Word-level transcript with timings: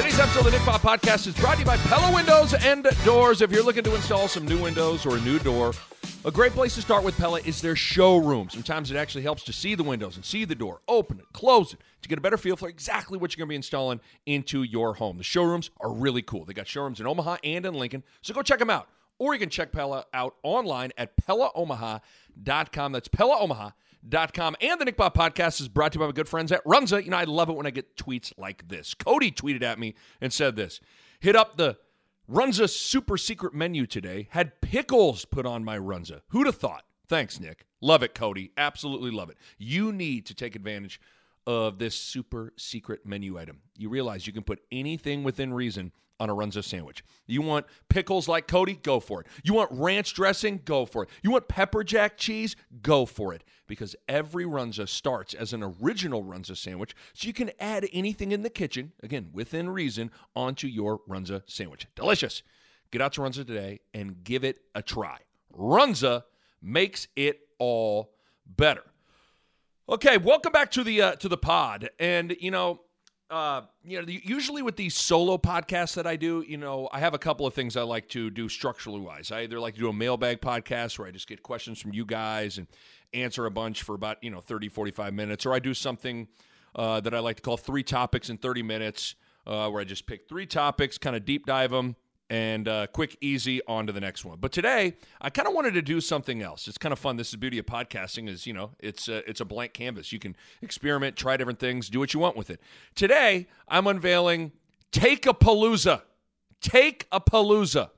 Today's 0.00 0.18
episode 0.18 0.38
of 0.38 0.44
the 0.46 0.50
Nick 0.52 0.64
Bob 0.64 0.80
Podcast 0.80 1.26
is 1.26 1.34
brought 1.34 1.56
to 1.56 1.58
you 1.60 1.66
by 1.66 1.76
Pella 1.76 2.14
Windows 2.14 2.54
and 2.54 2.88
Doors. 3.04 3.42
If 3.42 3.52
you're 3.52 3.62
looking 3.62 3.84
to 3.84 3.94
install 3.94 4.28
some 4.28 4.46
new 4.46 4.56
windows 4.56 5.04
or 5.04 5.18
a 5.18 5.20
new 5.20 5.38
door, 5.38 5.74
a 6.24 6.30
great 6.30 6.52
place 6.52 6.74
to 6.76 6.80
start 6.80 7.04
with 7.04 7.18
Pella 7.18 7.40
is 7.40 7.60
their 7.60 7.76
showroom. 7.76 8.48
Sometimes 8.48 8.90
it 8.90 8.96
actually 8.96 9.24
helps 9.24 9.42
to 9.42 9.52
see 9.52 9.74
the 9.74 9.82
windows 9.82 10.16
and 10.16 10.24
see 10.24 10.46
the 10.46 10.54
door, 10.54 10.80
open 10.88 11.18
it, 11.18 11.26
close 11.34 11.74
it, 11.74 11.80
to 12.00 12.08
get 12.08 12.16
a 12.16 12.22
better 12.22 12.38
feel 12.38 12.56
for 12.56 12.66
exactly 12.66 13.18
what 13.18 13.36
you're 13.36 13.42
going 13.42 13.48
to 13.48 13.52
be 13.52 13.56
installing 13.56 14.00
into 14.24 14.62
your 14.62 14.94
home. 14.94 15.18
The 15.18 15.22
showrooms 15.22 15.68
are 15.82 15.92
really 15.92 16.22
cool. 16.22 16.46
They 16.46 16.54
got 16.54 16.66
showrooms 16.66 16.98
in 16.98 17.06
Omaha 17.06 17.36
and 17.44 17.66
in 17.66 17.74
Lincoln, 17.74 18.02
so 18.22 18.32
go 18.32 18.40
check 18.40 18.58
them 18.58 18.70
out. 18.70 18.88
Or 19.18 19.34
you 19.34 19.38
can 19.38 19.50
check 19.50 19.70
Pella 19.70 20.06
out 20.14 20.34
online 20.42 20.92
at 20.96 21.12
PellaOmaha.com. 21.28 22.92
That's 22.92 23.08
PellaOmaha.com. 24.08 24.56
And 24.60 24.80
the 24.80 24.84
Nick 24.84 24.96
Bob 24.96 25.14
podcast 25.14 25.60
is 25.60 25.68
brought 25.68 25.92
to 25.92 25.96
you 25.96 26.00
by 26.00 26.06
my 26.06 26.12
good 26.12 26.28
friends 26.28 26.52
at 26.52 26.64
Runza. 26.64 27.02
You 27.04 27.10
know, 27.10 27.16
I 27.16 27.24
love 27.24 27.48
it 27.48 27.56
when 27.56 27.66
I 27.66 27.70
get 27.70 27.96
tweets 27.96 28.32
like 28.36 28.68
this. 28.68 28.94
Cody 28.94 29.30
tweeted 29.30 29.62
at 29.62 29.78
me 29.78 29.94
and 30.20 30.32
said 30.32 30.56
this 30.56 30.80
Hit 31.20 31.36
up 31.36 31.56
the 31.56 31.78
Runza 32.30 32.68
super 32.68 33.16
secret 33.16 33.54
menu 33.54 33.86
today. 33.86 34.28
Had 34.30 34.60
pickles 34.60 35.24
put 35.24 35.46
on 35.46 35.64
my 35.64 35.78
Runza. 35.78 36.20
Who'd 36.28 36.46
have 36.46 36.56
thought? 36.56 36.84
Thanks, 37.08 37.40
Nick. 37.40 37.66
Love 37.80 38.02
it, 38.02 38.14
Cody. 38.14 38.52
Absolutely 38.56 39.10
love 39.10 39.30
it. 39.30 39.36
You 39.58 39.92
need 39.92 40.26
to 40.26 40.34
take 40.34 40.54
advantage 40.54 41.00
of 41.50 41.78
this 41.78 41.96
super 41.96 42.52
secret 42.56 43.04
menu 43.04 43.36
item. 43.36 43.58
You 43.76 43.88
realize 43.88 44.24
you 44.24 44.32
can 44.32 44.44
put 44.44 44.60
anything 44.70 45.24
within 45.24 45.52
reason 45.52 45.90
on 46.20 46.30
a 46.30 46.34
Runza 46.34 46.62
sandwich. 46.62 47.02
You 47.26 47.42
want 47.42 47.66
pickles 47.88 48.28
like 48.28 48.46
Cody? 48.46 48.74
Go 48.74 49.00
for 49.00 49.20
it. 49.20 49.26
You 49.42 49.54
want 49.54 49.72
ranch 49.72 50.14
dressing? 50.14 50.60
Go 50.64 50.86
for 50.86 51.02
it. 51.02 51.08
You 51.22 51.32
want 51.32 51.48
pepper 51.48 51.82
jack 51.82 52.16
cheese? 52.18 52.54
Go 52.82 53.04
for 53.04 53.34
it. 53.34 53.42
Because 53.66 53.96
every 54.06 54.44
Runza 54.44 54.88
starts 54.88 55.34
as 55.34 55.52
an 55.52 55.64
original 55.82 56.22
Runza 56.22 56.56
sandwich, 56.56 56.94
so 57.14 57.26
you 57.26 57.32
can 57.32 57.50
add 57.58 57.88
anything 57.92 58.30
in 58.30 58.42
the 58.42 58.50
kitchen, 58.50 58.92
again, 59.02 59.30
within 59.32 59.70
reason, 59.70 60.12
onto 60.36 60.68
your 60.68 61.00
Runza 61.08 61.42
sandwich. 61.46 61.88
Delicious. 61.96 62.42
Get 62.92 63.00
out 63.02 63.14
to 63.14 63.22
Runza 63.22 63.46
today 63.46 63.80
and 63.92 64.22
give 64.22 64.44
it 64.44 64.60
a 64.74 64.82
try. 64.82 65.18
Runza 65.52 66.24
makes 66.62 67.08
it 67.16 67.40
all 67.58 68.12
better. 68.46 68.84
Okay, 69.90 70.18
welcome 70.18 70.52
back 70.52 70.70
to 70.70 70.84
the 70.84 71.02
uh, 71.02 71.12
to 71.16 71.28
the 71.28 71.36
pod. 71.36 71.90
And 71.98 72.36
you 72.38 72.52
know, 72.52 72.82
uh, 73.28 73.62
you 73.82 74.00
know, 74.00 74.06
usually 74.06 74.62
with 74.62 74.76
these 74.76 74.94
solo 74.94 75.36
podcasts 75.36 75.94
that 75.96 76.06
I 76.06 76.14
do, 76.14 76.44
you 76.46 76.58
know, 76.58 76.88
I 76.92 77.00
have 77.00 77.12
a 77.12 77.18
couple 77.18 77.44
of 77.44 77.54
things 77.54 77.76
I 77.76 77.82
like 77.82 78.08
to 78.10 78.30
do 78.30 78.48
structurally 78.48 79.00
wise. 79.00 79.32
I 79.32 79.40
either 79.40 79.58
like 79.58 79.74
to 79.74 79.80
do 79.80 79.88
a 79.88 79.92
mailbag 79.92 80.40
podcast 80.40 80.96
where 80.96 81.08
I 81.08 81.10
just 81.10 81.26
get 81.26 81.42
questions 81.42 81.80
from 81.80 81.92
you 81.92 82.04
guys 82.04 82.56
and 82.56 82.68
answer 83.14 83.46
a 83.46 83.50
bunch 83.50 83.82
for 83.82 83.96
about, 83.96 84.22
you 84.22 84.30
know, 84.30 84.40
30, 84.40 84.68
45 84.68 85.12
minutes, 85.12 85.44
or 85.44 85.52
I 85.52 85.58
do 85.58 85.74
something 85.74 86.28
uh, 86.76 87.00
that 87.00 87.12
I 87.12 87.18
like 87.18 87.34
to 87.38 87.42
call 87.42 87.56
three 87.56 87.82
topics 87.82 88.30
in 88.30 88.36
30 88.36 88.62
minutes, 88.62 89.16
uh, 89.44 89.68
where 89.70 89.80
I 89.80 89.84
just 89.84 90.06
pick 90.06 90.28
three 90.28 90.46
topics, 90.46 90.98
kind 90.98 91.16
of 91.16 91.24
deep 91.24 91.46
dive 91.46 91.72
them, 91.72 91.96
and 92.30 92.68
uh, 92.68 92.86
quick, 92.86 93.18
easy 93.20 93.60
on 93.66 93.86
to 93.88 93.92
the 93.92 94.00
next 94.00 94.24
one. 94.24 94.38
But 94.40 94.52
today, 94.52 94.96
I 95.20 95.28
kind 95.28 95.48
of 95.48 95.52
wanted 95.52 95.74
to 95.74 95.82
do 95.82 96.00
something 96.00 96.40
else. 96.40 96.68
It's 96.68 96.78
kind 96.78 96.92
of 96.92 96.98
fun. 96.98 97.16
This 97.16 97.26
is 97.26 97.32
the 97.32 97.38
beauty 97.38 97.58
of 97.58 97.66
podcasting 97.66 98.28
is, 98.28 98.46
you 98.46 98.54
know, 98.54 98.70
it's 98.78 99.08
a, 99.08 99.28
it's 99.28 99.40
a 99.40 99.44
blank 99.44 99.72
canvas. 99.74 100.12
You 100.12 100.20
can 100.20 100.36
experiment, 100.62 101.16
try 101.16 101.36
different 101.36 101.58
things, 101.58 101.90
do 101.90 101.98
what 101.98 102.14
you 102.14 102.20
want 102.20 102.36
with 102.36 102.48
it. 102.48 102.60
Today, 102.94 103.48
I'm 103.68 103.86
unveiling 103.86 104.52
Take 104.92 105.26
a 105.26 105.34
Palooza. 105.34 106.02
Take 106.60 107.06
a 107.12 107.20
Palooza. 107.20 107.90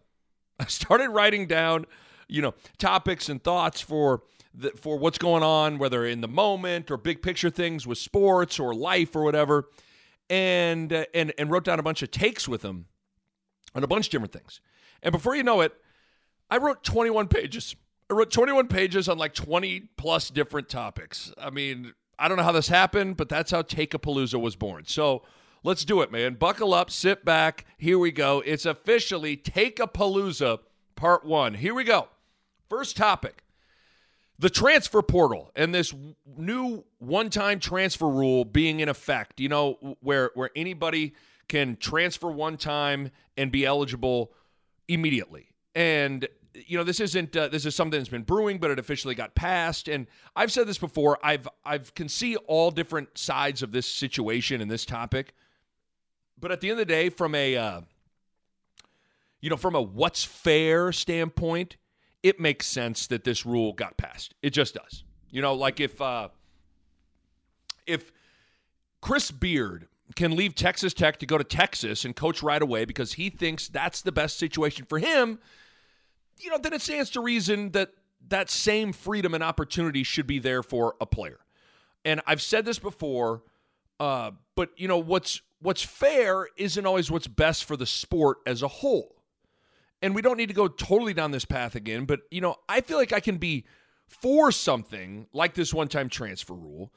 I 0.59 0.67
started 0.67 1.09
writing 1.09 1.47
down, 1.47 1.87
you 2.29 2.43
know, 2.43 2.55
topics 2.79 3.29
and 3.29 3.43
thoughts 3.43 3.81
for 3.81 4.23
the, 4.55 4.71
for 4.71 4.99
what's 4.99 5.19
going 5.19 5.43
on, 5.43 5.79
whether 5.79 6.07
in 6.07 6.21
the 6.21 6.29
moment 6.29 6.91
or 6.91 6.97
big 6.97 7.23
picture 7.23 7.51
things 7.51 7.87
with 7.87 7.99
sports 7.99 8.61
or 8.61 8.75
life 8.75 9.17
or 9.17 9.23
whatever, 9.23 9.69
and 10.29 10.93
uh, 10.93 11.07
and 11.15 11.33
and 11.39 11.51
wrote 11.51 11.65
down 11.65 11.79
a 11.79 11.83
bunch 11.83 12.03
of 12.03 12.11
takes 12.11 12.47
with 12.47 12.61
them 12.63 12.87
on 13.75 13.85
a 13.85 13.87
bunch 13.87 14.07
of 14.07 14.11
different 14.11 14.33
things. 14.33 14.61
And 15.03 15.13
before 15.13 15.35
you 15.35 15.43
know 15.43 15.61
it, 15.61 15.73
I 16.51 16.59
wrote 16.59 16.83
21 16.85 17.29
pages. 17.29 17.75
I 18.11 18.15
wrote 18.15 18.31
21 18.31 18.69
pages 18.69 19.09
on 19.09 19.19
like 19.19 19.35
20 19.35 19.89
plus 19.97 20.29
different 20.31 20.69
topics. 20.69 21.33
I 21.41 21.51
mean, 21.51 21.95
I 22.19 22.29
don't 22.29 22.37
know 22.37 22.43
how 22.43 22.53
this 22.53 22.69
happened, 22.69 23.17
but 23.17 23.29
that's 23.29 23.51
how 23.51 23.63
Take 23.63 23.95
a 23.95 23.99
Palooza 23.99 24.41
was 24.41 24.55
born. 24.55 24.85
So 24.87 25.23
let's 25.63 25.85
do 25.85 26.03
it, 26.03 26.13
man. 26.13 26.35
Buckle 26.35 26.75
up, 26.75 26.91
sit 26.91 27.25
back. 27.25 27.65
Here 27.79 27.99
we 27.99 28.13
go. 28.13 28.43
It's 28.45 28.67
officially 28.67 29.37
Take 29.37 29.81
a 29.81 29.87
Palooza 29.87 30.59
Part 30.95 31.25
One. 31.25 31.55
Here 31.55 31.75
we 31.75 31.85
go. 31.85 32.09
First 32.69 32.97
topic 32.97 33.43
the 34.43 34.51
transfer 34.51 35.03
portal 35.03 35.53
and 35.55 35.73
this 35.73 35.95
new 36.37 36.85
one-time 36.99 37.61
transfer 37.61 38.09
rule 38.09 38.45
being 38.45 38.81
in 38.81 38.89
effect 38.89 39.39
you 39.39 39.49
know 39.49 39.97
where 40.01 40.33
where 40.35 40.51
anybody 40.57 41.15
can 41.53 41.77
transfer 41.77 42.31
one 42.31 42.57
time 42.57 43.11
and 43.37 43.53
be 43.53 43.65
eligible 43.67 44.33
immediately 44.89 45.49
and 45.75 46.27
you 46.55 46.77
know 46.77 46.85
this 46.85 47.01
isn't 47.01 47.37
uh, 47.37 47.49
this 47.49 47.67
is 47.67 47.75
something 47.75 48.01
that's 48.01 48.09
been 48.09 48.23
brewing 48.23 48.59
but 48.59 48.71
it 48.71 48.79
officially 48.79 49.15
got 49.15 49.35
passed 49.35 49.89
and 49.89 50.07
i've 50.35 50.51
said 50.51 50.67
this 50.67 50.79
before 50.79 51.19
i've 51.23 51.49
i've 51.65 51.95
can 51.95 52.09
see 52.09 52.37
all 52.37 52.71
different 52.71 53.17
sides 53.17 53.63
of 53.63 53.73
this 53.73 53.87
situation 53.87 54.61
and 54.61 54.71
this 54.71 54.85
topic 54.85 55.35
but 56.39 56.51
at 56.51 56.61
the 56.61 56.71
end 56.71 56.81
of 56.81 56.87
the 56.87 56.93
day 56.93 57.09
from 57.09 57.35
a 57.35 57.57
uh, 57.57 57.81
you 59.41 59.51
know 59.51 59.57
from 59.57 59.75
a 59.75 59.81
what's 59.83 60.25
fair 60.25 60.91
standpoint 60.91 61.77
it 62.23 62.39
makes 62.39 62.67
sense 62.67 63.07
that 63.09 63.25
this 63.25 63.45
rule 63.45 63.73
got 63.73 63.97
passed. 63.97 64.35
It 64.43 64.51
just 64.51 64.75
does. 64.75 65.05
You 65.31 65.43
know, 65.43 65.55
like 65.55 65.81
if 65.81 66.01
uh, 66.01 66.29
if 67.87 68.13
Chris 69.01 69.31
Beard 69.31 69.89
can 70.15 70.37
leave 70.37 70.55
Texas 70.55 70.95
Tech 70.95 71.19
to 71.19 71.27
go 71.27 71.39
to 71.39 71.45
Texas 71.45 72.05
and 72.05 72.15
coach 72.15 72.43
right 72.43 72.63
away 72.63 72.85
because 72.85 73.15
he 73.15 73.31
thinks 73.31 73.69
that's 73.69 74.03
the 74.03 74.13
best 74.13 74.39
situation 74.39 74.87
for 74.89 74.99
him, 74.99 75.39
you 76.39 76.51
know, 76.51 76.59
then 76.59 76.73
it 76.73 76.83
stands 76.83 77.11
to 77.11 77.21
reason 77.21 77.71
that 77.73 77.91
that 78.29 78.51
same 78.51 78.93
freedom 78.93 79.35
and 79.35 79.43
opportunity 79.43 80.03
should 80.03 80.27
be 80.27 80.39
there 80.39 80.63
for 80.63 80.95
a 81.01 81.07
player. 81.07 81.41
And 82.05 82.21
I've 82.27 82.43
said 82.43 82.65
this 82.65 82.79
before, 82.79 83.43
uh, 84.01 84.33
but 84.55 84.71
you 84.77 84.89
know 84.89 84.99
what's 84.99 85.43
what's 85.61 85.83
fair 85.83 86.49
isn't 86.57 86.87
always 86.87 87.11
what's 87.11 87.29
best 87.29 87.65
for 87.65 87.77
the 87.77 87.87
sport 87.87 88.39
as 88.47 88.63
a 88.63 88.69
whole 88.69 89.23
and 90.03 90.15
we 90.15 90.21
don't 90.21 90.37
need 90.37 90.49
to 90.49 90.55
go 90.55 90.67
totally 90.67 91.15
down 91.15 91.31
this 91.31 91.45
path 91.45 91.77
again, 91.77 92.05
but 92.05 92.21
you 92.31 92.41
know, 92.41 92.57
I 92.69 92.81
feel 92.81 92.99
like 92.99 93.13
I 93.13 93.21
can 93.21 93.39
be 93.39 93.65
for 94.09 94.53
something 94.53 95.29
like 95.33 95.55
this 95.55 95.73
one-time 95.73 96.09
transfer 96.09 96.55
rule, 96.55 96.93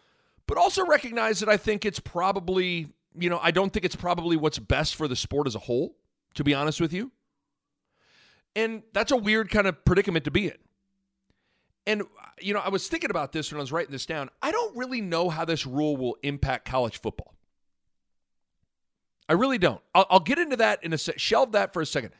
but 0.47 0.57
also 0.57 0.85
recognize 0.85 1.39
that 1.39 1.47
I 1.47 1.55
think 1.55 1.85
it's 1.85 1.99
probably, 1.99 2.87
you 3.17 3.29
know, 3.29 3.39
I 3.41 3.51
don't 3.51 3.71
think 3.71 3.85
it's 3.85 3.95
probably 3.95 4.37
what's 4.37 4.59
best 4.59 4.95
for 4.95 5.07
the 5.07 5.15
sport 5.15 5.47
as 5.47 5.55
a 5.55 5.59
whole, 5.59 5.95
to 6.35 6.43
be 6.43 6.53
honest 6.53 6.81
with 6.81 6.93
you. 6.93 7.11
And 8.55 8.83
that's 8.93 9.11
a 9.11 9.17
weird 9.17 9.49
kind 9.49 9.67
of 9.67 9.83
predicament 9.85 10.25
to 10.25 10.31
be 10.31 10.47
in. 10.47 10.57
And 11.87 12.03
you 12.41 12.53
know, 12.53 12.59
I 12.59 12.69
was 12.69 12.87
thinking 12.87 13.09
about 13.09 13.31
this 13.31 13.51
when 13.51 13.59
I 13.59 13.61
was 13.61 13.71
writing 13.71 13.91
this 13.91 14.05
down. 14.05 14.29
I 14.41 14.51
don't 14.51 14.75
really 14.75 15.01
know 15.01 15.29
how 15.29 15.45
this 15.45 15.65
rule 15.65 15.95
will 15.97 16.17
impact 16.23 16.65
college 16.65 16.99
football. 16.99 17.33
I 19.27 19.33
really 19.33 19.57
don't. 19.57 19.81
I'll, 19.93 20.05
I'll 20.09 20.19
get 20.19 20.37
into 20.37 20.57
that 20.57 20.83
in 20.83 20.93
a 20.93 20.97
sec. 20.97 21.19
Shelve 21.19 21.51
that 21.53 21.73
for 21.73 21.81
a 21.81 21.85
second. 21.85 22.11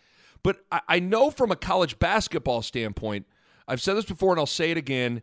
But 0.44 0.57
I, 0.71 0.81
I 0.88 1.00
know 1.00 1.31
from 1.31 1.51
a 1.51 1.56
college 1.56 2.00
basketball 2.00 2.62
standpoint, 2.62 3.25
I've 3.68 3.81
said 3.81 3.95
this 3.95 4.06
before 4.06 4.31
and 4.31 4.39
I'll 4.39 4.45
say 4.45 4.71
it 4.71 4.77
again. 4.77 5.21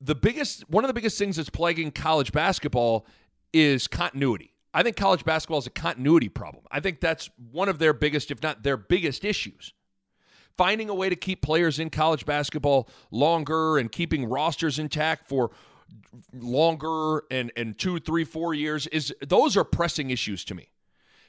The 0.00 0.14
biggest, 0.14 0.68
one 0.68 0.84
of 0.84 0.88
the 0.88 0.94
biggest 0.94 1.18
things 1.18 1.36
that's 1.36 1.50
plaguing 1.50 1.90
college 1.90 2.32
basketball 2.32 3.06
is 3.52 3.86
continuity. 3.86 4.53
I 4.74 4.82
think 4.82 4.96
college 4.96 5.24
basketball 5.24 5.58
is 5.58 5.68
a 5.68 5.70
continuity 5.70 6.28
problem. 6.28 6.64
I 6.70 6.80
think 6.80 7.00
that's 7.00 7.30
one 7.52 7.68
of 7.68 7.78
their 7.78 7.92
biggest, 7.92 8.32
if 8.32 8.42
not 8.42 8.64
their 8.64 8.76
biggest 8.76 9.24
issues. 9.24 9.72
Finding 10.56 10.88
a 10.88 10.94
way 10.94 11.08
to 11.08 11.16
keep 11.16 11.42
players 11.42 11.78
in 11.78 11.90
college 11.90 12.26
basketball 12.26 12.88
longer 13.12 13.78
and 13.78 13.90
keeping 13.90 14.26
rosters 14.26 14.78
intact 14.80 15.28
for 15.28 15.52
longer 16.32 17.24
and, 17.30 17.52
and 17.56 17.78
two, 17.78 18.00
three, 18.00 18.24
four 18.24 18.52
years 18.52 18.88
is 18.88 19.14
those 19.20 19.56
are 19.56 19.64
pressing 19.64 20.10
issues 20.10 20.44
to 20.44 20.54
me. 20.54 20.70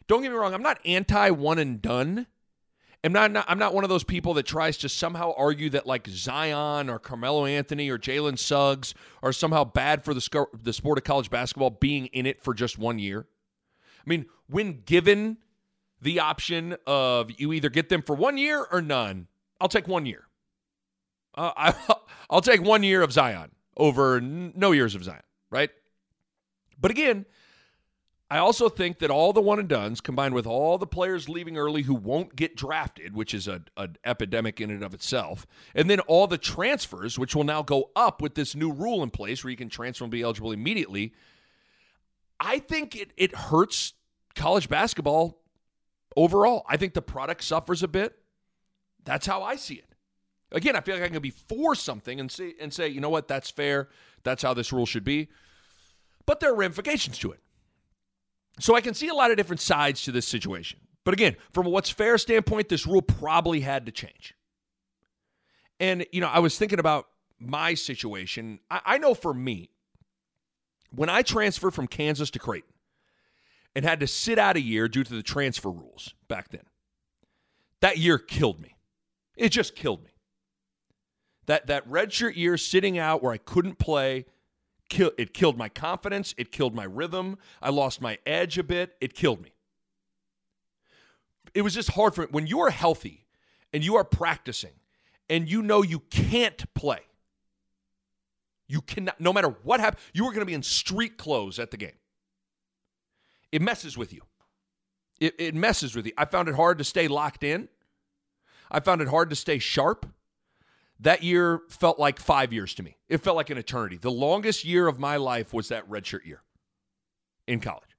Don't 0.08 0.22
get 0.22 0.32
me 0.32 0.38
wrong, 0.38 0.54
I'm 0.54 0.64
not 0.64 0.80
anti 0.86 1.30
one 1.30 1.60
and 1.60 1.82
done. 1.82 2.28
am 3.04 3.12
not, 3.12 3.32
not 3.32 3.46
I'm 3.48 3.60
not 3.60 3.74
one 3.74 3.84
of 3.84 3.90
those 3.90 4.04
people 4.04 4.36
that 4.36 4.46
tries 4.46 4.78
to 4.78 4.90
somehow 4.90 5.34
argue 5.38 5.70
that 5.72 5.88
like 5.88 6.08
Zion 6.08 6.90
or 6.90 7.00
Carmelo 7.00 7.46
Anthony 7.46 7.90
or 7.90 7.98
Jalen 7.98 8.38
Suggs 8.38 8.94
are 9.24 9.34
somehow 9.34 9.64
bad 9.64 10.04
for 10.04 10.14
the 10.14 10.48
the 10.62 10.74
sport 10.74 10.98
of 10.98 11.04
college 11.04 11.30
basketball 11.30 11.72
being 11.72 12.08
in 12.08 12.26
it 12.26 12.42
for 12.42 12.54
just 12.54 12.78
one 12.78 13.00
year. 13.00 13.28
I 14.06 14.10
mean, 14.10 14.26
when 14.48 14.82
given 14.86 15.38
the 16.02 16.20
option 16.20 16.76
of 16.86 17.32
you 17.40 17.54
either 17.54 17.70
get 17.70 17.90
them 17.90 18.02
for 18.02 18.16
one 18.16 18.38
year 18.38 18.66
or 18.72 18.82
none, 18.82 19.28
I'll 19.60 19.68
take 19.68 19.88
one 19.88 20.06
year. 20.06 20.28
Uh, 21.34 21.52
I, 21.58 21.96
I'll 22.30 22.42
take 22.42 22.62
one 22.62 22.84
year 22.84 23.02
of 23.02 23.12
Zion 23.12 23.52
over 23.78 24.18
n- 24.18 24.54
no 24.56 24.72
years 24.72 24.96
of 24.96 25.04
Zion, 25.04 25.24
right? 25.50 25.70
But 26.80 26.92
again, 26.92 27.26
I 28.30 28.40
also 28.40 28.70
think 28.70 29.00
that 29.00 29.12
all 29.12 29.34
the 29.34 29.42
one 29.42 29.60
and 29.60 29.70
dones 29.70 30.02
combined 30.02 30.34
with 30.34 30.48
all 30.48 30.80
the 30.80 30.88
players 30.88 31.30
leaving 31.30 31.58
early 31.58 31.84
who 31.84 31.94
won't 31.94 32.36
get 32.36 32.56
drafted, 32.56 33.16
which 33.16 33.36
is 33.36 33.48
an 33.48 33.66
epidemic 34.04 34.60
in 34.60 34.72
and 34.72 34.84
of 34.84 34.96
itself, 34.96 35.46
and 35.76 35.90
then 35.90 36.00
all 36.02 36.26
the 36.26 36.40
transfers, 36.40 37.20
which 37.20 37.36
will 37.36 37.44
now 37.44 37.62
go 37.62 37.92
up 37.96 38.22
with 38.22 38.34
this 38.34 38.56
new 38.56 38.72
rule 38.72 39.04
in 39.04 39.12
place 39.12 39.44
where 39.44 39.52
you 39.52 39.58
can 39.58 39.70
transfer 39.70 40.04
and 40.04 40.12
be 40.12 40.24
eligible 40.24 40.52
immediately. 40.52 41.14
I 42.40 42.60
think 42.60 42.96
it, 42.96 43.12
it 43.18 43.36
hurts 43.36 43.94
college 44.36 44.70
basketball 44.70 45.42
overall. 46.16 46.66
I 46.68 46.78
think 46.78 46.94
the 46.94 47.02
product 47.02 47.44
suffers 47.44 47.84
a 47.84 47.88
bit. 47.88 48.18
That's 49.04 49.26
how 49.26 49.44
I 49.44 49.56
see 49.56 49.76
it. 49.76 49.86
Again, 50.52 50.76
I 50.76 50.82
feel 50.82 50.96
like 50.96 51.04
I 51.04 51.10
can 51.10 51.22
be 51.22 51.32
for 51.32 51.76
something 51.76 52.20
and 52.20 52.32
say 52.32 52.54
and 52.60 52.74
say, 52.74 52.88
you 52.88 53.02
know 53.02 53.10
what, 53.10 53.28
that's 53.28 53.50
fair. 53.50 53.90
That's 54.24 54.44
how 54.44 54.54
this 54.54 54.72
rule 54.72 54.86
should 54.86 55.04
be. 55.04 55.30
But 56.26 56.40
there 56.40 56.52
are 56.52 56.56
ramifications 56.56 57.18
to 57.20 57.32
it. 57.32 57.40
So 58.60 58.76
I 58.76 58.82
can 58.82 58.94
see 58.94 59.08
a 59.08 59.14
lot 59.14 59.32
of 59.32 59.38
different 59.38 59.60
sides 59.60 60.04
to 60.04 60.12
this 60.12 60.28
situation. 60.28 60.80
But 61.04 61.14
again, 61.14 61.36
from 61.52 61.68
a 61.68 61.70
what's 61.70 61.90
fair 61.90 62.18
standpoint, 62.18 62.70
this 62.70 62.88
rule 62.88 63.02
probably 63.02 63.60
had 63.60 63.86
to 63.86 63.92
change. 63.92 64.34
And, 65.80 66.06
you 66.12 66.22
know, 66.22 66.30
I 66.30 66.40
was 66.40 66.58
thinking 66.58 66.80
about 66.80 67.08
my 67.38 67.74
situation. 67.74 68.60
I, 68.72 68.82
I 68.86 68.98
know 68.98 69.14
for 69.14 69.34
me, 69.34 69.72
when 70.96 71.10
I 71.10 71.22
transferred 71.22 71.74
from 71.74 71.88
Kansas 71.88 72.30
to 72.32 72.40
Creighton 72.40 72.74
and 73.76 73.86
had 73.86 74.00
to 74.00 74.08
sit 74.08 74.40
out 74.40 74.56
a 74.56 74.62
year 74.62 74.88
due 74.88 75.04
to 75.04 75.14
the 75.14 75.24
transfer 75.24 75.70
rules 75.70 76.14
back 76.28 76.50
then, 76.50 76.64
that 77.82 77.98
year 77.98 78.18
killed 78.18 78.62
me. 78.62 78.76
It 79.36 79.50
just 79.50 79.76
killed 79.76 80.04
me. 80.04 80.12
That 81.46 81.68
that 81.68 81.88
redshirt 81.88 82.36
year 82.36 82.58
sitting 82.58 82.98
out 82.98 83.22
where 83.22 83.32
I 83.32 83.38
couldn't 83.38 83.78
play, 83.78 84.26
kill, 84.90 85.12
it 85.18 85.34
killed 85.34 85.58
my 85.58 85.70
confidence. 85.70 86.34
It 86.38 86.52
killed 86.52 86.74
my 86.74 86.86
rhythm. 86.86 87.38
I 87.62 87.70
lost 87.70 88.02
my 88.02 88.18
edge 88.26 88.58
a 88.58 88.64
bit. 88.64 88.96
It 89.02 89.14
killed 89.14 89.42
me. 89.44 89.52
It 91.54 91.62
was 91.62 91.76
just 91.76 91.92
hard 91.92 92.16
for 92.16 92.22
me. 92.22 92.28
When 92.32 92.48
you 92.48 92.60
are 92.62 92.72
healthy 92.72 93.26
and 93.72 93.84
you 93.84 93.96
are 93.96 94.04
practicing 94.04 94.74
and 95.30 95.50
you 95.50 95.62
know 95.62 95.84
you 95.84 96.00
can't 96.00 96.74
play, 96.74 97.02
you 98.68 98.82
cannot, 98.82 99.20
no 99.20 99.32
matter 99.32 99.50
what 99.64 99.80
happens, 99.80 100.04
you 100.14 100.24
are 100.26 100.32
going 100.32 100.40
to 100.40 100.46
be 100.46 100.54
in 100.54 100.64
street 100.64 101.18
clothes 101.18 101.60
at 101.60 101.72
the 101.72 101.78
game. 101.78 101.98
It 103.52 103.62
messes 103.62 103.98
with 103.98 104.12
you. 104.14 104.22
It, 105.20 105.36
it 105.40 105.56
messes 105.56 105.96
with 105.96 106.06
you. 106.06 106.12
I 106.18 106.26
found 106.26 106.50
it 106.50 106.56
hard 106.56 106.78
to 106.80 106.84
stay 106.84 107.08
locked 107.08 107.44
in. 107.44 107.70
I 108.70 108.80
found 108.80 109.02
it 109.02 109.08
hard 109.08 109.30
to 109.30 109.36
stay 109.36 109.60
sharp. 109.60 110.06
That 111.00 111.24
year 111.24 111.62
felt 111.70 112.00
like 112.00 112.20
five 112.20 112.54
years 112.54 112.74
to 112.76 112.84
me. 112.84 112.98
It 113.08 113.20
felt 113.20 113.36
like 113.36 113.50
an 113.50 113.58
eternity. 113.58 113.98
The 113.98 114.12
longest 114.12 114.66
year 114.66 114.88
of 114.88 115.00
my 115.00 115.18
life 115.18 115.54
was 115.54 115.70
that 115.70 115.90
redshirt 115.90 116.26
year 116.26 116.42
in 117.48 117.60
college. 117.60 117.96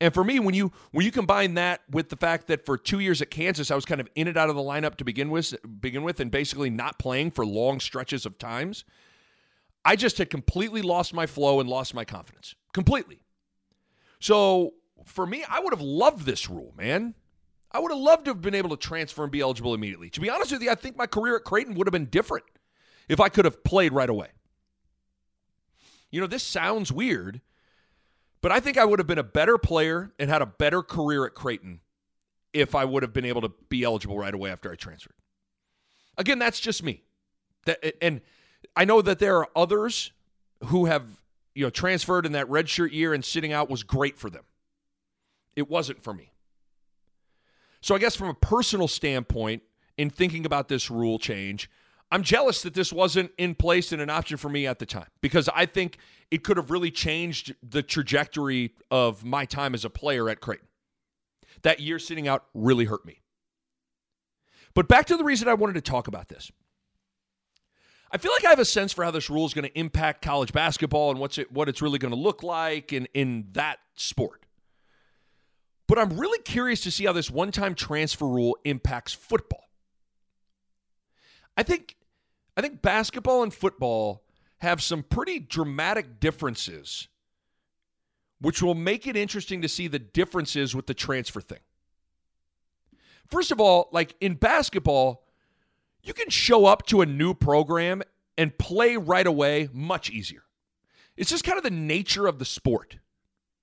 And 0.00 0.14
for 0.14 0.24
me, 0.24 0.40
when 0.40 0.54
you 0.54 0.72
when 0.92 1.04
you 1.04 1.12
combine 1.12 1.54
that 1.54 1.82
with 1.90 2.08
the 2.08 2.16
fact 2.16 2.46
that 2.46 2.64
for 2.64 2.78
two 2.78 3.00
years 3.00 3.20
at 3.20 3.30
Kansas, 3.30 3.70
I 3.70 3.74
was 3.74 3.84
kind 3.84 4.00
of 4.00 4.08
in 4.14 4.28
and 4.28 4.36
out 4.36 4.48
of 4.48 4.56
the 4.56 4.62
lineup 4.62 4.96
to 4.96 5.04
begin 5.04 5.30
with, 5.30 5.54
begin 5.80 6.02
with, 6.02 6.20
and 6.20 6.30
basically 6.30 6.70
not 6.70 6.98
playing 6.98 7.32
for 7.32 7.44
long 7.44 7.80
stretches 7.80 8.24
of 8.24 8.38
times, 8.38 8.84
I 9.84 9.96
just 9.96 10.18
had 10.18 10.30
completely 10.30 10.82
lost 10.82 11.14
my 11.14 11.26
flow 11.26 11.60
and 11.60 11.68
lost 11.68 11.94
my 11.94 12.04
confidence 12.04 12.54
completely. 12.72 13.22
So 14.18 14.74
for 15.04 15.26
me, 15.26 15.44
I 15.48 15.60
would 15.60 15.72
have 15.72 15.80
loved 15.80 16.26
this 16.26 16.50
rule, 16.50 16.74
man. 16.76 17.14
I 17.72 17.78
would 17.78 17.90
have 17.90 18.00
loved 18.00 18.24
to 18.24 18.32
have 18.32 18.42
been 18.42 18.54
able 18.54 18.70
to 18.70 18.76
transfer 18.76 19.22
and 19.22 19.32
be 19.32 19.40
eligible 19.40 19.74
immediately. 19.74 20.10
To 20.10 20.20
be 20.20 20.28
honest 20.28 20.52
with 20.52 20.62
you, 20.62 20.70
I 20.70 20.74
think 20.74 20.96
my 20.96 21.06
career 21.06 21.36
at 21.36 21.44
Creighton 21.44 21.74
would 21.74 21.86
have 21.86 21.92
been 21.92 22.06
different 22.06 22.44
if 23.08 23.20
I 23.20 23.28
could 23.28 23.44
have 23.44 23.62
played 23.64 23.92
right 23.92 24.10
away. 24.10 24.28
You 26.10 26.20
know, 26.20 26.26
this 26.26 26.42
sounds 26.42 26.92
weird, 26.92 27.40
but 28.40 28.50
I 28.50 28.60
think 28.60 28.76
I 28.76 28.84
would 28.84 28.98
have 28.98 29.06
been 29.06 29.18
a 29.18 29.24
better 29.24 29.56
player 29.58 30.12
and 30.18 30.28
had 30.28 30.42
a 30.42 30.46
better 30.46 30.82
career 30.82 31.24
at 31.24 31.34
Creighton 31.34 31.80
if 32.52 32.74
I 32.74 32.84
would 32.84 33.04
have 33.04 33.12
been 33.12 33.24
able 33.24 33.42
to 33.42 33.52
be 33.68 33.84
eligible 33.84 34.18
right 34.18 34.34
away 34.34 34.50
after 34.50 34.72
I 34.72 34.74
transferred. 34.74 35.14
Again, 36.18 36.40
that's 36.40 36.58
just 36.58 36.82
me. 36.82 37.04
That 37.66 38.02
and 38.02 38.20
I 38.76 38.84
know 38.84 39.02
that 39.02 39.18
there 39.18 39.36
are 39.38 39.48
others 39.56 40.12
who 40.64 40.86
have, 40.86 41.04
you 41.54 41.64
know, 41.64 41.70
transferred 41.70 42.26
in 42.26 42.32
that 42.32 42.46
redshirt 42.48 42.92
year 42.92 43.12
and 43.14 43.24
sitting 43.24 43.52
out 43.52 43.70
was 43.70 43.82
great 43.82 44.18
for 44.18 44.30
them. 44.30 44.44
It 45.56 45.68
wasn't 45.68 46.02
for 46.02 46.14
me. 46.14 46.32
So 47.80 47.94
I 47.94 47.98
guess 47.98 48.14
from 48.14 48.28
a 48.28 48.34
personal 48.34 48.88
standpoint, 48.88 49.62
in 49.96 50.08
thinking 50.08 50.46
about 50.46 50.68
this 50.68 50.90
rule 50.90 51.18
change, 51.18 51.68
I'm 52.10 52.22
jealous 52.22 52.62
that 52.62 52.72
this 52.72 52.90
wasn't 52.92 53.32
in 53.36 53.54
place 53.54 53.92
and 53.92 54.00
an 54.00 54.08
option 54.08 54.38
for 54.38 54.48
me 54.48 54.66
at 54.66 54.78
the 54.78 54.86
time 54.86 55.08
because 55.20 55.48
I 55.54 55.66
think 55.66 55.98
it 56.30 56.42
could 56.42 56.56
have 56.56 56.70
really 56.70 56.90
changed 56.90 57.54
the 57.62 57.82
trajectory 57.82 58.72
of 58.90 59.24
my 59.24 59.44
time 59.44 59.74
as 59.74 59.84
a 59.84 59.90
player 59.90 60.28
at 60.30 60.40
Creighton. 60.40 60.68
That 61.62 61.80
year 61.80 61.98
sitting 61.98 62.26
out 62.26 62.46
really 62.54 62.86
hurt 62.86 63.04
me. 63.04 63.20
But 64.74 64.88
back 64.88 65.06
to 65.06 65.16
the 65.16 65.24
reason 65.24 65.48
I 65.48 65.54
wanted 65.54 65.74
to 65.74 65.82
talk 65.82 66.08
about 66.08 66.28
this. 66.28 66.50
I 68.12 68.18
feel 68.18 68.32
like 68.32 68.44
I 68.44 68.50
have 68.50 68.58
a 68.58 68.64
sense 68.64 68.92
for 68.92 69.04
how 69.04 69.10
this 69.10 69.30
rule 69.30 69.46
is 69.46 69.54
going 69.54 69.66
to 69.68 69.78
impact 69.78 70.22
college 70.22 70.52
basketball 70.52 71.10
and 71.10 71.20
what's 71.20 71.38
it, 71.38 71.52
what 71.52 71.68
it's 71.68 71.80
really 71.80 71.98
going 71.98 72.12
to 72.12 72.18
look 72.18 72.42
like 72.42 72.92
in, 72.92 73.06
in 73.14 73.46
that 73.52 73.78
sport. 73.94 74.44
But 75.86 75.98
I'm 75.98 76.18
really 76.18 76.40
curious 76.42 76.80
to 76.82 76.90
see 76.90 77.04
how 77.04 77.12
this 77.12 77.30
one 77.30 77.52
time 77.52 77.74
transfer 77.74 78.26
rule 78.26 78.56
impacts 78.64 79.12
football. 79.12 79.64
I 81.56 81.62
think 81.62 81.96
I 82.56 82.62
think 82.62 82.82
basketball 82.82 83.42
and 83.42 83.52
football 83.52 84.24
have 84.58 84.82
some 84.82 85.02
pretty 85.02 85.38
dramatic 85.38 86.20
differences, 86.20 87.08
which 88.40 88.62
will 88.62 88.74
make 88.74 89.06
it 89.06 89.16
interesting 89.16 89.62
to 89.62 89.68
see 89.68 89.88
the 89.88 89.98
differences 89.98 90.74
with 90.74 90.86
the 90.86 90.94
transfer 90.94 91.40
thing. 91.40 91.60
First 93.28 93.50
of 93.50 93.60
all, 93.60 93.88
like 93.92 94.14
in 94.20 94.34
basketball, 94.34 95.24
you 96.02 96.14
can 96.14 96.30
show 96.30 96.66
up 96.66 96.86
to 96.86 97.00
a 97.00 97.06
new 97.06 97.34
program 97.34 98.02
and 98.36 98.56
play 98.58 98.96
right 98.96 99.26
away 99.26 99.68
much 99.72 100.10
easier. 100.10 100.42
It's 101.16 101.30
just 101.30 101.44
kind 101.44 101.58
of 101.58 101.64
the 101.64 101.70
nature 101.70 102.26
of 102.26 102.38
the 102.38 102.44
sport 102.44 102.96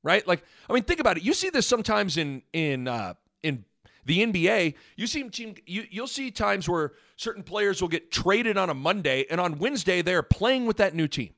right? 0.08 0.26
Like, 0.26 0.44
I 0.70 0.74
mean, 0.74 0.84
think 0.84 1.02
about 1.02 1.18
it. 1.18 1.24
You 1.24 1.34
see 1.34 1.50
this 1.50 1.68
sometimes 1.68 2.18
in 2.18 2.42
in 2.54 2.88
uh, 2.88 3.16
in 3.44 3.66
the 4.06 4.26
NBA. 4.26 4.76
You 4.96 5.06
see 5.06 5.24
team. 5.30 5.56
You 5.66 5.84
you'll 5.90 6.08
see 6.08 6.32
times 6.32 6.68
where 6.70 6.94
certain 7.18 7.44
players 7.44 7.82
will 7.82 7.90
get 7.90 8.10
traded 8.10 8.58
on 8.58 8.70
a 8.70 8.74
Monday, 8.74 9.26
and 9.30 9.42
on 9.42 9.60
Wednesday 9.60 10.02
they 10.02 10.16
are 10.16 10.24
playing 10.24 10.66
with 10.66 10.78
that 10.78 10.96
new 10.96 11.08
team. 11.08 11.34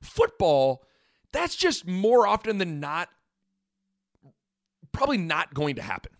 Football, 0.00 0.84
that's 1.32 1.56
just 1.56 1.86
more 1.86 2.26
often 2.26 2.58
than 2.58 2.80
not, 2.80 3.08
probably 4.92 5.18
not 5.18 5.52
going 5.52 5.76
to 5.76 5.82
happen. 5.82 6.12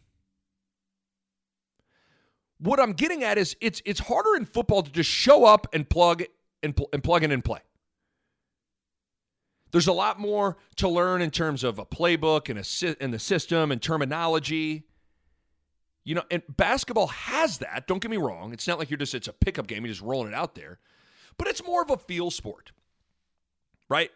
What 2.58 2.80
I'm 2.80 2.92
getting 2.92 3.22
at 3.22 3.38
is 3.38 3.56
it's 3.60 3.82
it's 3.84 4.00
harder 4.00 4.36
in 4.36 4.46
football 4.46 4.82
to 4.82 4.90
just 4.90 5.10
show 5.10 5.44
up 5.44 5.66
and 5.72 5.88
plug 5.88 6.24
and, 6.62 6.74
pl- 6.74 6.88
and 6.92 7.02
plug 7.02 7.22
in 7.22 7.30
and 7.32 7.44
play. 7.44 7.60
There's 9.72 9.88
a 9.88 9.92
lot 9.92 10.18
more 10.18 10.56
to 10.76 10.88
learn 10.88 11.20
in 11.20 11.30
terms 11.30 11.62
of 11.64 11.78
a 11.78 11.84
playbook 11.84 12.48
and 12.48 12.58
a 12.58 13.02
and 13.02 13.12
the 13.12 13.18
system 13.18 13.70
and 13.70 13.82
terminology. 13.82 14.84
You 16.04 16.14
know, 16.14 16.22
and 16.30 16.42
basketball 16.56 17.08
has 17.08 17.58
that. 17.58 17.86
Don't 17.88 18.00
get 18.00 18.10
me 18.10 18.16
wrong. 18.16 18.52
It's 18.52 18.68
not 18.68 18.78
like 18.78 18.90
you're 18.90 18.96
just 18.96 19.14
it's 19.14 19.28
a 19.28 19.32
pickup 19.32 19.66
game. 19.66 19.84
You're 19.84 19.92
just 19.92 20.02
rolling 20.02 20.28
it 20.28 20.34
out 20.34 20.54
there, 20.54 20.78
but 21.36 21.48
it's 21.48 21.64
more 21.64 21.82
of 21.82 21.90
a 21.90 21.96
feel 21.96 22.30
sport, 22.30 22.72
right? 23.90 24.10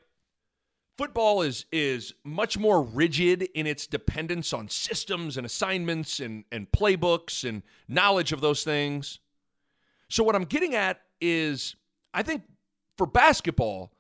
Football 1.01 1.41
is 1.41 1.65
is 1.73 2.13
much 2.25 2.59
more 2.59 2.83
rigid 2.83 3.49
in 3.55 3.67
its 3.67 3.87
dependence 3.87 4.53
on 4.53 4.69
systems 4.69 5.39
and 5.39 5.47
assignments 5.47 6.21
and 6.21 6.45
and 6.53 6.71
playbooks 6.73 7.49
and 7.49 7.63
knowledge 7.89 8.33
of 8.33 8.43
those 8.43 8.65
things. 8.65 9.19
So 10.11 10.23
what 10.23 10.37
I'm 10.37 10.45
getting 10.45 10.75
at 10.75 11.01
is, 11.19 11.75
I 12.13 12.23
think 12.23 12.43
for 12.99 13.07
basketball 13.07 13.95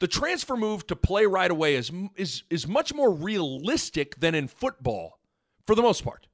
the 0.00 0.06
transfer 0.06 0.54
move 0.54 0.86
to 0.88 0.96
play 0.96 1.24
right 1.24 1.50
away 1.50 1.76
is 1.76 1.90
is 2.14 2.42
is 2.50 2.68
much 2.68 2.92
more 2.92 3.10
realistic 3.10 4.20
than 4.20 4.34
in 4.34 4.48
football 4.48 5.18
for 5.66 5.74
the 5.74 5.80
most 5.80 6.04
part. 6.04 6.26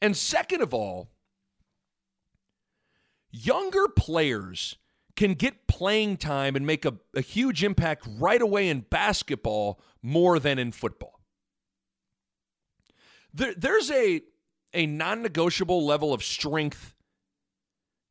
And 0.00 0.16
second 0.16 0.62
of 0.62 0.72
all, 0.72 1.10
younger 3.30 3.86
players 3.86 4.78
can 5.20 5.34
get 5.34 5.66
playing 5.66 6.16
time 6.16 6.56
and 6.56 6.66
make 6.66 6.86
a, 6.86 6.94
a 7.14 7.20
huge 7.20 7.62
impact 7.62 8.08
right 8.18 8.40
away 8.40 8.70
in 8.70 8.80
basketball 8.80 9.78
more 10.02 10.38
than 10.38 10.58
in 10.58 10.72
football. 10.72 11.20
there, 13.34 13.52
there's 13.54 13.90
a 13.90 14.22
a 14.72 14.86
non-negotiable 14.86 15.84
level 15.84 16.14
of 16.14 16.22
strength 16.22 16.94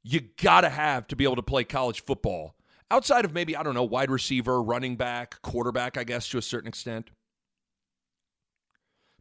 you 0.04 0.20
got 0.20 0.62
to 0.62 0.70
have 0.70 1.08
to 1.08 1.16
be 1.16 1.24
able 1.24 1.38
to 1.38 1.42
play 1.42 1.64
college 1.64 2.04
football 2.04 2.54
outside 2.92 3.26
of 3.26 3.34
maybe 3.34 3.56
I 3.56 3.64
don't 3.64 3.74
know 3.74 3.84
wide 3.84 4.12
receiver, 4.12 4.62
running 4.62 4.96
back, 4.96 5.42
quarterback, 5.42 5.98
I 5.98 6.04
guess 6.04 6.30
to 6.30 6.38
a 6.38 6.44
certain 6.44 6.68
extent. 6.68 7.10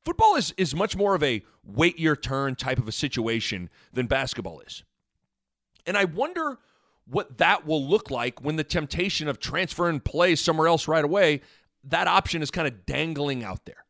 Football 0.04 0.36
is 0.36 0.52
is 0.58 0.74
much 0.74 0.94
more 0.94 1.14
of 1.14 1.22
a 1.22 1.42
wait 1.64 1.98
your 1.98 2.16
turn 2.16 2.54
type 2.54 2.76
of 2.76 2.86
a 2.86 2.92
situation 2.92 3.70
than 3.94 4.06
basketball 4.08 4.60
is. 4.60 4.84
And 5.86 5.96
I 5.96 6.04
wonder 6.04 6.58
what 7.10 7.38
that 7.38 7.66
will 7.66 7.84
look 7.86 8.10
like 8.10 8.42
when 8.42 8.56
the 8.56 8.64
temptation 8.64 9.28
of 9.28 9.38
transfer 9.38 9.88
and 9.88 10.04
play 10.04 10.34
somewhere 10.34 10.66
else 10.68 10.86
right 10.88 11.04
away, 11.04 11.40
that 11.84 12.06
option 12.06 12.42
is 12.42 12.50
kind 12.50 12.68
of 12.68 12.84
dangling 12.86 13.44
out 13.44 13.64
there. 13.64 13.84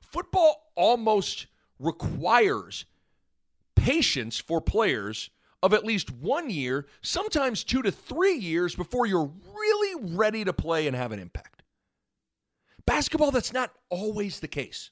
Football 0.00 0.70
almost 0.74 1.46
requires 1.78 2.84
patience 3.74 4.38
for 4.38 4.60
players 4.60 5.30
of 5.62 5.72
at 5.72 5.84
least 5.84 6.10
one 6.10 6.50
year, 6.50 6.86
sometimes 7.00 7.64
two 7.64 7.82
to 7.82 7.90
three 7.90 8.34
years 8.34 8.74
before 8.74 9.06
you're 9.06 9.30
really 9.54 10.14
ready 10.14 10.44
to 10.44 10.52
play 10.52 10.86
and 10.86 10.96
have 10.96 11.12
an 11.12 11.20
impact. 11.20 11.62
Basketball, 12.84 13.30
that's 13.30 13.52
not 13.52 13.72
always 13.88 14.40
the 14.40 14.48
case. 14.48 14.90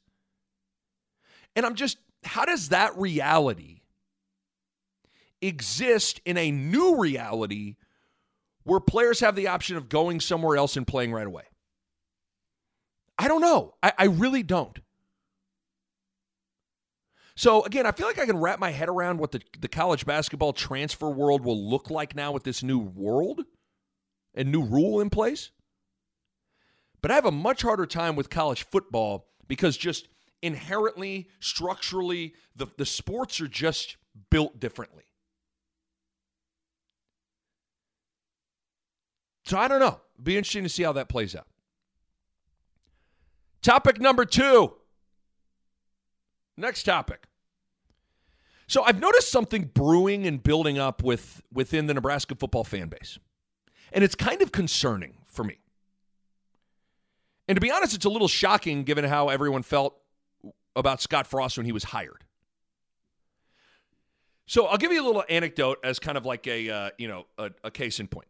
And 1.57 1.67
I'm 1.67 1.75
just, 1.75 1.99
how 2.25 2.45
does 2.45 2.69
that 2.69 2.97
reality 2.97 3.80
exist 5.43 6.21
in 6.25 6.37
a 6.37 6.51
new 6.51 6.99
reality 6.99 7.77
where 8.65 8.81
players 8.81 9.21
have 9.21 9.37
the 9.37 9.49
option 9.49 9.77
of 9.77 9.89
going 9.89 10.21
somewhere 10.21 10.57
else 10.57 10.77
and 10.77 10.87
playing 10.87 11.13
right 11.13 11.27
away? 11.27 11.45
I 13.19 13.29
don't 13.29 13.41
know. 13.41 13.75
I, 13.83 13.93
I 13.99 14.05
really 14.07 14.43
don't. 14.43 14.79
So 17.37 17.63
again, 17.65 17.87
I 17.87 17.93
feel 17.93 18.07
like 18.07 18.19
I 18.19 18.27
can 18.27 18.39
wrap 18.39 18.59
my 18.59 18.71
head 18.71 18.89
around 18.89 19.19
what 19.19 19.33
the, 19.33 19.41
the 19.59 19.69
college 19.69 20.05
basketball 20.05 20.53
transfer 20.53 21.09
world 21.09 21.43
will 21.45 21.71
look 21.71 21.91
like 21.91 22.15
now 22.15 22.33
with 22.33 22.45
this 22.45 22.63
new 22.63 22.79
world 22.79 23.45
and 24.35 24.53
new 24.53 24.63
rule 24.63 25.01
in 25.01 25.11
place. 25.11 25.51
But 27.03 27.11
I 27.11 27.15
have 27.15 27.25
a 27.25 27.31
much 27.31 27.63
harder 27.63 27.87
time 27.87 28.15
with 28.15 28.29
college 28.29 28.65
football 28.65 29.29
because 29.49 29.77
just 29.77 30.09
inherently, 30.43 31.29
structurally, 31.41 32.35
the, 32.55 32.67
the 32.77 32.87
sports 32.87 33.41
are 33.41 33.49
just 33.49 33.97
built 34.31 34.61
differently. 34.61 35.05
So 39.51 39.59
I 39.59 39.67
don't 39.67 39.81
know. 39.81 40.01
Be 40.23 40.37
interesting 40.37 40.63
to 40.63 40.69
see 40.69 40.85
how 40.85 40.93
that 40.93 41.09
plays 41.09 41.35
out. 41.35 41.49
Topic 43.63 44.01
number 44.01 44.25
two. 44.25 44.75
Next 46.57 46.85
topic. 46.85 47.25
So 48.69 48.85
I've 48.85 49.01
noticed 49.01 49.33
something 49.33 49.65
brewing 49.75 50.25
and 50.25 50.41
building 50.41 50.79
up 50.79 51.03
with 51.03 51.43
within 51.53 51.87
the 51.87 51.95
Nebraska 51.95 52.37
football 52.37 52.63
fan 52.63 52.91
base. 52.91 53.19
And 53.93 54.05
it's 54.05 54.15
kind 54.15 54.41
of 54.41 54.53
concerning 54.53 55.19
for 55.27 55.43
me. 55.43 55.59
And 57.49 57.57
to 57.57 57.61
be 57.61 57.73
honest, 57.73 57.93
it's 57.93 58.05
a 58.05 58.09
little 58.09 58.29
shocking 58.29 58.85
given 58.85 59.05
how 59.05 59.31
everyone 59.31 59.65
felt 59.65 59.97
about 60.77 61.01
Scott 61.01 61.27
Frost 61.27 61.57
when 61.57 61.67
he 61.67 61.73
was 61.73 61.83
hired. 61.83 62.23
So 64.47 64.67
I'll 64.67 64.79
give 64.79 64.93
you 64.93 65.03
a 65.03 65.07
little 65.07 65.25
anecdote 65.29 65.79
as 65.83 65.99
kind 65.99 66.17
of 66.17 66.25
like 66.25 66.47
a 66.47 66.71
uh, 66.71 66.91
you 66.99 67.09
know 67.09 67.27
a, 67.37 67.51
a 67.65 67.73
case 67.73 67.99
in 67.99 68.07
point 68.07 68.29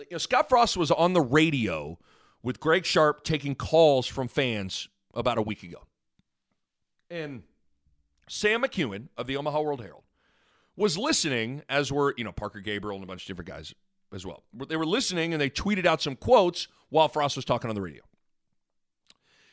you 0.00 0.14
know, 0.14 0.18
Scott 0.18 0.48
Frost 0.48 0.76
was 0.76 0.90
on 0.90 1.12
the 1.12 1.20
radio 1.20 1.98
with 2.42 2.60
Greg 2.60 2.84
Sharpe 2.84 3.24
taking 3.24 3.54
calls 3.54 4.06
from 4.06 4.28
fans 4.28 4.88
about 5.14 5.38
a 5.38 5.42
week 5.42 5.62
ago. 5.62 5.86
And 7.10 7.42
Sam 8.28 8.62
McKewon 8.62 9.08
of 9.16 9.26
the 9.26 9.36
Omaha 9.36 9.60
World 9.60 9.80
Herald 9.82 10.04
was 10.76 10.96
listening, 10.96 11.62
as 11.68 11.92
were, 11.92 12.14
you 12.16 12.24
know, 12.24 12.32
Parker 12.32 12.60
Gabriel 12.60 12.96
and 12.96 13.04
a 13.04 13.06
bunch 13.06 13.22
of 13.22 13.26
different 13.26 13.48
guys 13.48 13.74
as 14.12 14.24
well. 14.24 14.44
They 14.68 14.76
were 14.76 14.86
listening 14.86 15.32
and 15.32 15.40
they 15.40 15.50
tweeted 15.50 15.86
out 15.86 16.00
some 16.00 16.16
quotes 16.16 16.68
while 16.88 17.08
Frost 17.08 17.36
was 17.36 17.44
talking 17.44 17.68
on 17.68 17.74
the 17.74 17.82
radio. 17.82 18.02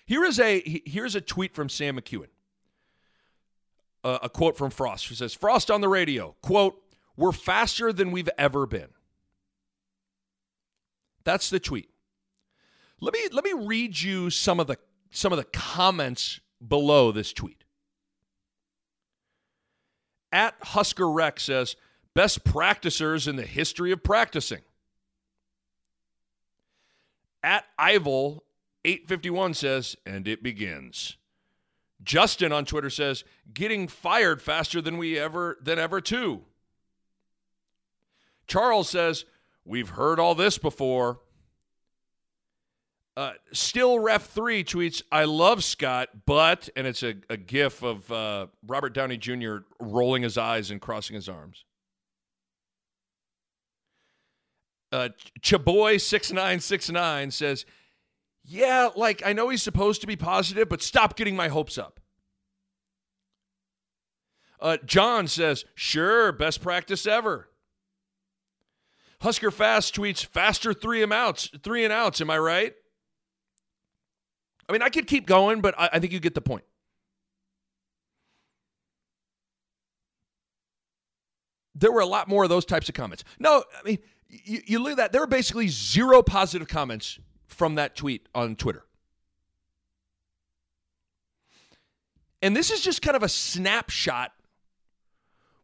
Here 0.05 0.23
is 0.23 0.39
a 0.39 0.81
here's 0.85 1.15
a 1.15 1.21
tweet 1.21 1.53
from 1.53 1.67
Sam 1.67 1.99
McKewon. 1.99 2.27
Uh, 4.03 4.19
a 4.21 4.29
quote 4.29 4.55
from 4.55 4.69
Frost. 4.69 5.09
He 5.09 5.15
says, 5.15 5.33
Frost 5.33 5.69
on 5.69 5.81
the 5.81 5.89
radio, 5.89 6.35
quote, 6.41 6.81
we're 7.17 7.33
faster 7.33 7.91
than 7.91 8.11
we've 8.11 8.29
ever 8.37 8.65
been. 8.65 8.87
That's 11.27 11.49
the 11.49 11.59
tweet. 11.59 11.89
Let 13.01 13.13
me 13.13 13.19
let 13.33 13.43
me 13.43 13.51
read 13.53 13.99
you 13.99 14.29
some 14.29 14.61
of 14.61 14.67
the 14.67 14.77
some 15.11 15.33
of 15.33 15.37
the 15.37 15.43
comments 15.43 16.39
below 16.65 17.11
this 17.11 17.33
tweet. 17.33 17.65
At 20.31 20.55
Husker 20.61 21.11
Rec 21.11 21.41
says, 21.41 21.75
best 22.13 22.45
practicers 22.45 23.27
in 23.27 23.35
the 23.35 23.45
history 23.45 23.91
of 23.91 24.03
practicing. 24.03 24.61
At 27.43 27.65
Ival 27.77 28.45
851 28.85 29.53
says, 29.53 29.97
and 30.05 30.29
it 30.29 30.41
begins. 30.41 31.17
Justin 32.01 32.53
on 32.53 32.63
Twitter 32.63 32.89
says, 32.89 33.25
getting 33.53 33.89
fired 33.89 34.41
faster 34.41 34.79
than 34.79 34.97
we 34.97 35.19
ever 35.19 35.57
than 35.61 35.77
ever 35.77 35.99
too. 35.99 36.45
Charles 38.47 38.87
says, 38.89 39.25
We've 39.67 39.89
heard 39.89 40.17
all 40.17 40.33
this 40.33 40.57
before. 40.57 41.19
Uh, 43.17 43.33
Still 43.51 43.99
Ref 43.99 44.27
3 44.29 44.63
tweets, 44.63 45.01
I 45.11 45.25
love 45.25 45.63
Scott, 45.63 46.09
but, 46.25 46.69
and 46.75 46.87
it's 46.87 47.03
a, 47.03 47.15
a 47.29 47.35
gif 47.35 47.83
of 47.83 48.09
uh, 48.11 48.47
Robert 48.65 48.93
Downey 48.93 49.17
Jr. 49.17 49.57
rolling 49.81 50.23
his 50.23 50.37
eyes 50.37 50.71
and 50.71 50.79
crossing 50.79 51.15
his 51.15 51.27
arms. 51.27 51.65
Uh, 54.91 55.09
Chaboy6969 55.41 57.33
says, 57.33 57.65
Yeah, 58.45 58.89
like, 58.95 59.21
I 59.25 59.33
know 59.33 59.49
he's 59.49 59.63
supposed 59.63 59.99
to 60.01 60.07
be 60.07 60.15
positive, 60.15 60.69
but 60.69 60.81
stop 60.81 61.17
getting 61.17 61.35
my 61.35 61.49
hopes 61.49 61.77
up. 61.77 61.99
Uh, 64.61 64.77
John 64.85 65.27
says, 65.27 65.65
Sure, 65.75 66.31
best 66.31 66.61
practice 66.61 67.05
ever. 67.05 67.49
Husker 69.21 69.51
Fast 69.51 69.95
tweets 69.95 70.23
faster 70.23 70.73
three 70.73 71.01
and 71.01 71.11
outs, 71.11 71.49
three 71.63 71.83
and 71.83 71.91
outs. 71.91 72.21
Am 72.21 72.29
I 72.29 72.37
right? 72.37 72.73
I 74.69 74.73
mean, 74.73 74.81
I 74.81 74.89
could 74.89 75.07
keep 75.07 75.25
going, 75.25 75.61
but 75.61 75.73
I, 75.77 75.89
I 75.93 75.99
think 75.99 76.13
you 76.13 76.19
get 76.19 76.35
the 76.35 76.41
point. 76.41 76.63
There 81.73 81.91
were 81.91 82.01
a 82.01 82.05
lot 82.07 82.27
more 82.27 82.43
of 82.43 82.49
those 82.49 82.65
types 82.65 82.89
of 82.89 82.95
comments. 82.95 83.23
No, 83.39 83.63
I 83.79 83.87
mean, 83.87 83.99
you, 84.27 84.61
you 84.65 84.79
look 84.79 84.91
at 84.91 84.97
that. 84.97 85.11
There 85.11 85.21
were 85.21 85.27
basically 85.27 85.67
zero 85.67 86.21
positive 86.21 86.67
comments 86.67 87.19
from 87.45 87.75
that 87.75 87.95
tweet 87.95 88.27
on 88.35 88.55
Twitter. 88.55 88.83
And 92.41 92.55
this 92.55 92.69
is 92.69 92.81
just 92.81 93.01
kind 93.01 93.15
of 93.15 93.23
a 93.23 93.29
snapshot 93.29 94.31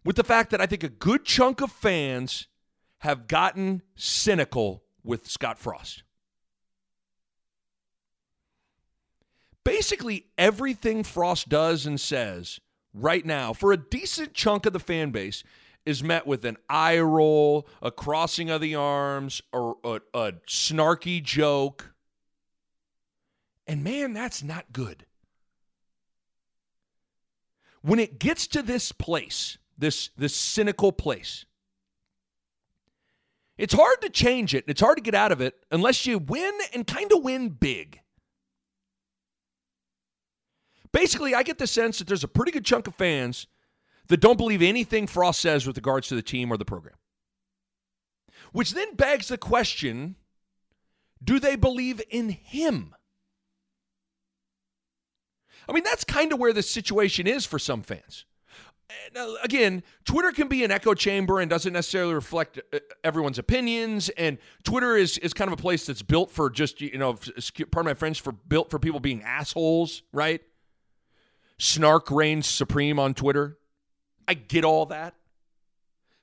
with 0.03 0.15
the 0.15 0.23
fact 0.23 0.51
that 0.51 0.61
I 0.61 0.65
think 0.65 0.83
a 0.83 0.89
good 0.89 1.23
chunk 1.23 1.61
of 1.61 1.71
fans 1.71 2.47
have 3.03 3.27
gotten 3.27 3.81
cynical 3.97 4.81
with 5.03 5.27
Scott 5.27 5.59
Frost. 5.59 6.03
Basically, 9.65 10.27
everything 10.37 11.03
Frost 11.03 11.49
does 11.49 11.85
and 11.85 11.99
says 11.99 12.61
right 12.93 13.25
now, 13.25 13.51
for 13.51 13.73
a 13.73 13.77
decent 13.77 14.33
chunk 14.33 14.65
of 14.65 14.71
the 14.71 14.79
fan 14.79 15.11
base, 15.11 15.43
is 15.85 16.01
met 16.01 16.25
with 16.25 16.45
an 16.45 16.55
eye 16.69 16.97
roll, 16.97 17.67
a 17.81 17.91
crossing 17.91 18.49
of 18.49 18.61
the 18.61 18.73
arms, 18.73 19.41
or 19.51 19.75
a, 19.83 19.99
a 20.13 20.31
snarky 20.47 21.21
joke. 21.21 21.93
And 23.67 23.83
man, 23.83 24.13
that's 24.13 24.41
not 24.41 24.71
good. 24.71 25.05
When 27.81 27.99
it 27.99 28.17
gets 28.17 28.47
to 28.47 28.61
this 28.61 28.93
place, 28.93 29.57
this, 29.77 30.09
this 30.15 30.33
cynical 30.33 30.93
place, 30.93 31.45
it's 33.57 33.73
hard 33.73 34.01
to 34.01 34.09
change 34.09 34.55
it. 34.55 34.65
It's 34.67 34.81
hard 34.81 34.97
to 34.97 35.03
get 35.03 35.15
out 35.15 35.31
of 35.31 35.41
it 35.41 35.55
unless 35.71 36.05
you 36.05 36.17
win 36.17 36.53
and 36.73 36.87
kind 36.87 37.11
of 37.11 37.23
win 37.23 37.49
big. 37.49 37.99
Basically, 40.91 41.33
I 41.33 41.43
get 41.43 41.57
the 41.57 41.67
sense 41.67 41.99
that 41.99 42.07
there's 42.07 42.23
a 42.23 42.27
pretty 42.27 42.51
good 42.51 42.65
chunk 42.65 42.87
of 42.87 42.95
fans 42.95 43.47
that 44.07 44.17
don't 44.19 44.37
believe 44.37 44.61
anything 44.61 45.07
Frost 45.07 45.41
says 45.41 45.65
with 45.65 45.77
regards 45.77 46.07
to 46.09 46.15
the 46.15 46.21
team 46.21 46.51
or 46.51 46.57
the 46.57 46.65
program. 46.65 46.95
Which 48.51 48.73
then 48.73 48.95
begs 48.95 49.27
the 49.27 49.37
question 49.37 50.15
do 51.23 51.39
they 51.39 51.55
believe 51.55 52.01
in 52.09 52.29
him? 52.29 52.95
I 55.67 55.71
mean, 55.71 55.83
that's 55.83 56.03
kind 56.03 56.33
of 56.33 56.39
where 56.39 56.51
the 56.51 56.61
situation 56.61 57.27
is 57.27 57.45
for 57.45 57.57
some 57.57 57.81
fans 57.81 58.25
now, 59.13 59.35
again, 59.43 59.83
Twitter 60.05 60.31
can 60.31 60.47
be 60.47 60.63
an 60.63 60.71
echo 60.71 60.93
chamber 60.93 61.39
and 61.39 61.49
doesn't 61.49 61.73
necessarily 61.73 62.13
reflect 62.13 62.59
uh, 62.71 62.79
everyone's 63.03 63.39
opinions. 63.39 64.09
And 64.09 64.37
Twitter 64.63 64.95
is 64.95 65.17
is 65.17 65.33
kind 65.33 65.51
of 65.51 65.53
a 65.57 65.61
place 65.61 65.85
that's 65.85 66.01
built 66.01 66.31
for 66.31 66.49
just 66.49 66.81
you 66.81 66.97
know, 66.97 67.15
pardon 67.71 67.89
my 67.89 67.93
French, 67.93 68.21
for 68.21 68.31
built 68.31 68.69
for 68.69 68.79
people 68.79 68.99
being 68.99 69.23
assholes, 69.23 70.03
right? 70.11 70.41
snark 71.57 72.11
reigns 72.11 72.47
supreme 72.47 72.99
on 72.99 73.13
Twitter. 73.13 73.57
I 74.27 74.33
get 74.33 74.65
all 74.65 74.85
that. 74.87 75.15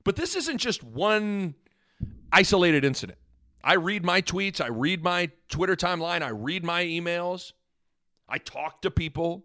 But 0.05 0.17
this 0.17 0.37
isn't 0.37 0.59
just 0.59 0.83
one 0.83 1.55
isolated 2.33 2.85
incident. 2.85 3.19
I 3.63 3.75
read 3.75 4.05
my 4.05 4.23
tweets, 4.23 4.61
I 4.61 4.69
read 4.69 5.03
my 5.03 5.31
Twitter 5.49 5.77
timeline, 5.77 6.23
I 6.23 6.31
read 6.31 6.65
my 6.65 6.83
emails, 6.83 7.53
I 8.27 8.39
talk 8.39 8.81
to 8.83 8.91
people. 8.91 9.45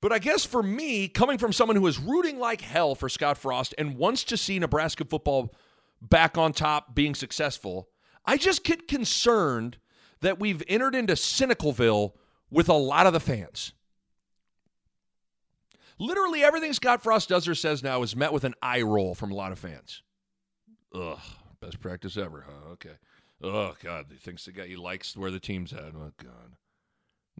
But 0.00 0.12
I 0.12 0.18
guess 0.18 0.44
for 0.44 0.62
me, 0.62 1.08
coming 1.08 1.38
from 1.38 1.52
someone 1.52 1.76
who 1.76 1.86
is 1.86 1.98
rooting 1.98 2.38
like 2.38 2.62
hell 2.62 2.94
for 2.94 3.08
Scott 3.08 3.36
Frost 3.36 3.74
and 3.76 3.96
wants 3.96 4.24
to 4.24 4.36
see 4.36 4.58
Nebraska 4.58 5.04
football 5.04 5.54
back 6.00 6.38
on 6.38 6.52
top 6.52 6.94
being 6.94 7.14
successful, 7.14 7.88
I 8.24 8.36
just 8.36 8.64
get 8.64 8.88
concerned– 8.88 9.78
that 10.20 10.38
we've 10.38 10.62
entered 10.68 10.94
into 10.94 11.14
Cynicalville 11.14 12.12
with 12.50 12.68
a 12.68 12.74
lot 12.74 13.06
of 13.06 13.12
the 13.12 13.20
fans. 13.20 13.72
Literally 15.98 16.42
everything 16.42 16.72
Scott 16.72 17.02
Frost 17.02 17.28
does 17.28 17.46
or 17.46 17.54
says 17.54 17.82
now 17.82 18.02
is 18.02 18.16
met 18.16 18.32
with 18.32 18.44
an 18.44 18.54
eye 18.62 18.82
roll 18.82 19.14
from 19.14 19.30
a 19.30 19.34
lot 19.34 19.52
of 19.52 19.58
fans. 19.58 20.02
Ugh, 20.94 21.18
best 21.60 21.80
practice 21.80 22.16
ever, 22.16 22.46
huh? 22.46 22.72
Okay. 22.72 22.96
Oh 23.42 23.74
God, 23.82 24.06
he 24.10 24.16
thinks 24.16 24.44
the 24.44 24.52
guy 24.52 24.66
he 24.66 24.76
likes 24.76 25.16
where 25.16 25.30
the 25.30 25.40
team's 25.40 25.72
at. 25.72 25.94
Oh 25.94 26.12
God. 26.22 26.56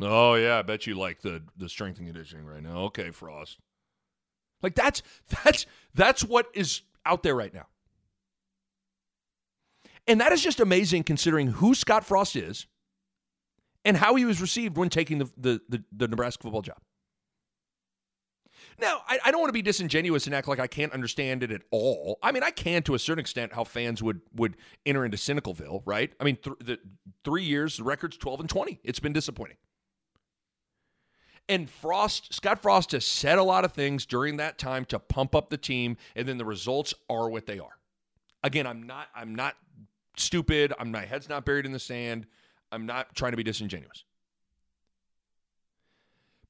Oh 0.01 0.35
yeah, 0.35 0.59
I 0.59 0.63
bet 0.63 0.87
you 0.87 0.95
like 0.95 1.21
the 1.23 1.43
the 1.57 1.69
strength 1.69 1.99
and 1.99 2.07
conditioning 2.07 2.47
right 2.47 2.63
now. 2.63 2.79
Okay, 2.85 3.11
Frost. 3.11 3.59
Like 4.63 4.75
that's 4.75 5.03
that's 5.45 5.67
that's 5.95 6.25
what 6.25 6.47
is 6.55 6.83
out 7.07 7.23
there 7.23 7.35
right 7.35 7.53
now. 7.53 7.67
And 10.07 10.21
that 10.21 10.33
is 10.33 10.43
just 10.43 10.61
amazing 10.61 11.05
considering 11.05 11.49
who 11.49 11.75
Scott 11.75 12.05
Frost 12.05 12.37
is 12.37 12.67
and 13.85 13.97
how 13.97 14.15
he 14.15 14.25
was 14.25 14.41
received 14.41 14.77
when 14.77 14.89
taking 14.89 15.19
the, 15.19 15.31
the, 15.37 15.61
the, 15.69 15.85
the 15.93 16.09
Nebraska 16.09 16.43
football 16.43 16.63
job. 16.63 16.79
Now, 18.79 19.03
I, 19.07 19.19
I, 19.27 19.31
don't 19.31 19.41
want 19.41 19.51
to 19.51 19.55
be 19.55 19.63
disingenuous 19.63 20.27
and 20.27 20.35
act 20.35 20.49
like 20.49 20.59
I 20.59 20.67
can't 20.67 20.93
understand 20.93 21.43
it 21.43 21.51
at 21.51 21.63
all. 21.71 22.19
I 22.23 22.33
mean, 22.33 22.43
I 22.43 22.51
can 22.51 22.83
to 22.85 22.95
a 22.95 22.99
certain 22.99 23.21
extent 23.21 23.53
how 23.53 23.65
fans 23.65 24.03
would 24.03 24.21
would 24.35 24.57
enter 24.87 25.05
into 25.05 25.17
Cynicalville, 25.17 25.83
right? 25.85 26.13
I 26.19 26.25
mean, 26.25 26.37
th- 26.37 26.57
the 26.61 26.79
three 27.25 27.45
years, 27.45 27.77
the 27.77 27.85
record's 27.85 28.17
12 28.17 28.41
and 28.41 28.49
20. 28.49 28.81
It's 28.83 29.01
been 29.01 29.13
disappointing. 29.13 29.57
And 31.51 31.69
Frost, 31.69 32.33
Scott 32.33 32.63
Frost 32.63 32.93
has 32.93 33.05
said 33.05 33.37
a 33.37 33.43
lot 33.43 33.65
of 33.65 33.73
things 33.73 34.07
during 34.07 34.37
that 34.37 34.57
time 34.57 34.85
to 34.85 35.01
pump 35.01 35.35
up 35.35 35.51
the 35.51 35.57
team, 35.57 35.97
and 36.15 36.29
then 36.29 36.39
the 36.39 36.45
results 36.45 36.95
are 37.11 37.29
what 37.29 37.47
they 37.47 37.59
are. 37.59 37.77
Again, 38.45 38.69
I'm 38.69 38.85
not 38.85 39.09
I'm 39.17 39.35
not 39.35 39.57
stupid. 40.17 40.73
I'm 40.79 40.93
my 40.93 41.05
head's 41.05 41.29
not 41.29 41.45
buried 41.45 41.67
in 41.67 41.73
the 41.73 41.81
sand. 41.81 42.27
I'm 42.71 42.87
not 42.87 43.17
trying 43.17 43.33
to 43.33 43.37
be 43.37 43.43
disingenuous. 43.43 44.05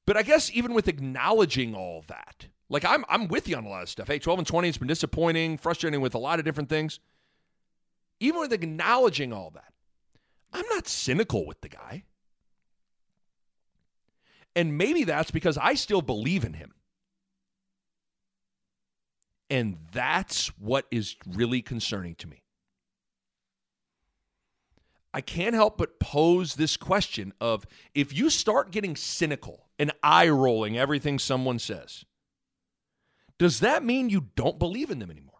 But 0.05 0.17
I 0.17 0.21
guess 0.21 0.51
even 0.53 0.75
with 0.75 0.87
acknowledging 0.87 1.73
all 1.73 2.03
that, 2.07 2.45
like 2.69 2.85
I'm 2.85 3.03
I'm 3.09 3.27
with 3.27 3.49
you 3.49 3.57
on 3.57 3.65
a 3.65 3.69
lot 3.69 3.81
of 3.81 3.89
stuff. 3.89 4.07
Hey, 4.07 4.19
12 4.19 4.39
and 4.39 4.47
20 4.47 4.67
has 4.67 4.77
been 4.77 4.87
disappointing, 4.87 5.57
frustrating 5.57 6.01
with 6.01 6.13
a 6.13 6.19
lot 6.19 6.37
of 6.37 6.45
different 6.45 6.69
things. 6.69 6.99
Even 8.19 8.39
with 8.39 8.53
acknowledging 8.53 9.33
all 9.33 9.49
that, 9.55 9.73
I'm 10.53 10.67
not 10.69 10.87
cynical 10.87 11.47
with 11.47 11.59
the 11.61 11.69
guy. 11.69 12.03
And 14.55 14.77
maybe 14.77 15.03
that's 15.03 15.31
because 15.31 15.57
I 15.57 15.75
still 15.75 16.01
believe 16.01 16.43
in 16.43 16.53
him. 16.53 16.73
And 19.49 19.77
that's 19.91 20.47
what 20.57 20.85
is 20.91 21.15
really 21.27 21.61
concerning 21.61 22.15
to 22.15 22.27
me. 22.27 22.41
I 25.13 25.21
can't 25.21 25.55
help 25.55 25.77
but 25.77 25.99
pose 25.99 26.55
this 26.55 26.77
question 26.77 27.33
of 27.41 27.65
if 27.93 28.13
you 28.13 28.29
start 28.29 28.71
getting 28.71 28.95
cynical 28.95 29.67
and 29.77 29.91
eye 30.01 30.29
rolling 30.29 30.77
everything 30.77 31.19
someone 31.19 31.59
says, 31.59 32.05
does 33.37 33.59
that 33.59 33.83
mean 33.83 34.09
you 34.09 34.27
don't 34.35 34.59
believe 34.59 34.89
in 34.89 34.99
them 34.99 35.11
anymore? 35.11 35.30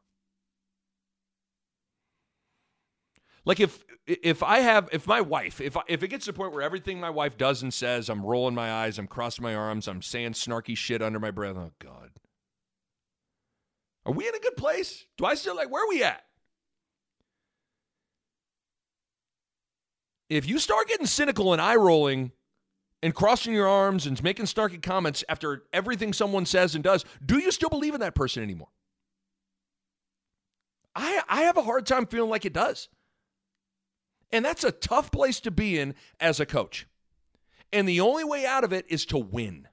Like 3.45 3.60
if 3.60 3.84
if 4.06 4.43
I 4.43 4.60
have 4.60 4.89
if 4.91 5.08
my 5.08 5.21
wife 5.21 5.62
if 5.62 5.77
I, 5.77 5.82
if 5.88 6.04
it 6.04 6.10
gets 6.10 6.25
to 6.25 6.32
the 6.32 6.38
point 6.38 6.54
where 6.54 6.62
everything 6.62 6.99
my 6.99 7.10
wife 7.10 7.38
does 7.38 7.62
and 7.63 7.73
says 7.73 8.10
I'm 8.10 8.25
rolling 8.25 8.56
my 8.56 8.71
eyes 8.71 8.99
I'm 8.99 9.08
crossing 9.08 9.43
my 9.43 9.56
arms 9.56 9.88
I'm 9.88 10.01
saying 10.01 10.34
snarky 10.34 10.75
shit 10.75 11.01
under 11.01 11.19
my 11.19 11.32
breath 11.32 11.56
oh 11.56 11.71
god 11.80 12.12
are 14.06 14.13
we 14.13 14.27
in 14.27 14.36
a 14.36 14.39
good 14.39 14.58
place 14.58 15.06
do 15.17 15.25
I 15.25 15.36
still 15.36 15.56
like 15.56 15.71
where 15.71 15.84
are 15.84 15.89
we 15.89 16.04
at 16.04 16.23
if 20.30 20.47
you 20.47 20.60
start 20.60 20.88
getting 20.88 21.06
cynical 21.06 21.51
and 21.51 21.62
eye 21.62 21.75
rolling 21.75 22.32
and 23.04 23.13
crossing 23.13 23.54
your 23.54 23.67
arms 23.67 24.06
and 24.06 24.21
making 24.23 24.45
snarky 24.45 24.82
comments 24.82 25.23
after 25.27 25.63
everything 25.73 26.13
someone 26.13 26.45
says 26.45 26.75
and 26.75 26.84
does, 26.84 27.04
do 27.25 27.38
you 27.39 27.51
still 27.51 27.69
believe 27.69 27.93
in 27.93 27.99
that 27.99 28.15
person 28.15 28.43
anymore? 28.43 28.69
I, 30.95 31.21
I 31.27 31.41
have 31.43 31.58
a 31.58 31.63
hard 31.63 31.86
time 31.86 32.06
feeling 32.06 32.30
like 32.30 32.45
it 32.45 32.54
does. 32.54 32.89
And 34.32 34.46
that's 34.46 34.63
a 34.63 34.72
tough 34.72 35.12
place 35.12 35.39
to 35.41 35.52
be 35.52 35.78
in 35.78 35.94
as 36.20 36.39
a 36.39 36.46
coach. 36.46 36.88
And 37.74 37.88
the 37.88 38.02
only 38.02 38.24
way 38.24 38.46
out 38.46 38.63
of 38.63 38.74
it 38.74 38.86
is 38.89 39.06
to 39.08 39.17
win. 39.17 39.67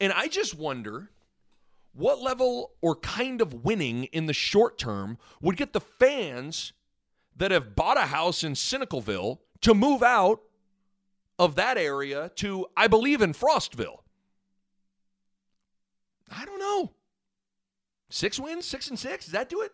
And 0.00 0.12
I 0.12 0.28
just 0.28 0.56
wonder 0.56 1.10
what 1.92 2.20
level 2.20 2.72
or 2.80 2.96
kind 2.96 3.40
of 3.40 3.64
winning 3.64 4.04
in 4.04 4.26
the 4.26 4.32
short 4.32 4.78
term 4.78 5.18
would 5.40 5.56
get 5.56 5.72
the 5.72 5.80
fans 5.80 6.72
that 7.36 7.50
have 7.50 7.76
bought 7.76 7.96
a 7.96 8.06
house 8.06 8.42
in 8.42 8.52
Cynicalville 8.52 9.38
to 9.60 9.74
move 9.74 10.02
out 10.02 10.40
of 11.38 11.54
that 11.56 11.78
area 11.78 12.30
to, 12.36 12.66
I 12.76 12.86
believe, 12.86 13.22
in 13.22 13.32
Frostville. 13.32 13.98
I 16.30 16.44
don't 16.44 16.58
know. 16.58 16.92
Six 18.10 18.38
wins, 18.38 18.64
six 18.66 18.88
and 18.88 18.98
six. 18.98 19.24
Does 19.26 19.32
that 19.32 19.48
do 19.48 19.62
it? 19.62 19.72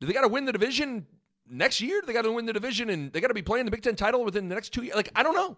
Do 0.00 0.06
they 0.06 0.12
got 0.12 0.22
to 0.22 0.28
win 0.28 0.44
the 0.44 0.52
division 0.52 1.06
next 1.48 1.80
year? 1.80 2.00
Do 2.00 2.06
they 2.06 2.12
got 2.12 2.22
to 2.22 2.32
win 2.32 2.46
the 2.46 2.52
division 2.52 2.90
and 2.90 3.12
they 3.12 3.20
got 3.20 3.28
to 3.28 3.34
be 3.34 3.42
playing 3.42 3.66
the 3.66 3.70
Big 3.70 3.82
Ten 3.82 3.96
title 3.96 4.24
within 4.24 4.48
the 4.48 4.54
next 4.54 4.70
two 4.70 4.82
years? 4.82 4.96
Like, 4.96 5.10
I 5.14 5.22
don't 5.22 5.34
know. 5.34 5.56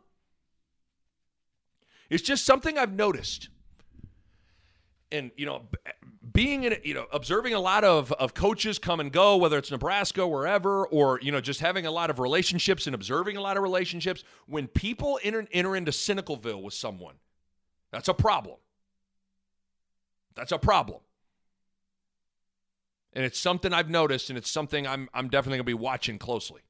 It's 2.11 2.23
just 2.23 2.45
something 2.45 2.77
I've 2.77 2.93
noticed. 2.93 3.49
And, 5.11 5.31
you 5.37 5.47
know, 5.47 5.63
being 6.33 6.65
in 6.65 6.77
you 6.85 6.95
know 6.95 7.07
observing 7.13 7.55
a 7.55 7.61
lot 7.61 7.85
of 7.85 8.13
of 8.13 8.35
coaches 8.35 8.79
come 8.79 9.01
and 9.01 9.13
go 9.13 9.37
whether 9.37 9.59
it's 9.59 9.71
Nebraska 9.71 10.27
wherever 10.27 10.87
or 10.87 11.21
you 11.21 11.33
know 11.33 11.41
just 11.41 11.61
having 11.61 11.87
a 11.87 11.91
lot 11.91 12.11
of 12.11 12.19
relationships 12.19 12.87
and 12.87 12.95
observing 12.95 13.37
a 13.37 13.41
lot 13.41 13.57
of 13.57 13.63
relationships 13.63 14.25
when 14.47 14.67
people 14.69 15.19
enter, 15.23 15.47
enter 15.53 15.77
into 15.77 15.91
cynicalville 15.91 16.63
with 16.63 16.75
someone 16.75 17.17
that's 17.91 18.09
a 18.09 18.15
problem 18.15 18.57
that's 20.35 20.53
a 20.53 20.59
problem 20.59 21.01
and 23.13 23.25
it's 23.25 23.39
something 23.39 23.73
I've 23.73 23.91
noticed 23.91 24.31
and 24.31 24.39
it's 24.39 24.51
something 24.51 24.87
I'm 24.87 25.09
I'm 25.15 25.29
definitely 25.29 25.59
going 25.59 25.67
to 25.67 25.71
be 25.71 25.75
watching 25.75 26.19
closely 26.19 26.63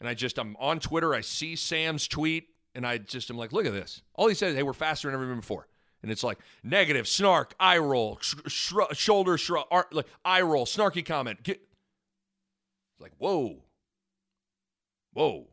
and 0.00 0.08
I 0.08 0.14
just 0.14 0.38
I'm 0.38 0.56
on 0.58 0.80
Twitter 0.80 1.14
I 1.14 1.20
see 1.20 1.56
Sam's 1.56 2.08
tweet 2.08 2.48
and 2.74 2.86
I 2.86 2.98
just 2.98 3.30
am 3.30 3.36
like 3.36 3.52
look 3.52 3.66
at 3.66 3.72
this 3.72 4.02
all 4.14 4.28
he 4.28 4.34
said 4.34 4.54
hey 4.54 4.62
we're 4.62 4.72
faster 4.72 5.08
than 5.08 5.14
ever 5.14 5.26
been 5.26 5.40
before 5.40 5.66
and 6.02 6.10
it's 6.10 6.22
like 6.22 6.38
negative, 6.62 7.06
snark, 7.06 7.54
eye 7.60 7.78
roll, 7.78 8.18
sh- 8.20 8.34
sh- 8.46 8.72
shoulder 8.92 9.36
shrug, 9.36 9.66
ar- 9.70 9.88
like 9.92 10.06
eye 10.24 10.40
roll, 10.40 10.64
snarky 10.64 11.04
comment. 11.04 11.42
Get, 11.42 11.60
like 12.98 13.12
whoa, 13.18 13.62
whoa. 15.12 15.46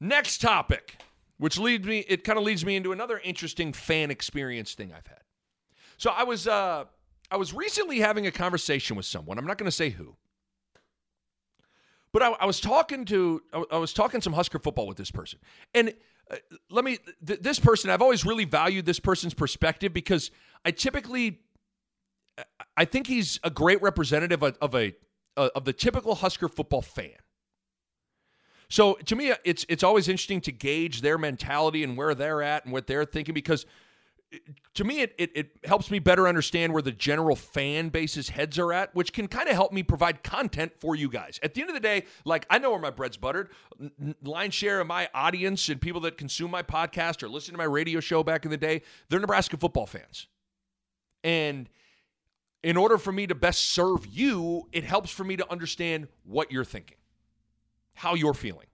Next 0.00 0.40
topic, 0.40 0.96
which 1.38 1.58
leads 1.58 1.86
me, 1.86 2.00
it 2.08 2.24
kind 2.24 2.38
of 2.38 2.44
leads 2.44 2.64
me 2.64 2.74
into 2.74 2.92
another 2.92 3.20
interesting 3.22 3.72
fan 3.72 4.10
experience 4.10 4.74
thing 4.74 4.92
I've 4.92 5.06
had. 5.06 5.20
So 5.96 6.10
I 6.10 6.24
was, 6.24 6.46
uh, 6.46 6.84
I 7.30 7.36
was 7.36 7.52
recently 7.54 8.00
having 8.00 8.26
a 8.26 8.30
conversation 8.30 8.96
with 8.96 9.06
someone. 9.06 9.38
I'm 9.38 9.46
not 9.46 9.58
going 9.58 9.70
to 9.70 9.76
say 9.76 9.90
who, 9.90 10.16
but 12.12 12.22
I, 12.22 12.30
I, 12.32 12.46
was 12.46 12.60
talking 12.60 13.04
to, 13.06 13.42
I 13.70 13.78
was 13.78 13.92
talking 13.92 14.20
some 14.20 14.32
Husker 14.32 14.58
football 14.58 14.86
with 14.86 14.96
this 14.96 15.10
person, 15.10 15.38
and 15.74 15.94
uh, 16.30 16.36
let 16.70 16.84
me, 16.84 16.98
th- 17.26 17.40
this 17.40 17.58
person, 17.58 17.90
I've 17.90 18.02
always 18.02 18.24
really 18.24 18.44
valued 18.44 18.86
this 18.86 19.00
person's 19.00 19.34
perspective 19.34 19.92
because 19.92 20.30
I 20.64 20.70
typically, 20.70 21.40
I 22.76 22.84
think 22.84 23.06
he's 23.06 23.40
a 23.42 23.50
great 23.50 23.80
representative 23.82 24.42
of, 24.42 24.56
of 24.60 24.74
a, 24.74 24.94
uh, 25.36 25.48
of 25.54 25.64
the 25.64 25.72
typical 25.72 26.16
Husker 26.16 26.48
football 26.48 26.82
fan. 26.82 27.16
So 28.72 28.94
to 28.94 29.16
me, 29.16 29.34
it's 29.44 29.66
it's 29.68 29.82
always 29.82 30.08
interesting 30.08 30.40
to 30.40 30.50
gauge 30.50 31.02
their 31.02 31.18
mentality 31.18 31.84
and 31.84 31.94
where 31.94 32.14
they're 32.14 32.40
at 32.42 32.64
and 32.64 32.72
what 32.72 32.86
they're 32.86 33.04
thinking 33.04 33.34
because 33.34 33.66
to 34.74 34.84
me 34.84 35.00
it, 35.00 35.14
it, 35.18 35.30
it 35.34 35.50
helps 35.64 35.90
me 35.90 35.98
better 35.98 36.26
understand 36.26 36.72
where 36.72 36.82
the 36.82 36.92
general 36.92 37.36
fan 37.36 37.88
base's 37.88 38.30
heads 38.30 38.58
are 38.58 38.72
at 38.72 38.94
which 38.94 39.12
can 39.12 39.28
kind 39.28 39.48
of 39.48 39.54
help 39.54 39.72
me 39.72 39.82
provide 39.82 40.22
content 40.22 40.72
for 40.78 40.94
you 40.96 41.08
guys. 41.08 41.38
At 41.42 41.54
the 41.54 41.60
end 41.60 41.70
of 41.70 41.74
the 41.74 41.80
day 41.80 42.04
like 42.24 42.46
i 42.50 42.58
know 42.58 42.70
where 42.70 42.80
my 42.80 42.90
bread's 42.90 43.16
buttered. 43.16 43.50
Line 44.22 44.50
share 44.50 44.80
of 44.80 44.86
my 44.86 45.08
audience 45.14 45.68
and 45.68 45.80
people 45.80 46.00
that 46.02 46.16
consume 46.16 46.50
my 46.50 46.62
podcast 46.62 47.22
or 47.22 47.28
listen 47.28 47.52
to 47.52 47.58
my 47.58 47.64
radio 47.64 48.00
show 48.00 48.22
back 48.22 48.44
in 48.44 48.50
the 48.50 48.56
day 48.56 48.82
they're 49.08 49.20
nebraska 49.20 49.56
football 49.56 49.86
fans. 49.86 50.26
And 51.24 51.68
in 52.62 52.76
order 52.76 52.98
for 52.98 53.12
me 53.12 53.26
to 53.26 53.34
best 53.34 53.64
serve 53.70 54.06
you 54.06 54.68
it 54.72 54.84
helps 54.84 55.10
for 55.10 55.24
me 55.24 55.36
to 55.36 55.50
understand 55.50 56.08
what 56.24 56.50
you're 56.50 56.64
thinking 56.64 56.96
how 57.94 58.14
you're 58.14 58.34
feeling. 58.34 58.66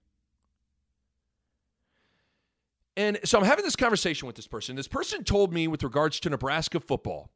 And 2.98 3.20
so 3.22 3.38
I'm 3.38 3.44
having 3.44 3.64
this 3.64 3.76
conversation 3.76 4.26
with 4.26 4.34
this 4.34 4.48
person. 4.48 4.74
This 4.74 4.88
person 4.88 5.22
told 5.22 5.52
me, 5.52 5.68
with 5.68 5.84
regards 5.84 6.18
to 6.18 6.30
Nebraska 6.30 6.80
football, 6.80 7.30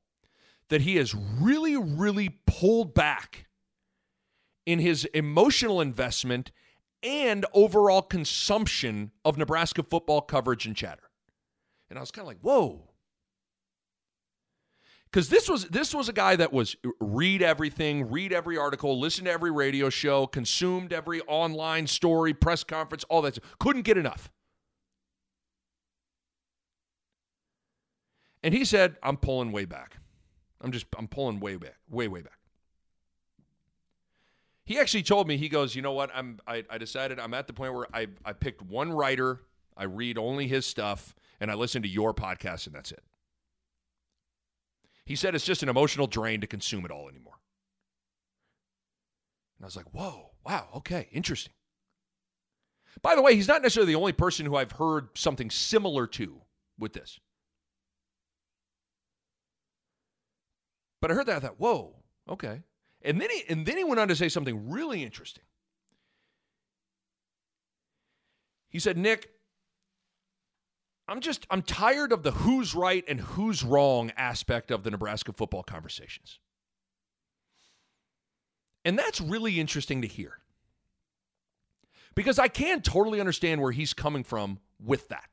that 0.70 0.80
he 0.80 0.96
has 0.96 1.14
really, 1.14 1.76
really 1.76 2.40
pulled 2.48 2.94
back 2.94 3.46
in 4.66 4.80
his 4.80 5.04
emotional 5.14 5.80
investment 5.80 6.50
and 7.00 7.46
overall 7.54 8.02
consumption 8.02 9.12
of 9.24 9.38
Nebraska 9.38 9.84
football 9.84 10.20
coverage 10.20 10.66
and 10.66 10.74
chatter. 10.74 11.10
And 11.88 11.96
I 11.96 12.02
was 12.02 12.10
kind 12.10 12.24
of 12.24 12.28
like, 12.28 12.40
whoa, 12.40 12.90
because 15.04 15.28
this 15.28 15.48
was 15.48 15.66
this 15.68 15.94
was 15.94 16.08
a 16.08 16.12
guy 16.12 16.34
that 16.34 16.52
was 16.52 16.74
read 16.98 17.40
everything, 17.40 18.10
read 18.10 18.32
every 18.32 18.58
article, 18.58 18.98
listen 18.98 19.26
to 19.26 19.30
every 19.30 19.52
radio 19.52 19.90
show, 19.90 20.26
consumed 20.26 20.92
every 20.92 21.20
online 21.22 21.86
story, 21.86 22.34
press 22.34 22.64
conference, 22.64 23.04
all 23.08 23.22
that. 23.22 23.38
Couldn't 23.60 23.82
get 23.82 23.96
enough. 23.96 24.28
And 28.42 28.54
he 28.54 28.64
said, 28.64 28.96
"I'm 29.02 29.16
pulling 29.16 29.52
way 29.52 29.64
back. 29.64 29.96
I'm 30.60 30.72
just 30.72 30.86
I'm 30.98 31.08
pulling 31.08 31.40
way 31.40 31.56
back, 31.56 31.76
way 31.88 32.08
way 32.08 32.22
back." 32.22 32.38
He 34.64 34.78
actually 34.78 35.02
told 35.02 35.28
me 35.28 35.36
he 35.36 35.48
goes, 35.48 35.74
"You 35.74 35.82
know 35.82 35.92
what? 35.92 36.10
I'm 36.14 36.38
I, 36.46 36.64
I 36.70 36.78
decided 36.78 37.18
I'm 37.18 37.34
at 37.34 37.46
the 37.46 37.52
point 37.52 37.74
where 37.74 37.86
I 37.94 38.08
I 38.24 38.32
picked 38.32 38.62
one 38.62 38.92
writer, 38.92 39.40
I 39.76 39.84
read 39.84 40.18
only 40.18 40.48
his 40.48 40.66
stuff, 40.66 41.14
and 41.40 41.50
I 41.50 41.54
listen 41.54 41.82
to 41.82 41.88
your 41.88 42.14
podcast, 42.14 42.66
and 42.66 42.74
that's 42.74 42.92
it." 42.92 43.02
He 45.04 45.16
said 45.16 45.34
it's 45.34 45.44
just 45.44 45.62
an 45.62 45.68
emotional 45.68 46.06
drain 46.06 46.40
to 46.40 46.46
consume 46.46 46.84
it 46.84 46.90
all 46.90 47.08
anymore. 47.08 47.38
And 49.58 49.64
I 49.64 49.66
was 49.66 49.76
like, 49.76 49.92
whoa, 49.92 50.30
wow, 50.44 50.68
okay, 50.76 51.08
interesting. 51.12 51.52
By 53.00 53.14
the 53.14 53.22
way, 53.22 53.34
he's 53.34 53.48
not 53.48 53.62
necessarily 53.62 53.92
the 53.92 53.98
only 53.98 54.12
person 54.12 54.46
who 54.46 54.56
I've 54.56 54.72
heard 54.72 55.08
something 55.14 55.50
similar 55.50 56.06
to 56.08 56.40
with 56.78 56.92
this. 56.92 57.18
But 61.02 61.10
I 61.10 61.14
heard 61.14 61.26
that 61.26 61.36
I 61.36 61.40
thought, 61.40 61.58
whoa, 61.58 61.96
okay. 62.28 62.62
And 63.02 63.20
then 63.20 63.28
he 63.28 63.42
and 63.48 63.66
then 63.66 63.76
he 63.76 63.82
went 63.82 63.98
on 63.98 64.06
to 64.06 64.16
say 64.16 64.28
something 64.28 64.70
really 64.70 65.02
interesting. 65.02 65.42
He 68.68 68.78
said, 68.78 68.96
Nick, 68.96 69.28
I'm 71.08 71.20
just 71.20 71.44
I'm 71.50 71.62
tired 71.62 72.12
of 72.12 72.22
the 72.22 72.30
who's 72.30 72.76
right 72.76 73.04
and 73.08 73.20
who's 73.20 73.64
wrong 73.64 74.12
aspect 74.16 74.70
of 74.70 74.84
the 74.84 74.92
Nebraska 74.92 75.32
football 75.32 75.64
conversations. 75.64 76.38
And 78.84 78.96
that's 78.96 79.20
really 79.20 79.58
interesting 79.58 80.02
to 80.02 80.08
hear. 80.08 80.38
Because 82.14 82.38
I 82.38 82.46
can 82.46 82.80
totally 82.80 83.18
understand 83.18 83.60
where 83.60 83.72
he's 83.72 83.92
coming 83.92 84.22
from 84.22 84.60
with 84.78 85.08
that. 85.08 85.31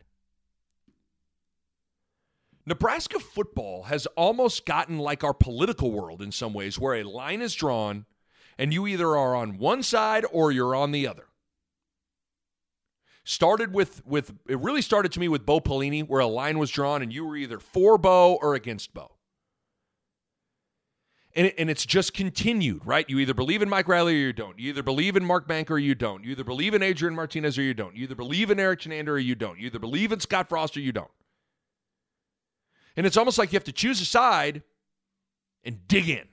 Nebraska 2.65 3.19
football 3.19 3.83
has 3.83 4.05
almost 4.15 4.65
gotten 4.65 4.99
like 4.99 5.23
our 5.23 5.33
political 5.33 5.91
world 5.91 6.21
in 6.21 6.31
some 6.31 6.53
ways, 6.53 6.77
where 6.77 6.95
a 6.95 7.03
line 7.03 7.41
is 7.41 7.55
drawn 7.55 8.05
and 8.57 8.73
you 8.73 8.85
either 8.85 9.15
are 9.17 9.35
on 9.35 9.57
one 9.57 9.81
side 9.81 10.25
or 10.31 10.51
you're 10.51 10.75
on 10.75 10.91
the 10.91 11.07
other. 11.07 11.25
Started 13.23 13.73
with 13.73 14.05
with 14.05 14.33
it 14.47 14.59
really 14.59 14.81
started 14.81 15.11
to 15.13 15.19
me 15.19 15.27
with 15.27 15.45
Bo 15.45 15.59
Pelini, 15.61 16.07
where 16.07 16.19
a 16.19 16.27
line 16.27 16.59
was 16.59 16.69
drawn 16.69 17.01
and 17.01 17.13
you 17.13 17.25
were 17.25 17.37
either 17.37 17.59
for 17.59 17.97
Bo 17.97 18.37
or 18.41 18.55
against 18.55 18.93
Bo. 18.93 19.11
And, 21.35 21.47
it, 21.47 21.55
and 21.59 21.69
it's 21.69 21.85
just 21.85 22.13
continued, 22.13 22.85
right? 22.85 23.07
You 23.07 23.19
either 23.19 23.35
believe 23.35 23.61
in 23.61 23.69
Mike 23.69 23.87
Riley 23.87 24.15
or 24.15 24.17
you 24.17 24.33
don't. 24.33 24.57
You 24.57 24.69
either 24.69 24.81
believe 24.81 25.15
in 25.15 25.23
Mark 25.23 25.47
Banker 25.47 25.75
or 25.75 25.79
you 25.79 25.93
don't. 25.93 26.23
You 26.23 26.31
either 26.31 26.43
believe 26.43 26.73
in 26.73 26.81
Adrian 26.81 27.15
Martinez 27.15 27.57
or 27.57 27.61
you 27.61 27.75
don't. 27.75 27.95
You 27.95 28.03
either 28.03 28.15
believe 28.15 28.49
in 28.49 28.59
Erik 28.59 28.81
Chinander 28.81 29.09
or 29.09 29.19
you 29.19 29.35
don't. 29.35 29.59
You 29.59 29.67
either 29.67 29.79
believe 29.79 30.11
in 30.11 30.19
Scott 30.19 30.49
Frost 30.49 30.75
or 30.75 30.79
you 30.79 30.91
don't. 30.91 31.11
And 32.99 33.07
it's 33.07 33.15
almost 33.15 33.37
like 33.37 33.53
you 33.53 33.55
have 33.55 33.63
to 33.63 33.71
choose 33.71 34.01
a 34.01 34.05
side 34.05 34.61
and 35.63 35.87
dig 35.87 36.09
in. 36.09 36.27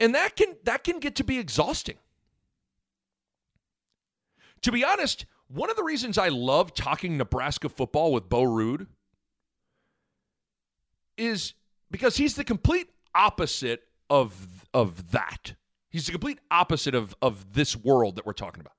And 0.00 0.14
that 0.14 0.36
can 0.36 0.54
that 0.64 0.84
can 0.84 0.98
get 0.98 1.16
to 1.16 1.24
be 1.24 1.38
exhausting. 1.38 1.96
To 4.60 4.70
be 4.70 4.84
honest, 4.84 5.24
one 5.48 5.70
of 5.70 5.76
the 5.76 5.82
reasons 5.82 6.18
I 6.18 6.28
love 6.28 6.74
talking 6.74 7.16
Nebraska 7.16 7.70
football 7.70 8.12
with 8.12 8.28
Bo 8.28 8.42
Ruud 8.42 8.86
is 11.16 11.54
because 11.90 12.18
he's 12.18 12.36
the 12.36 12.44
complete 12.44 12.90
opposite 13.14 13.84
of, 14.10 14.66
of 14.74 15.12
that. 15.12 15.54
He's 15.88 16.04
the 16.04 16.12
complete 16.12 16.40
opposite 16.50 16.94
of, 16.94 17.16
of 17.22 17.54
this 17.54 17.74
world 17.74 18.16
that 18.16 18.26
we're 18.26 18.34
talking 18.34 18.60
about. 18.60 18.74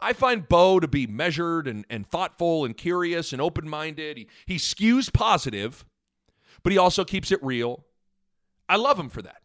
I 0.00 0.12
find 0.12 0.48
Bo 0.48 0.80
to 0.80 0.88
be 0.88 1.06
measured 1.06 1.66
and, 1.66 1.84
and 1.90 2.06
thoughtful 2.06 2.64
and 2.64 2.76
curious 2.76 3.32
and 3.32 3.42
open 3.42 3.68
minded. 3.68 4.16
He, 4.16 4.28
he 4.46 4.56
skews 4.56 5.12
positive, 5.12 5.84
but 6.62 6.72
he 6.72 6.78
also 6.78 7.04
keeps 7.04 7.32
it 7.32 7.42
real. 7.42 7.84
I 8.68 8.76
love 8.76 8.98
him 8.98 9.08
for 9.08 9.22
that. 9.22 9.42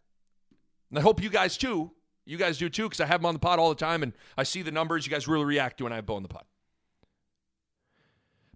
And 0.89 0.99
I 0.99 1.01
hope 1.01 1.23
you 1.23 1.29
guys 1.29 1.57
too 1.57 1.91
you 2.25 2.37
guys 2.37 2.57
do 2.57 2.69
too, 2.69 2.83
because 2.83 3.01
I 3.01 3.05
have 3.05 3.21
him 3.21 3.25
on 3.25 3.33
the 3.33 3.39
pod 3.39 3.59
all 3.59 3.69
the 3.69 3.75
time 3.75 4.03
and 4.03 4.13
I 4.37 4.43
see 4.43 4.61
the 4.61 4.71
numbers. 4.71 5.05
You 5.05 5.11
guys 5.11 5.27
really 5.27 5.45
react 5.45 5.77
to 5.77 5.83
when 5.83 5.93
I 5.93 5.97
have 5.97 6.05
Bo 6.05 6.15
on 6.15 6.23
the 6.23 6.29
pod. 6.29 6.43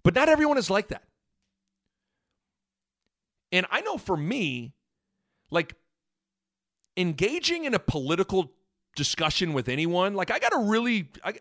But 0.03 0.15
not 0.15 0.29
everyone 0.29 0.57
is 0.57 0.69
like 0.69 0.87
that. 0.89 1.03
And 3.51 3.65
I 3.69 3.81
know 3.81 3.97
for 3.97 4.15
me, 4.15 4.73
like 5.51 5.75
engaging 6.95 7.65
in 7.65 7.73
a 7.73 7.79
political 7.79 8.53
discussion 8.95 9.53
with 9.53 9.67
anyone, 9.69 10.13
like 10.13 10.31
I 10.31 10.39
got 10.39 10.49
to 10.49 10.59
really, 10.59 11.09
I, 11.23 11.33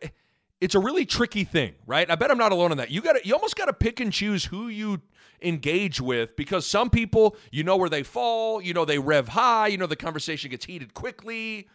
it's 0.61 0.75
a 0.75 0.79
really 0.79 1.05
tricky 1.05 1.45
thing, 1.45 1.75
right? 1.87 2.11
I 2.11 2.15
bet 2.15 2.31
I'm 2.31 2.39
not 2.39 2.53
alone 2.53 2.73
in 2.73 2.79
that. 2.79 2.91
You 2.91 3.01
got 3.03 3.15
to, 3.15 3.27
you 3.27 3.35
almost 3.35 3.57
got 3.57 3.67
to 3.67 3.73
pick 3.73 4.01
and 4.01 4.13
choose 4.13 4.47
who 4.47 4.69
you 4.69 5.03
engage 5.43 6.01
with 6.01 6.37
because 6.37 6.67
some 6.67 6.91
people, 6.91 7.37
you 7.51 7.63
know 7.63 7.77
where 7.77 7.91
they 7.91 8.03
fall, 8.03 8.63
you 8.63 8.73
know 8.73 8.85
they 8.85 8.99
rev 8.99 9.29
high, 9.29 9.67
you 9.69 9.77
know 9.77 9.87
the 9.87 9.97
conversation 9.97 10.51
gets 10.51 10.65
heated 10.65 10.95
quickly 10.95 11.69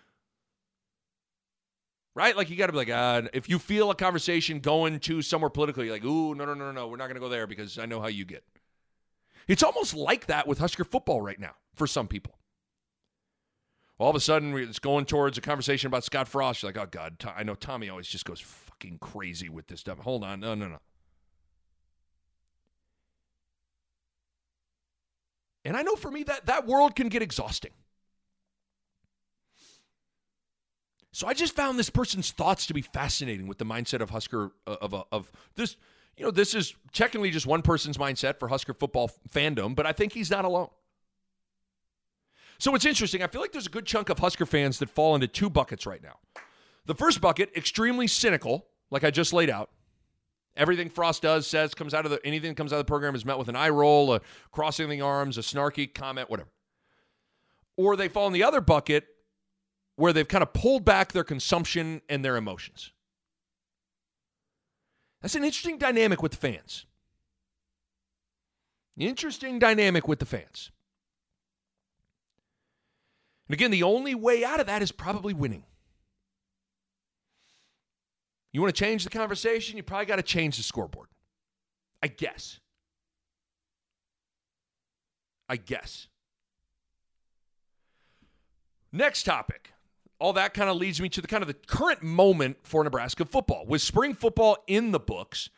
right? 2.15 2.35
Like 2.35 2.49
you 2.49 2.55
got 2.55 2.67
to 2.67 2.71
be 2.71 2.77
like, 2.77 2.89
uh, 2.89 3.23
if 3.33 3.49
you 3.49 3.59
feel 3.59 3.91
a 3.91 3.95
conversation 3.95 4.59
going 4.59 4.99
to 5.01 5.21
somewhere 5.21 5.49
politically, 5.49 5.85
you're 5.85 5.95
like, 5.95 6.05
ooh, 6.05 6.35
no, 6.35 6.45
no, 6.45 6.53
no, 6.53 6.71
no, 6.71 6.87
we're 6.87 6.97
not 6.97 7.05
going 7.05 7.15
to 7.15 7.21
go 7.21 7.29
there 7.29 7.47
because 7.47 7.77
I 7.77 7.85
know 7.85 8.01
how 8.01 8.07
you 8.07 8.25
get. 8.25 8.43
It's 9.47 9.63
almost 9.63 9.95
like 9.95 10.27
that 10.27 10.47
with 10.47 10.59
Husker 10.59 10.83
football 10.83 11.21
right 11.21 11.39
now 11.39 11.55
for 11.73 11.87
some 11.87 12.07
people. 12.07 12.37
All 13.97 14.09
of 14.09 14.15
a 14.15 14.19
sudden, 14.19 14.55
it's 14.57 14.79
going 14.79 15.05
towards 15.05 15.37
a 15.37 15.41
conversation 15.41 15.87
about 15.87 16.03
Scott 16.03 16.27
Frost. 16.27 16.63
You're 16.63 16.71
like, 16.71 16.81
oh 16.81 16.87
God, 16.89 17.23
I 17.35 17.43
know 17.43 17.53
Tommy 17.53 17.89
always 17.89 18.07
just 18.07 18.25
goes 18.25 18.39
fucking 18.81 18.97
crazy 18.99 19.49
with 19.49 19.67
this 19.67 19.79
stuff. 19.79 19.99
Hold 19.99 20.23
on, 20.23 20.39
no, 20.39 20.55
no, 20.55 20.67
no. 20.67 20.79
And 25.63 25.77
I 25.77 25.83
know 25.83 25.95
for 25.95 26.09
me 26.09 26.23
that 26.23 26.47
that 26.47 26.65
world 26.65 26.95
can 26.95 27.09
get 27.09 27.21
exhausting. 27.21 27.71
So 31.11 31.27
I 31.27 31.33
just 31.33 31.55
found 31.55 31.77
this 31.77 31.89
person's 31.89 32.31
thoughts 32.31 32.65
to 32.67 32.73
be 32.73 32.81
fascinating 32.81 33.45
with 33.45 33.59
the 33.59 33.65
mindset 33.65 34.01
of 34.01 34.09
Husker 34.09 34.51
uh, 34.65 34.77
of 34.81 34.93
of, 34.93 35.05
of 35.11 35.31
this. 35.55 35.75
You 36.17 36.25
know, 36.25 36.31
this 36.31 36.55
is 36.55 36.75
technically 36.93 37.31
just 37.31 37.45
one 37.45 37.61
person's 37.61 37.97
mindset 37.97 38.39
for 38.39 38.47
Husker 38.47 38.73
football 38.73 39.11
fandom, 39.33 39.75
but 39.75 39.85
I 39.85 39.91
think 39.91 40.13
he's 40.13 40.29
not 40.29 40.45
alone. 40.45 40.69
So 42.59 42.75
it's 42.75 42.85
interesting. 42.85 43.23
I 43.23 43.27
feel 43.27 43.41
like 43.41 43.51
there's 43.51 43.65
a 43.65 43.71
good 43.71 43.85
chunk 43.85 44.09
of 44.09 44.19
Husker 44.19 44.45
fans 44.45 44.77
that 44.79 44.89
fall 44.89 45.15
into 45.15 45.27
two 45.27 45.49
buckets 45.49 45.85
right 45.85 46.03
now. 46.03 46.17
The 46.85 46.95
first 46.95 47.21
bucket, 47.21 47.55
extremely 47.55 48.07
cynical, 48.07 48.67
like 48.91 49.03
I 49.03 49.09
just 49.09 49.33
laid 49.33 49.49
out. 49.49 49.69
Everything 50.55 50.89
Frost 50.89 51.21
does, 51.21 51.47
says, 51.47 51.73
comes 51.73 51.93
out 51.93 52.05
of 52.05 52.11
the 52.11 52.19
anything 52.25 52.51
that 52.51 52.57
comes 52.57 52.73
out 52.73 52.79
of 52.79 52.85
the 52.85 52.89
program 52.89 53.15
is 53.15 53.25
met 53.25 53.37
with 53.37 53.47
an 53.47 53.55
eye 53.55 53.69
roll, 53.69 54.13
a 54.13 54.21
crossing 54.51 54.83
of 54.83 54.91
the 54.91 55.01
arms, 55.01 55.37
a 55.37 55.41
snarky 55.41 55.91
comment, 55.91 56.29
whatever. 56.29 56.49
Or 57.77 57.95
they 57.95 58.09
fall 58.09 58.27
in 58.27 58.33
the 58.33 58.43
other 58.43 58.59
bucket 58.59 59.07
where 59.95 60.11
they've 60.11 60.27
kind 60.27 60.41
of 60.41 60.51
pulled 60.51 60.83
back 60.83 61.13
their 61.13 61.23
consumption 61.23 62.01
and 62.09 62.23
their 62.23 62.35
emotions. 62.35 62.91
That's 65.21 65.35
an 65.35 65.43
interesting 65.43 65.77
dynamic 65.77 66.21
with 66.21 66.33
the 66.33 66.37
fans. 66.37 66.85
Interesting 68.97 69.57
dynamic 69.57 70.07
with 70.07 70.19
the 70.19 70.25
fans. 70.25 70.71
And 73.47 73.53
again, 73.53 73.71
the 73.71 73.83
only 73.83 74.15
way 74.15 74.43
out 74.43 74.59
of 74.59 74.67
that 74.67 74.81
is 74.81 74.91
probably 74.91 75.33
winning. 75.33 75.63
You 78.51 78.61
want 78.61 78.75
to 78.75 78.79
change 78.79 79.03
the 79.03 79.09
conversation? 79.09 79.77
You 79.77 79.83
probably 79.83 80.05
got 80.05 80.17
to 80.17 80.23
change 80.23 80.57
the 80.57 80.63
scoreboard. 80.63 81.07
I 82.03 82.07
guess. 82.07 82.59
I 85.47 85.57
guess. 85.57 86.07
Next 88.91 89.23
topic. 89.23 89.73
All 90.19 90.33
that 90.33 90.53
kind 90.53 90.69
of 90.69 90.77
leads 90.77 91.01
me 91.01 91.09
to 91.09 91.21
the 91.21 91.27
kind 91.27 91.41
of 91.41 91.47
the 91.47 91.53
current 91.53 92.03
moment 92.03 92.57
for 92.63 92.83
Nebraska 92.83 93.25
football. 93.25 93.65
With 93.65 93.81
spring 93.81 94.13
football 94.13 94.57
in 94.67 94.91
the 94.91 94.99
books, 94.99 95.49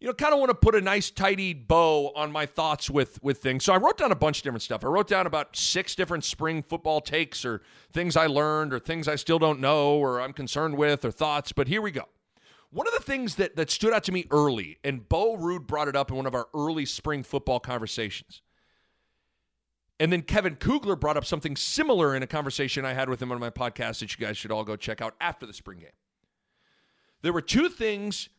you 0.00 0.06
know, 0.06 0.14
kind 0.14 0.32
of 0.32 0.40
want 0.40 0.50
to 0.50 0.54
put 0.54 0.74
a 0.74 0.80
nice 0.80 1.10
tidy 1.10 1.52
bow 1.52 2.10
on 2.16 2.32
my 2.32 2.46
thoughts 2.46 2.88
with 2.90 3.22
with 3.22 3.38
things. 3.38 3.64
So 3.64 3.72
I 3.72 3.76
wrote 3.76 3.98
down 3.98 4.10
a 4.10 4.16
bunch 4.16 4.38
of 4.38 4.44
different 4.44 4.62
stuff. 4.62 4.82
I 4.82 4.88
wrote 4.88 5.06
down 5.06 5.26
about 5.26 5.54
six 5.54 5.94
different 5.94 6.24
spring 6.24 6.62
football 6.62 7.00
takes 7.00 7.44
or 7.44 7.60
things 7.92 8.16
I 8.16 8.26
learned 8.26 8.72
or 8.72 8.78
things 8.78 9.06
I 9.06 9.16
still 9.16 9.38
don't 9.38 9.60
know 9.60 9.96
or 9.98 10.20
I'm 10.20 10.32
concerned 10.32 10.76
with 10.76 11.04
or 11.04 11.10
thoughts, 11.10 11.52
but 11.52 11.68
here 11.68 11.82
we 11.82 11.90
go. 11.90 12.06
One 12.72 12.86
of 12.86 12.94
the 12.94 13.00
things 13.00 13.34
that, 13.36 13.56
that 13.56 13.70
stood 13.70 13.92
out 13.92 14.04
to 14.04 14.12
me 14.12 14.26
early, 14.30 14.78
and 14.84 15.08
Bo 15.08 15.36
Ruud 15.36 15.66
brought 15.66 15.88
it 15.88 15.96
up 15.96 16.10
in 16.10 16.16
one 16.16 16.26
of 16.26 16.34
our 16.34 16.46
early 16.54 16.86
spring 16.86 17.24
football 17.24 17.58
conversations. 17.58 18.42
And 19.98 20.12
then 20.12 20.22
Kevin 20.22 20.54
Kugler 20.54 20.96
brought 20.96 21.16
up 21.16 21.24
something 21.24 21.56
similar 21.56 22.14
in 22.14 22.22
a 22.22 22.26
conversation 22.26 22.84
I 22.84 22.94
had 22.94 23.10
with 23.10 23.20
him 23.20 23.32
on 23.32 23.40
my 23.40 23.50
podcast 23.50 24.00
that 24.00 24.18
you 24.18 24.24
guys 24.24 24.38
should 24.38 24.52
all 24.52 24.64
go 24.64 24.76
check 24.76 25.02
out 25.02 25.14
after 25.20 25.46
the 25.46 25.52
spring 25.52 25.80
game. 25.80 25.90
There 27.22 27.32
were 27.32 27.42
two 27.42 27.68
things, 27.68 28.30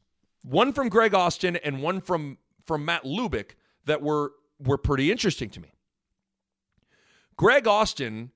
one 0.44 0.74
from 0.74 0.90
Greg 0.90 1.14
Austin 1.14 1.58
and 1.58 1.84
one 1.84 2.02
from 2.02 2.38
from 2.66 2.86
Matt 2.86 3.04
Lubick, 3.04 3.52
that 3.86 4.02
were 4.02 4.32
were 4.60 4.78
pretty 4.78 5.12
interesting 5.12 5.50
to 5.52 5.60
me. 5.60 5.74
Greg 7.36 7.68
Austin 7.68 8.32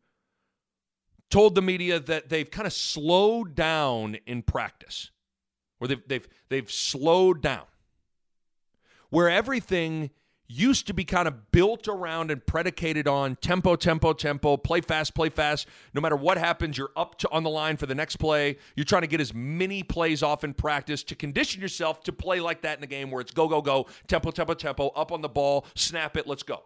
told 1.29 1.55
the 1.55 1.61
media 1.61 1.99
that 1.99 2.29
they've 2.29 2.49
kind 2.49 2.67
of 2.67 2.73
slowed 2.73 3.55
down 3.55 4.17
in 4.27 4.43
practice 4.43 5.09
where 5.77 5.87
they've, 5.87 6.07
they've, 6.07 6.27
they've 6.49 6.71
slowed 6.71 7.41
down, 7.41 7.65
where 9.09 9.29
everything 9.29 10.09
used 10.47 10.85
to 10.87 10.93
be 10.93 11.03
kind 11.03 11.27
of 11.27 11.51
built 11.51 11.87
around 11.87 12.29
and 12.29 12.45
predicated 12.45 13.07
on 13.07 13.35
tempo, 13.37 13.75
tempo, 13.75 14.13
tempo, 14.13 14.57
play 14.57 14.81
fast, 14.81 15.15
play 15.15 15.29
fast. 15.29 15.67
No 15.93 16.01
matter 16.01 16.15
what 16.15 16.37
happens, 16.37 16.77
you're 16.77 16.91
up 16.95 17.17
to 17.19 17.29
on 17.31 17.43
the 17.43 17.49
line 17.49 17.77
for 17.77 17.87
the 17.87 17.95
next 17.95 18.17
play. 18.17 18.57
You're 18.75 18.85
trying 18.85 19.01
to 19.01 19.07
get 19.07 19.19
as 19.19 19.33
many 19.33 19.81
plays 19.81 20.21
off 20.21 20.43
in 20.43 20.53
practice 20.53 21.03
to 21.03 21.15
condition 21.15 21.61
yourself 21.61 22.03
to 22.03 22.13
play 22.13 22.39
like 22.39 22.61
that 22.61 22.77
in 22.77 22.81
the 22.81 22.87
game 22.87 23.09
where 23.09 23.21
it's 23.21 23.31
go, 23.31 23.47
go, 23.47 23.61
go, 23.61 23.87
tempo, 24.07 24.31
tempo, 24.31 24.53
tempo, 24.53 24.89
up 24.89 25.11
on 25.11 25.21
the 25.21 25.29
ball, 25.29 25.65
snap 25.75 26.15
it, 26.15 26.27
let's 26.27 26.43
go. 26.43 26.63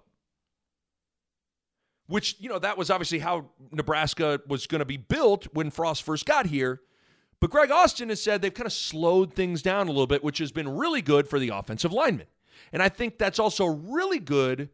Which, 2.08 2.36
you 2.40 2.50
know, 2.50 2.60
that 2.60 2.78
was 2.78 2.90
obviously 2.90 3.20
how 3.20 3.46
Nebraska 3.72 4.42
was 4.48 4.68
going 4.68 4.80
to 4.80 4.86
be 4.86 4.98
built 4.98 5.48
when 5.54 5.70
Frost 5.70 6.04
first 6.04 6.26
got 6.26 6.48
here. 6.48 6.82
But 7.40 7.52
Greg 7.52 7.72
Austin 7.72 8.10
has 8.10 8.22
said 8.22 8.42
they've 8.42 8.54
kind 8.54 8.66
of 8.66 8.74
slowed 8.74 9.34
things 9.34 9.62
down 9.62 9.88
a 9.88 9.92
little 9.92 10.08
bit, 10.08 10.24
which 10.24 10.40
has 10.40 10.52
been 10.52 10.68
really 10.68 11.02
good 11.02 11.28
for 11.28 11.40
the 11.40 11.50
offensive 11.50 11.94
linemen. 11.94 12.28
And 12.74 12.84
I 12.84 12.90
think 12.90 13.18
that's 13.18 13.40
also 13.40 13.66
really 13.66 14.20
good 14.20 14.70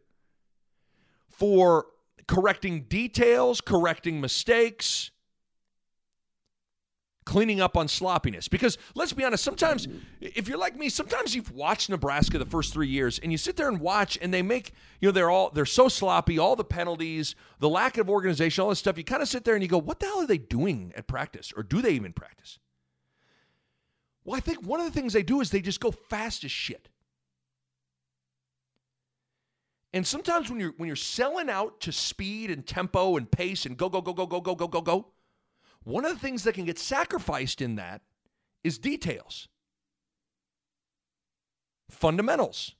for 1.28 1.86
correcting 2.26 2.82
details, 2.82 3.60
correcting 3.60 4.20
mistakes, 4.20 5.10
cleaning 7.26 7.60
up 7.60 7.76
on 7.76 7.88
sloppiness. 7.88 8.48
Because 8.48 8.78
let's 8.94 9.12
be 9.12 9.22
honest, 9.24 9.44
sometimes, 9.44 9.86
if 10.22 10.48
you're 10.48 10.56
like 10.56 10.76
me, 10.76 10.88
sometimes 10.88 11.34
you've 11.34 11.52
watched 11.52 11.90
Nebraska 11.90 12.38
the 12.38 12.46
first 12.46 12.72
three 12.72 12.88
years 12.88 13.18
and 13.18 13.30
you 13.30 13.36
sit 13.36 13.56
there 13.56 13.68
and 13.68 13.78
watch 13.78 14.16
and 14.22 14.32
they 14.32 14.40
make, 14.40 14.72
you 15.00 15.08
know, 15.08 15.12
they're 15.12 15.28
all, 15.28 15.50
they're 15.50 15.66
so 15.66 15.88
sloppy, 15.88 16.38
all 16.38 16.56
the 16.56 16.64
penalties, 16.64 17.34
the 17.58 17.68
lack 17.68 17.98
of 17.98 18.08
organization, 18.08 18.62
all 18.62 18.70
this 18.70 18.78
stuff. 18.78 18.96
You 18.96 19.04
kind 19.04 19.20
of 19.20 19.28
sit 19.28 19.44
there 19.44 19.54
and 19.54 19.62
you 19.62 19.68
go, 19.68 19.78
what 19.78 20.00
the 20.00 20.06
hell 20.06 20.20
are 20.20 20.26
they 20.26 20.38
doing 20.38 20.92
at 20.96 21.06
practice? 21.06 21.52
Or 21.54 21.62
do 21.62 21.82
they 21.82 21.90
even 21.90 22.14
practice? 22.14 22.58
Well, 24.24 24.36
I 24.36 24.40
think 24.40 24.64
one 24.66 24.80
of 24.80 24.86
the 24.86 24.92
things 24.92 25.12
they 25.12 25.22
do 25.22 25.40
is 25.40 25.50
they 25.50 25.60
just 25.60 25.80
go 25.80 25.90
fast 25.90 26.44
as 26.44 26.50
shit. 26.50 26.88
And 29.92 30.06
sometimes 30.06 30.50
when 30.50 30.60
you're 30.60 30.74
when 30.76 30.88
you're 30.88 30.96
selling 30.96 31.48
out 31.48 31.80
to 31.80 31.92
speed 31.92 32.50
and 32.50 32.66
tempo 32.66 33.16
and 33.16 33.30
pace 33.30 33.66
and 33.66 33.76
go 33.76 33.88
go 33.88 34.02
go 34.02 34.12
go 34.12 34.26
go 34.26 34.40
go 34.40 34.54
go 34.54 34.68
go 34.68 34.80
go, 34.80 35.06
one 35.86 36.04
of 36.04 36.12
the 36.12 36.18
things 36.18 36.42
that 36.42 36.54
can 36.54 36.64
get 36.64 36.80
sacrificed 36.80 37.62
in 37.62 37.76
that 37.76 38.02
is 38.64 38.76
details, 38.76 39.46
fundamentals. 41.88 42.74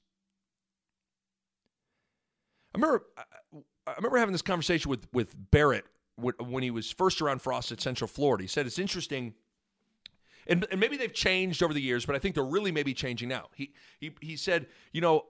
I 2.75 2.79
remember, 2.79 3.05
I 3.87 3.93
remember 3.97 4.19
having 4.19 4.33
this 4.33 4.43
conversation 4.43 4.91
with 4.91 5.07
with 5.13 5.37
Barrett 5.53 5.85
when 6.17 6.65
he 6.65 6.73
was 6.73 6.91
first 6.91 7.23
around 7.23 7.43
Frost 7.43 7.71
at 7.71 7.81
Central 7.81 8.09
Florida. 8.09 8.43
He 8.43 8.49
said 8.49 8.67
it's 8.67 8.81
interesting, 8.81 9.35
and, 10.49 10.67
and 10.73 10.81
maybe 10.81 10.97
they've 10.97 11.15
changed 11.15 11.63
over 11.63 11.73
the 11.73 11.81
years, 11.81 12.05
but 12.05 12.17
I 12.17 12.19
think 12.19 12.35
they're 12.35 12.45
really 12.45 12.73
maybe 12.73 12.93
changing 12.93 13.29
now. 13.29 13.51
He 13.55 13.73
he 14.01 14.11
he 14.21 14.37
said, 14.37 14.67
you 14.93 15.01
know, 15.01 15.27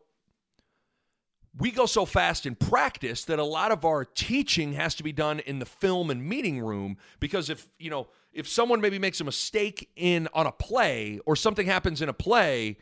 we 1.59 1.71
go 1.71 1.87
so 1.87 2.05
fast 2.05 2.47
in 2.47 2.55
practice 2.55 3.25
that 3.25 3.39
a 3.39 3.45
lot 3.45 3.73
of 3.73 3.85
our 3.85 4.05
teaching 4.05 4.75
has 4.75 4.95
to 4.97 5.03
be 5.03 5.13
done 5.13 5.41
in 5.41 5.59
the 5.59 5.67
film 5.67 6.11
and 6.11 6.23
meeting 6.25 6.61
room 6.61 6.97
because 7.21 7.49
if 7.51 7.69
you 7.79 7.91
know 7.91 8.09
if 8.33 8.47
someone 8.49 8.81
maybe 8.81 8.99
makes 8.99 9.21
a 9.21 9.25
mistake 9.25 9.91
in 9.97 10.29
on 10.35 10.47
a 10.47 10.53
play 10.53 11.19
or 11.27 11.37
something 11.37 11.67
happens 11.67 12.03
in 12.03 12.09
a 12.09 12.13
play 12.13 12.77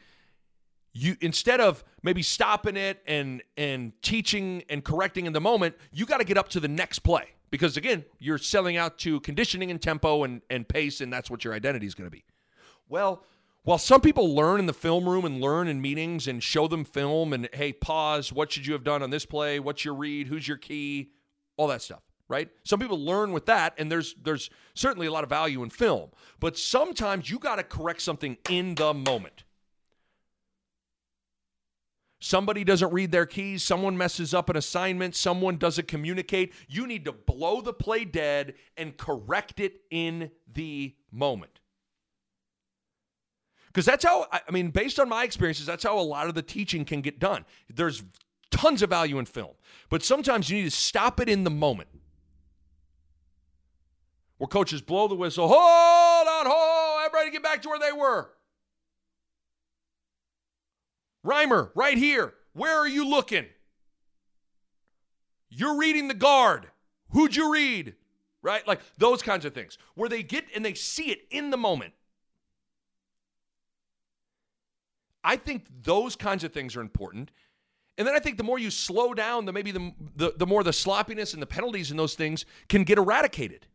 you 0.93 1.17
instead 1.21 1.61
of 1.61 1.85
maybe 2.03 2.23
stopping 2.23 2.77
it 2.77 3.01
and 3.07 3.43
and 3.57 3.93
teaching 4.03 4.63
and 4.69 4.85
correcting 4.85 5.27
in 5.27 5.33
the 5.33 5.41
moment 5.41 5.75
you 5.93 6.07
got 6.07 6.19
to 6.19 6.25
get 6.25 6.39
up 6.39 6.49
to 6.49 6.61
the 6.61 6.69
next 6.69 7.01
play 7.01 7.29
because 7.51 7.77
again 7.77 8.05
you're 8.19 8.39
selling 8.39 8.77
out 8.77 8.99
to 8.99 9.21
conditioning 9.21 9.71
and 9.71 9.81
tempo 9.81 10.25
and 10.25 10.43
and 10.51 10.69
pace 10.69 11.01
and 11.01 11.13
that's 11.13 11.31
what 11.31 11.45
your 11.45 11.55
identity 11.55 11.87
is 11.87 11.95
going 11.95 12.07
to 12.07 12.15
be. 12.15 12.25
Well 12.89 13.25
while 13.65 13.79
some 13.79 14.03
people 14.03 14.35
learn 14.35 14.61
in 14.61 14.67
the 14.67 14.75
film 14.75 15.09
room 15.09 15.25
and 15.25 15.41
learn 15.41 15.69
in 15.69 15.81
meetings 15.81 16.29
and 16.29 16.43
show 16.43 16.69
them 16.69 16.85
film 16.85 17.33
and 17.33 17.49
hey, 17.55 17.73
pause, 17.73 18.31
what 18.31 18.53
should 18.53 18.67
you 18.67 18.75
have 18.75 18.85
done 18.85 19.03
on 19.03 19.09
this 19.09 19.25
play? 19.25 19.59
What's 19.59 19.85
your 19.85 19.95
read? 19.95 20.27
Who's 20.27 20.47
your 20.47 20.59
key? 20.59 21.11
All 21.57 21.67
that 21.69 21.81
stuff, 21.81 22.03
right? 22.29 22.51
Some 22.65 22.79
people 22.79 23.03
learn 23.03 23.33
with 23.33 23.47
that, 23.47 23.75
and 23.79 23.91
there's 23.91 24.15
there's 24.23 24.51
certainly 24.75 25.07
a 25.07 25.11
lot 25.11 25.25
of 25.25 25.31
value 25.31 25.63
in 25.63 25.71
film. 25.71 26.11
But 26.41 26.59
sometimes 26.59 27.31
you 27.31 27.39
got 27.39 27.57
to 27.57 27.63
correct 27.63 28.03
something 28.03 28.37
in 28.51 28.75
the 28.75 28.93
moment. 28.93 29.45
Somebody 32.21 32.65
doesn't 32.65 32.93
read 32.93 33.13
their 33.13 33.27
keys, 33.27 33.63
someone 33.63 33.97
messes 33.97 34.35
up 34.35 34.49
an 34.49 34.57
assignment, 34.57 35.15
someone 35.15 35.57
doesn't 35.57 35.89
communicate. 35.89 36.53
You 36.69 36.87
need 36.87 37.05
to 37.05 37.13
blow 37.13 37.61
the 37.61 37.75
play 37.75 38.05
dead 38.05 38.55
and 38.77 38.97
correct 38.97 39.61
it 39.61 39.83
in 39.91 40.31
the 40.51 40.95
moment. 41.13 41.61
Because 43.75 43.87
that's 43.87 44.05
how, 44.05 44.27
I 44.31 44.53
mean, 44.53 44.71
based 44.71 45.01
on 45.01 45.09
my 45.09 45.25
experiences, 45.25 45.67
that's 45.67 45.83
how 45.83 45.99
a 45.99 46.01
lot 46.01 46.29
of 46.29 46.37
the 46.37 46.43
teaching 46.43 46.85
can 46.85 47.01
get 47.01 47.19
done. 47.19 47.45
There's 47.69 48.05
tons 48.53 48.83
of 48.83 48.91
value 48.91 49.19
in 49.19 49.25
film, 49.25 49.51
but 49.91 50.05
sometimes 50.05 50.49
you 50.49 50.59
need 50.59 50.65
to 50.65 50.71
stop 50.71 51.19
it 51.19 51.29
in 51.29 51.43
the 51.43 51.51
moment. 51.51 51.89
Where 54.39 54.47
coaches 54.47 54.81
blow 54.81 55.09
the 55.09 55.17
whistle, 55.17 55.49
hold 55.49 56.29
on, 56.29 56.47
hold, 56.47 57.05
everybody 57.05 57.33
get 57.33 57.43
back 57.43 57.63
to 57.63 57.69
where 57.69 57.81
they 57.81 57.91
were. 57.91 58.31
Reimer, 61.27 61.71
right 61.75 61.99
here. 61.99 62.35
Where 62.53 62.79
are 62.79 62.87
you 62.87 63.09
looking? 63.09 63.47
You're 65.51 65.79
reading 65.79 66.07
the 66.07 66.15
guard. 66.15 66.69
Who'd 67.11 67.35
you 67.35 67.53
read? 67.53 67.95
Right? 68.41 68.65
Like 68.69 68.83
those 68.99 69.21
kinds 69.21 69.45
of 69.45 69.53
things 69.53 69.79
where 69.97 70.09
they 70.09 70.23
get 70.23 70.45
and 70.55 70.65
they 70.65 70.75
see 70.75 71.11
it 71.11 71.27
in 71.33 71.51
the 71.51 71.57
moment. 71.57 71.95
I 75.25 75.37
think 75.37 75.65
those 75.83 76.15
kinds 76.15 76.45
of 76.45 76.53
things 76.53 76.77
are 76.77 76.81
important. 76.81 77.31
And 77.97 78.07
then 78.07 78.15
I 78.15 78.19
think 78.19 78.37
the 78.37 78.45
more 78.45 78.59
you 78.59 78.71
slow 78.71 79.15
down, 79.15 79.45
the 79.45 79.53
maybe 79.53 79.71
the, 79.71 79.93
the, 80.17 80.35
the 80.37 80.47
more 80.47 80.63
the 80.63 80.73
sloppiness 80.73 81.33
and 81.33 81.41
the 81.41 81.47
penalties 81.47 81.91
and 81.91 81.99
those 81.99 82.15
things 82.15 82.45
can 82.69 82.85
get 82.85 82.99
eradicated. 82.99 83.67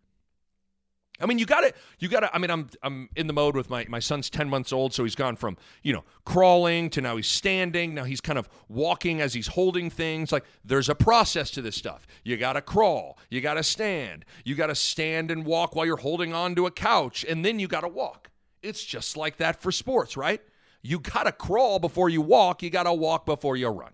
I 1.21 1.25
mean, 1.25 1.37
you 1.37 1.45
got 1.45 1.61
to, 1.61 1.73
you 1.99 2.07
got 2.07 2.21
to. 2.21 2.33
I 2.33 2.37
mean, 2.37 2.49
I'm, 2.49 2.69
I'm 2.81 3.09
in 3.15 3.27
the 3.27 3.33
mode 3.33 3.55
with 3.55 3.69
my, 3.69 3.85
my 3.89 3.99
son's 3.99 4.29
ten 4.29 4.49
months 4.49 4.71
old, 4.71 4.93
so 4.93 5.03
he's 5.03 5.15
gone 5.15 5.35
from 5.35 5.57
you 5.83 5.91
know 5.91 6.03
crawling 6.23 6.89
to 6.91 7.01
now 7.01 7.17
he's 7.17 7.27
standing. 7.27 7.93
Now 7.93 8.05
he's 8.05 8.21
kind 8.21 8.39
of 8.39 8.47
walking 8.69 9.19
as 9.19 9.33
he's 9.33 9.47
holding 9.47 9.89
things. 9.89 10.31
Like 10.31 10.45
there's 10.63 10.87
a 10.87 10.95
process 10.95 11.51
to 11.51 11.61
this 11.61 11.75
stuff. 11.75 12.07
You 12.23 12.37
got 12.37 12.53
to 12.53 12.61
crawl, 12.61 13.17
you 13.29 13.41
got 13.41 13.55
to 13.55 13.63
stand, 13.63 14.23
you 14.45 14.55
got 14.55 14.67
to 14.67 14.75
stand 14.75 15.29
and 15.29 15.45
walk 15.45 15.75
while 15.75 15.85
you're 15.85 15.97
holding 15.97 16.33
on 16.33 16.55
to 16.55 16.65
a 16.67 16.71
couch, 16.71 17.25
and 17.27 17.43
then 17.43 17.59
you 17.59 17.67
got 17.67 17.81
to 17.81 17.89
walk. 17.89 18.29
It's 18.61 18.83
just 18.83 19.17
like 19.17 19.37
that 19.37 19.61
for 19.61 19.71
sports, 19.73 20.15
right? 20.15 20.41
You 20.81 20.99
got 20.99 21.23
to 21.23 21.31
crawl 21.31 21.79
before 21.79 22.09
you 22.09 22.21
walk, 22.21 22.63
you 22.63 22.69
got 22.69 22.83
to 22.83 22.93
walk 22.93 23.25
before 23.25 23.57
you 23.57 23.67
run. 23.67 23.91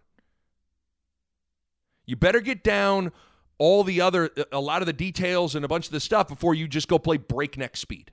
You 2.05 2.15
better 2.15 2.39
get 2.39 2.63
down 2.63 3.11
all 3.57 3.83
the 3.83 4.01
other, 4.01 4.29
a 4.51 4.59
lot 4.59 4.81
of 4.81 4.85
the 4.85 4.93
details 4.93 5.55
and 5.55 5.65
a 5.65 5.67
bunch 5.67 5.87
of 5.87 5.91
the 5.91 5.99
stuff 5.99 6.27
before 6.27 6.53
you 6.53 6.67
just 6.67 6.87
go 6.87 6.99
play 6.99 7.17
breakneck 7.17 7.77
speed. 7.77 8.11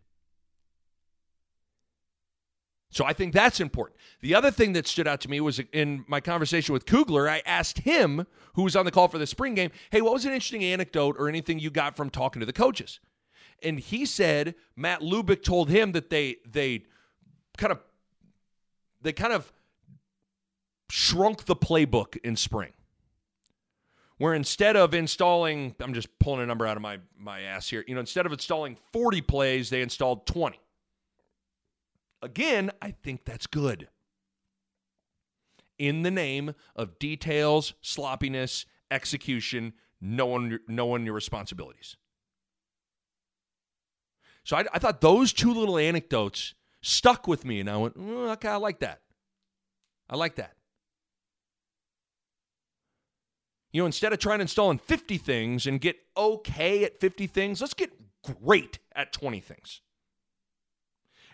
So 2.91 3.07
I 3.07 3.15
think 3.15 3.33
that's 3.33 3.59
important. 3.59 3.99
The 4.21 4.35
other 4.35 4.51
thing 4.51 4.75
that 4.75 4.87
stood 4.87 5.09
out 5.09 5.21
to 5.23 5.31
me 5.31 5.41
was 5.41 5.61
in 5.73 6.05
my 6.07 6.21
conversation 6.21 6.75
with 6.75 6.85
Kugler, 6.85 7.29
I 7.29 7.43
asked 7.47 7.81
him, 7.81 8.27
who 8.55 8.63
was 8.63 8.77
on 8.77 8.85
the 8.85 8.91
call 8.91 9.09
for 9.09 9.17
the 9.17 9.27
spring 9.27 9.55
game, 9.55 9.71
hey, 9.91 10.03
what 10.03 10.13
was 10.13 10.27
an 10.27 10.33
interesting 10.33 10.63
anecdote 10.63 11.17
or 11.19 11.27
anything 11.29 11.59
you 11.59 11.71
got 11.71 11.97
from 11.97 12.11
talking 12.11 12.41
to 12.41 12.47
the 12.47 12.53
coaches? 12.53 13.01
And 13.63 13.81
he 13.81 14.05
said 14.05 14.55
Matt 14.77 15.01
Lubick 15.01 15.43
told 15.43 15.71
him 15.71 15.93
that 15.93 16.11
they 16.11 16.37
they 16.47 16.85
kind 17.57 17.73
of 17.73 17.79
they 19.03 19.13
kind 19.13 19.33
of 19.33 19.53
shrunk 20.89 21.45
the 21.45 21.57
playbook 21.57 22.17
in 22.19 22.37
spring. 22.37 22.73
Where 24.19 24.35
instead 24.35 24.77
of 24.77 24.95
installing, 24.95 25.75
I'm 25.81 25.95
just 25.95 26.19
pulling 26.19 26.43
a 26.43 26.47
number 26.47 26.67
out 26.67 26.77
of 26.77 26.83
my, 26.83 26.99
my 27.19 27.41
ass 27.41 27.69
here, 27.69 27.85
you 27.89 27.95
know, 27.95 28.01
instead 28.01 28.27
of 28.27 28.33
installing 28.33 28.77
40 28.93 29.21
plays, 29.23 29.71
they 29.71 29.83
installed 29.83 30.27
20. 30.27 30.61
Again, 32.21 32.71
I 32.81 32.93
think 32.93 33.25
that's 33.25 33.47
good. 33.49 33.89
In 35.79 36.03
the 36.03 36.11
name 36.11 36.55
of 36.77 36.99
details, 37.01 37.75
sloppiness, 37.81 38.67
execution, 38.91 39.73
knowing, 40.01 40.59
knowing 40.69 41.05
your 41.05 41.15
responsibilities. 41.15 41.97
So 44.45 44.57
I, 44.57 44.65
I 44.73 44.79
thought 44.79 45.01
those 45.01 45.33
two 45.33 45.53
little 45.53 45.79
anecdotes 45.79 46.55
stuck 46.83 47.27
with 47.27 47.45
me, 47.45 47.61
and 47.61 47.71
I 47.71 47.77
went, 47.79 47.95
oh, 47.99 48.31
okay, 48.33 48.49
I 48.49 48.57
like 48.57 48.81
that. 48.81 49.01
I 50.11 50.17
like 50.17 50.37
that. 50.37 50.55
You 53.73 53.81
know, 53.81 53.87
instead 53.87 54.13
of 54.13 54.19
trying 54.19 54.39
to 54.39 54.43
install 54.43 54.71
in 54.71 54.79
50 54.79 55.17
things 55.17 55.67
and 55.67 55.81
get 55.81 55.97
okay 56.17 56.85
at 56.85 57.01
50 57.01 57.27
things, 57.27 57.61
let's 57.61 57.73
get 57.73 57.91
great 58.23 58.79
at 58.95 59.13
20 59.13 59.41
things. 59.41 59.81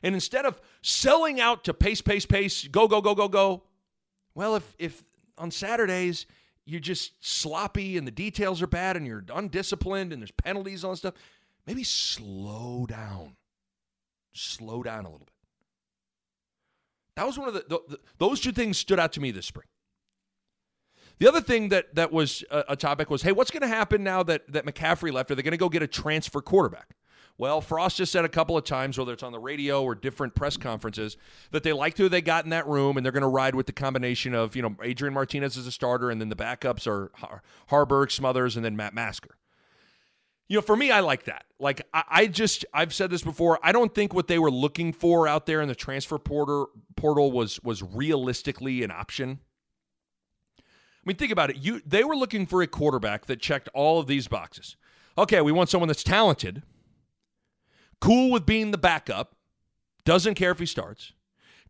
And 0.03 0.15
instead 0.15 0.47
of 0.47 0.61
selling 0.81 1.41
out 1.41 1.65
to 1.65 1.75
pace, 1.75 2.01
pace, 2.01 2.25
pace, 2.25 2.69
go, 2.69 2.87
go, 2.87 3.01
go, 3.01 3.17
go, 3.17 3.27
go, 3.27 3.65
well, 4.35 4.55
if, 4.55 4.77
if 4.79 5.03
on 5.37 5.51
Saturdays 5.51 6.27
you're 6.65 6.79
just 6.79 7.13
sloppy 7.21 7.97
and 7.97 8.07
the 8.07 8.13
details 8.13 8.63
are 8.63 8.69
bad 8.69 8.97
and 8.97 9.07
you're 9.07 9.25
undisciplined 9.35 10.13
and 10.13 10.23
there's 10.23 10.31
penalties 10.31 10.85
on 10.85 10.95
stuff, 10.95 11.15
maybe 11.67 11.83
slow 11.83 12.87
down. 12.87 13.37
Slow 14.33 14.85
down 14.85 15.05
a 15.05 15.11
little 15.11 15.27
bit. 15.27 15.38
That 17.19 17.27
was 17.27 17.37
one 17.37 17.49
of 17.49 17.55
the, 17.55 17.65
the, 17.69 17.81
the 17.89 17.99
those 18.19 18.39
two 18.39 18.53
things 18.53 18.79
stood 18.79 19.01
out 19.01 19.13
to 19.15 19.21
me 19.21 19.33
this 19.33 19.45
spring. 19.45 19.67
The 21.19 21.27
other 21.27 21.41
thing 21.41 21.71
that 21.71 21.93
that 21.97 22.13
was 22.13 22.45
a, 22.49 22.65
a 22.69 22.77
topic 22.77 23.11
was, 23.11 23.23
hey, 23.23 23.33
what's 23.33 23.51
going 23.51 23.63
to 23.63 23.67
happen 23.67 24.05
now 24.05 24.23
that 24.23 24.53
that 24.53 24.65
McCaffrey 24.65 25.13
left? 25.13 25.29
Are 25.33 25.35
they 25.35 25.43
going 25.43 25.51
to 25.51 25.59
go 25.59 25.69
get 25.69 25.83
a 25.83 25.89
transfer 25.89 26.41
quarterback? 26.41 26.95
Well, 27.37 27.61
Frost 27.61 27.97
just 27.97 28.13
said 28.13 28.25
a 28.25 28.29
couple 28.29 28.57
of 28.57 28.63
times, 28.63 28.99
whether 28.99 29.13
it's 29.13 29.25
on 29.25 29.33
the 29.33 29.41
radio 29.41 29.83
or 29.83 29.97
different 29.97 30.37
press 30.37 30.57
conferences, 30.57 31.17
that 31.51 31.65
they 31.65 31.73
liked 31.73 31.99
who 31.99 32.09
they 32.09 32.21
got 32.21 32.45
in 32.45 32.51
that 32.51 32.69
room, 32.69 32.97
and 32.97 33.05
they're 33.05 33.13
going 33.13 33.23
to 33.23 33.29
ride 33.29 33.57
with 33.57 33.67
the 33.67 33.73
combination 33.73 34.33
of 34.33 34.55
you 34.55 34.63
know 34.63 34.77
Adrian 34.81 35.13
Martinez 35.13 35.59
as 35.59 35.67
a 35.67 35.73
starter, 35.73 36.13
and 36.13 36.21
then 36.21 36.29
the 36.29 36.37
backups 36.37 36.87
are 36.87 37.11
Har- 37.17 37.43
Haarberg, 37.73 38.13
Smothers, 38.13 38.55
and 38.55 38.65
then 38.65 38.77
Matt 38.77 38.95
Masker. 38.95 39.38
You 40.49 40.57
know, 40.57 40.63
for 40.63 40.77
me, 40.77 40.91
I 40.91 41.01
like 41.01 41.25
that. 41.25 41.45
Like, 41.61 41.87
I, 41.93 42.05
I, 42.09 42.27
just, 42.27 42.65
I've 42.73 42.95
said 42.95 43.11
this 43.11 43.23
before. 43.23 43.59
I 43.63 43.71
don't 43.71 43.95
think 43.95 44.15
what 44.15 44.29
they 44.29 44.39
were 44.39 44.51
looking 44.51 44.93
for 44.95 45.29
out 45.29 45.45
there 45.45 45.61
in 45.61 45.69
the 45.69 45.75
transfer 45.75 46.19
portal 46.19 46.71
portal 46.97 47.31
was 47.31 47.63
was 47.63 47.83
realistically 47.83 48.83
an 48.83 48.91
option. 48.91 49.41
I 50.59 50.63
mean, 51.05 51.17
think 51.17 51.33
about 51.33 51.51
it. 51.51 51.57
You, 51.57 51.83
they 51.87 52.03
were 52.03 52.17
looking 52.17 52.47
for 52.47 52.63
a 52.63 52.67
quarterback 52.67 53.27
that 53.27 53.41
checked 53.41 53.69
all 53.75 54.01
of 54.01 54.07
these 54.07 54.27
boxes. 54.27 54.77
Okay, 55.17 55.41
we 55.41 55.53
want 55.53 55.69
someone 55.69 55.89
that's 55.89 56.03
talented 56.03 56.63
cool 58.01 58.31
with 58.31 58.47
being 58.47 58.71
the 58.71 58.79
backup, 58.79 59.35
doesn't 60.05 60.35
care 60.35 60.51
if 60.51 60.59
he 60.59 60.67
starts, 60.67 61.13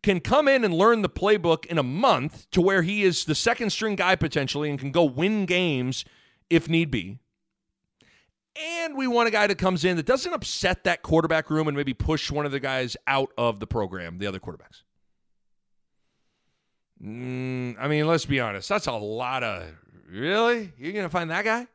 can 0.01 0.19
come 0.19 0.47
in 0.47 0.63
and 0.63 0.73
learn 0.73 1.01
the 1.01 1.09
playbook 1.09 1.65
in 1.65 1.77
a 1.77 1.83
month 1.83 2.49
to 2.51 2.61
where 2.61 2.83
he 2.83 3.03
is 3.03 3.25
the 3.25 3.35
second 3.35 3.71
string 3.71 3.95
guy 3.95 4.15
potentially 4.15 4.69
and 4.69 4.79
can 4.79 4.91
go 4.91 5.03
win 5.03 5.45
games 5.45 6.05
if 6.49 6.69
need 6.69 6.89
be. 6.89 7.19
And 8.59 8.97
we 8.97 9.07
want 9.07 9.29
a 9.29 9.31
guy 9.31 9.47
that 9.47 9.57
comes 9.57 9.85
in 9.85 9.95
that 9.97 10.05
doesn't 10.05 10.33
upset 10.33 10.83
that 10.83 11.01
quarterback 11.01 11.49
room 11.49 11.67
and 11.67 11.77
maybe 11.77 11.93
push 11.93 12.29
one 12.29 12.45
of 12.45 12.51
the 12.51 12.59
guys 12.59 12.97
out 13.07 13.31
of 13.37 13.59
the 13.59 13.67
program, 13.67 14.17
the 14.17 14.27
other 14.27 14.39
quarterbacks. 14.39 14.83
Mm, 17.01 17.77
I 17.79 17.87
mean, 17.87 18.05
let's 18.05 18.25
be 18.25 18.41
honest. 18.41 18.67
That's 18.67 18.87
a 18.87 18.91
lot 18.91 19.43
of. 19.43 19.63
Really? 20.09 20.73
You're 20.77 20.91
going 20.91 21.05
to 21.05 21.09
find 21.09 21.31
that 21.31 21.45
guy? 21.45 21.67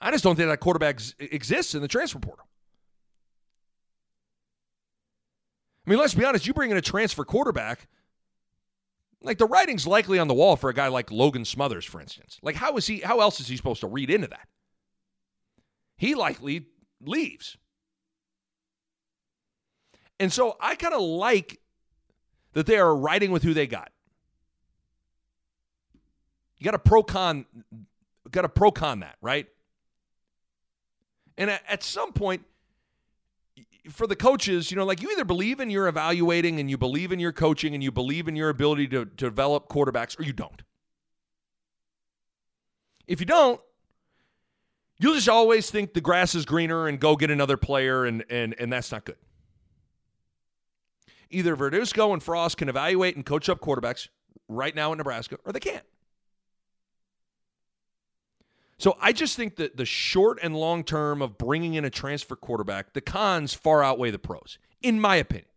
I 0.00 0.10
just 0.10 0.24
don't 0.24 0.34
think 0.34 0.48
that 0.48 0.58
quarterback 0.58 1.00
exists 1.18 1.74
in 1.74 1.82
the 1.82 1.88
transfer 1.88 2.18
portal. 2.18 2.46
I 5.86 5.90
mean, 5.90 5.98
let's 5.98 6.14
be 6.14 6.24
honest, 6.24 6.46
you 6.46 6.54
bring 6.54 6.70
in 6.70 6.76
a 6.76 6.82
transfer 6.82 7.24
quarterback, 7.24 7.86
like 9.22 9.38
the 9.38 9.46
writing's 9.46 9.86
likely 9.86 10.18
on 10.18 10.28
the 10.28 10.34
wall 10.34 10.56
for 10.56 10.70
a 10.70 10.74
guy 10.74 10.88
like 10.88 11.10
Logan 11.10 11.44
Smothers, 11.44 11.84
for 11.84 12.00
instance. 12.00 12.38
Like, 12.42 12.56
how 12.56 12.76
is 12.76 12.86
he 12.86 13.00
how 13.00 13.20
else 13.20 13.38
is 13.38 13.48
he 13.48 13.56
supposed 13.56 13.80
to 13.80 13.86
read 13.86 14.10
into 14.10 14.26
that? 14.28 14.48
He 16.04 16.14
likely 16.14 16.66
leaves. 17.00 17.56
And 20.20 20.30
so 20.30 20.54
I 20.60 20.74
kind 20.74 20.92
of 20.92 21.00
like 21.00 21.60
that 22.52 22.66
they 22.66 22.76
are 22.76 22.94
riding 22.94 23.30
with 23.30 23.42
who 23.42 23.54
they 23.54 23.66
got. 23.66 23.90
You 26.58 26.64
got 26.66 26.74
a 26.74 26.78
pro 26.78 27.02
con 27.02 27.46
got 28.30 28.44
a 28.44 28.50
pro 28.50 28.70
con 28.70 29.00
that, 29.00 29.16
right? 29.22 29.46
And 31.38 31.48
at, 31.48 31.82
some 31.82 32.12
point, 32.12 32.42
for 33.88 34.06
the 34.06 34.14
coaches, 34.14 34.70
you 34.70 34.76
know, 34.76 34.84
like 34.84 35.00
you 35.00 35.10
either 35.10 35.24
believe 35.24 35.58
in 35.58 35.70
your 35.70 35.88
evaluating 35.88 36.60
and 36.60 36.68
you 36.68 36.76
believe 36.76 37.12
in 37.12 37.18
your 37.18 37.32
coaching 37.32 37.72
and 37.72 37.82
you 37.82 37.90
believe 37.90 38.28
in 38.28 38.36
your 38.36 38.50
ability 38.50 38.88
to, 38.88 39.06
to 39.06 39.24
develop 39.30 39.70
quarterbacks 39.70 40.20
or 40.20 40.22
you 40.22 40.34
don't. 40.34 40.60
If 43.06 43.20
you 43.20 43.26
don't, 43.26 43.58
you'll 44.98 45.14
just 45.14 45.28
always 45.28 45.70
think 45.70 45.94
the 45.94 46.00
grass 46.00 46.34
is 46.34 46.44
greener 46.44 46.86
and 46.86 47.00
go 47.00 47.16
get 47.16 47.30
another 47.30 47.56
player, 47.56 48.04
and 48.04 48.24
and 48.30 48.54
and 48.58 48.72
that's 48.72 48.92
not 48.92 49.04
good. 49.04 49.16
Either 51.30 51.56
Verduzco 51.56 52.12
and 52.12 52.22
Frost 52.22 52.56
can 52.56 52.68
evaluate 52.68 53.16
and 53.16 53.26
coach 53.26 53.48
up 53.48 53.60
quarterbacks 53.60 54.08
right 54.48 54.74
now 54.74 54.92
in 54.92 54.98
Nebraska, 54.98 55.38
or 55.44 55.52
they 55.52 55.60
can't. 55.60 55.84
So 58.78 58.96
I 59.00 59.12
just 59.12 59.36
think 59.36 59.56
that 59.56 59.76
the 59.76 59.84
short 59.84 60.38
and 60.42 60.56
long 60.56 60.84
term 60.84 61.22
of 61.22 61.38
bringing 61.38 61.74
in 61.74 61.84
a 61.84 61.90
transfer 61.90 62.36
quarterback, 62.36 62.92
the 62.92 63.00
cons 63.00 63.54
far 63.54 63.82
outweigh 63.82 64.10
the 64.10 64.18
pros, 64.18 64.58
in 64.82 65.00
my 65.00 65.16
opinion. 65.16 65.48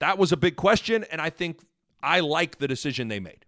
That 0.00 0.18
was 0.18 0.32
a 0.32 0.36
big 0.36 0.56
question, 0.56 1.04
and 1.10 1.20
I 1.20 1.30
think 1.30 1.60
I 2.02 2.20
like 2.20 2.58
the 2.58 2.66
decision 2.66 3.08
they 3.08 3.20
made. 3.20 3.44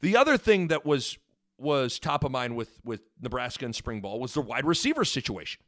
The 0.00 0.16
other 0.16 0.36
thing 0.36 0.68
that 0.68 0.86
was 0.86 1.18
was 1.58 1.98
top 1.98 2.24
of 2.24 2.30
mind 2.30 2.56
with 2.56 2.78
with 2.84 3.00
Nebraska 3.20 3.64
and 3.64 3.74
spring 3.74 4.00
ball 4.00 4.20
was 4.20 4.34
the 4.34 4.40
wide 4.40 4.64
receiver 4.64 5.04
situation. 5.04 5.62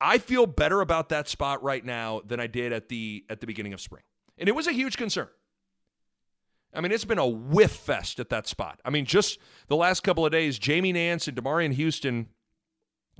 I 0.00 0.18
feel 0.18 0.46
better 0.46 0.80
about 0.80 1.10
that 1.10 1.28
spot 1.28 1.62
right 1.62 1.84
now 1.84 2.22
than 2.26 2.40
I 2.40 2.48
did 2.48 2.72
at 2.72 2.88
the 2.88 3.24
at 3.30 3.40
the 3.40 3.46
beginning 3.46 3.72
of 3.72 3.80
spring. 3.80 4.02
And 4.36 4.48
it 4.48 4.52
was 4.52 4.66
a 4.66 4.72
huge 4.72 4.96
concern. 4.96 5.28
I 6.74 6.80
mean, 6.80 6.90
it's 6.90 7.04
been 7.04 7.18
a 7.18 7.28
whiff 7.28 7.70
fest 7.70 8.18
at 8.18 8.30
that 8.30 8.46
spot. 8.46 8.80
I 8.84 8.90
mean, 8.90 9.04
just 9.04 9.38
the 9.68 9.76
last 9.76 10.00
couple 10.00 10.24
of 10.24 10.32
days, 10.32 10.58
Jamie 10.58 10.92
Nance 10.92 11.28
and 11.28 11.36
Demariyon 11.36 11.74
Houston 11.74 12.28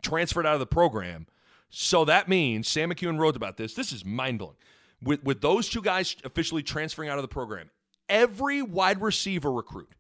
transferred 0.01 0.47
out 0.47 0.55
of 0.55 0.61
the 0.61 0.67
program. 0.67 1.27
So 1.69 2.05
that 2.07 2.29
means 2.29 2.67
Sam 2.67 2.91
McKewon 2.91 3.19
wrote 3.19 3.37
about 3.37 3.57
this. 3.57 3.75
This 3.75 3.93
is 3.93 4.05
mind 4.05 4.39
blowing. 4.39 4.57
With 5.03 5.23
with 5.23 5.41
those 5.41 5.69
two 5.69 5.83
guys 5.83 6.17
officially 6.25 6.63
transferring 6.63 7.09
out 7.09 7.19
of 7.19 7.23
the 7.23 7.29
program, 7.29 7.71
every 8.09 8.63
wide 8.63 9.01
receiver 9.01 9.53
recruit 9.53 9.91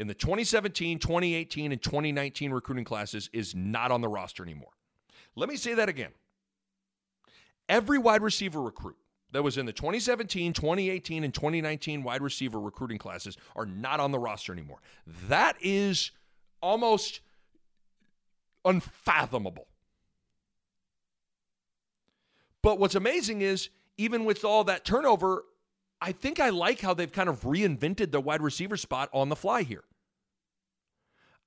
in 0.00 0.06
the 0.06 0.14
2017, 0.14 0.98
2018, 0.98 1.72
and 1.72 1.82
2019 1.82 2.52
recruiting 2.52 2.86
classes 2.86 3.28
is 3.34 3.54
not 3.54 3.92
on 3.92 4.00
the 4.00 4.08
roster 4.08 4.42
anymore. 4.42 4.70
Let 5.36 5.50
me 5.50 5.56
say 5.56 5.74
that 5.74 5.90
again. 5.90 6.12
Every 7.68 7.98
wide 7.98 8.22
receiver 8.22 8.62
recruit 8.62 8.96
that 9.32 9.42
was 9.42 9.58
in 9.58 9.66
the 9.66 9.74
2017, 9.74 10.54
2018, 10.54 11.22
and 11.22 11.34
2019 11.34 12.02
wide 12.02 12.22
receiver 12.22 12.58
recruiting 12.58 12.96
classes 12.96 13.36
are 13.54 13.66
not 13.66 14.00
on 14.00 14.10
the 14.10 14.18
roster 14.18 14.54
anymore. 14.54 14.78
That 15.28 15.56
is 15.60 16.12
almost 16.62 17.20
unfathomable. 18.64 19.68
But 22.62 22.78
what's 22.78 22.94
amazing 22.94 23.42
is, 23.42 23.68
even 23.98 24.24
with 24.24 24.46
all 24.46 24.64
that 24.64 24.86
turnover, 24.86 25.44
I 26.00 26.12
think 26.12 26.40
I 26.40 26.48
like 26.48 26.80
how 26.80 26.94
they've 26.94 27.12
kind 27.12 27.28
of 27.28 27.42
reinvented 27.42 28.12
the 28.12 28.20
wide 28.22 28.40
receiver 28.40 28.78
spot 28.78 29.10
on 29.12 29.28
the 29.28 29.36
fly 29.36 29.62
here. 29.62 29.84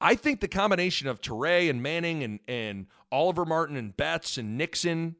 I 0.03 0.15
think 0.15 0.41
the 0.41 0.49
combination 0.49 1.07
of 1.07 1.21
Turay 1.21 1.69
and 1.69 1.81
Manning 1.81 2.23
and, 2.25 2.39
and 2.45 2.87
Oliver 3.09 3.45
Martin 3.45 3.77
and 3.77 3.95
Betts 3.95 4.37
and 4.37 4.57
Nixon, 4.57 5.15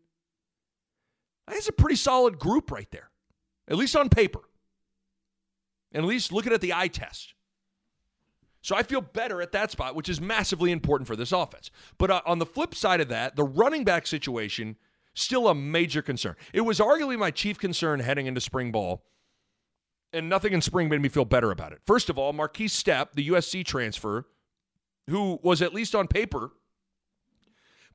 that's 1.48 1.70
a 1.70 1.72
pretty 1.72 1.96
solid 1.96 2.38
group 2.38 2.70
right 2.70 2.92
there, 2.92 3.10
at 3.70 3.78
least 3.78 3.96
on 3.96 4.10
paper. 4.10 4.42
And 5.94 6.04
at 6.04 6.10
least 6.10 6.34
looking 6.34 6.52
at 6.52 6.60
the 6.60 6.74
eye 6.74 6.90
test. 6.90 7.34
So 8.62 8.76
I 8.76 8.84
feel 8.84 9.00
better 9.00 9.42
at 9.42 9.54
that 9.54 9.72
spot, 9.72 9.96
which 9.96 10.10
is 10.10 10.20
massively 10.20 10.72
important 10.72 11.08
for 11.08 11.16
this 11.16 11.32
offense. 11.32 11.72
But 11.98 12.12
uh, 12.12 12.22
on 12.26 12.40
the 12.40 12.46
flip 12.46 12.76
side 12.76 13.00
of 13.00 13.08
that, 13.08 13.38
the 13.38 13.44
running 13.44 13.86
back 13.86 14.06
situation 14.06 14.76
still 15.14 15.48
a 15.48 15.56
major 15.56 16.02
concern. 16.02 16.36
It 16.52 16.62
was 16.62 16.80
arguably 16.80 17.18
my 17.18 17.32
chief 17.32 17.58
concern 17.58 18.02
heading 18.02 18.26
into 18.26 18.42
spring 18.42 18.72
ball, 18.72 19.06
and 20.12 20.28
nothing 20.28 20.52
in 20.52 20.62
spring 20.62 20.90
made 20.90 21.02
me 21.02 21.10
feel 21.10 21.26
better 21.26 21.52
about 21.52 21.72
it. 21.72 21.80
First 21.86 22.10
of 22.10 22.18
all, 22.18 22.34
Markese 22.34 22.72
Stepp, 22.72 23.14
the 23.14 23.30
USC 23.30 23.66
transfer, 23.66 24.26
who 25.10 25.40
was 25.44 25.62
at 25.62 25.74
least 25.74 25.96
on 25.96 26.08
paper 26.08 26.52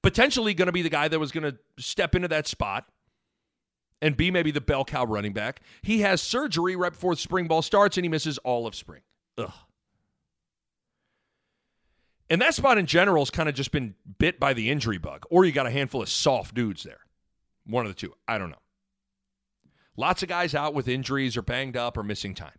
potentially 0.03 0.55
going 0.55 0.67
to 0.67 0.73
be 0.73 0.83
the 0.83 0.91
guy 0.91 1.09
that 1.09 1.19
was 1.19 1.33
going 1.33 1.45
to 1.45 1.59
step 1.79 2.15
into 2.15 2.29
that 2.29 2.47
spot 2.47 2.87
and 4.01 4.17
be 4.17 4.31
maybe 4.31 4.51
the 4.51 4.61
bell 4.61 4.85
cow 4.85 5.05
running 5.05 5.33
back. 5.33 5.61
He 5.83 6.01
has 6.01 6.23
surgery 6.23 6.77
right 6.77 6.93
before 6.93 7.15
the 7.15 7.21
spring 7.21 7.49
ball 7.49 7.63
starts 7.63 7.97
and 7.97 8.05
he 8.05 8.09
misses 8.09 8.39
all 8.39 8.67
of 8.67 8.75
spring. 8.75 9.03
Ugh. 9.37 9.53
And 12.31 12.43
that 12.43 12.55
spot 12.55 12.79
in 12.79 12.87
general 12.87 13.23
has 13.23 13.31
kind 13.31 13.49
of 13.49 13.55
just 13.55 13.73
been 13.73 13.95
bit 14.19 14.39
by 14.39 14.53
the 14.53 14.71
injury 14.71 14.99
bug, 14.99 15.25
or 15.31 15.45
you 15.47 15.53
got 15.53 15.67
a 15.67 15.71
handful 15.71 16.03
of 16.03 16.11
soft 16.11 16.55
dudes 16.55 16.83
there. 16.83 17.01
One 17.65 17.87
of 17.87 17.91
the 17.91 17.99
two. 17.99 18.15
I 18.27 18.39
don't 18.39 18.51
know. 18.51 18.57
Lots 19.97 20.23
of 20.23 20.29
guys 20.29 20.55
out 20.55 20.75
with 20.75 20.89
injuries 20.89 21.37
or 21.37 21.43
banged 21.43 21.77
up 21.77 21.97
or 21.97 22.03
missing 22.03 22.35
time. 22.35 22.59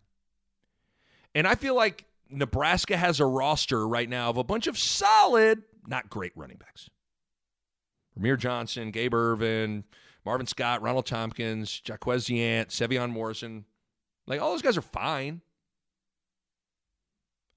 And 1.35 1.47
I 1.47 1.55
feel 1.55 1.75
like 1.75 2.05
Nebraska 2.29 2.95
has 2.95 3.19
a 3.19 3.25
roster 3.25 3.87
right 3.87 4.09
now 4.09 4.29
of 4.29 4.37
a 4.37 4.43
bunch 4.43 4.67
of 4.67 4.77
solid, 4.77 5.63
not 5.87 6.09
great 6.09 6.31
running 6.35 6.57
backs. 6.57 6.89
Rahmir 8.17 8.37
Johnson, 8.37 8.91
Gabe 8.91 9.13
Ervin, 9.13 9.83
Marvin 10.25 10.45
Scott, 10.45 10.81
Ronald 10.81 11.05
Tompkins, 11.05 11.81
Jaquez 11.87 12.27
Yant, 12.27 12.67
Sevion 12.67 13.11
Morrison. 13.11 13.65
Like 14.27 14.41
all 14.41 14.51
those 14.51 14.61
guys 14.61 14.77
are 14.77 14.81
fine. 14.81 15.41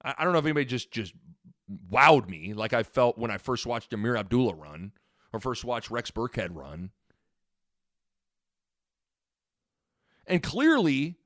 I, 0.03 0.15
I 0.17 0.23
don't 0.23 0.33
know 0.33 0.39
if 0.39 0.45
anybody 0.45 0.65
just 0.65 0.91
just 0.91 1.13
wowed 1.91 2.29
me 2.29 2.53
like 2.53 2.73
I 2.73 2.83
felt 2.83 3.17
when 3.17 3.31
I 3.31 3.37
first 3.37 3.65
watched 3.65 3.91
Ameer 3.91 4.17
Abdullah 4.17 4.55
run 4.55 4.91
or 5.31 5.39
first 5.39 5.63
watched 5.65 5.91
Rex 5.91 6.11
Burkhead 6.11 6.49
run. 6.51 6.91
And 10.25 10.41
clearly, 10.41 11.17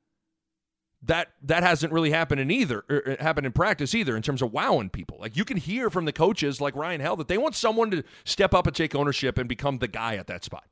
that 1.03 1.29
that 1.43 1.63
hasn't 1.63 1.93
really 1.93 2.11
happened 2.11 2.41
in 2.41 2.49
either 2.49 2.83
er, 2.89 3.03
er, 3.05 3.17
happened 3.19 3.45
in 3.45 3.51
practice 3.51 3.93
either 3.93 4.15
in 4.15 4.23
terms 4.23 4.41
of 4.41 4.51
wowing 4.51 4.89
people. 4.89 5.17
Like 5.19 5.37
you 5.37 5.45
can 5.45 5.57
hear 5.57 5.89
from 5.89 6.05
the 6.05 6.13
coaches 6.13 6.59
like 6.59 6.75
Ryan 6.75 7.01
Held 7.01 7.19
that 7.19 7.27
they 7.27 7.37
want 7.37 7.55
someone 7.55 7.91
to 7.91 8.03
step 8.23 8.53
up 8.53 8.67
and 8.67 8.75
take 8.75 8.95
ownership 8.95 9.37
and 9.37 9.47
become 9.47 9.77
the 9.77 9.87
guy 9.87 10.15
at 10.15 10.27
that 10.27 10.43
spot. 10.43 10.65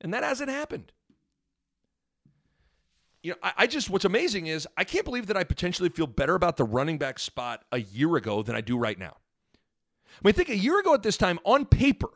And 0.00 0.12
that 0.14 0.22
hasn't 0.22 0.50
happened. 0.50 0.92
You 3.22 3.32
know, 3.32 3.38
I, 3.42 3.52
I 3.58 3.66
just 3.66 3.90
what's 3.90 4.04
amazing 4.04 4.46
is 4.46 4.66
I 4.76 4.84
can't 4.84 5.04
believe 5.04 5.26
that 5.26 5.36
I 5.36 5.44
potentially 5.44 5.90
feel 5.90 6.06
better 6.06 6.34
about 6.34 6.56
the 6.56 6.64
running 6.64 6.96
back 6.96 7.18
spot 7.18 7.64
a 7.72 7.80
year 7.80 8.16
ago 8.16 8.42
than 8.42 8.56
I 8.56 8.60
do 8.60 8.78
right 8.78 8.98
now. 8.98 9.16
I 10.22 10.26
mean, 10.26 10.34
think 10.34 10.48
a 10.48 10.56
year 10.56 10.80
ago 10.80 10.94
at 10.94 11.02
this 11.02 11.18
time, 11.18 11.38
on 11.44 11.66
paper, 11.66 12.08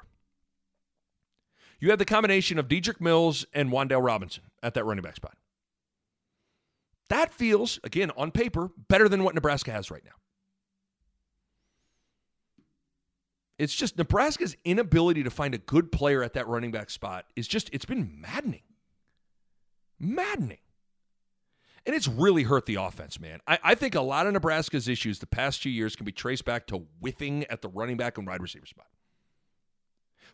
you 1.81 1.91
had 1.91 1.99
the 1.99 2.05
combination 2.05 2.59
of 2.59 2.69
Dedrick 2.69 3.01
Mills 3.01 3.45
and 3.53 3.71
Wan'Dale 3.71 4.03
Robinson 4.03 4.45
at 4.63 4.75
that 4.75 4.85
running 4.85 5.03
back 5.03 5.17
spot. 5.17 5.37
That 7.11 7.35
feels, 7.35 7.81
again, 7.83 8.13
on 8.17 8.31
paper, 8.31 8.71
better 8.89 9.09
than 9.09 9.25
what 9.25 9.35
Nebraska 9.35 9.73
has 9.73 9.91
right 9.91 10.05
now. 10.05 10.13
It's 13.59 13.75
just 13.75 13.99
Nebraska's 13.99 14.57
inability 14.65 15.25
to 15.25 15.31
find 15.31 15.53
a 15.53 15.59
good 15.59 15.93
player 15.93 16.23
at 16.23 16.33
that 16.35 16.47
running 16.47 16.71
back 16.71 16.89
spot 16.89 17.27
is 17.37 17.47
just, 17.47 17.69
it's 17.73 17.85
been 17.85 18.21
maddening. 18.21 18.63
Maddening. 19.99 20.61
And 21.85 21.97
it's 21.97 22.07
really 22.09 22.45
hurt 22.45 22.67
the 22.67 22.77
offense, 22.77 23.21
man. 23.21 23.41
I, 23.47 23.59
I, 23.63 23.75
think 23.75 23.95
a 23.95 24.01
lot 24.01 24.27
of 24.27 24.33
Nebraska's 24.33 24.87
issues 24.87 25.19
the 25.19 25.27
past 25.27 25.63
two 25.63 25.71
years 25.71 25.97
can 25.97 26.07
be 26.07 26.13
traced 26.13 26.45
back 26.45 26.67
to 26.69 26.87
whiffing 27.01 27.45
at 27.51 27.61
the 27.61 27.69
running 27.69 27.97
back 27.97 28.19
and 28.19 28.27
wide 28.27 28.41
receiver 28.41 28.67
spot. 28.67 28.87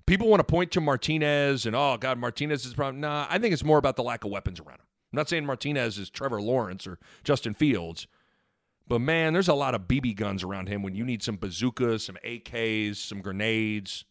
People 0.06 0.28
want 0.28 0.40
to 0.40 0.44
point 0.44 0.72
to 0.72 0.80
Martinez 0.80 1.64
and, 1.64 1.74
oh, 1.74 1.96
God, 1.96 2.18
Martinez 2.18 2.64
is 2.64 2.72
the 2.72 2.76
problem. 2.76 3.00
Nah, 3.00 3.26
I 3.30 3.38
think 3.38 3.54
it's 3.54 3.64
more 3.64 3.78
about 3.78 3.96
the 3.96 4.02
lack 4.02 4.24
of 4.24 4.30
weapons 4.30 4.60
around 4.60 4.78
him. 4.78 4.86
I'm 5.12 5.16
not 5.16 5.28
saying 5.28 5.46
Martinez 5.46 5.98
is 5.98 6.10
Trevor 6.10 6.40
Lawrence 6.40 6.86
or 6.86 6.98
Justin 7.24 7.54
Fields, 7.54 8.06
but 8.88 9.00
man, 9.00 9.32
there's 9.32 9.48
a 9.48 9.54
lot 9.54 9.74
of 9.74 9.82
BB 9.82 10.16
guns 10.16 10.42
around 10.42 10.68
him 10.68 10.82
when 10.82 10.94
you 10.94 11.04
need 11.04 11.22
some 11.22 11.36
bazookas, 11.36 12.04
some 12.04 12.16
AKs, 12.24 12.96
some 12.96 13.20
grenades, 13.20 14.04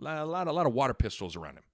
a 0.00 0.24
lot, 0.24 0.48
a 0.48 0.52
lot 0.52 0.66
of 0.66 0.72
water 0.72 0.94
pistols 0.94 1.36
around 1.36 1.56
him. 1.56 1.64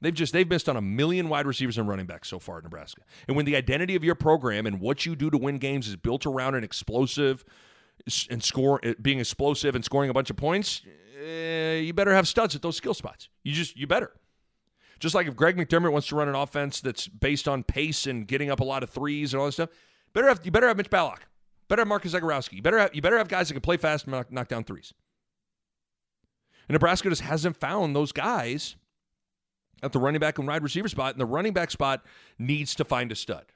They've 0.00 0.12
just 0.12 0.32
they've 0.32 0.48
missed 0.48 0.68
on 0.68 0.76
a 0.76 0.80
million 0.80 1.28
wide 1.28 1.46
receivers 1.46 1.78
and 1.78 1.88
running 1.88 2.06
backs 2.06 2.28
so 2.28 2.40
far 2.40 2.58
at 2.58 2.64
Nebraska. 2.64 3.02
And 3.28 3.36
when 3.36 3.46
the 3.46 3.54
identity 3.54 3.94
of 3.94 4.02
your 4.02 4.16
program 4.16 4.66
and 4.66 4.80
what 4.80 5.06
you 5.06 5.14
do 5.14 5.30
to 5.30 5.38
win 5.38 5.58
games 5.58 5.86
is 5.86 5.94
built 5.94 6.26
around 6.26 6.56
an 6.56 6.64
explosive 6.64 7.44
and 8.28 8.42
score 8.42 8.80
being 9.00 9.20
explosive 9.20 9.76
and 9.76 9.84
scoring 9.84 10.10
a 10.10 10.12
bunch 10.12 10.28
of 10.28 10.36
points, 10.36 10.82
eh, 11.24 11.76
you 11.76 11.92
better 11.92 12.12
have 12.12 12.26
studs 12.26 12.56
at 12.56 12.62
those 12.62 12.76
skill 12.76 12.94
spots. 12.94 13.28
You 13.44 13.52
just 13.52 13.76
you 13.76 13.86
better. 13.86 14.10
Just 15.02 15.16
like 15.16 15.26
if 15.26 15.34
Greg 15.34 15.56
McDermott 15.56 15.90
wants 15.90 16.06
to 16.06 16.14
run 16.14 16.28
an 16.28 16.36
offense 16.36 16.80
that's 16.80 17.08
based 17.08 17.48
on 17.48 17.64
pace 17.64 18.06
and 18.06 18.24
getting 18.24 18.52
up 18.52 18.60
a 18.60 18.64
lot 18.64 18.84
of 18.84 18.90
threes 18.90 19.34
and 19.34 19.40
all 19.40 19.46
that 19.46 19.52
stuff, 19.52 19.70
better 20.12 20.28
have 20.28 20.42
you 20.44 20.52
better 20.52 20.68
have 20.68 20.76
Mitch 20.76 20.90
Ballock, 20.90 21.26
better 21.66 21.80
have 21.80 21.88
Marcus 21.88 22.14
Zegarowski. 22.14 22.52
You 22.52 22.62
better 22.62 22.78
have 22.78 22.94
you 22.94 23.02
better 23.02 23.18
have 23.18 23.26
guys 23.26 23.48
that 23.48 23.54
can 23.54 23.62
play 23.62 23.76
fast 23.76 24.04
and 24.04 24.14
knock, 24.14 24.30
knock 24.30 24.46
down 24.46 24.62
threes. 24.62 24.94
And 26.68 26.74
Nebraska 26.74 27.08
just 27.08 27.22
hasn't 27.22 27.56
found 27.56 27.96
those 27.96 28.12
guys 28.12 28.76
at 29.82 29.90
the 29.90 29.98
running 29.98 30.20
back 30.20 30.38
and 30.38 30.46
wide 30.46 30.62
receiver 30.62 30.88
spot, 30.88 31.14
and 31.14 31.20
the 31.20 31.26
running 31.26 31.52
back 31.52 31.72
spot 31.72 32.06
needs 32.38 32.72
to 32.76 32.84
find 32.84 33.10
a 33.10 33.16
stud. 33.16 33.46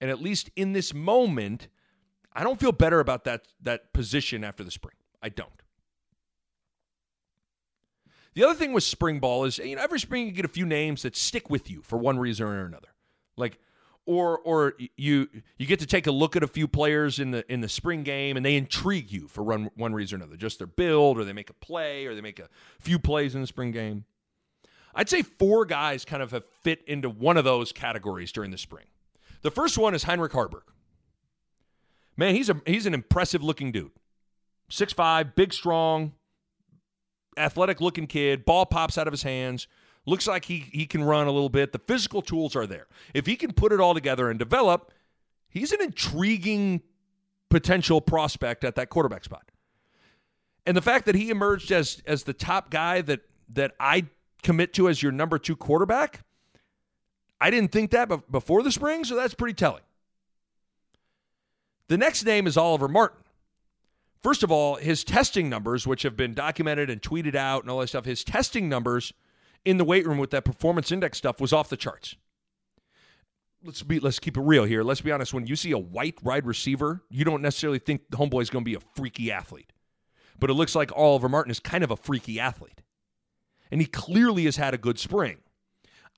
And 0.00 0.12
at 0.12 0.22
least 0.22 0.48
in 0.54 0.74
this 0.74 0.94
moment, 0.94 1.66
I 2.32 2.44
don't 2.44 2.60
feel 2.60 2.70
better 2.70 3.00
about 3.00 3.24
that 3.24 3.48
that 3.62 3.92
position 3.92 4.44
after 4.44 4.62
the 4.62 4.70
spring. 4.70 4.94
I 5.20 5.28
don't. 5.28 5.63
The 8.34 8.44
other 8.44 8.54
thing 8.54 8.72
with 8.72 8.82
spring 8.82 9.20
ball 9.20 9.44
is, 9.44 9.58
you 9.58 9.76
know, 9.76 9.82
every 9.82 10.00
spring 10.00 10.26
you 10.26 10.32
get 10.32 10.44
a 10.44 10.48
few 10.48 10.66
names 10.66 11.02
that 11.02 11.16
stick 11.16 11.48
with 11.48 11.70
you 11.70 11.82
for 11.82 11.96
one 11.98 12.18
reason 12.18 12.46
or 12.46 12.64
another. 12.64 12.88
Like, 13.36 13.58
or 14.06 14.38
or 14.38 14.74
you 14.96 15.28
you 15.56 15.66
get 15.66 15.80
to 15.80 15.86
take 15.86 16.06
a 16.06 16.10
look 16.10 16.36
at 16.36 16.42
a 16.42 16.46
few 16.46 16.68
players 16.68 17.18
in 17.18 17.30
the 17.30 17.50
in 17.50 17.60
the 17.60 17.68
spring 17.68 18.02
game 18.02 18.36
and 18.36 18.44
they 18.44 18.56
intrigue 18.56 19.10
you 19.10 19.28
for 19.28 19.42
one 19.42 19.70
one 19.76 19.94
reason 19.94 20.20
or 20.20 20.24
another, 20.24 20.36
just 20.36 20.58
their 20.58 20.66
build, 20.66 21.18
or 21.18 21.24
they 21.24 21.32
make 21.32 21.48
a 21.48 21.54
play, 21.54 22.06
or 22.06 22.14
they 22.14 22.20
make 22.20 22.38
a 22.38 22.48
few 22.80 22.98
plays 22.98 23.34
in 23.34 23.40
the 23.40 23.46
spring 23.46 23.70
game. 23.70 24.04
I'd 24.94 25.08
say 25.08 25.22
four 25.22 25.64
guys 25.64 26.04
kind 26.04 26.22
of 26.22 26.30
have 26.32 26.44
fit 26.62 26.82
into 26.86 27.08
one 27.08 27.36
of 27.36 27.44
those 27.44 27.72
categories 27.72 28.30
during 28.30 28.50
the 28.50 28.58
spring. 28.58 28.86
The 29.42 29.50
first 29.50 29.76
one 29.76 29.94
is 29.94 30.04
Heinrich 30.04 30.32
Haarberg. 30.32 30.62
Man, 32.16 32.34
he's 32.34 32.48
a 32.48 32.60
he's 32.66 32.86
an 32.86 32.94
impressive 32.94 33.42
looking 33.42 33.72
dude. 33.72 33.90
6'5, 34.70 35.34
big, 35.34 35.52
strong, 35.52 36.12
athletic 37.36 37.80
looking 37.80 38.06
kid, 38.06 38.44
ball 38.44 38.66
pops 38.66 38.98
out 38.98 39.06
of 39.06 39.12
his 39.12 39.22
hands, 39.22 39.66
looks 40.06 40.26
like 40.26 40.44
he, 40.44 40.66
he 40.72 40.86
can 40.86 41.02
run 41.02 41.26
a 41.26 41.32
little 41.32 41.48
bit. 41.48 41.72
The 41.72 41.78
physical 41.78 42.22
tools 42.22 42.54
are 42.56 42.66
there. 42.66 42.86
If 43.14 43.26
he 43.26 43.36
can 43.36 43.52
put 43.52 43.72
it 43.72 43.80
all 43.80 43.94
together 43.94 44.30
and 44.30 44.38
develop, 44.38 44.92
he's 45.48 45.72
an 45.72 45.80
intriguing 45.80 46.82
potential 47.50 48.00
prospect 48.00 48.64
at 48.64 48.74
that 48.74 48.90
quarterback 48.90 49.24
spot. 49.24 49.50
And 50.66 50.76
the 50.76 50.82
fact 50.82 51.06
that 51.06 51.14
he 51.14 51.30
emerged 51.30 51.70
as 51.70 52.02
as 52.06 52.24
the 52.24 52.32
top 52.32 52.70
guy 52.70 53.02
that 53.02 53.20
that 53.50 53.72
I 53.78 54.06
commit 54.42 54.72
to 54.74 54.88
as 54.88 55.02
your 55.02 55.12
number 55.12 55.38
two 55.38 55.56
quarterback, 55.56 56.20
I 57.40 57.50
didn't 57.50 57.70
think 57.70 57.90
that 57.90 58.30
before 58.30 58.62
the 58.62 58.72
spring, 58.72 59.04
so 59.04 59.14
that's 59.14 59.34
pretty 59.34 59.54
telling. 59.54 59.82
The 61.88 61.98
next 61.98 62.24
name 62.24 62.46
is 62.46 62.56
Oliver 62.56 62.88
Martin. 62.88 63.23
First 64.24 64.42
of 64.42 64.50
all, 64.50 64.76
his 64.76 65.04
testing 65.04 65.50
numbers, 65.50 65.86
which 65.86 66.02
have 66.02 66.16
been 66.16 66.32
documented 66.32 66.88
and 66.88 67.02
tweeted 67.02 67.34
out 67.34 67.62
and 67.62 67.70
all 67.70 67.80
that 67.80 67.88
stuff, 67.88 68.06
his 68.06 68.24
testing 68.24 68.70
numbers 68.70 69.12
in 69.66 69.76
the 69.76 69.84
weight 69.84 70.06
room 70.06 70.16
with 70.16 70.30
that 70.30 70.46
performance 70.46 70.90
index 70.90 71.18
stuff 71.18 71.42
was 71.42 71.52
off 71.52 71.68
the 71.68 71.76
charts. 71.76 72.16
Let's 73.62 73.82
be 73.82 74.00
let's 74.00 74.18
keep 74.18 74.38
it 74.38 74.40
real 74.40 74.64
here. 74.64 74.82
Let's 74.82 75.02
be 75.02 75.12
honest. 75.12 75.34
When 75.34 75.46
you 75.46 75.56
see 75.56 75.72
a 75.72 75.78
white 75.78 76.22
wide 76.22 76.46
receiver, 76.46 77.02
you 77.10 77.26
don't 77.26 77.42
necessarily 77.42 77.78
think 77.78 78.08
the 78.08 78.16
homeboy 78.16 78.40
is 78.40 78.48
going 78.48 78.64
to 78.64 78.70
be 78.70 78.74
a 78.74 78.80
freaky 78.96 79.30
athlete. 79.30 79.74
But 80.38 80.48
it 80.48 80.54
looks 80.54 80.74
like 80.74 80.90
Oliver 80.96 81.28
Martin 81.28 81.50
is 81.50 81.60
kind 81.60 81.84
of 81.84 81.90
a 81.90 81.96
freaky 81.96 82.40
athlete. 82.40 82.80
And 83.70 83.82
he 83.82 83.86
clearly 83.86 84.46
has 84.46 84.56
had 84.56 84.72
a 84.72 84.78
good 84.78 84.98
spring. 84.98 85.36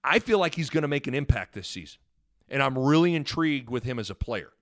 I 0.04 0.20
feel 0.20 0.38
like 0.38 0.54
he's 0.54 0.70
going 0.70 0.82
to 0.82 0.88
make 0.88 1.08
an 1.08 1.14
impact 1.14 1.54
this 1.54 1.66
season. 1.66 1.98
And 2.48 2.62
I'm 2.62 2.78
really 2.78 3.16
intrigued 3.16 3.68
with 3.68 3.82
him 3.82 3.98
as 3.98 4.10
a 4.10 4.14
player. 4.14 4.52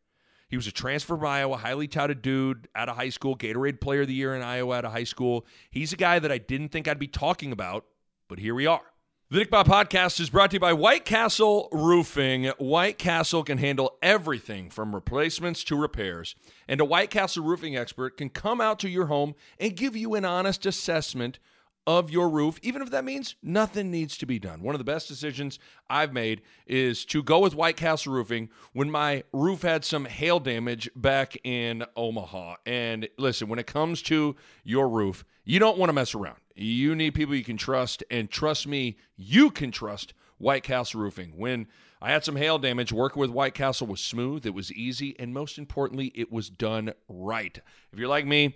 He 0.54 0.56
was 0.56 0.68
a 0.68 0.72
transfer 0.72 1.16
from 1.16 1.26
Iowa, 1.26 1.56
highly 1.56 1.88
touted 1.88 2.22
dude 2.22 2.68
out 2.76 2.88
of 2.88 2.94
high 2.94 3.08
school, 3.08 3.36
Gatorade 3.36 3.80
Player 3.80 4.02
of 4.02 4.06
the 4.06 4.14
Year 4.14 4.36
in 4.36 4.42
Iowa 4.42 4.76
out 4.76 4.84
of 4.84 4.92
high 4.92 5.02
school. 5.02 5.44
He's 5.68 5.92
a 5.92 5.96
guy 5.96 6.20
that 6.20 6.30
I 6.30 6.38
didn't 6.38 6.68
think 6.68 6.86
I'd 6.86 6.96
be 6.96 7.08
talking 7.08 7.50
about, 7.50 7.86
but 8.28 8.38
here 8.38 8.54
we 8.54 8.64
are. 8.64 8.92
The 9.30 9.38
Nick 9.40 9.50
Bob 9.50 9.66
Podcast 9.66 10.20
is 10.20 10.30
brought 10.30 10.50
to 10.50 10.54
you 10.54 10.60
by 10.60 10.72
White 10.72 11.04
Castle 11.04 11.68
Roofing. 11.72 12.52
White 12.58 12.98
Castle 12.98 13.42
can 13.42 13.58
handle 13.58 13.98
everything 14.00 14.70
from 14.70 14.94
replacements 14.94 15.64
to 15.64 15.74
repairs. 15.74 16.36
And 16.68 16.80
a 16.80 16.84
White 16.84 17.10
Castle 17.10 17.42
roofing 17.42 17.76
expert 17.76 18.16
can 18.16 18.28
come 18.28 18.60
out 18.60 18.78
to 18.78 18.88
your 18.88 19.06
home 19.06 19.34
and 19.58 19.74
give 19.74 19.96
you 19.96 20.14
an 20.14 20.24
honest 20.24 20.66
assessment 20.66 21.40
of 21.86 22.10
your 22.10 22.28
roof, 22.28 22.58
even 22.62 22.82
if 22.82 22.90
that 22.90 23.04
means 23.04 23.34
nothing 23.42 23.90
needs 23.90 24.16
to 24.18 24.26
be 24.26 24.38
done. 24.38 24.62
One 24.62 24.74
of 24.74 24.78
the 24.78 24.84
best 24.84 25.08
decisions 25.08 25.58
I've 25.88 26.12
made 26.12 26.42
is 26.66 27.04
to 27.06 27.22
go 27.22 27.40
with 27.40 27.54
White 27.54 27.76
Castle 27.76 28.12
Roofing 28.12 28.48
when 28.72 28.90
my 28.90 29.24
roof 29.32 29.62
had 29.62 29.84
some 29.84 30.06
hail 30.06 30.40
damage 30.40 30.88
back 30.96 31.36
in 31.44 31.84
Omaha. 31.96 32.56
And 32.64 33.08
listen, 33.18 33.48
when 33.48 33.58
it 33.58 33.66
comes 33.66 34.02
to 34.02 34.36
your 34.62 34.88
roof, 34.88 35.24
you 35.44 35.58
don't 35.58 35.78
want 35.78 35.90
to 35.90 35.94
mess 35.94 36.14
around. 36.14 36.38
You 36.54 36.94
need 36.94 37.14
people 37.14 37.34
you 37.34 37.44
can 37.44 37.56
trust, 37.56 38.04
and 38.10 38.30
trust 38.30 38.66
me, 38.66 38.96
you 39.16 39.50
can 39.50 39.70
trust 39.70 40.14
White 40.38 40.62
Castle 40.62 41.00
Roofing. 41.00 41.34
When 41.36 41.66
I 42.00 42.10
had 42.10 42.24
some 42.24 42.36
hail 42.36 42.58
damage, 42.58 42.92
working 42.92 43.20
with 43.20 43.30
White 43.30 43.54
Castle 43.54 43.86
was 43.86 44.00
smooth, 44.00 44.46
it 44.46 44.54
was 44.54 44.72
easy, 44.72 45.16
and 45.18 45.34
most 45.34 45.58
importantly, 45.58 46.12
it 46.14 46.30
was 46.30 46.48
done 46.50 46.92
right. 47.08 47.58
If 47.92 47.98
you're 47.98 48.08
like 48.08 48.26
me, 48.26 48.54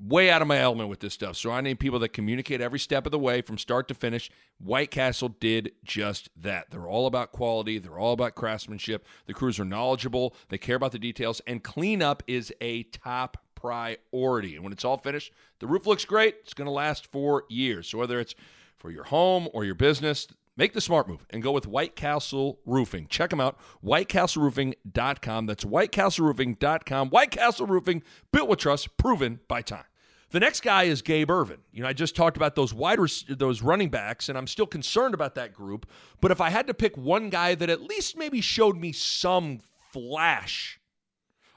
way 0.00 0.30
out 0.30 0.42
of 0.42 0.48
my 0.48 0.58
element 0.58 0.88
with 0.88 1.00
this 1.00 1.14
stuff. 1.14 1.36
So 1.36 1.50
I 1.50 1.60
need 1.60 1.80
people 1.80 1.98
that 2.00 2.10
communicate 2.10 2.60
every 2.60 2.78
step 2.78 3.06
of 3.06 3.12
the 3.12 3.18
way 3.18 3.42
from 3.42 3.58
start 3.58 3.88
to 3.88 3.94
finish. 3.94 4.30
White 4.58 4.90
Castle 4.90 5.30
did 5.40 5.72
just 5.84 6.30
that. 6.40 6.70
They're 6.70 6.86
all 6.86 7.06
about 7.06 7.32
quality, 7.32 7.78
they're 7.78 7.98
all 7.98 8.12
about 8.12 8.34
craftsmanship. 8.34 9.06
The 9.26 9.34
crews 9.34 9.58
are 9.58 9.64
knowledgeable, 9.64 10.34
they 10.48 10.58
care 10.58 10.76
about 10.76 10.92
the 10.92 10.98
details, 10.98 11.40
and 11.46 11.62
cleanup 11.62 12.22
is 12.26 12.52
a 12.60 12.84
top 12.84 13.38
priority. 13.54 14.54
And 14.54 14.62
when 14.62 14.72
it's 14.72 14.84
all 14.84 14.98
finished, 14.98 15.32
the 15.58 15.66
roof 15.66 15.86
looks 15.86 16.04
great. 16.04 16.36
It's 16.42 16.54
going 16.54 16.66
to 16.66 16.72
last 16.72 17.10
for 17.10 17.44
years. 17.48 17.88
So 17.88 17.98
whether 17.98 18.20
it's 18.20 18.36
for 18.76 18.90
your 18.90 19.04
home 19.04 19.48
or 19.52 19.64
your 19.64 19.74
business, 19.74 20.28
Make 20.58 20.72
the 20.72 20.80
smart 20.80 21.06
move 21.06 21.24
and 21.30 21.40
go 21.40 21.52
with 21.52 21.68
White 21.68 21.94
Castle 21.94 22.58
Roofing. 22.66 23.06
Check 23.06 23.30
them 23.30 23.40
out, 23.40 23.56
whitecastleroofing.com. 23.80 25.46
That's 25.46 25.64
whitecastleroofing.com. 25.64 27.10
White 27.10 27.30
Castle 27.30 27.66
Roofing, 27.68 28.02
built 28.32 28.48
with 28.48 28.58
trust, 28.58 28.96
proven 28.96 29.38
by 29.46 29.62
time. 29.62 29.84
The 30.30 30.40
next 30.40 30.60
guy 30.60 30.84
is 30.84 31.00
Gabe 31.00 31.30
Ervin. 31.30 31.60
You 31.72 31.82
know, 31.82 31.88
I 31.88 31.94
just 31.94 32.14
talked 32.14 32.36
about 32.36 32.54
those 32.54 32.74
wide 32.74 32.98
those 33.28 33.62
running 33.62 33.88
backs, 33.88 34.28
and 34.28 34.36
I'm 34.36 34.46
still 34.46 34.66
concerned 34.66 35.14
about 35.14 35.34
that 35.36 35.54
group. 35.54 35.86
But 36.20 36.30
if 36.30 36.40
I 36.40 36.50
had 36.50 36.66
to 36.66 36.74
pick 36.74 36.96
one 36.96 37.30
guy 37.30 37.54
that 37.54 37.70
at 37.70 37.82
least 37.82 38.16
maybe 38.16 38.40
showed 38.42 38.76
me 38.76 38.92
some 38.92 39.60
flash 39.90 40.78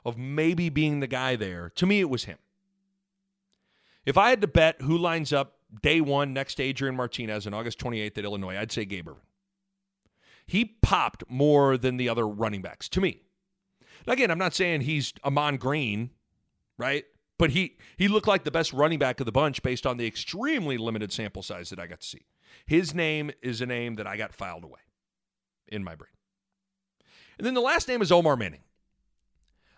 of 0.05 0.17
maybe 0.17 0.69
being 0.69 1.01
the 1.01 1.07
guy 1.07 1.35
there, 1.35 1.69
to 1.75 1.85
me 1.85 1.99
it 1.99 2.09
was 2.09 2.23
him. 2.23 2.37
If 4.05 4.17
I 4.17 4.29
had 4.29 4.41
to 4.41 4.47
bet 4.47 4.81
who 4.81 4.97
lines 4.97 5.33
up 5.33 5.57
day 5.81 5.99
one 6.01 6.33
next 6.33 6.55
to 6.55 6.63
Adrian 6.63 6.95
Martinez 6.95 7.45
on 7.45 7.53
August 7.53 7.77
28th 7.79 8.17
at 8.17 8.23
Illinois, 8.23 8.57
I'd 8.57 8.71
say 8.71 8.85
Gabe 8.85 9.09
Ervin. 9.09 9.21
He 10.47 10.65
popped 10.81 11.23
more 11.29 11.77
than 11.77 11.97
the 11.97 12.09
other 12.09 12.27
running 12.27 12.61
backs 12.61 12.89
to 12.89 13.01
me. 13.01 13.21
Now, 14.07 14.13
again, 14.13 14.31
I'm 14.31 14.39
not 14.39 14.53
saying 14.53 14.81
he's 14.81 15.13
Ahman 15.23 15.57
Green, 15.57 16.09
right? 16.77 17.05
But 17.41 17.49
he 17.49 17.75
he 17.97 18.07
looked 18.07 18.27
like 18.27 18.43
the 18.43 18.51
best 18.51 18.71
running 18.71 18.99
back 18.99 19.19
of 19.19 19.25
the 19.25 19.31
bunch 19.31 19.63
based 19.63 19.87
on 19.87 19.97
the 19.97 20.05
extremely 20.05 20.77
limited 20.77 21.11
sample 21.11 21.41
size 21.41 21.71
that 21.71 21.79
I 21.79 21.87
got 21.87 22.01
to 22.01 22.07
see. 22.07 22.27
His 22.67 22.93
name 22.93 23.31
is 23.41 23.61
a 23.61 23.65
name 23.65 23.95
that 23.95 24.05
I 24.05 24.15
got 24.15 24.31
filed 24.31 24.63
away 24.63 24.81
in 25.67 25.83
my 25.83 25.95
brain. 25.95 26.11
And 27.39 27.47
then 27.47 27.55
the 27.55 27.61
last 27.61 27.87
name 27.87 28.03
is 28.03 28.11
Omar 28.11 28.37
Manning. 28.37 28.61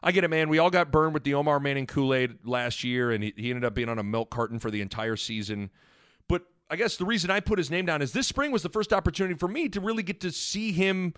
I 0.04 0.12
get 0.12 0.26
it, 0.26 0.28
man. 0.28 0.50
We 0.50 0.60
all 0.60 0.70
got 0.70 0.92
burned 0.92 1.14
with 1.14 1.24
the 1.24 1.36
Omar 1.36 1.62
Manning 1.62 1.88
Kool 1.88 2.14
Aid 2.14 2.40
last 2.44 2.84
year, 2.84 3.12
and 3.12 3.24
he, 3.24 3.34
he 3.38 3.50
ended 3.50 3.64
up 3.64 3.74
being 3.74 3.88
on 3.88 3.98
a 3.98 4.04
milk 4.04 4.30
carton 4.30 4.60
for 4.60 4.70
the 4.70 4.82
entire 4.82 5.16
season. 5.16 5.70
But 6.28 6.44
I 6.70 6.76
guess 6.76 6.98
the 6.98 7.06
reason 7.06 7.32
I 7.32 7.40
put 7.40 7.60
his 7.60 7.72
name 7.72 7.86
down 7.86 8.02
is 8.02 8.12
this 8.12 8.28
spring 8.28 8.52
was 8.52 8.64
the 8.64 8.68
first 8.68 8.92
opportunity 8.92 9.36
for 9.36 9.48
me 9.48 9.70
to 9.70 9.80
really 9.80 10.04
get 10.04 10.20
to 10.20 10.34
see 10.34 10.74
him 10.74 11.14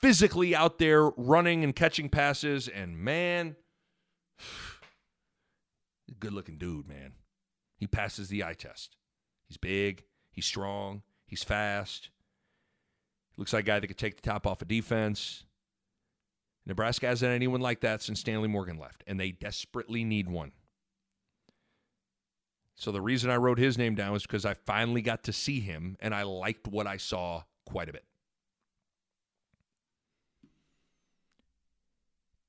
physically 0.00 0.54
out 0.54 0.78
there 0.78 1.08
running 1.16 1.64
and 1.64 1.74
catching 1.74 2.08
passes. 2.08 2.68
And 2.68 2.96
man, 2.98 3.56
good 6.20 6.32
looking 6.32 6.58
dude, 6.58 6.88
man. 6.88 7.12
He 7.76 7.86
passes 7.86 8.28
the 8.28 8.44
eye 8.44 8.54
test. 8.54 8.96
He's 9.46 9.56
big, 9.56 10.04
he's 10.30 10.46
strong, 10.46 11.02
he's 11.26 11.44
fast. 11.44 12.10
Looks 13.36 13.52
like 13.52 13.64
a 13.64 13.66
guy 13.66 13.80
that 13.80 13.86
could 13.86 13.98
take 13.98 14.16
the 14.16 14.28
top 14.28 14.46
off 14.46 14.60
a 14.60 14.64
of 14.64 14.68
defense. 14.68 15.44
Nebraska 16.66 17.06
hasn't 17.06 17.28
had 17.28 17.34
anyone 17.34 17.60
like 17.60 17.80
that 17.80 18.02
since 18.02 18.20
Stanley 18.20 18.48
Morgan 18.48 18.78
left, 18.78 19.02
and 19.06 19.18
they 19.18 19.30
desperately 19.30 20.04
need 20.04 20.28
one. 20.28 20.52
So 22.74 22.92
the 22.92 23.00
reason 23.00 23.30
I 23.30 23.36
wrote 23.36 23.58
his 23.58 23.78
name 23.78 23.94
down 23.94 24.12
was 24.12 24.22
because 24.22 24.44
I 24.44 24.54
finally 24.54 25.02
got 25.02 25.24
to 25.24 25.32
see 25.32 25.60
him, 25.60 25.96
and 26.00 26.14
I 26.14 26.24
liked 26.24 26.68
what 26.68 26.86
I 26.86 26.96
saw 26.96 27.44
quite 27.64 27.88
a 27.88 27.92
bit. 27.92 28.04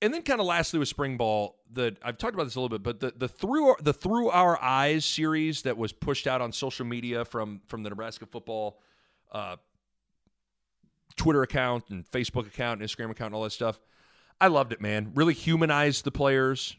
And 0.01 0.13
then, 0.13 0.21
kind 0.21 0.39
of 0.39 0.45
lastly, 0.45 0.79
with 0.79 0.87
spring 0.87 1.17
ball, 1.17 1.57
the 1.71 1.95
I've 2.01 2.17
talked 2.17 2.33
about 2.33 2.45
this 2.45 2.55
a 2.55 2.61
little 2.61 2.77
bit, 2.77 2.83
but 2.83 2.99
the 3.01 3.13
the 3.17 3.27
through 3.27 3.75
the 3.81 3.93
through 3.93 4.29
our 4.29 4.61
eyes 4.61 5.03
series 5.03 5.63
that 5.63 5.77
was 5.77 5.91
pushed 5.91 6.25
out 6.25 6.41
on 6.41 6.53
social 6.53 6.85
media 6.85 7.25
from 7.25 7.61
from 7.67 7.83
the 7.83 7.89
Nebraska 7.89 8.25
football 8.25 8.79
uh, 9.31 9.57
Twitter 11.17 11.43
account 11.43 11.89
and 11.89 12.09
Facebook 12.09 12.47
account, 12.47 12.79
and 12.79 12.89
Instagram 12.89 13.11
account, 13.11 13.27
and 13.27 13.35
all 13.35 13.43
that 13.43 13.51
stuff. 13.51 13.79
I 14.39 14.47
loved 14.47 14.71
it, 14.71 14.79
man. 14.79 15.11
Really 15.15 15.33
humanized 15.33 16.05
the 16.05 16.11
players. 16.11 16.77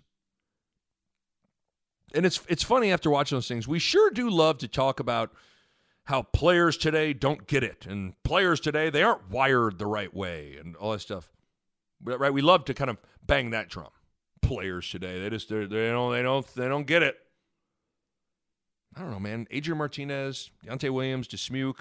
And 2.14 2.25
it's 2.25 2.41
it's 2.49 2.62
funny 2.62 2.91
after 2.91 3.11
watching 3.11 3.37
those 3.37 3.49
things. 3.49 3.68
We 3.68 3.79
sure 3.79 4.11
do 4.11 4.31
love 4.31 4.59
to 4.59 4.68
talk 4.68 4.99
about 4.99 5.33
how 6.05 6.23
players 6.23 6.77
today 6.79 7.12
don't 7.12 7.47
get 7.47 7.62
it, 7.62 7.87
and 7.87 8.14
players 8.23 8.61
today 8.61 8.89
they 8.89 9.03
aren't 9.03 9.31
wired 9.31 9.79
the 9.79 9.87
right 9.87 10.12
way, 10.12 10.57
and 10.59 10.75
all 10.77 10.93
that 10.93 11.01
stuff. 11.01 11.31
Right? 12.03 12.32
We 12.32 12.42
love 12.42 12.64
to 12.66 12.74
kind 12.74 12.90
of 12.90 12.98
bang 13.24 13.51
that 13.51 13.68
drum. 13.68 13.90
Players 14.42 14.90
today, 14.90 15.20
they 15.20 15.30
just 15.30 15.48
they 15.48 15.66
don't 15.66 16.12
they 16.12 16.22
don't 16.22 16.55
they 16.55 16.66
don't 16.66 16.86
get 16.86 17.03
it. 17.03 17.16
I 18.96 19.01
don't 19.01 19.11
know, 19.11 19.20
man. 19.20 19.46
Adrian 19.51 19.78
Martinez, 19.78 20.51
Deontai 20.66 20.90
Williams, 20.90 21.28
Dismuke, 21.28 21.80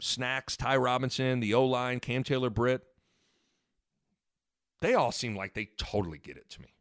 Snacks, 0.00 0.56
Ty 0.56 0.76
Robinson, 0.76 1.40
the 1.40 1.54
O 1.54 1.66
line, 1.66 2.00
Cam 2.00 2.22
Taylor 2.22 2.50
Britt. 2.50 2.82
They 4.80 4.94
all 4.94 5.12
seem 5.12 5.36
like 5.36 5.54
they 5.54 5.70
totally 5.76 6.18
get 6.18 6.36
it 6.36 6.48
to 6.50 6.62
me. 6.62 6.74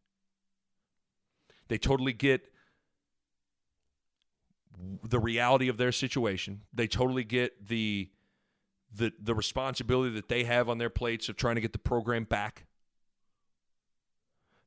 They 1.67 1.77
totally 1.77 2.13
get 2.13 2.51
the 5.03 5.19
reality 5.19 5.67
of 5.67 5.77
their 5.77 5.91
situation. 5.91 6.61
They 6.73 6.87
totally 6.87 7.23
get 7.23 7.67
the 7.67 8.09
the 8.93 9.13
the 9.21 9.33
responsibility 9.33 10.13
that 10.15 10.29
they 10.29 10.43
have 10.43 10.69
on 10.69 10.77
their 10.77 10.89
plates 10.89 11.29
of 11.29 11.37
trying 11.37 11.55
to 11.55 11.61
get 11.61 11.73
the 11.73 11.79
program 11.79 12.23
back. 12.23 12.65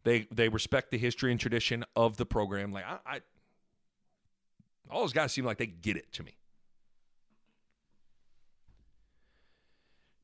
They 0.04 0.26
they 0.30 0.48
respect 0.48 0.90
the 0.90 0.98
history 0.98 1.30
and 1.30 1.40
tradition 1.40 1.84
of 1.96 2.16
the 2.16 2.26
program. 2.26 2.72
Like 2.72 2.84
I, 2.86 2.98
I 3.06 3.20
all 4.90 5.00
those 5.00 5.12
guys 5.12 5.32
seem 5.32 5.44
like 5.44 5.58
they 5.58 5.66
get 5.66 5.96
it 5.96 6.12
to 6.12 6.22
me. 6.22 6.36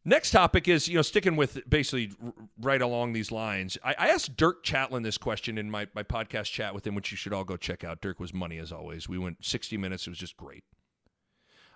Next 0.04 0.30
topic 0.30 0.66
is, 0.66 0.88
you 0.88 0.96
know, 0.96 1.02
sticking 1.02 1.36
with 1.36 1.60
basically 1.68 2.12
right 2.58 2.80
along 2.80 3.12
these 3.12 3.30
lines. 3.30 3.76
I, 3.84 3.94
I, 3.98 4.08
asked 4.08 4.34
Dirk 4.34 4.64
Chatelain 4.64 5.02
this 5.02 5.18
question 5.18 5.58
in 5.58 5.70
my, 5.70 5.88
my 5.94 6.02
podcast 6.02 6.50
chat 6.50 6.74
with 6.74 6.86
him, 6.86 6.94
which 6.94 7.10
you 7.10 7.18
should 7.18 7.34
all 7.34 7.44
go 7.44 7.58
check 7.58 7.84
out. 7.84 8.00
Dirk 8.00 8.18
was 8.18 8.32
money 8.32 8.56
as 8.56 8.72
always. 8.72 9.10
We 9.10 9.18
went 9.18 9.44
60 9.44 9.76
minutes. 9.76 10.06
It 10.06 10.10
was 10.10 10.18
just 10.18 10.38
great. 10.38 10.64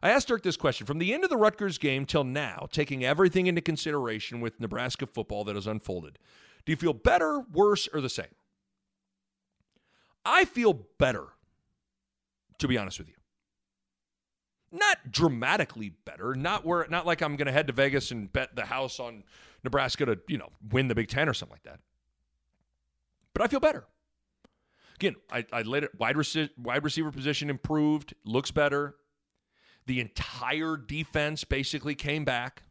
I 0.05 0.11
asked 0.11 0.29
Dirk 0.29 0.43
this 0.43 0.57
question 0.57 0.87
from 0.87 0.99
the 0.99 1.13
end 1.13 1.25
of 1.25 1.31
the 1.31 1.37
Rutgers 1.37 1.79
game 1.79 2.07
till 2.07 2.23
now, 2.23 2.69
taking 2.71 3.05
everything 3.05 3.49
into 3.49 3.61
consideration 3.61 4.41
with 4.41 4.61
Nebraska 4.61 5.07
football 5.07 5.43
that 5.45 5.57
has 5.57 5.67
unfolded. 5.67 6.21
Do 6.65 6.73
you 6.73 6.77
feel 6.77 6.93
better, 6.93 7.41
worse, 7.53 7.89
or 7.93 8.01
the 8.01 8.09
same? 8.09 8.27
I 10.25 10.45
feel 10.45 10.75
better, 10.99 11.25
to 12.59 12.69
be 12.69 12.79
honest 12.79 13.01
with 13.01 13.09
you 13.09 13.15
not 14.75 15.11
dramatically 15.11 15.91
better, 16.05 16.35
not 16.35 16.67
where 16.67 16.87
not 16.91 17.07
like 17.07 17.23
I'm 17.23 17.37
going 17.37 17.47
to 17.47 17.53
head 17.53 17.69
to 17.69 17.73
Vegas 17.73 18.11
and 18.11 18.31
bet 18.33 18.57
the 18.57 18.65
house 18.65 18.99
on 18.99 19.23
Nebraska 19.63 20.05
to, 20.05 20.19
you 20.29 20.37
know, 20.37 20.51
win 20.71 20.89
the 20.89 20.95
Big 20.95 21.09
10 21.09 21.29
or 21.29 21.35
something 21.35 21.55
like 21.55 21.63
that. 21.63 21.79
But 23.33 23.43
I 23.43 23.47
feel 23.47 23.61
better. 23.61 23.87
Again, 24.97 25.17
I, 25.31 25.45
I 25.53 25.61
it 25.61 25.99
wide, 25.99 26.17
rec- 26.17 26.51
wide 26.59 26.85
receiver 26.85 27.11
position 27.11 27.51
improved, 27.51 28.15
looks 28.25 28.51
better. 28.51 28.97
The 29.87 30.01
entire 30.01 30.77
defense 30.77 31.45
basically 31.45 31.95
came 31.95 32.25
back. 32.25 32.63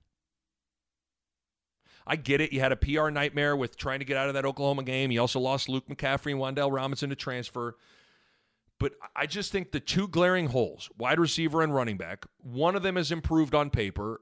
I 2.06 2.16
get 2.16 2.42
it. 2.42 2.52
You 2.52 2.60
had 2.60 2.72
a 2.72 2.76
PR 2.76 3.10
nightmare 3.10 3.56
with 3.56 3.78
trying 3.78 4.00
to 4.00 4.06
get 4.06 4.18
out 4.18 4.28
of 4.28 4.34
that 4.34 4.46
Oklahoma 4.46 4.84
game. 4.84 5.12
You 5.12 5.22
also 5.22 5.40
lost 5.40 5.70
Luke 5.70 5.88
McCaffrey 5.88 6.32
and 6.32 6.42
Wan'Dale 6.42 6.72
Robinson 6.72 7.10
to 7.10 7.16
transfer. 7.16 7.78
But 8.80 8.94
I 9.16 9.26
just 9.28 9.52
think 9.52 9.72
the 9.72 9.80
two 9.80 10.10
glaring 10.10 10.48
holes, 10.48 10.90
wide 10.98 11.20
receiver 11.20 11.62
and 11.62 11.74
running 11.74 11.96
back, 11.96 12.26
one 12.40 12.76
of 12.76 12.84
them 12.84 12.98
has 12.98 13.12
improved 13.12 13.56
on 13.56 13.70
paper, 13.70 14.20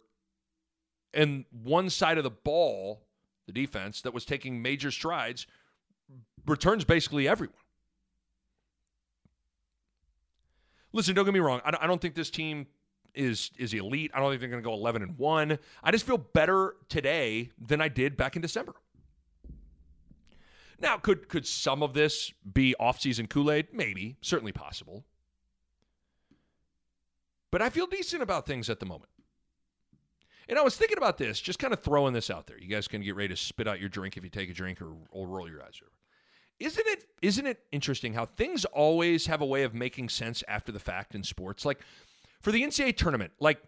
and 1.14 1.46
one 1.52 1.90
side 1.90 2.20
of 2.20 2.24
the 2.24 2.30
ball, 2.30 3.02
the 3.48 3.54
defense, 3.54 4.02
that 4.02 4.14
was 4.14 4.26
taking 4.26 4.62
major 4.62 4.92
strides, 4.92 5.48
returns 6.46 6.84
basically 6.84 7.28
everyone. 7.28 7.56
Listen, 10.94 11.16
don't 11.16 11.26
get 11.26 11.34
me 11.34 11.40
wrong. 11.40 11.62
I 11.66 11.88
don't 11.88 12.02
think 12.02 12.14
this 12.14 12.30
team 12.30 12.68
is 13.16 13.52
is 13.58 13.74
elite. 13.74 14.12
I 14.14 14.20
don't 14.20 14.30
think 14.30 14.42
they're 14.42 14.50
going 14.50 14.64
to 14.64 14.68
go 14.68 14.74
11 14.74 15.02
and 15.02 15.18
1. 15.18 15.60
I 15.84 15.92
just 15.92 16.06
feel 16.06 16.18
better 16.18 16.76
today 16.90 17.50
than 17.60 17.82
I 17.82 17.88
did 17.88 18.18
back 18.18 18.36
in 18.36 18.42
December. 18.42 18.74
Now, 20.80 20.98
could 20.98 21.28
could 21.30 21.46
some 21.46 21.84
of 21.84 21.94
this 21.94 22.34
be 22.54 22.76
offseason 22.80 23.30
Kool-Aid? 23.30 23.68
Maybe, 23.74 24.18
certainly 24.22 24.52
possible. 24.52 25.06
But 27.52 27.62
I 27.62 27.70
feel 27.70 27.86
decent 27.86 28.24
about 28.24 28.46
things 28.46 28.70
at 28.70 28.80
the 28.80 28.86
moment. 28.86 29.12
And 30.48 30.58
I 30.58 30.64
was 30.64 30.76
thinking 30.76 30.98
about 30.98 31.18
this, 31.18 31.40
just 31.40 31.60
kind 31.60 31.74
of 31.74 31.82
throwing 31.82 32.14
this 32.14 32.30
out 32.30 32.48
there. 32.48 32.58
You 32.58 32.68
guys 32.68 32.88
can 32.88 33.02
get 33.02 33.16
ready 33.16 33.30
to 33.30 33.38
spit 33.38 33.68
out 33.68 33.80
your 33.80 33.90
drink 33.90 34.18
if 34.18 34.24
you 34.24 34.30
take 34.30 34.50
a 34.50 34.54
drink 34.54 34.82
or, 34.82 34.94
or 35.12 35.28
roll 35.28 35.50
your 35.50 35.62
eyes. 35.64 35.80
Isn't 36.60 36.88
it 36.88 37.06
isn't 37.22 37.48
it 37.48 37.64
interesting 37.72 38.14
how 38.14 38.26
things 38.26 38.66
always 38.66 39.26
have 39.26 39.42
a 39.42 39.46
way 39.46 39.64
of 39.64 39.74
making 39.74 40.10
sense 40.10 40.44
after 40.48 40.72
the 40.72 40.80
fact 40.80 41.16
in 41.16 41.24
sports? 41.24 41.66
Like 41.66 41.80
for 42.42 42.52
the 42.52 42.62
NCAA 42.62 42.98
tournament, 42.98 43.32
like 43.40 43.62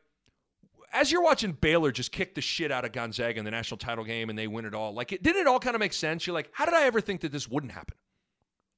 as 0.91 1.11
you're 1.11 1.23
watching 1.23 1.53
Baylor 1.53 1.91
just 1.91 2.11
kick 2.11 2.35
the 2.35 2.41
shit 2.41 2.71
out 2.71 2.85
of 2.85 2.91
Gonzaga 2.91 3.39
in 3.39 3.45
the 3.45 3.51
national 3.51 3.77
title 3.77 4.03
game 4.03 4.29
and 4.29 4.37
they 4.37 4.47
win 4.47 4.65
it 4.65 4.75
all, 4.75 4.93
like 4.93 5.11
it 5.11 5.23
didn't 5.23 5.41
it 5.41 5.47
all 5.47 5.59
kind 5.59 5.75
of 5.75 5.79
make 5.79 5.93
sense? 5.93 6.27
You're 6.27 6.33
like, 6.33 6.49
how 6.51 6.65
did 6.65 6.73
I 6.73 6.83
ever 6.83 7.01
think 7.01 7.21
that 7.21 7.31
this 7.31 7.47
wouldn't 7.47 7.71
happen? 7.71 7.95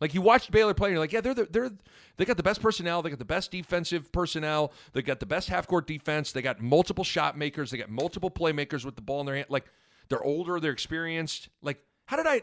Like 0.02 0.14
you 0.14 0.22
watched 0.22 0.52
Baylor 0.52 0.74
play, 0.74 0.90
and 0.90 0.94
you're 0.94 1.00
like, 1.00 1.14
yeah, 1.14 1.22
they're 1.22 1.34
the, 1.34 1.48
they're 1.50 1.72
they 2.18 2.26
got 2.26 2.38
the 2.38 2.44
best 2.44 2.62
personnel, 2.62 3.02
they 3.02 3.10
got 3.10 3.20
the 3.20 3.26
best 3.26 3.50
defensive 3.52 4.12
personnel, 4.12 4.74
they 4.94 5.02
got 5.02 5.20
the 5.20 5.26
best 5.26 5.48
half 5.48 5.68
court 5.68 5.88
defense, 5.88 6.32
they 6.32 6.42
got 6.42 6.62
multiple 6.62 7.04
shot 7.04 7.38
makers, 7.38 7.72
they 7.72 7.78
got 7.78 7.90
multiple 7.90 8.30
playmakers 8.30 8.84
with 8.84 8.96
the 8.96 9.02
ball 9.02 9.22
in 9.22 9.26
their 9.26 9.36
hand. 9.36 9.48
Like 9.50 9.66
they're 10.10 10.24
older, 10.24 10.60
they're 10.60 10.72
experienced. 10.72 11.50
Like 11.62 11.82
how 12.06 12.18
did 12.18 12.28
I? 12.28 12.42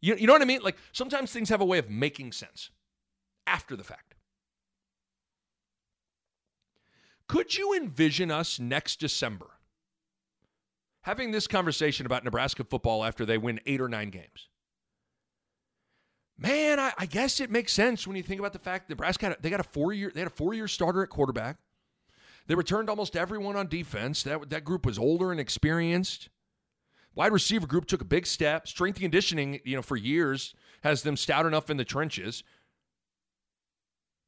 You 0.00 0.14
you 0.14 0.26
know 0.26 0.32
what 0.32 0.42
I 0.42 0.46
mean? 0.46 0.60
Like 0.62 0.76
sometimes 0.92 1.32
things 1.32 1.48
have 1.48 1.60
a 1.60 1.64
way 1.64 1.78
of 1.78 1.90
making 1.90 2.32
sense 2.32 2.70
after 3.46 3.74
the 3.74 3.84
fact. 3.84 4.11
Could 7.32 7.56
you 7.56 7.72
envision 7.72 8.30
us 8.30 8.60
next 8.60 9.00
December 9.00 9.46
having 11.00 11.30
this 11.30 11.46
conversation 11.46 12.04
about 12.04 12.24
Nebraska 12.24 12.62
football 12.62 13.02
after 13.02 13.24
they 13.24 13.38
win 13.38 13.58
eight 13.64 13.80
or 13.80 13.88
nine 13.88 14.10
games? 14.10 14.50
Man, 16.36 16.78
I, 16.78 16.92
I 16.98 17.06
guess 17.06 17.40
it 17.40 17.50
makes 17.50 17.72
sense 17.72 18.06
when 18.06 18.16
you 18.16 18.22
think 18.22 18.38
about 18.38 18.52
the 18.52 18.58
fact 18.58 18.86
that 18.86 18.92
Nebraska 18.92 19.28
had, 19.28 19.38
they 19.40 19.48
got 19.48 19.60
a 19.60 19.64
four 19.64 19.94
year 19.94 20.12
they 20.14 20.20
had 20.20 20.26
a 20.26 20.30
four 20.30 20.52
year 20.52 20.68
starter 20.68 21.02
at 21.02 21.08
quarterback. 21.08 21.56
They 22.48 22.54
returned 22.54 22.90
almost 22.90 23.16
everyone 23.16 23.56
on 23.56 23.66
defense. 23.66 24.22
That 24.24 24.50
that 24.50 24.62
group 24.62 24.84
was 24.84 24.98
older 24.98 25.30
and 25.30 25.40
experienced. 25.40 26.28
Wide 27.14 27.32
receiver 27.32 27.66
group 27.66 27.86
took 27.86 28.02
a 28.02 28.04
big 28.04 28.26
step. 28.26 28.68
Strength 28.68 29.00
conditioning, 29.00 29.58
you 29.64 29.74
know, 29.74 29.82
for 29.82 29.96
years 29.96 30.54
has 30.82 31.02
them 31.02 31.16
stout 31.16 31.46
enough 31.46 31.70
in 31.70 31.78
the 31.78 31.84
trenches. 31.86 32.44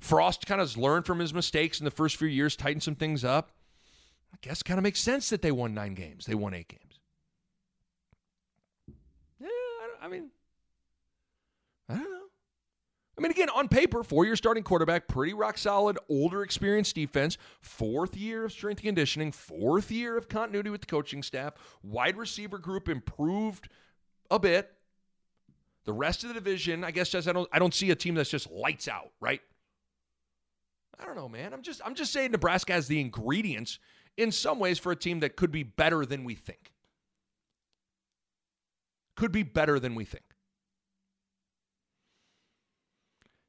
Frost 0.04 0.46
kind 0.46 0.60
of 0.60 0.76
learned 0.76 1.06
from 1.06 1.18
his 1.18 1.32
mistakes 1.32 1.80
in 1.80 1.86
the 1.86 1.90
first 1.90 2.16
few 2.16 2.28
years, 2.28 2.56
tightened 2.56 2.82
some 2.82 2.94
things 2.94 3.24
up. 3.24 3.52
I 4.34 4.36
guess 4.42 4.62
kind 4.62 4.76
of 4.76 4.82
makes 4.82 5.00
sense 5.00 5.30
that 5.30 5.40
they 5.40 5.50
won 5.50 5.72
nine 5.72 5.94
games. 5.94 6.26
They 6.26 6.34
won 6.34 6.52
eight 6.52 6.68
games. 6.68 7.00
Yeah, 9.40 9.48
I, 9.48 10.04
I 10.04 10.08
mean, 10.08 10.28
I 11.88 11.94
don't 11.94 12.10
know. 12.10 12.26
I 13.16 13.22
mean, 13.22 13.30
again, 13.30 13.48
on 13.48 13.66
paper, 13.66 14.02
four 14.02 14.26
year 14.26 14.36
starting 14.36 14.62
quarterback, 14.62 15.08
pretty 15.08 15.32
rock 15.32 15.56
solid, 15.56 15.96
older, 16.10 16.42
experienced 16.42 16.94
defense, 16.94 17.38
fourth 17.62 18.14
year 18.14 18.44
of 18.44 18.52
strength 18.52 18.82
conditioning, 18.82 19.32
fourth 19.32 19.90
year 19.90 20.18
of 20.18 20.28
continuity 20.28 20.68
with 20.68 20.82
the 20.82 20.86
coaching 20.86 21.22
staff, 21.22 21.54
wide 21.82 22.18
receiver 22.18 22.58
group 22.58 22.90
improved 22.90 23.70
a 24.30 24.38
bit. 24.38 24.70
The 25.86 25.94
rest 25.94 26.24
of 26.24 26.28
the 26.28 26.34
division, 26.34 26.84
I 26.84 26.90
guess, 26.90 27.08
just 27.08 27.26
I 27.26 27.32
don't 27.32 27.48
I 27.50 27.58
don't 27.58 27.72
see 27.72 27.90
a 27.90 27.94
team 27.94 28.16
that's 28.16 28.28
just 28.28 28.50
lights 28.50 28.86
out, 28.86 29.10
right? 29.18 29.40
I 31.00 31.06
don't 31.06 31.16
know, 31.16 31.28
man. 31.28 31.52
I'm 31.52 31.62
just 31.62 31.80
I'm 31.84 31.94
just 31.94 32.12
saying 32.12 32.30
Nebraska 32.30 32.72
has 32.72 32.88
the 32.88 33.00
ingredients 33.00 33.78
in 34.16 34.30
some 34.30 34.58
ways 34.58 34.78
for 34.78 34.92
a 34.92 34.96
team 34.96 35.20
that 35.20 35.36
could 35.36 35.50
be 35.50 35.62
better 35.62 36.06
than 36.06 36.24
we 36.24 36.34
think. 36.34 36.72
Could 39.16 39.32
be 39.32 39.42
better 39.42 39.78
than 39.78 39.94
we 39.94 40.04
think. 40.04 40.24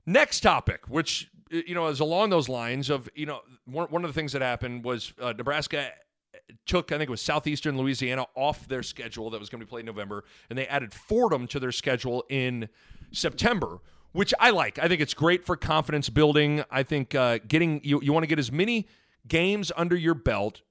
Next 0.06 0.42
topic, 0.42 0.88
which 0.88 1.30
you 1.50 1.74
know 1.74 1.88
is 1.88 2.00
along 2.00 2.30
those 2.30 2.50
lines 2.50 2.90
of 2.90 3.10
you 3.16 3.26
know 3.26 3.42
one, 3.66 4.04
of 4.04 4.10
the 4.10 4.14
things 4.14 4.32
that 4.34 4.42
happened 4.42 4.84
was 4.84 5.14
uh, 5.20 5.34
Nebraska 5.36 5.92
took 6.66 6.92
I 6.92 6.98
think 6.98 7.10
it 7.10 7.12
was 7.12 7.22
southeastern 7.22 7.78
Louisiana 7.78 8.26
off 8.36 8.68
their 8.68 8.84
schedule 8.84 9.30
that 9.32 9.40
was 9.40 9.50
going 9.50 9.60
to 9.60 9.66
be 9.66 9.70
played 9.70 9.82
in 9.82 9.86
November, 9.88 10.24
and 10.50 10.58
they 10.58 10.68
added 10.68 10.94
Fordham 10.94 11.48
to 11.48 11.60
their 11.60 11.72
schedule 11.72 12.24
in 12.30 12.70
September, 13.12 13.80
which 14.16 14.34
I 14.40 14.52
like. 14.52 14.80
I 14.80 14.88
think 14.88 15.02
it's 15.02 15.14
great 15.14 15.46
for 15.46 15.58
confidence 15.58 16.10
building. 16.10 16.64
I 16.72 16.84
think 16.84 17.14
uh, 17.14 17.40
getting 17.46 17.82
you 17.84 18.00
you 18.02 18.14
want 18.14 18.24
to 18.24 18.28
get 18.28 18.40
as 18.40 18.52
many 18.52 18.88
games 19.28 19.74
under 19.76 19.96
your 19.96 20.14
belt 20.14 20.62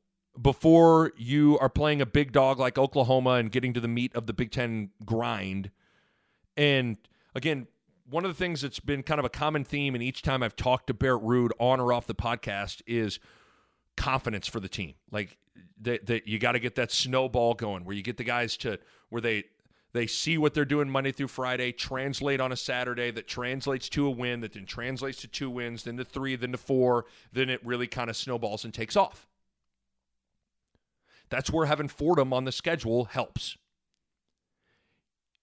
before 0.40 1.12
you 1.16 1.58
are 1.58 1.68
playing 1.68 2.00
a 2.00 2.06
big 2.06 2.32
dog 2.32 2.58
like 2.58 2.78
Oklahoma 2.78 3.32
and 3.32 3.52
getting 3.52 3.74
to 3.74 3.80
the 3.80 3.88
meat 3.88 4.14
of 4.16 4.26
the 4.26 4.32
Big 4.32 4.50
Ten 4.50 4.90
grind. 5.04 5.70
And 6.56 6.96
again, 7.34 7.66
one 8.08 8.24
of 8.24 8.30
the 8.30 8.36
things 8.36 8.62
that's 8.62 8.80
been 8.80 9.02
kind 9.02 9.18
of 9.18 9.26
a 9.26 9.30
common 9.30 9.62
theme, 9.62 9.94
and 9.94 10.02
each 10.02 10.22
time 10.22 10.42
I've 10.42 10.56
talked 10.56 10.86
to 10.86 10.94
Barrett 10.94 11.22
Ruud 11.22 11.50
on 11.58 11.80
or 11.80 11.92
off 11.92 12.06
the 12.06 12.14
podcast, 12.14 12.80
is 12.86 13.20
confidence 13.96 14.46
for 14.46 14.58
the 14.58 14.68
team. 14.68 14.94
Like 15.10 15.36
that, 15.82 16.06
that 16.06 16.26
you 16.26 16.38
got 16.38 16.52
to 16.52 16.58
get 16.58 16.76
that 16.76 16.90
snowball 16.90 17.52
going, 17.52 17.84
where 17.84 17.94
you 17.94 18.02
get 18.02 18.16
the 18.16 18.24
guys 18.24 18.56
to 18.58 18.78
where 19.10 19.20
they 19.20 19.44
they 19.94 20.08
see 20.08 20.36
what 20.36 20.54
they're 20.54 20.64
doing 20.64 20.90
Monday 20.90 21.12
through 21.12 21.28
Friday, 21.28 21.70
translate 21.70 22.40
on 22.40 22.50
a 22.50 22.56
Saturday, 22.56 23.12
that 23.12 23.28
translates 23.28 23.88
to 23.90 24.06
a 24.06 24.10
win, 24.10 24.40
that 24.40 24.52
then 24.52 24.66
translates 24.66 25.20
to 25.20 25.28
two 25.28 25.48
wins, 25.48 25.84
then 25.84 25.96
to 25.96 26.04
three, 26.04 26.34
then 26.34 26.50
to 26.50 26.58
four, 26.58 27.06
then 27.32 27.48
it 27.48 27.64
really 27.64 27.86
kind 27.86 28.10
of 28.10 28.16
snowballs 28.16 28.64
and 28.64 28.74
takes 28.74 28.96
off. 28.96 29.28
That's 31.30 31.48
where 31.48 31.66
having 31.66 31.86
Fordham 31.86 32.32
on 32.32 32.44
the 32.44 32.50
schedule 32.50 33.04
helps. 33.04 33.56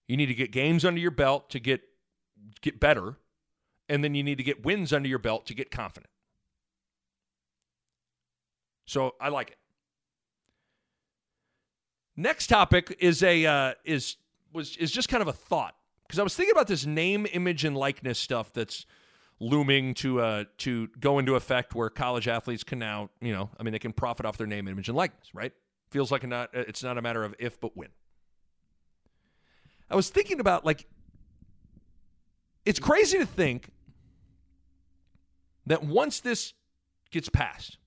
You 0.08 0.18
need 0.18 0.26
to 0.26 0.34
get 0.34 0.52
games 0.52 0.84
under 0.84 1.00
your 1.00 1.12
belt 1.12 1.50
to 1.52 1.60
get 1.60 1.82
get 2.60 2.78
better, 2.78 3.16
and 3.88 4.04
then 4.04 4.16
you 4.16 4.24
need 4.24 4.38
to 4.38 4.44
get 4.44 4.66
wins 4.66 4.92
under 4.92 5.08
your 5.08 5.20
belt 5.20 5.46
to 5.46 5.54
get 5.54 5.72
confident. 5.72 6.10
So 8.86 9.16
I 9.22 9.30
like 9.30 9.52
it. 9.52 9.58
Next 12.18 12.48
topic 12.48 12.98
is 13.00 13.24
a 13.24 13.46
uh, 13.46 13.74
is 13.86 14.18
was 14.54 14.78
is 14.78 14.92
just 14.92 15.10
kind 15.10 15.22
of 15.22 15.28
a 15.28 15.34
thought 15.34 15.76
because 16.08 16.20
I 16.20 16.24
was 16.24 16.36
thinking 16.36 16.52
about 16.52 16.68
this 16.68 16.86
name, 16.86 17.28
image, 17.32 17.66
and 17.66 17.76
likeness 17.76 18.20
stuff 18.20 18.52
that's 18.54 18.86
looming 19.40 19.94
to 19.96 20.22
uh 20.22 20.44
to 20.60 20.88
go 21.00 21.18
into 21.18 21.36
effect 21.36 21.74
where 21.74 21.90
college 21.90 22.28
athletes 22.28 22.64
can 22.64 22.78
now 22.78 23.10
you 23.22 23.34
know 23.34 23.50
I 23.60 23.64
mean 23.64 23.72
they 23.72 23.80
can 23.80 23.94
profit 23.94 24.26
off 24.26 24.38
their 24.38 24.48
name, 24.48 24.68
image, 24.68 24.88
and 24.88 24.98
likeness, 24.98 25.34
right? 25.34 25.54
Feels 25.90 26.12
like 26.12 26.26
not 26.28 26.50
it's 26.54 26.84
not 26.84 26.98
a 26.98 27.02
matter 27.02 27.24
of 27.24 27.36
if 27.40 27.60
but 27.60 27.76
when. 27.76 27.90
I 29.90 29.96
was 29.96 30.10
thinking 30.10 30.40
about 30.40 30.66
like 30.66 30.88
it's 32.66 32.80
crazy 32.80 33.18
to 33.18 33.26
think 33.26 33.70
that 35.66 35.84
once 35.84 36.20
this 36.20 36.54
gets 37.12 37.30
passed, 37.30 37.78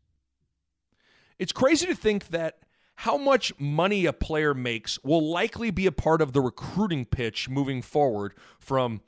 it's 1.38 1.52
crazy 1.52 1.86
to 1.86 1.94
think 1.94 2.28
that 2.28 2.58
how 2.96 3.16
much 3.16 3.52
money 3.58 4.06
a 4.06 4.12
player 4.12 4.54
makes 4.54 5.02
will 5.02 5.22
likely 5.22 5.70
be 5.70 5.86
a 5.86 5.92
part 5.92 6.22
of 6.22 6.32
the 6.32 6.40
recruiting 6.40 7.04
pitch 7.04 7.48
moving 7.48 7.82
forward 7.82 8.34
from 8.58 9.00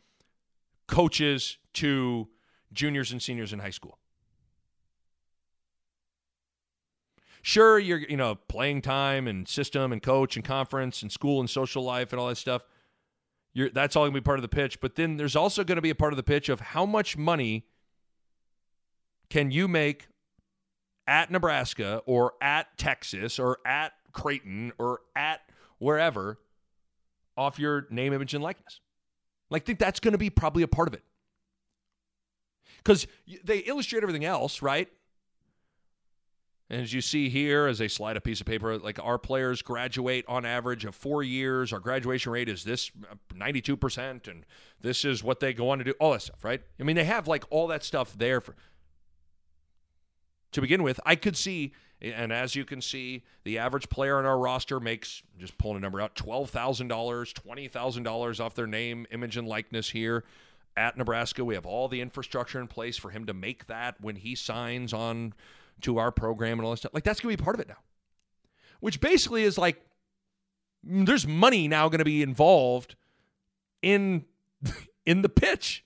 coaches 0.86 1.58
to 1.74 2.28
juniors 2.72 3.12
and 3.12 3.22
seniors 3.22 3.52
in 3.52 3.60
high 3.60 3.70
school. 3.70 3.98
Sure, 7.42 7.78
you're 7.78 7.98
you 7.98 8.16
know 8.16 8.34
playing 8.34 8.82
time 8.82 9.28
and 9.28 9.46
system 9.46 9.92
and 9.92 10.02
coach 10.02 10.34
and 10.34 10.44
conference 10.44 11.02
and 11.02 11.12
school 11.12 11.38
and 11.38 11.48
social 11.48 11.82
life 11.82 12.12
and 12.12 12.20
all 12.20 12.26
that 12.26 12.36
stuff. 12.36 12.62
You're, 13.52 13.70
that's 13.70 13.94
all 13.94 14.02
going 14.02 14.12
to 14.12 14.20
be 14.20 14.24
part 14.24 14.38
of 14.38 14.42
the 14.42 14.48
pitch. 14.48 14.80
But 14.80 14.96
then 14.96 15.16
there's 15.16 15.36
also 15.36 15.62
going 15.64 15.76
to 15.76 15.82
be 15.82 15.90
a 15.90 15.94
part 15.94 16.12
of 16.12 16.16
the 16.16 16.24
pitch 16.24 16.48
of 16.48 16.60
how 16.60 16.84
much 16.84 17.16
money 17.16 17.66
can 19.30 19.50
you 19.50 19.68
make 19.68 20.08
at 21.06 21.30
Nebraska 21.30 22.02
or 22.06 22.34
at 22.40 22.76
Texas 22.78 23.38
or 23.38 23.58
at 23.64 23.92
Creighton 24.12 24.72
or 24.78 25.00
at 25.14 25.40
wherever 25.78 26.38
off 27.36 27.58
your 27.58 27.86
name, 27.90 28.12
image, 28.12 28.34
and 28.34 28.42
likeness. 28.42 28.80
Like, 29.50 29.64
think 29.64 29.78
that's 29.78 30.00
going 30.00 30.12
to 30.12 30.18
be 30.18 30.30
probably 30.30 30.62
a 30.62 30.68
part 30.68 30.88
of 30.88 30.94
it. 30.94 31.02
Because 32.78 33.06
they 33.44 33.58
illustrate 33.58 34.02
everything 34.02 34.24
else, 34.24 34.62
right? 34.62 34.88
And 36.68 36.82
as 36.82 36.92
you 36.92 37.00
see 37.00 37.28
here, 37.28 37.66
as 37.66 37.78
they 37.78 37.86
slide 37.86 38.16
a 38.16 38.20
piece 38.20 38.40
of 38.40 38.46
paper, 38.46 38.76
like 38.78 38.98
our 39.02 39.18
players 39.18 39.62
graduate 39.62 40.24
on 40.26 40.44
average 40.44 40.84
of 40.84 40.96
four 40.96 41.22
years. 41.22 41.72
Our 41.72 41.78
graduation 41.78 42.32
rate 42.32 42.48
is 42.48 42.64
this 42.64 42.90
uh, 43.10 43.14
92%, 43.32 44.26
and 44.26 44.44
this 44.80 45.04
is 45.04 45.22
what 45.22 45.38
they 45.38 45.52
go 45.52 45.70
on 45.70 45.78
to 45.78 45.84
do, 45.84 45.94
all 46.00 46.12
that 46.12 46.22
stuff, 46.22 46.44
right? 46.44 46.60
I 46.80 46.82
mean, 46.82 46.96
they 46.96 47.04
have 47.04 47.28
like 47.28 47.44
all 47.50 47.68
that 47.68 47.84
stuff 47.84 48.16
there 48.18 48.40
for. 48.40 48.56
To 50.52 50.60
begin 50.60 50.82
with, 50.82 51.00
I 51.04 51.16
could 51.16 51.36
see, 51.36 51.72
and 52.00 52.32
as 52.32 52.54
you 52.54 52.64
can 52.64 52.80
see, 52.80 53.24
the 53.44 53.58
average 53.58 53.88
player 53.88 54.18
on 54.18 54.24
our 54.24 54.38
roster 54.38 54.80
makes, 54.80 55.22
just 55.38 55.58
pulling 55.58 55.76
a 55.76 55.80
number 55.80 56.00
out, 56.00 56.14
$12,000, 56.14 56.88
$20,000 56.88 58.40
off 58.40 58.54
their 58.54 58.66
name, 58.66 59.06
image, 59.10 59.36
and 59.36 59.46
likeness 59.46 59.90
here 59.90 60.24
at 60.76 60.96
Nebraska. 60.96 61.44
We 61.44 61.54
have 61.54 61.66
all 61.66 61.88
the 61.88 62.00
infrastructure 62.00 62.60
in 62.60 62.68
place 62.68 62.96
for 62.96 63.10
him 63.10 63.26
to 63.26 63.34
make 63.34 63.66
that 63.66 64.00
when 64.00 64.16
he 64.16 64.34
signs 64.34 64.92
on 64.92 65.34
to 65.82 65.98
our 65.98 66.10
program 66.10 66.58
and 66.58 66.64
all 66.64 66.70
that 66.72 66.78
stuff. 66.78 66.94
Like 66.94 67.04
that's 67.04 67.20
going 67.20 67.34
to 67.34 67.40
be 67.40 67.44
part 67.44 67.56
of 67.56 67.60
it 67.60 67.68
now. 67.68 67.78
Which 68.80 69.00
basically 69.00 69.42
is 69.42 69.58
like 69.58 69.80
mm, 70.86 71.06
there's 71.06 71.26
money 71.26 71.68
now 71.68 71.88
going 71.88 71.98
to 71.98 72.04
be 72.04 72.22
involved 72.22 72.94
in 73.82 74.24
in 75.06 75.22
the 75.22 75.28
pitch. 75.28 75.84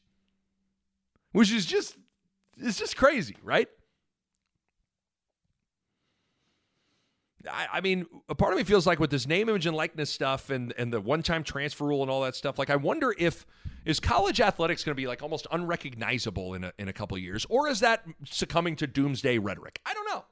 Which 1.32 1.52
is 1.52 1.66
just 1.66 1.96
it's 2.56 2.78
just 2.78 2.96
crazy, 2.96 3.36
right? 3.42 3.68
I, 7.48 7.66
I, 7.74 7.80
mean, 7.80 8.06
a 8.28 8.34
part 8.34 8.52
of 8.52 8.58
me 8.58 8.64
feels 8.64 8.86
like 8.86 8.98
with 8.98 9.10
this 9.10 9.26
name, 9.26 9.48
image, 9.48 9.66
and 9.66 9.76
likeness 9.76 10.10
stuff, 10.10 10.50
and 10.50 10.74
and 10.76 10.92
the 10.92 11.00
one-time 11.00 11.44
transfer 11.44 11.86
rule 11.86 12.02
and 12.02 12.10
all 12.10 12.22
that 12.22 12.36
stuff. 12.36 12.58
Like, 12.58 12.70
I 12.70 12.76
wonder 12.76 13.14
if 13.18 13.46
is 13.84 14.00
college 14.00 14.40
athletics 14.40 14.84
going 14.84 14.94
to 14.94 15.00
be 15.00 15.06
like 15.06 15.22
almost 15.22 15.46
unrecognizable 15.50 16.54
in 16.54 16.64
a, 16.64 16.72
in 16.78 16.88
a 16.88 16.92
couple 16.92 17.16
of 17.16 17.22
years, 17.22 17.46
or 17.48 17.68
is 17.68 17.80
that 17.80 18.04
succumbing 18.24 18.76
to 18.76 18.86
doomsday 18.86 19.38
rhetoric? 19.38 19.80
I 19.86 19.94
don't 19.94 20.08
know. 20.08 20.24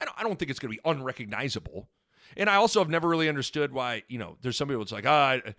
I 0.00 0.04
don't. 0.04 0.14
I 0.18 0.22
don't 0.22 0.38
think 0.38 0.50
it's 0.50 0.60
going 0.60 0.74
to 0.74 0.82
be 0.82 0.90
unrecognizable. 0.90 1.88
And 2.36 2.48
I 2.48 2.56
also 2.56 2.80
have 2.80 2.88
never 2.88 3.08
really 3.08 3.28
understood 3.28 3.72
why 3.72 4.02
you 4.08 4.18
know 4.18 4.36
there's 4.42 4.56
somebody 4.56 4.78
that's 4.78 4.92
like 4.92 5.06
ah. 5.06 5.30
I, 5.30 5.54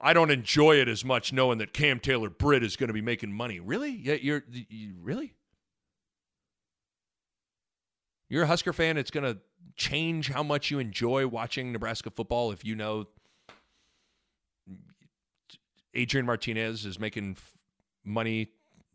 I 0.00 0.12
don't 0.12 0.30
enjoy 0.30 0.76
it 0.76 0.88
as 0.88 1.04
much 1.04 1.32
knowing 1.32 1.58
that 1.58 1.72
Cam 1.72 1.98
Taylor 1.98 2.30
Britt 2.30 2.62
is 2.62 2.76
going 2.76 2.86
to 2.86 2.94
be 2.94 3.00
making 3.00 3.32
money. 3.32 3.58
Really? 3.58 3.90
Yeah, 3.90 4.14
you're 4.14 4.44
you, 4.48 4.94
really? 5.02 5.34
You're 8.28 8.44
a 8.44 8.46
Husker 8.46 8.72
fan. 8.72 8.96
It's 8.96 9.10
going 9.10 9.24
to 9.24 9.40
change 9.76 10.30
how 10.30 10.42
much 10.42 10.70
you 10.70 10.78
enjoy 10.78 11.26
watching 11.26 11.72
Nebraska 11.72 12.10
football 12.10 12.52
if 12.52 12.64
you 12.64 12.74
know 12.74 13.06
Adrian 15.94 16.26
Martinez 16.26 16.84
is 16.84 16.98
making 16.98 17.36
money 18.04 18.48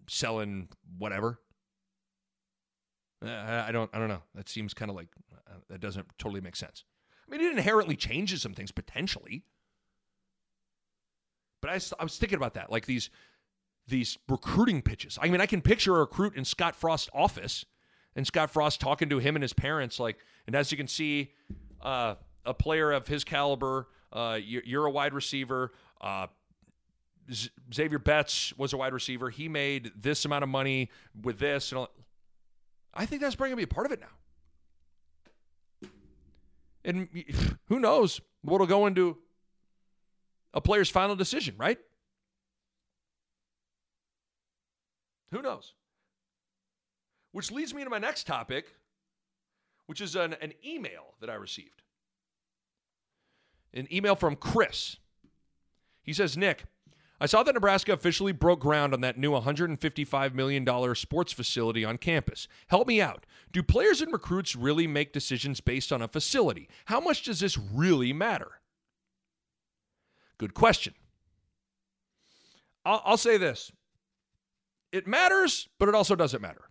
selling 0.07 0.69
whatever. 0.97 1.39
Uh, 3.23 3.65
I 3.67 3.71
don't. 3.71 3.89
I 3.93 3.99
don't 3.99 4.07
know. 4.07 4.23
That 4.35 4.47
seems 4.47 4.73
kind 4.73 4.89
of 4.89 4.95
like 4.95 5.07
uh, 5.47 5.55
that 5.69 5.81
doesn't 5.81 6.07
totally 6.17 6.41
make 6.41 6.55
sense. 6.55 6.85
I 7.27 7.31
mean, 7.31 7.45
it 7.45 7.51
inherently 7.51 7.95
changes 7.95 8.41
some 8.41 8.53
things 8.53 8.71
potentially, 8.71 9.43
but 11.61 11.69
I, 11.69 11.79
I 11.99 12.03
was 12.03 12.17
thinking 12.17 12.37
about 12.37 12.53
that, 12.53 12.71
like 12.71 12.85
these 12.85 13.09
these 13.87 14.17
recruiting 14.29 14.81
pitches. 14.81 15.19
I 15.21 15.27
mean, 15.27 15.41
I 15.41 15.47
can 15.47 15.61
picture 15.61 15.97
a 15.97 15.99
recruit 15.99 16.35
in 16.35 16.45
Scott 16.45 16.75
Frost's 16.75 17.09
office 17.13 17.65
and 18.19 18.27
Scott 18.27 18.49
Frost 18.49 18.81
talking 18.81 19.07
to 19.11 19.17
him 19.19 19.37
and 19.37 19.41
his 19.41 19.53
parents. 19.53 19.97
Like, 19.97 20.17
and 20.45 20.53
as 20.53 20.73
you 20.73 20.77
can 20.77 20.89
see, 20.89 21.31
uh, 21.81 22.15
a 22.45 22.53
player 22.53 22.91
of 22.91 23.07
his 23.07 23.23
caliber, 23.23 23.87
uh, 24.11 24.37
you're, 24.43 24.85
a 24.85 24.91
wide 24.91 25.13
receiver. 25.13 25.71
Uh, 26.01 26.27
Zavier 27.71 28.03
Betts 28.03 28.53
was 28.57 28.73
a 28.73 28.77
wide 28.77 28.91
receiver. 28.91 29.29
He 29.29 29.47
made 29.47 29.93
this 29.95 30.25
amount 30.25 30.43
of 30.43 30.49
money 30.49 30.91
with 31.23 31.39
this. 31.39 31.71
And. 31.71 31.87
I 32.93 33.05
think 33.05 33.21
that's 33.21 33.35
probably 33.35 33.51
to 33.51 33.55
be 33.55 33.63
a 33.63 33.67
part 33.67 33.85
of 33.85 33.93
it 33.93 34.01
now. 34.01 35.89
And 36.83 37.07
who 37.69 37.79
knows 37.79 38.19
what'll 38.41 38.67
go 38.67 38.85
into 38.85 39.17
a 40.53 40.59
player's 40.59 40.89
final 40.89 41.15
decision, 41.15 41.55
right? 41.57 41.79
Who 45.31 45.41
knows? 45.41 45.73
Which 47.39 47.51
leads 47.51 47.73
me 47.73 47.85
to 47.85 47.89
my 47.89 47.99
next 47.99 48.27
topic, 48.27 48.75
which 49.85 50.01
is 50.01 50.17
an, 50.17 50.35
an 50.41 50.51
email 50.61 51.13
that 51.21 51.29
I 51.29 51.35
received. 51.35 51.83
An 53.73 53.87
email 53.93 54.17
from 54.17 54.35
Chris. 54.35 54.97
He 56.03 56.11
says, 56.11 56.35
Nick, 56.35 56.65
I 57.21 57.27
saw 57.27 57.41
that 57.43 57.53
Nebraska 57.53 57.93
officially 57.93 58.33
broke 58.33 58.59
ground 58.59 58.93
on 58.93 58.99
that 58.99 59.17
new 59.17 59.31
$155 59.31 60.33
million 60.33 60.95
sports 60.95 61.31
facility 61.31 61.85
on 61.85 61.97
campus. 61.97 62.49
Help 62.67 62.89
me 62.89 63.01
out. 63.01 63.25
Do 63.53 63.63
players 63.63 64.01
and 64.01 64.11
recruits 64.11 64.53
really 64.53 64.85
make 64.85 65.13
decisions 65.13 65.61
based 65.61 65.93
on 65.93 66.01
a 66.01 66.09
facility? 66.09 66.67
How 66.87 66.99
much 66.99 67.23
does 67.23 67.39
this 67.39 67.57
really 67.57 68.11
matter? 68.11 68.59
Good 70.37 70.53
question. 70.53 70.93
I'll, 72.83 73.01
I'll 73.05 73.15
say 73.15 73.37
this 73.37 73.71
it 74.91 75.07
matters, 75.07 75.69
but 75.79 75.87
it 75.87 75.95
also 75.95 76.17
doesn't 76.17 76.41
matter. 76.41 76.65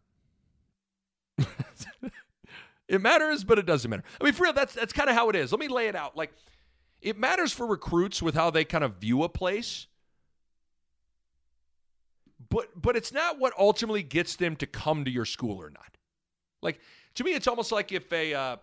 It 2.88 3.02
matters, 3.02 3.44
but 3.44 3.58
it 3.58 3.66
doesn't 3.66 3.90
matter. 3.90 4.02
I 4.20 4.24
mean, 4.24 4.32
for 4.32 4.44
real, 4.44 4.52
that's 4.52 4.74
that's 4.74 4.92
kind 4.92 5.10
of 5.10 5.14
how 5.14 5.28
it 5.28 5.36
is. 5.36 5.52
Let 5.52 5.60
me 5.60 5.68
lay 5.68 5.88
it 5.88 5.94
out. 5.94 6.16
Like, 6.16 6.32
it 7.02 7.18
matters 7.18 7.52
for 7.52 7.66
recruits 7.66 8.22
with 8.22 8.34
how 8.34 8.50
they 8.50 8.64
kind 8.64 8.82
of 8.82 8.96
view 8.96 9.22
a 9.22 9.28
place, 9.28 9.86
but 12.48 12.68
but 12.80 12.96
it's 12.96 13.12
not 13.12 13.38
what 13.38 13.52
ultimately 13.58 14.02
gets 14.02 14.36
them 14.36 14.56
to 14.56 14.66
come 14.66 15.04
to 15.04 15.10
your 15.10 15.24
school 15.26 15.60
or 15.60 15.70
not. 15.70 15.96
Like 16.62 16.80
to 17.14 17.24
me, 17.24 17.34
it's 17.34 17.46
almost 17.46 17.72
like 17.72 17.92
if 17.92 18.10
a 18.12 18.34
uh, 18.34 18.56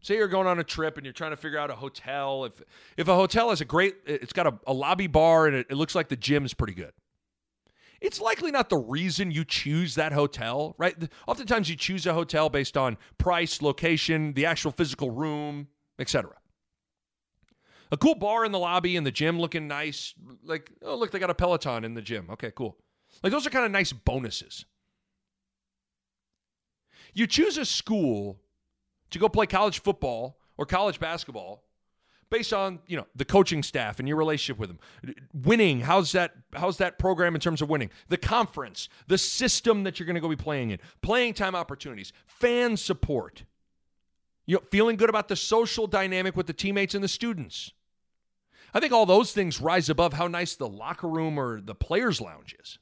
say 0.00 0.16
you're 0.16 0.28
going 0.28 0.46
on 0.46 0.58
a 0.58 0.64
trip 0.64 0.96
and 0.96 1.04
you're 1.04 1.12
trying 1.12 1.32
to 1.32 1.36
figure 1.36 1.58
out 1.58 1.70
a 1.70 1.76
hotel. 1.76 2.44
If 2.46 2.62
if 2.96 3.06
a 3.06 3.14
hotel 3.14 3.50
has 3.50 3.60
a 3.60 3.64
great, 3.64 3.96
it's 4.06 4.32
got 4.32 4.46
a, 4.46 4.54
a 4.66 4.72
lobby 4.72 5.06
bar 5.06 5.46
and 5.46 5.54
it, 5.54 5.66
it 5.70 5.74
looks 5.74 5.94
like 5.94 6.08
the 6.08 6.16
gym's 6.16 6.54
pretty 6.54 6.74
good 6.74 6.92
it's 8.00 8.20
likely 8.20 8.50
not 8.50 8.68
the 8.68 8.76
reason 8.76 9.30
you 9.30 9.44
choose 9.44 9.94
that 9.96 10.12
hotel, 10.12 10.74
right? 10.78 10.94
Oftentimes 11.26 11.68
you 11.68 11.76
choose 11.76 12.06
a 12.06 12.14
hotel 12.14 12.48
based 12.48 12.76
on 12.76 12.96
price, 13.18 13.60
location, 13.60 14.34
the 14.34 14.46
actual 14.46 14.70
physical 14.70 15.10
room, 15.10 15.68
etc. 15.98 16.32
A 17.90 17.96
cool 17.96 18.14
bar 18.14 18.44
in 18.44 18.52
the 18.52 18.58
lobby 18.58 18.96
and 18.96 19.06
the 19.06 19.10
gym 19.10 19.40
looking 19.40 19.66
nice. 19.66 20.14
Like, 20.44 20.70
oh, 20.82 20.96
look, 20.96 21.10
they 21.10 21.18
got 21.18 21.30
a 21.30 21.34
Peloton 21.34 21.84
in 21.84 21.94
the 21.94 22.02
gym. 22.02 22.28
Okay, 22.30 22.52
cool. 22.54 22.76
Like, 23.22 23.32
those 23.32 23.46
are 23.46 23.50
kind 23.50 23.64
of 23.64 23.72
nice 23.72 23.92
bonuses. 23.92 24.64
You 27.14 27.26
choose 27.26 27.56
a 27.56 27.64
school 27.64 28.38
to 29.10 29.18
go 29.18 29.28
play 29.28 29.46
college 29.46 29.80
football 29.82 30.38
or 30.56 30.66
college 30.66 31.00
basketball 31.00 31.64
based 32.30 32.52
on 32.52 32.80
you 32.86 32.96
know 32.96 33.06
the 33.14 33.24
coaching 33.24 33.62
staff 33.62 33.98
and 33.98 34.08
your 34.08 34.16
relationship 34.16 34.58
with 34.58 34.68
them. 34.68 34.78
Winning 35.32 35.80
how's 35.80 36.12
that 36.12 36.32
how's 36.52 36.76
that 36.78 36.98
program 36.98 37.34
in 37.34 37.40
terms 37.40 37.62
of 37.62 37.68
winning? 37.68 37.90
The 38.08 38.16
conference 38.16 38.88
the 39.06 39.18
system 39.18 39.84
that 39.84 39.98
you're 39.98 40.06
going 40.06 40.14
to 40.14 40.20
go 40.20 40.28
be 40.28 40.36
playing 40.36 40.70
in 40.70 40.78
playing 41.02 41.34
time 41.34 41.54
opportunities 41.54 42.12
fan 42.26 42.76
support. 42.76 43.44
You 44.46 44.56
know 44.56 44.62
feeling 44.70 44.96
good 44.96 45.10
about 45.10 45.28
the 45.28 45.36
social 45.36 45.86
dynamic 45.86 46.36
with 46.36 46.46
the 46.46 46.52
teammates 46.52 46.94
and 46.94 47.02
the 47.02 47.08
students. 47.08 47.72
I 48.74 48.80
think 48.80 48.92
all 48.92 49.06
those 49.06 49.32
things 49.32 49.60
rise 49.60 49.88
above 49.88 50.12
how 50.12 50.28
nice 50.28 50.54
the 50.54 50.68
locker 50.68 51.08
room 51.08 51.38
or 51.38 51.60
the 51.60 51.74
players 51.74 52.20
lounge 52.20 52.54
is. 52.60 52.78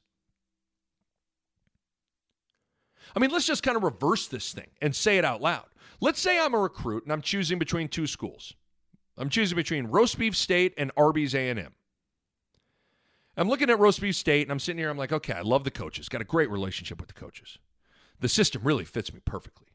I 3.15 3.19
mean 3.19 3.31
let's 3.31 3.47
just 3.47 3.63
kind 3.63 3.77
of 3.77 3.83
reverse 3.83 4.27
this 4.27 4.51
thing 4.51 4.67
and 4.81 4.95
say 4.95 5.17
it 5.17 5.25
out 5.25 5.41
loud. 5.41 5.65
Let's 5.99 6.19
say 6.19 6.39
i'm 6.39 6.53
a 6.53 6.59
recruit 6.59 7.03
and 7.03 7.13
i'm 7.13 7.21
choosing 7.21 7.57
between 7.57 7.87
two 7.87 8.05
schools 8.05 8.53
I'm 9.17 9.29
choosing 9.29 9.55
between 9.55 9.87
roast 9.87 10.17
beef 10.17 10.35
state 10.35 10.73
and 10.77 10.91
Arby's 10.95 11.33
A&M. 11.33 11.73
I'm 13.35 13.49
looking 13.49 13.69
at 13.69 13.79
roast 13.79 14.01
beef 14.01 14.15
state 14.15 14.43
and 14.43 14.51
I'm 14.51 14.59
sitting 14.59 14.79
here. 14.79 14.89
I'm 14.89 14.97
like, 14.97 15.11
okay, 15.11 15.33
I 15.33 15.41
love 15.41 15.63
the 15.63 15.71
coaches. 15.71 16.09
Got 16.09 16.21
a 16.21 16.25
great 16.25 16.49
relationship 16.49 16.99
with 16.99 17.07
the 17.07 17.13
coaches. 17.13 17.57
The 18.19 18.29
system 18.29 18.63
really 18.63 18.85
fits 18.85 19.13
me 19.13 19.19
perfectly. 19.23 19.67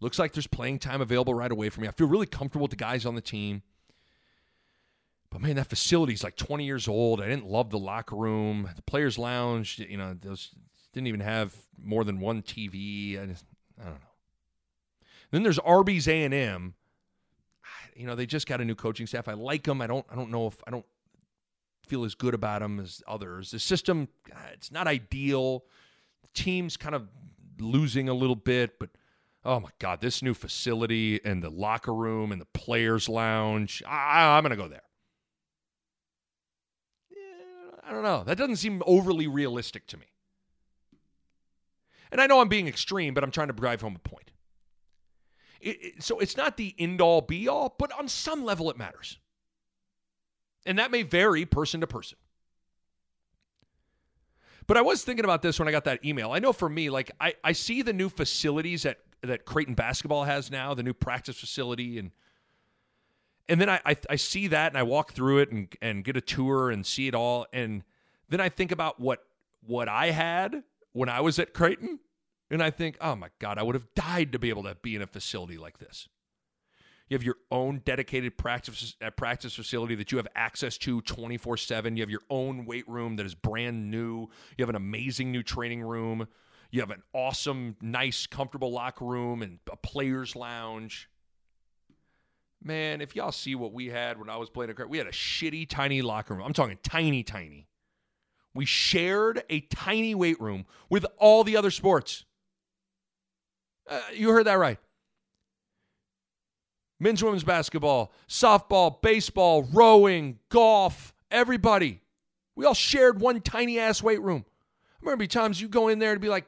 Looks 0.00 0.18
like 0.18 0.32
there's 0.32 0.46
playing 0.46 0.80
time 0.80 1.00
available 1.00 1.34
right 1.34 1.50
away 1.50 1.70
for 1.70 1.80
me. 1.80 1.88
I 1.88 1.92
feel 1.92 2.08
really 2.08 2.26
comfortable 2.26 2.64
with 2.64 2.70
the 2.70 2.76
guys 2.76 3.06
on 3.06 3.14
the 3.14 3.20
team. 3.22 3.62
But 5.30 5.40
man, 5.40 5.56
that 5.56 5.68
facility's 5.68 6.22
like 6.22 6.36
20 6.36 6.64
years 6.64 6.86
old. 6.86 7.20
I 7.20 7.28
didn't 7.28 7.46
love 7.46 7.70
the 7.70 7.78
locker 7.78 8.14
room, 8.14 8.68
the 8.76 8.82
players' 8.82 9.18
lounge. 9.18 9.78
You 9.78 9.96
know, 9.96 10.14
those 10.20 10.50
didn't 10.92 11.08
even 11.08 11.20
have 11.20 11.54
more 11.82 12.04
than 12.04 12.20
one 12.20 12.42
TV. 12.42 13.20
I, 13.20 13.26
just, 13.26 13.44
I 13.80 13.84
don't 13.84 13.94
know. 13.94 15.06
Then 15.30 15.42
there's 15.42 15.58
Arby's 15.58 16.06
A&M, 16.06 16.74
you 17.94 18.06
know, 18.06 18.14
they 18.14 18.26
just 18.26 18.46
got 18.46 18.60
a 18.60 18.64
new 18.64 18.74
coaching 18.74 19.06
staff. 19.06 19.28
I 19.28 19.34
like 19.34 19.64
them. 19.64 19.80
I 19.80 19.86
don't. 19.86 20.04
I 20.10 20.14
don't 20.14 20.30
know 20.30 20.46
if 20.46 20.62
I 20.66 20.70
don't 20.70 20.86
feel 21.86 22.04
as 22.04 22.14
good 22.14 22.34
about 22.34 22.60
them 22.60 22.80
as 22.80 23.02
others. 23.06 23.50
The 23.50 23.58
system, 23.58 24.08
uh, 24.34 24.38
it's 24.52 24.72
not 24.72 24.86
ideal. 24.86 25.64
The 26.22 26.28
team's 26.34 26.76
kind 26.76 26.94
of 26.94 27.08
losing 27.58 28.08
a 28.08 28.14
little 28.14 28.36
bit, 28.36 28.78
but 28.78 28.90
oh 29.44 29.60
my 29.60 29.70
god, 29.78 30.00
this 30.00 30.22
new 30.22 30.34
facility 30.34 31.20
and 31.24 31.42
the 31.42 31.50
locker 31.50 31.94
room 31.94 32.32
and 32.32 32.40
the 32.40 32.46
players' 32.46 33.08
lounge. 33.08 33.82
I, 33.86 34.36
I'm 34.36 34.42
going 34.42 34.50
to 34.50 34.56
go 34.56 34.68
there. 34.68 34.80
I 37.86 37.92
don't 37.92 38.02
know. 38.02 38.24
That 38.24 38.38
doesn't 38.38 38.56
seem 38.56 38.82
overly 38.86 39.26
realistic 39.26 39.86
to 39.88 39.98
me. 39.98 40.06
And 42.10 42.20
I 42.20 42.26
know 42.26 42.40
I'm 42.40 42.48
being 42.48 42.66
extreme, 42.66 43.12
but 43.12 43.22
I'm 43.22 43.30
trying 43.30 43.48
to 43.48 43.52
drive 43.52 43.82
home 43.82 43.96
a 43.96 43.98
point. 43.98 44.30
It, 45.64 46.02
so 46.02 46.18
it's 46.18 46.36
not 46.36 46.56
the 46.56 46.74
end 46.78 47.00
all 47.00 47.22
be 47.22 47.48
all, 47.48 47.74
but 47.78 47.90
on 47.98 48.06
some 48.06 48.44
level 48.44 48.70
it 48.70 48.76
matters. 48.76 49.18
And 50.66 50.78
that 50.78 50.90
may 50.90 51.02
vary 51.02 51.46
person 51.46 51.80
to 51.80 51.86
person. 51.86 52.18
But 54.66 54.76
I 54.76 54.82
was 54.82 55.04
thinking 55.04 55.24
about 55.24 55.42
this 55.42 55.58
when 55.58 55.68
I 55.68 55.72
got 55.72 55.84
that 55.84 56.04
email. 56.04 56.32
I 56.32 56.38
know 56.38 56.52
for 56.52 56.68
me, 56.68 56.90
like 56.90 57.10
I, 57.20 57.34
I 57.42 57.52
see 57.52 57.82
the 57.82 57.92
new 57.92 58.08
facilities 58.08 58.82
that 58.82 58.98
that 59.22 59.46
Creighton 59.46 59.74
basketball 59.74 60.24
has 60.24 60.50
now, 60.50 60.74
the 60.74 60.82
new 60.82 60.92
practice 60.92 61.38
facility, 61.38 61.98
and 61.98 62.10
and 63.48 63.60
then 63.60 63.68
I, 63.68 63.80
I, 63.84 63.96
I 64.10 64.16
see 64.16 64.48
that 64.48 64.72
and 64.72 64.78
I 64.78 64.82
walk 64.82 65.12
through 65.12 65.38
it 65.38 65.50
and 65.50 65.74
and 65.82 66.04
get 66.04 66.16
a 66.16 66.20
tour 66.20 66.70
and 66.70 66.84
see 66.84 67.08
it 67.08 67.14
all, 67.14 67.46
and 67.52 67.84
then 68.28 68.40
I 68.40 68.48
think 68.48 68.72
about 68.72 69.00
what 69.00 69.24
what 69.66 69.88
I 69.88 70.10
had 70.10 70.62
when 70.92 71.08
I 71.08 71.20
was 71.20 71.38
at 71.38 71.52
Creighton, 71.52 71.98
And 72.54 72.62
I 72.62 72.70
think, 72.70 72.96
oh 73.00 73.16
my 73.16 73.30
God, 73.40 73.58
I 73.58 73.64
would 73.64 73.74
have 73.74 73.92
died 73.96 74.30
to 74.30 74.38
be 74.38 74.48
able 74.48 74.62
to 74.62 74.76
be 74.76 74.94
in 74.94 75.02
a 75.02 75.08
facility 75.08 75.58
like 75.58 75.78
this. 75.78 76.08
You 77.08 77.16
have 77.16 77.24
your 77.24 77.38
own 77.50 77.82
dedicated 77.84 78.38
practice 78.38 78.94
uh, 79.02 79.10
practice 79.10 79.56
facility 79.56 79.96
that 79.96 80.12
you 80.12 80.18
have 80.18 80.28
access 80.36 80.78
to 80.78 81.02
24/7. 81.02 81.96
You 81.96 82.02
have 82.04 82.10
your 82.10 82.22
own 82.30 82.64
weight 82.64 82.88
room 82.88 83.16
that 83.16 83.26
is 83.26 83.34
brand 83.34 83.90
new. 83.90 84.28
You 84.56 84.62
have 84.62 84.68
an 84.68 84.76
amazing 84.76 85.32
new 85.32 85.42
training 85.42 85.82
room. 85.82 86.28
You 86.70 86.78
have 86.78 86.92
an 86.92 87.02
awesome, 87.12 87.74
nice, 87.82 88.24
comfortable 88.28 88.70
locker 88.70 89.04
room 89.04 89.42
and 89.42 89.58
a 89.68 89.76
players 89.76 90.36
lounge. 90.36 91.10
Man, 92.62 93.00
if 93.00 93.16
y'all 93.16 93.32
see 93.32 93.56
what 93.56 93.72
we 93.72 93.88
had 93.88 94.16
when 94.16 94.30
I 94.30 94.36
was 94.36 94.48
playing 94.48 94.72
a 94.78 94.86
we 94.86 94.98
had 94.98 95.08
a 95.08 95.12
shitty 95.12 95.68
tiny 95.68 96.02
locker 96.02 96.34
room. 96.34 96.44
I'm 96.44 96.52
talking 96.52 96.78
tiny 96.84 97.24
tiny. 97.24 97.66
We 98.54 98.64
shared 98.64 99.42
a 99.50 99.62
tiny 99.62 100.14
weight 100.14 100.40
room 100.40 100.66
with 100.88 101.04
all 101.18 101.42
the 101.42 101.56
other 101.56 101.72
sports. 101.72 102.24
Uh, 103.88 104.00
you 104.14 104.30
heard 104.30 104.46
that 104.46 104.54
right 104.54 104.78
men's 107.00 107.22
women's 107.22 107.44
basketball, 107.44 108.12
softball, 108.28 109.00
baseball, 109.02 109.62
rowing, 109.72 110.38
golf, 110.48 111.12
everybody. 111.30 112.00
We 112.56 112.64
all 112.64 112.74
shared 112.74 113.20
one 113.20 113.40
tiny 113.40 113.78
ass 113.78 114.02
weight 114.02 114.22
room. 114.22 114.44
I 114.96 115.04
remember 115.04 115.26
times 115.26 115.60
you 115.60 115.68
go 115.68 115.88
in 115.88 115.98
there 115.98 116.12
and 116.12 116.20
be 116.20 116.28
like 116.28 116.46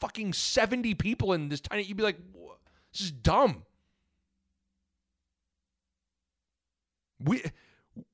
fucking 0.00 0.32
70 0.32 0.94
people 0.94 1.32
in 1.32 1.48
this 1.48 1.60
tiny, 1.60 1.84
you'd 1.84 1.96
be 1.96 2.02
like, 2.02 2.18
this 2.92 3.02
is 3.02 3.12
dumb. 3.12 3.62
We 7.20 7.42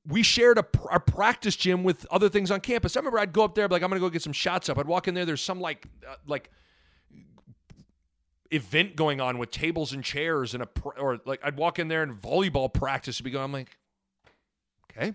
we 0.05 0.23
shared 0.23 0.57
a, 0.59 0.65
a 0.91 0.99
practice 0.99 1.55
gym 1.55 1.83
with 1.83 2.05
other 2.11 2.29
things 2.29 2.51
on 2.51 2.59
campus. 2.59 2.95
I 2.95 2.99
remember 2.99 3.17
I'd 3.17 3.33
go 3.33 3.43
up 3.43 3.55
there, 3.55 3.67
like 3.67 3.81
I'm 3.81 3.89
gonna 3.89 3.99
go 3.99 4.09
get 4.09 4.21
some 4.21 4.33
shots 4.33 4.69
up. 4.69 4.77
I'd 4.77 4.85
walk 4.85 5.07
in 5.07 5.15
there. 5.15 5.25
There's 5.25 5.41
some 5.41 5.59
like 5.59 5.87
uh, 6.07 6.15
like 6.27 6.51
event 8.51 8.95
going 8.95 9.21
on 9.21 9.37
with 9.37 9.51
tables 9.51 9.93
and 9.93 10.03
chairs 10.03 10.53
and 10.53 10.63
a 10.63 10.69
or 10.97 11.19
like 11.25 11.39
I'd 11.43 11.57
walk 11.57 11.79
in 11.79 11.87
there 11.87 12.03
and 12.03 12.19
volleyball 12.19 12.73
practice 12.73 13.19
would 13.19 13.25
be 13.25 13.31
going. 13.31 13.45
I'm 13.45 13.53
like, 13.53 13.77
okay. 14.91 15.13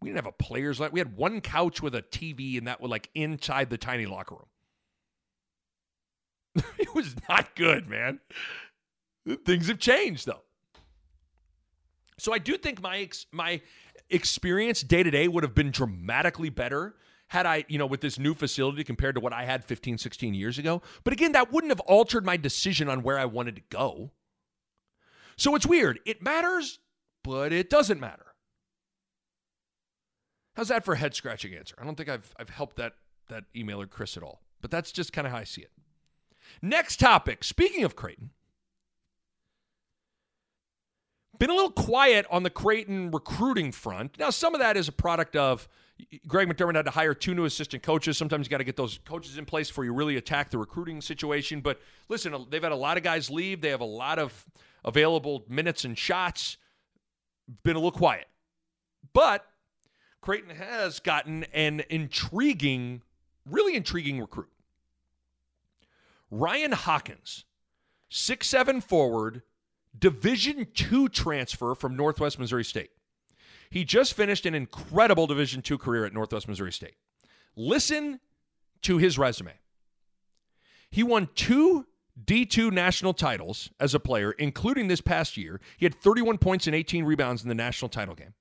We 0.00 0.08
didn't 0.08 0.24
have 0.24 0.26
a 0.26 0.32
players 0.32 0.80
like 0.80 0.92
we 0.92 1.00
had 1.00 1.16
one 1.16 1.40
couch 1.40 1.82
with 1.82 1.94
a 1.94 2.02
TV 2.02 2.58
and 2.58 2.66
that 2.66 2.80
was 2.80 2.90
like 2.90 3.10
inside 3.14 3.70
the 3.70 3.78
tiny 3.78 4.06
locker 4.06 4.36
room. 4.36 6.64
it 6.78 6.94
was 6.94 7.14
not 7.28 7.54
good, 7.54 7.88
man. 7.88 8.20
Things 9.44 9.68
have 9.68 9.78
changed 9.78 10.26
though. 10.26 10.42
So 12.18 12.32
I 12.32 12.38
do 12.38 12.56
think 12.56 12.82
my 12.82 12.98
ex- 12.98 13.26
my 13.30 13.60
experience 14.08 14.82
day 14.82 15.02
to 15.02 15.10
day 15.10 15.28
would 15.28 15.44
have 15.44 15.54
been 15.54 15.70
dramatically 15.70 16.50
better 16.50 16.94
had 17.30 17.46
I, 17.46 17.64
you 17.68 17.78
know, 17.78 17.86
with 17.86 18.00
this 18.00 18.18
new 18.18 18.34
facility 18.34 18.82
compared 18.82 19.14
to 19.14 19.20
what 19.20 19.32
I 19.32 19.44
had 19.44 19.64
15, 19.64 19.98
16 19.98 20.34
years 20.34 20.58
ago. 20.58 20.82
But 21.04 21.12
again, 21.12 21.30
that 21.32 21.52
wouldn't 21.52 21.70
have 21.70 21.80
altered 21.80 22.26
my 22.26 22.36
decision 22.36 22.88
on 22.88 23.04
where 23.04 23.18
I 23.18 23.24
wanted 23.24 23.54
to 23.54 23.62
go. 23.70 24.10
So 25.36 25.54
it's 25.54 25.64
weird. 25.64 26.00
It 26.04 26.22
matters, 26.22 26.80
but 27.22 27.52
it 27.52 27.70
doesn't 27.70 28.00
matter. 28.00 28.26
How's 30.54 30.68
that 30.68 30.84
for 30.84 30.94
a 30.94 30.98
head 30.98 31.14
scratching 31.14 31.54
answer? 31.54 31.76
I 31.80 31.84
don't 31.84 31.94
think 31.94 32.08
I've, 32.08 32.34
I've 32.36 32.50
helped 32.50 32.76
that, 32.76 32.94
that 33.28 33.44
emailer 33.54 33.88
Chris 33.88 34.16
at 34.16 34.24
all, 34.24 34.42
but 34.60 34.72
that's 34.72 34.90
just 34.90 35.12
kind 35.12 35.24
of 35.24 35.32
how 35.32 35.38
I 35.38 35.44
see 35.44 35.62
it. 35.62 35.70
Next 36.60 36.98
topic. 36.98 37.44
Speaking 37.44 37.84
of 37.84 37.94
Creighton, 37.94 38.30
been 41.38 41.50
a 41.50 41.54
little 41.54 41.70
quiet 41.70 42.26
on 42.28 42.42
the 42.42 42.50
Creighton 42.50 43.12
recruiting 43.12 43.70
front. 43.70 44.18
Now, 44.18 44.30
some 44.30 44.52
of 44.52 44.60
that 44.60 44.76
is 44.76 44.88
a 44.88 44.92
product 44.92 45.36
of 45.36 45.68
Greg 46.26 46.48
McDermott 46.48 46.76
had 46.76 46.84
to 46.84 46.90
hire 46.90 47.14
two 47.14 47.34
new 47.34 47.44
assistant 47.44 47.82
coaches. 47.82 48.16
Sometimes 48.18 48.46
you 48.46 48.50
got 48.50 48.58
to 48.58 48.64
get 48.64 48.76
those 48.76 48.98
coaches 49.04 49.38
in 49.38 49.44
place 49.44 49.68
before 49.68 49.84
you 49.84 49.92
really 49.92 50.16
attack 50.16 50.50
the 50.50 50.58
recruiting 50.58 51.00
situation. 51.00 51.60
But 51.60 51.80
listen, 52.08 52.46
they've 52.50 52.62
had 52.62 52.72
a 52.72 52.76
lot 52.76 52.96
of 52.96 53.02
guys 53.02 53.30
leave. 53.30 53.60
They 53.60 53.70
have 53.70 53.80
a 53.80 53.84
lot 53.84 54.18
of 54.18 54.46
available 54.84 55.44
minutes 55.48 55.84
and 55.84 55.96
shots. 55.96 56.56
Been 57.62 57.76
a 57.76 57.78
little 57.78 57.90
quiet. 57.90 58.26
But 59.12 59.46
Creighton 60.20 60.54
has 60.54 61.00
gotten 61.00 61.44
an 61.52 61.82
intriguing, 61.88 63.02
really 63.44 63.74
intriguing 63.74 64.20
recruit. 64.20 64.50
Ryan 66.30 66.72
Hawkins, 66.72 67.44
six-seven 68.08 68.82
forward, 68.82 69.42
Division 69.98 70.68
two 70.72 71.08
transfer 71.08 71.74
from 71.74 71.96
Northwest 71.96 72.38
Missouri 72.38 72.62
State. 72.62 72.90
He 73.70 73.84
just 73.84 74.14
finished 74.14 74.46
an 74.46 74.54
incredible 74.54 75.26
Division 75.26 75.62
II 75.68 75.78
career 75.78 76.04
at 76.04 76.12
Northwest 76.12 76.48
Missouri 76.48 76.72
State. 76.72 76.96
Listen 77.56 78.20
to 78.82 78.98
his 78.98 79.16
resume. 79.18 79.52
He 80.90 81.02
won 81.02 81.28
two 81.34 81.86
D2 82.22 82.72
national 82.72 83.14
titles 83.14 83.70
as 83.78 83.94
a 83.94 84.00
player, 84.00 84.32
including 84.32 84.88
this 84.88 85.00
past 85.00 85.36
year. 85.36 85.60
He 85.76 85.86
had 85.86 85.94
31 85.94 86.38
points 86.38 86.66
and 86.66 86.74
18 86.74 87.04
rebounds 87.04 87.42
in 87.42 87.48
the 87.48 87.54
national 87.54 87.88
title 87.88 88.14
game. 88.14 88.34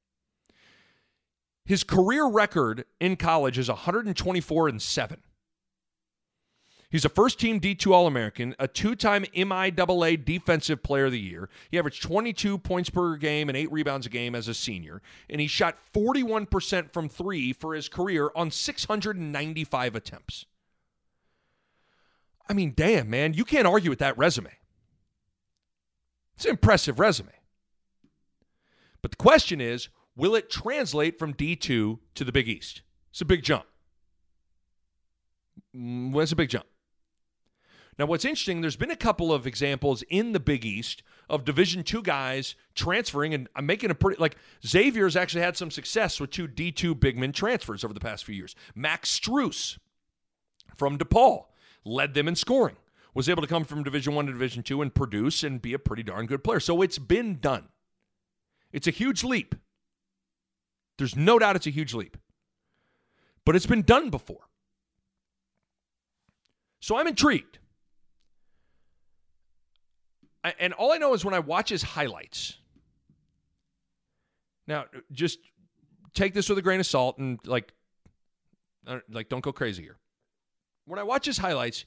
His 1.64 1.84
career 1.84 2.26
record 2.26 2.86
in 3.00 3.16
college 3.16 3.60
is 3.60 3.70
124 3.70 4.68
and 4.68 4.82
7. 4.82 5.22
He's 6.90 7.06
a 7.06 7.10
first 7.10 7.40
team 7.40 7.60
D2 7.60 7.92
All 7.92 8.08
American, 8.08 8.56
a 8.58 8.68
two 8.68 8.96
time 8.96 9.24
MIAA 9.36 10.26
Defensive 10.26 10.82
Player 10.82 11.06
of 11.06 11.12
the 11.12 11.20
Year. 11.20 11.48
He 11.70 11.78
averaged 11.78 12.02
22 12.02 12.58
points 12.58 12.90
per 12.90 13.16
game 13.16 13.48
and 13.48 13.56
eight 13.56 13.72
rebounds 13.72 14.08
a 14.08 14.10
game 14.10 14.34
as 14.34 14.48
a 14.48 14.56
senior, 14.56 15.02
and 15.30 15.40
he 15.40 15.46
shot 15.46 15.78
41% 15.94 16.92
from 16.92 17.08
three 17.08 17.54
for 17.54 17.76
his 17.76 17.90
career 17.90 18.32
on 18.36 18.50
695 18.50 19.96
attempts. 19.96 20.46
I 22.50 22.54
mean, 22.54 22.74
damn, 22.76 23.08
man, 23.08 23.36
you 23.36 23.46
can't 23.46 23.68
argue 23.68 23.92
with 23.92 24.00
that 24.00 24.18
resume. 24.18 24.50
It's 26.36 26.46
an 26.46 26.52
impressive 26.52 27.00
resume. 27.00 27.30
But 29.04 29.12
the 29.12 29.18
question 29.18 29.62
is 29.62 29.90
will 30.16 30.34
it 30.34 30.50
translate 30.50 31.20
from 31.20 31.36
D2 31.36 32.00
to 32.16 32.24
the 32.24 32.32
Big 32.32 32.48
East? 32.48 32.82
It's 33.12 33.22
a 33.22 33.26
big 33.26 33.44
jump. 33.44 33.66
Mm, 35.76 36.12
well, 36.12 36.26
a 36.30 36.36
big 36.36 36.50
jump. 36.50 36.66
Now, 38.00 38.06
what's 38.06 38.24
interesting, 38.24 38.62
there's 38.62 38.78
been 38.78 38.92
a 38.92 38.96
couple 38.96 39.34
of 39.34 39.46
examples 39.46 40.04
in 40.04 40.32
the 40.32 40.40
Big 40.40 40.64
East 40.64 41.04
of 41.30 41.44
Division 41.44 41.84
two 41.84 42.02
guys 42.02 42.56
transferring, 42.74 43.34
and 43.34 43.50
I'm 43.58 43.66
making 43.66 43.92
a 43.92 43.96
pretty 43.96 44.22
like 44.22 44.38
Xavier's 44.66 45.18
actually 45.18 45.42
had 45.42 45.58
some 45.58 45.70
success 45.70 46.18
with 46.18 46.32
two 46.32 46.48
D2 46.48 46.96
bigman 46.96 47.34
transfers 47.34 47.84
over 47.84 47.94
the 47.94 48.00
past 48.00 48.24
few 48.24 48.36
years. 48.36 48.56
Max 48.74 49.20
Strus 49.20 49.80
from 50.78 50.98
DePaul 50.98 51.48
led 51.84 52.14
them 52.14 52.30
in 52.30 52.38
scoring, 52.38 52.78
was 53.14 53.28
able 53.28 53.42
to 53.42 53.50
come 53.50 53.66
from 53.66 53.84
Division 53.84 54.16
one 54.16 54.28
to 54.28 54.32
Division 54.32 54.64
two 54.64 54.82
and 54.82 54.96
produce 54.96 55.44
and 55.44 55.62
be 55.62 55.74
a 55.74 55.80
pretty 55.80 56.04
darn 56.04 56.26
good 56.26 56.42
player. 56.42 56.62
So 56.62 56.82
it's 56.82 57.00
been 57.00 57.40
done. 57.42 57.68
It's 58.72 58.88
a 58.88 58.92
huge 58.92 59.26
leap. 59.26 59.56
There's 60.98 61.18
no 61.18 61.38
doubt 61.38 61.58
it's 61.58 61.68
a 61.68 61.72
huge 61.72 61.94
leap. 61.94 62.16
But 63.46 63.58
it's 63.58 63.66
been 63.66 63.82
done 63.82 64.10
before. 64.10 64.48
So 66.80 66.96
I'm 66.96 67.08
intrigued 67.08 67.59
and 70.44 70.74
all 70.74 70.92
I 70.92 70.98
know 70.98 71.14
is 71.14 71.26
when 71.26 71.34
I 71.34 71.40
watch 71.40 71.70
his 71.70 71.84
highlights. 71.84 72.58
Now, 74.68 74.86
just 75.12 75.40
take 76.14 76.34
this 76.34 76.48
with 76.48 76.58
a 76.58 76.62
grain 76.62 76.80
of 76.80 76.86
salt 76.86 77.18
and 77.18 77.40
like, 77.46 77.74
uh, 78.88 79.00
like 79.10 79.30
don't 79.30 79.44
go 79.44 79.52
crazy 79.52 79.84
here. 79.84 79.98
When 80.86 81.00
I 81.00 81.04
watch 81.04 81.26
his 81.26 81.38
highlights, 81.38 81.86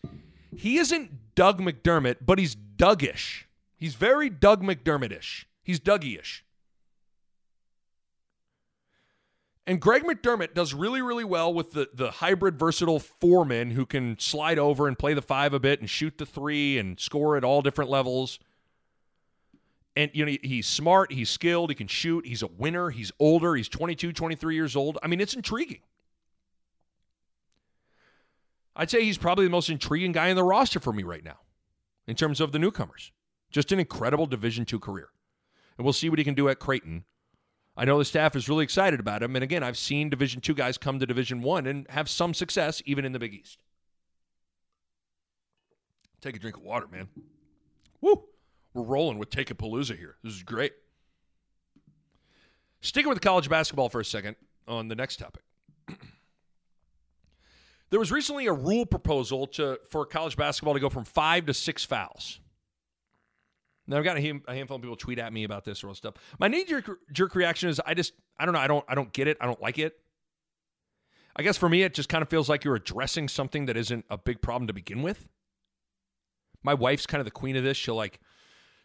he 0.56 0.78
isn't 0.78 1.34
Doug 1.34 1.60
McDermott, 1.60 2.18
but 2.24 2.38
he's 2.38 2.54
Dougish. 2.54 3.44
He's 3.76 3.94
very 3.94 4.28
Doug 4.28 4.62
McDermottish. 4.62 5.44
He's 5.62 5.80
Dougie-ish. 5.80 6.44
And 9.66 9.80
Greg 9.80 10.02
McDermott 10.02 10.54
does 10.54 10.74
really, 10.74 11.02
really 11.02 11.24
well 11.24 11.54
with 11.54 11.72
the, 11.72 11.88
the 11.94 12.10
hybrid 12.10 12.58
versatile 12.58 12.98
foreman 12.98 13.70
who 13.70 13.86
can 13.86 14.18
slide 14.18 14.58
over 14.58 14.88
and 14.88 14.98
play 14.98 15.14
the 15.14 15.22
five 15.22 15.54
a 15.54 15.60
bit 15.60 15.80
and 15.80 15.88
shoot 15.88 16.18
the 16.18 16.26
three 16.26 16.78
and 16.78 16.98
score 16.98 17.36
at 17.36 17.44
all 17.44 17.62
different 17.62 17.88
levels. 17.88 18.40
And, 19.94 20.10
you 20.14 20.26
know, 20.26 20.36
he's 20.42 20.66
smart, 20.66 21.12
he's 21.12 21.30
skilled, 21.30 21.70
he 21.70 21.76
can 21.76 21.86
shoot, 21.86 22.26
he's 22.26 22.42
a 22.42 22.48
winner, 22.48 22.90
he's 22.90 23.12
older, 23.20 23.54
he's 23.54 23.68
22, 23.68 24.12
23 24.12 24.54
years 24.54 24.74
old. 24.74 24.98
I 25.02 25.06
mean, 25.06 25.20
it's 25.20 25.34
intriguing. 25.34 25.80
I'd 28.74 28.90
say 28.90 29.04
he's 29.04 29.18
probably 29.18 29.44
the 29.44 29.50
most 29.50 29.68
intriguing 29.68 30.12
guy 30.12 30.28
in 30.28 30.36
the 30.36 30.42
roster 30.42 30.80
for 30.80 30.92
me 30.92 31.02
right 31.02 31.22
now 31.22 31.38
in 32.06 32.16
terms 32.16 32.40
of 32.40 32.52
the 32.52 32.58
newcomers. 32.58 33.12
Just 33.50 33.70
an 33.70 33.78
incredible 33.78 34.26
Division 34.26 34.64
two 34.64 34.80
career. 34.80 35.10
And 35.76 35.84
we'll 35.84 35.92
see 35.92 36.08
what 36.08 36.18
he 36.18 36.24
can 36.24 36.34
do 36.34 36.48
at 36.48 36.58
Creighton 36.58 37.04
I 37.76 37.84
know 37.84 37.98
the 37.98 38.04
staff 38.04 38.36
is 38.36 38.48
really 38.48 38.64
excited 38.64 39.00
about 39.00 39.22
him. 39.22 39.34
And 39.34 39.42
again, 39.42 39.62
I've 39.62 39.78
seen 39.78 40.10
Division 40.10 40.40
two 40.40 40.54
guys 40.54 40.76
come 40.76 40.98
to 40.98 41.06
Division 41.06 41.40
one 41.40 41.66
and 41.66 41.86
have 41.88 42.08
some 42.08 42.34
success 42.34 42.82
even 42.84 43.04
in 43.04 43.12
the 43.12 43.18
Big 43.18 43.32
East. 43.34 43.62
Take 46.20 46.36
a 46.36 46.38
drink 46.38 46.56
of 46.56 46.62
water, 46.62 46.86
man. 46.86 47.08
Woo! 48.00 48.24
We're 48.74 48.82
rolling 48.82 49.18
with 49.18 49.30
Take 49.30 49.50
a 49.50 49.54
Palooza 49.54 49.96
here. 49.96 50.16
This 50.22 50.34
is 50.34 50.42
great. 50.42 50.72
Sticking 52.80 53.08
with 53.08 53.20
college 53.20 53.48
basketball 53.48 53.88
for 53.88 54.00
a 54.00 54.04
second 54.04 54.36
on 54.68 54.88
the 54.88 54.94
next 54.94 55.16
topic. 55.16 55.42
There 57.90 58.00
was 58.00 58.10
recently 58.10 58.46
a 58.46 58.54
rule 58.54 58.86
proposal 58.86 59.46
to 59.48 59.78
for 59.90 60.06
college 60.06 60.34
basketball 60.34 60.72
to 60.72 60.80
go 60.80 60.88
from 60.88 61.04
five 61.04 61.44
to 61.44 61.52
six 61.52 61.84
fouls. 61.84 62.40
Now 63.86 63.98
I've 63.98 64.04
got 64.04 64.16
a, 64.16 64.20
handful 64.20 64.76
of 64.76 64.82
people 64.82 64.96
tweet 64.96 65.18
at 65.18 65.32
me 65.32 65.44
about 65.44 65.64
this 65.64 65.82
or 65.82 65.88
all 65.88 65.94
stuff. 65.94 66.14
My 66.38 66.48
knee 66.48 66.64
jerk 67.12 67.34
reaction 67.34 67.68
is 67.68 67.80
I 67.84 67.94
just 67.94 68.12
I 68.38 68.44
don't 68.44 68.54
know 68.54 68.60
I 68.60 68.68
don't 68.68 68.84
I 68.88 68.94
don't 68.94 69.12
get 69.12 69.28
it 69.28 69.36
I 69.40 69.46
don't 69.46 69.60
like 69.60 69.78
it. 69.78 69.98
I 71.34 71.42
guess 71.42 71.56
for 71.56 71.68
me 71.68 71.82
it 71.82 71.94
just 71.94 72.08
kind 72.08 72.22
of 72.22 72.28
feels 72.28 72.48
like 72.48 72.64
you're 72.64 72.76
addressing 72.76 73.28
something 73.28 73.66
that 73.66 73.76
isn't 73.76 74.04
a 74.08 74.18
big 74.18 74.40
problem 74.40 74.66
to 74.68 74.72
begin 74.72 75.02
with. 75.02 75.28
My 76.62 76.74
wife's 76.74 77.06
kind 77.06 77.20
of 77.20 77.24
the 77.24 77.32
queen 77.32 77.56
of 77.56 77.64
this. 77.64 77.76
She'll 77.76 77.96
like 77.96 78.20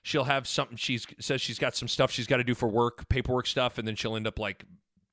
she'll 0.01 0.23
have 0.23 0.47
something 0.47 0.77
she 0.77 0.99
says 1.19 1.41
she's 1.41 1.59
got 1.59 1.75
some 1.75 1.87
stuff 1.87 2.11
she's 2.11 2.27
got 2.27 2.37
to 2.37 2.43
do 2.43 2.55
for 2.55 2.67
work, 2.67 3.07
paperwork 3.09 3.45
stuff, 3.45 3.77
and 3.77 3.87
then 3.87 3.95
she'll 3.95 4.15
end 4.15 4.25
up 4.25 4.39
like 4.39 4.65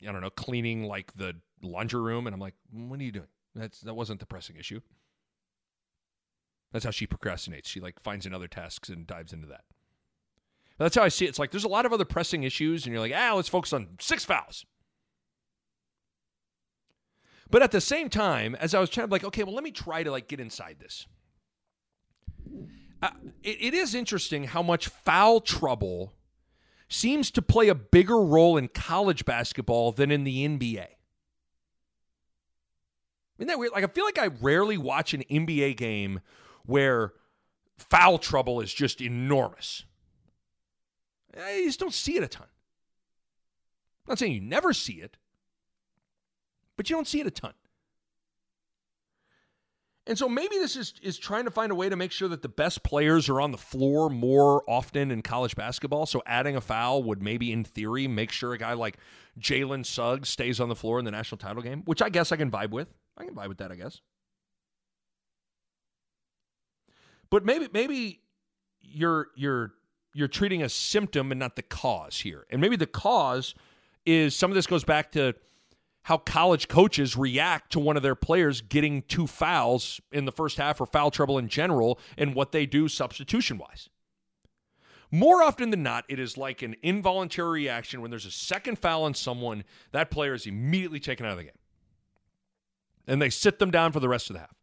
I 0.06 0.12
don't 0.12 0.20
know 0.20 0.30
cleaning 0.30 0.84
like 0.84 1.14
the 1.14 1.34
laundry 1.62 2.00
room, 2.00 2.26
and 2.26 2.34
I'm 2.34 2.40
like, 2.40 2.54
what 2.70 3.00
are 3.00 3.02
you 3.02 3.12
doing? 3.12 3.28
That's 3.54 3.80
that 3.80 3.94
wasn't 3.94 4.20
the 4.20 4.26
pressing 4.26 4.56
issue. 4.56 4.80
That's 6.72 6.84
how 6.84 6.90
she 6.90 7.06
procrastinates. 7.06 7.66
She 7.66 7.80
like 7.80 8.00
finds 8.00 8.26
another 8.26 8.48
tasks 8.48 8.88
and 8.88 9.06
dives 9.06 9.32
into 9.32 9.46
that. 9.48 9.62
That's 10.78 10.96
how 10.96 11.02
I 11.02 11.08
see 11.08 11.24
it. 11.24 11.28
It's 11.28 11.38
like 11.38 11.50
there's 11.50 11.64
a 11.64 11.68
lot 11.68 11.86
of 11.86 11.92
other 11.92 12.04
pressing 12.04 12.42
issues, 12.42 12.84
and 12.84 12.92
you're 12.92 13.00
like, 13.00 13.12
ah, 13.14 13.34
let's 13.34 13.48
focus 13.48 13.72
on 13.72 13.88
six 14.00 14.24
fouls. 14.24 14.64
But 17.50 17.62
at 17.62 17.70
the 17.70 17.80
same 17.80 18.08
time, 18.08 18.56
as 18.56 18.74
I 18.74 18.80
was 18.80 18.90
trying 18.90 19.06
to 19.06 19.12
like, 19.12 19.24
okay, 19.24 19.44
well, 19.44 19.54
let 19.54 19.62
me 19.62 19.70
try 19.70 20.02
to 20.02 20.10
like 20.10 20.28
get 20.28 20.40
inside 20.40 20.78
this. 20.80 21.06
Uh, 23.02 23.10
it, 23.42 23.58
it 23.60 23.74
is 23.74 23.94
interesting 23.94 24.44
how 24.44 24.62
much 24.62 24.88
foul 24.88 25.40
trouble 25.40 26.14
seems 26.88 27.30
to 27.32 27.42
play 27.42 27.68
a 27.68 27.74
bigger 27.74 28.20
role 28.20 28.56
in 28.56 28.68
college 28.68 29.24
basketball 29.24 29.92
than 29.92 30.10
in 30.10 30.24
the 30.24 30.46
NBA. 30.46 30.86
Isn't 33.38 33.48
that 33.48 33.58
weird? 33.58 33.72
Like, 33.72 33.84
I 33.84 33.88
feel 33.88 34.04
like 34.04 34.18
I 34.18 34.28
rarely 34.40 34.78
watch 34.78 35.12
an 35.12 35.22
NBA 35.30 35.76
game 35.76 36.20
where 36.64 37.12
foul 37.76 38.18
trouble 38.18 38.60
is 38.60 38.72
just 38.72 39.00
enormous. 39.00 39.84
Eh, 41.36 41.42
I 41.42 41.64
just 41.64 41.80
don't 41.80 41.94
see 41.94 42.16
it 42.16 42.22
a 42.22 42.28
ton. 42.28 42.46
I'm 44.06 44.12
not 44.12 44.18
saying 44.18 44.32
you 44.32 44.40
never 44.40 44.72
see 44.72 44.94
it, 44.94 45.16
but 46.76 46.88
you 46.90 46.96
don't 46.96 47.08
see 47.08 47.20
it 47.20 47.26
a 47.26 47.30
ton. 47.30 47.54
And 50.06 50.18
so 50.18 50.28
maybe 50.28 50.56
this 50.56 50.76
is 50.76 50.92
is 51.02 51.16
trying 51.16 51.44
to 51.46 51.50
find 51.50 51.72
a 51.72 51.74
way 51.74 51.88
to 51.88 51.96
make 51.96 52.12
sure 52.12 52.28
that 52.28 52.42
the 52.42 52.48
best 52.48 52.82
players 52.82 53.30
are 53.30 53.40
on 53.40 53.52
the 53.52 53.58
floor 53.58 54.10
more 54.10 54.62
often 54.68 55.10
in 55.10 55.22
college 55.22 55.56
basketball. 55.56 56.04
So 56.04 56.22
adding 56.26 56.56
a 56.56 56.60
foul 56.60 57.02
would 57.04 57.22
maybe, 57.22 57.50
in 57.52 57.64
theory, 57.64 58.06
make 58.06 58.30
sure 58.30 58.52
a 58.52 58.58
guy 58.58 58.74
like 58.74 58.98
Jalen 59.40 59.86
Suggs 59.86 60.28
stays 60.28 60.60
on 60.60 60.68
the 60.68 60.74
floor 60.74 60.98
in 60.98 61.06
the 61.06 61.10
national 61.10 61.38
title 61.38 61.62
game, 61.62 61.82
which 61.86 62.02
I 62.02 62.10
guess 62.10 62.32
I 62.32 62.36
can 62.36 62.50
vibe 62.50 62.70
with. 62.70 62.88
I 63.16 63.24
can 63.24 63.34
vibe 63.34 63.48
with 63.48 63.58
that, 63.58 63.72
I 63.72 63.76
guess. 63.76 64.02
But 67.30 67.46
maybe 67.46 67.68
maybe 67.72 68.20
you're 68.82 69.28
you're 69.34 69.72
you're 70.14 70.28
treating 70.28 70.62
a 70.62 70.68
symptom 70.68 71.30
and 71.30 71.38
not 71.38 71.56
the 71.56 71.62
cause 71.62 72.20
here. 72.20 72.46
And 72.48 72.60
maybe 72.60 72.76
the 72.76 72.86
cause 72.86 73.54
is 74.06 74.34
some 74.34 74.50
of 74.50 74.54
this 74.54 74.66
goes 74.66 74.84
back 74.84 75.12
to 75.12 75.34
how 76.04 76.18
college 76.18 76.68
coaches 76.68 77.16
react 77.16 77.72
to 77.72 77.80
one 77.80 77.96
of 77.96 78.02
their 78.02 78.14
players 78.14 78.60
getting 78.60 79.02
two 79.02 79.26
fouls 79.26 80.00
in 80.12 80.24
the 80.24 80.32
first 80.32 80.58
half 80.58 80.80
or 80.80 80.86
foul 80.86 81.10
trouble 81.10 81.38
in 81.38 81.48
general 81.48 81.98
and 82.16 82.34
what 82.34 82.52
they 82.52 82.66
do 82.66 82.88
substitution 82.88 83.58
wise. 83.58 83.88
More 85.10 85.42
often 85.42 85.70
than 85.70 85.82
not, 85.82 86.04
it 86.08 86.18
is 86.18 86.36
like 86.36 86.62
an 86.62 86.76
involuntary 86.82 87.62
reaction 87.62 88.00
when 88.00 88.10
there's 88.10 88.26
a 88.26 88.30
second 88.30 88.78
foul 88.78 89.04
on 89.04 89.14
someone, 89.14 89.64
that 89.92 90.10
player 90.10 90.34
is 90.34 90.46
immediately 90.46 91.00
taken 91.00 91.24
out 91.24 91.32
of 91.32 91.38
the 91.38 91.44
game. 91.44 91.52
And 93.06 93.20
they 93.20 93.30
sit 93.30 93.58
them 93.58 93.70
down 93.70 93.92
for 93.92 94.00
the 94.00 94.08
rest 94.08 94.28
of 94.28 94.34
the 94.34 94.40
half. 94.40 94.54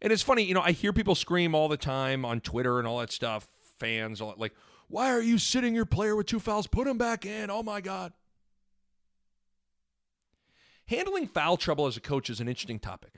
And 0.00 0.12
it's 0.12 0.22
funny, 0.22 0.44
you 0.44 0.54
know, 0.54 0.60
I 0.60 0.72
hear 0.72 0.92
people 0.92 1.14
scream 1.14 1.54
all 1.54 1.68
the 1.68 1.76
time 1.76 2.24
on 2.24 2.40
Twitter 2.40 2.78
and 2.78 2.86
all 2.86 2.98
that 2.98 3.10
stuff, 3.10 3.48
fans, 3.78 4.20
like, 4.20 4.54
why 4.88 5.10
are 5.10 5.20
you 5.20 5.38
sitting 5.38 5.74
your 5.74 5.86
player 5.86 6.14
with 6.14 6.26
two 6.26 6.40
fouls? 6.40 6.66
Put 6.66 6.86
him 6.86 6.98
back 6.98 7.26
in. 7.26 7.50
Oh 7.50 7.62
my 7.62 7.80
God. 7.80 8.12
Handling 10.86 11.26
foul 11.26 11.56
trouble 11.56 11.86
as 11.86 11.96
a 11.96 12.00
coach 12.00 12.30
is 12.30 12.40
an 12.40 12.48
interesting 12.48 12.78
topic. 12.78 13.14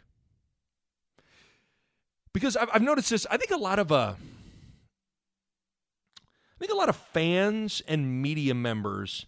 Because 2.33 2.57
I've, 2.57 2.71
I've 2.73 2.83
noticed 2.83 3.11
this, 3.11 3.27
I 3.31 3.37
think 3.37 3.51
a 3.51 3.57
lot 3.57 3.79
of 3.79 3.93
uh, 3.93 4.15
I 6.17 6.59
think 6.59 6.73
a 6.73 6.77
lot 6.77 6.89
of 6.89 6.97
fans 6.97 7.83
and 7.87 8.21
media 8.21 8.55
members 8.55 9.27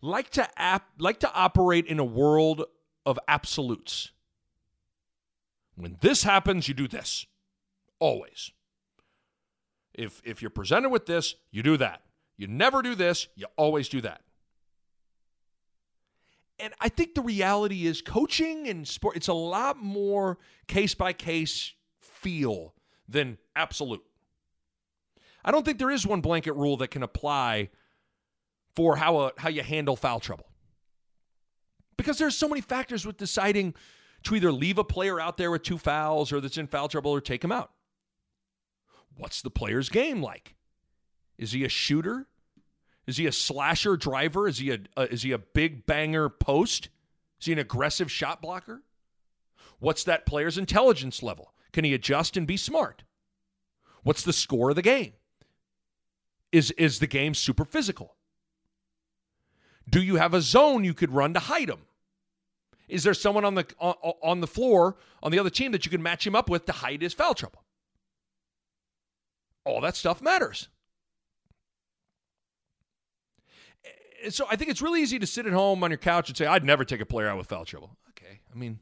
like 0.00 0.30
to 0.30 0.48
ap- 0.60 0.90
like 0.98 1.20
to 1.20 1.32
operate 1.32 1.86
in 1.86 1.98
a 1.98 2.04
world 2.04 2.64
of 3.06 3.18
absolutes. 3.28 4.10
When 5.76 5.96
this 6.00 6.24
happens, 6.24 6.66
you 6.66 6.74
do 6.74 6.88
this. 6.88 7.26
Always. 7.98 8.52
If 10.00 10.20
if 10.24 10.42
you're 10.42 10.50
presented 10.50 10.90
with 10.90 11.06
this, 11.06 11.34
you 11.50 11.62
do 11.62 11.76
that. 11.76 12.02
You 12.36 12.46
never 12.46 12.82
do 12.82 12.94
this, 12.94 13.28
you 13.36 13.46
always 13.56 13.88
do 13.88 14.00
that 14.00 14.22
and 16.60 16.74
I 16.80 16.88
think 16.88 17.14
the 17.14 17.22
reality 17.22 17.86
is 17.86 18.02
coaching 18.02 18.68
and 18.68 18.86
sport, 18.86 19.16
it's 19.16 19.28
a 19.28 19.32
lot 19.32 19.78
more 19.82 20.38
case 20.66 20.94
by 20.94 21.12
case 21.12 21.72
feel 22.00 22.74
than 23.08 23.38
absolute. 23.56 24.02
I 25.44 25.50
don't 25.50 25.64
think 25.64 25.78
there 25.78 25.90
is 25.90 26.06
one 26.06 26.20
blanket 26.20 26.52
rule 26.52 26.76
that 26.78 26.88
can 26.88 27.02
apply 27.02 27.70
for 28.76 28.96
how, 28.96 29.18
a, 29.18 29.32
how 29.38 29.48
you 29.48 29.62
handle 29.62 29.96
foul 29.96 30.20
trouble. 30.20 30.46
Because 31.96 32.18
there's 32.18 32.36
so 32.36 32.48
many 32.48 32.60
factors 32.60 33.06
with 33.06 33.16
deciding 33.16 33.74
to 34.24 34.34
either 34.34 34.52
leave 34.52 34.78
a 34.78 34.84
player 34.84 35.18
out 35.18 35.38
there 35.38 35.50
with 35.50 35.62
two 35.62 35.78
fouls 35.78 36.30
or 36.30 36.40
that's 36.40 36.58
in 36.58 36.66
foul 36.66 36.88
trouble 36.88 37.10
or 37.10 37.20
take 37.20 37.42
him 37.42 37.52
out. 37.52 37.70
What's 39.20 39.42
the 39.42 39.50
player's 39.50 39.90
game 39.90 40.22
like? 40.22 40.54
Is 41.36 41.52
he 41.52 41.62
a 41.62 41.68
shooter? 41.68 42.26
Is 43.06 43.18
he 43.18 43.26
a 43.26 43.32
slasher 43.32 43.98
driver? 43.98 44.48
Is 44.48 44.56
he 44.56 44.70
a, 44.70 44.78
a 44.96 45.12
is 45.12 45.22
he 45.22 45.32
a 45.32 45.38
big 45.38 45.84
banger 45.84 46.30
post? 46.30 46.88
Is 47.38 47.46
he 47.46 47.52
an 47.52 47.58
aggressive 47.58 48.10
shot 48.10 48.40
blocker? 48.40 48.82
What's 49.78 50.04
that 50.04 50.24
player's 50.24 50.56
intelligence 50.56 51.22
level? 51.22 51.52
Can 51.70 51.84
he 51.84 51.92
adjust 51.92 52.38
and 52.38 52.46
be 52.46 52.56
smart? 52.56 53.02
What's 54.04 54.22
the 54.22 54.32
score 54.32 54.70
of 54.70 54.76
the 54.76 54.82
game? 54.82 55.12
Is 56.50 56.70
is 56.72 56.98
the 56.98 57.06
game 57.06 57.34
super 57.34 57.66
physical? 57.66 58.16
Do 59.86 60.00
you 60.00 60.16
have 60.16 60.32
a 60.32 60.40
zone 60.40 60.82
you 60.82 60.94
could 60.94 61.12
run 61.12 61.34
to 61.34 61.40
hide 61.40 61.68
him? 61.68 61.82
Is 62.88 63.02
there 63.02 63.12
someone 63.12 63.44
on 63.44 63.54
the 63.54 63.66
on, 63.78 63.94
on 64.22 64.40
the 64.40 64.46
floor 64.46 64.96
on 65.22 65.30
the 65.30 65.38
other 65.38 65.50
team 65.50 65.72
that 65.72 65.84
you 65.84 65.90
can 65.90 66.02
match 66.02 66.26
him 66.26 66.34
up 66.34 66.48
with 66.48 66.64
to 66.64 66.72
hide 66.72 67.02
his 67.02 67.12
foul 67.12 67.34
trouble? 67.34 67.64
All 69.64 69.80
that 69.80 69.96
stuff 69.96 70.22
matters. 70.22 70.68
Eh, 74.24 74.30
so 74.30 74.46
I 74.50 74.56
think 74.56 74.70
it's 74.70 74.82
really 74.82 75.02
easy 75.02 75.18
to 75.18 75.26
sit 75.26 75.46
at 75.46 75.52
home 75.52 75.82
on 75.84 75.90
your 75.90 75.98
couch 75.98 76.28
and 76.28 76.36
say, 76.36 76.46
I'd 76.46 76.64
never 76.64 76.84
take 76.84 77.00
a 77.00 77.06
player 77.06 77.28
out 77.28 77.38
with 77.38 77.46
foul 77.46 77.64
trouble. 77.64 77.96
Okay. 78.10 78.40
I 78.52 78.58
mean, 78.58 78.78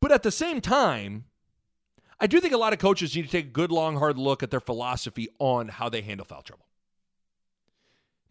but 0.00 0.12
at 0.12 0.22
the 0.22 0.30
same 0.30 0.60
time, 0.60 1.24
I 2.18 2.26
do 2.26 2.40
think 2.40 2.52
a 2.52 2.58
lot 2.58 2.72
of 2.72 2.78
coaches 2.78 3.14
need 3.14 3.26
to 3.26 3.30
take 3.30 3.46
a 3.46 3.50
good, 3.50 3.70
long, 3.70 3.96
hard 3.96 4.18
look 4.18 4.42
at 4.42 4.50
their 4.50 4.60
philosophy 4.60 5.28
on 5.38 5.68
how 5.68 5.88
they 5.88 6.02
handle 6.02 6.26
foul 6.26 6.42
trouble. 6.42 6.66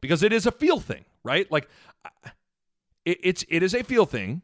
Because 0.01 0.23
it 0.23 0.31
is 0.31 0.45
a 0.45 0.51
feel 0.51 0.79
thing, 0.79 1.05
right? 1.23 1.51
Like, 1.51 1.67
it, 3.05 3.17
it's 3.21 3.45
it 3.49 3.63
is 3.63 3.73
a 3.73 3.83
feel 3.83 4.05
thing, 4.05 4.41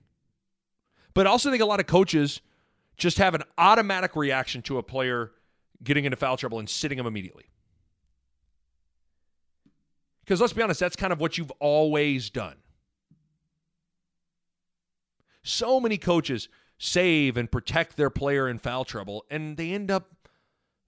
but 1.13 1.27
I 1.27 1.29
also 1.29 1.49
think 1.49 1.61
a 1.61 1.65
lot 1.65 1.79
of 1.79 1.87
coaches 1.87 2.41
just 2.97 3.17
have 3.19 3.35
an 3.35 3.43
automatic 3.57 4.15
reaction 4.15 4.61
to 4.63 4.77
a 4.77 4.83
player 4.83 5.31
getting 5.83 6.05
into 6.05 6.17
foul 6.17 6.37
trouble 6.37 6.59
and 6.59 6.69
sitting 6.69 6.97
him 6.97 7.05
immediately. 7.05 7.45
Because 10.23 10.41
let's 10.41 10.53
be 10.53 10.61
honest, 10.61 10.79
that's 10.79 10.95
kind 10.95 11.13
of 11.13 11.19
what 11.19 11.37
you've 11.37 11.51
always 11.59 12.29
done. 12.29 12.55
So 15.43 15.79
many 15.79 15.97
coaches 15.97 16.49
save 16.79 17.37
and 17.37 17.51
protect 17.51 17.95
their 17.95 18.09
player 18.09 18.49
in 18.49 18.57
foul 18.57 18.85
trouble, 18.85 19.25
and 19.29 19.57
they 19.57 19.71
end 19.71 19.91
up 19.91 20.09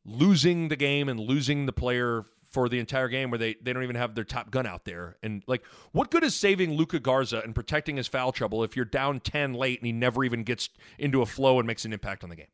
losing 0.04 0.70
the 0.70 0.76
game 0.76 1.08
and 1.08 1.20
losing 1.20 1.68
the 1.68 1.74
player 1.74 2.26
for 2.50 2.70
the 2.70 2.80
entire 2.80 3.10
game 3.10 3.30
where 3.30 3.38
they, 3.38 3.56
they 3.62 3.74
don't 3.74 3.84
even 3.84 3.96
have 3.96 4.16
their 4.16 4.24
top 4.24 4.50
gun 4.50 4.66
out 4.66 4.86
there. 4.86 5.18
And 5.22 5.44
like, 5.48 5.64
what 5.92 6.10
good 6.10 6.24
is 6.24 6.34
saving 6.34 6.74
Luka 6.74 7.00
Garza 7.00 7.42
and 7.44 7.54
protecting 7.54 7.98
his 7.98 8.08
foul 8.08 8.32
trouble 8.32 8.64
if 8.64 8.76
you're 8.76 8.86
down 8.86 9.20
10 9.20 9.54
late 9.54 9.80
and 9.80 9.86
he 9.86 9.92
never 9.92 10.24
even 10.24 10.44
gets 10.44 10.70
into 10.98 11.22
a 11.22 11.26
flow 11.26 11.60
and 11.60 11.68
makes 11.68 11.86
an 11.86 11.94
impact 11.94 12.24
on 12.24 12.30
the 12.30 12.36
game? 12.36 12.48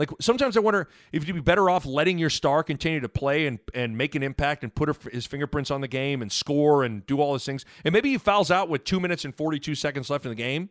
Like 0.00 0.08
sometimes 0.18 0.56
I 0.56 0.60
wonder 0.60 0.88
if 1.12 1.28
you'd 1.28 1.34
be 1.34 1.42
better 1.42 1.68
off 1.68 1.84
letting 1.84 2.16
your 2.16 2.30
star 2.30 2.62
continue 2.62 3.00
to 3.00 3.08
play 3.08 3.46
and, 3.46 3.58
and 3.74 3.98
make 3.98 4.14
an 4.14 4.22
impact 4.22 4.64
and 4.64 4.74
put 4.74 4.96
his 5.12 5.26
fingerprints 5.26 5.70
on 5.70 5.82
the 5.82 5.88
game 5.88 6.22
and 6.22 6.32
score 6.32 6.84
and 6.84 7.04
do 7.04 7.20
all 7.20 7.32
those 7.32 7.44
things. 7.44 7.66
And 7.84 7.92
maybe 7.92 8.08
he 8.08 8.16
fouls 8.16 8.50
out 8.50 8.70
with 8.70 8.84
two 8.84 8.98
minutes 8.98 9.26
and 9.26 9.34
42 9.34 9.74
seconds 9.74 10.08
left 10.08 10.24
in 10.24 10.30
the 10.30 10.36
game. 10.36 10.70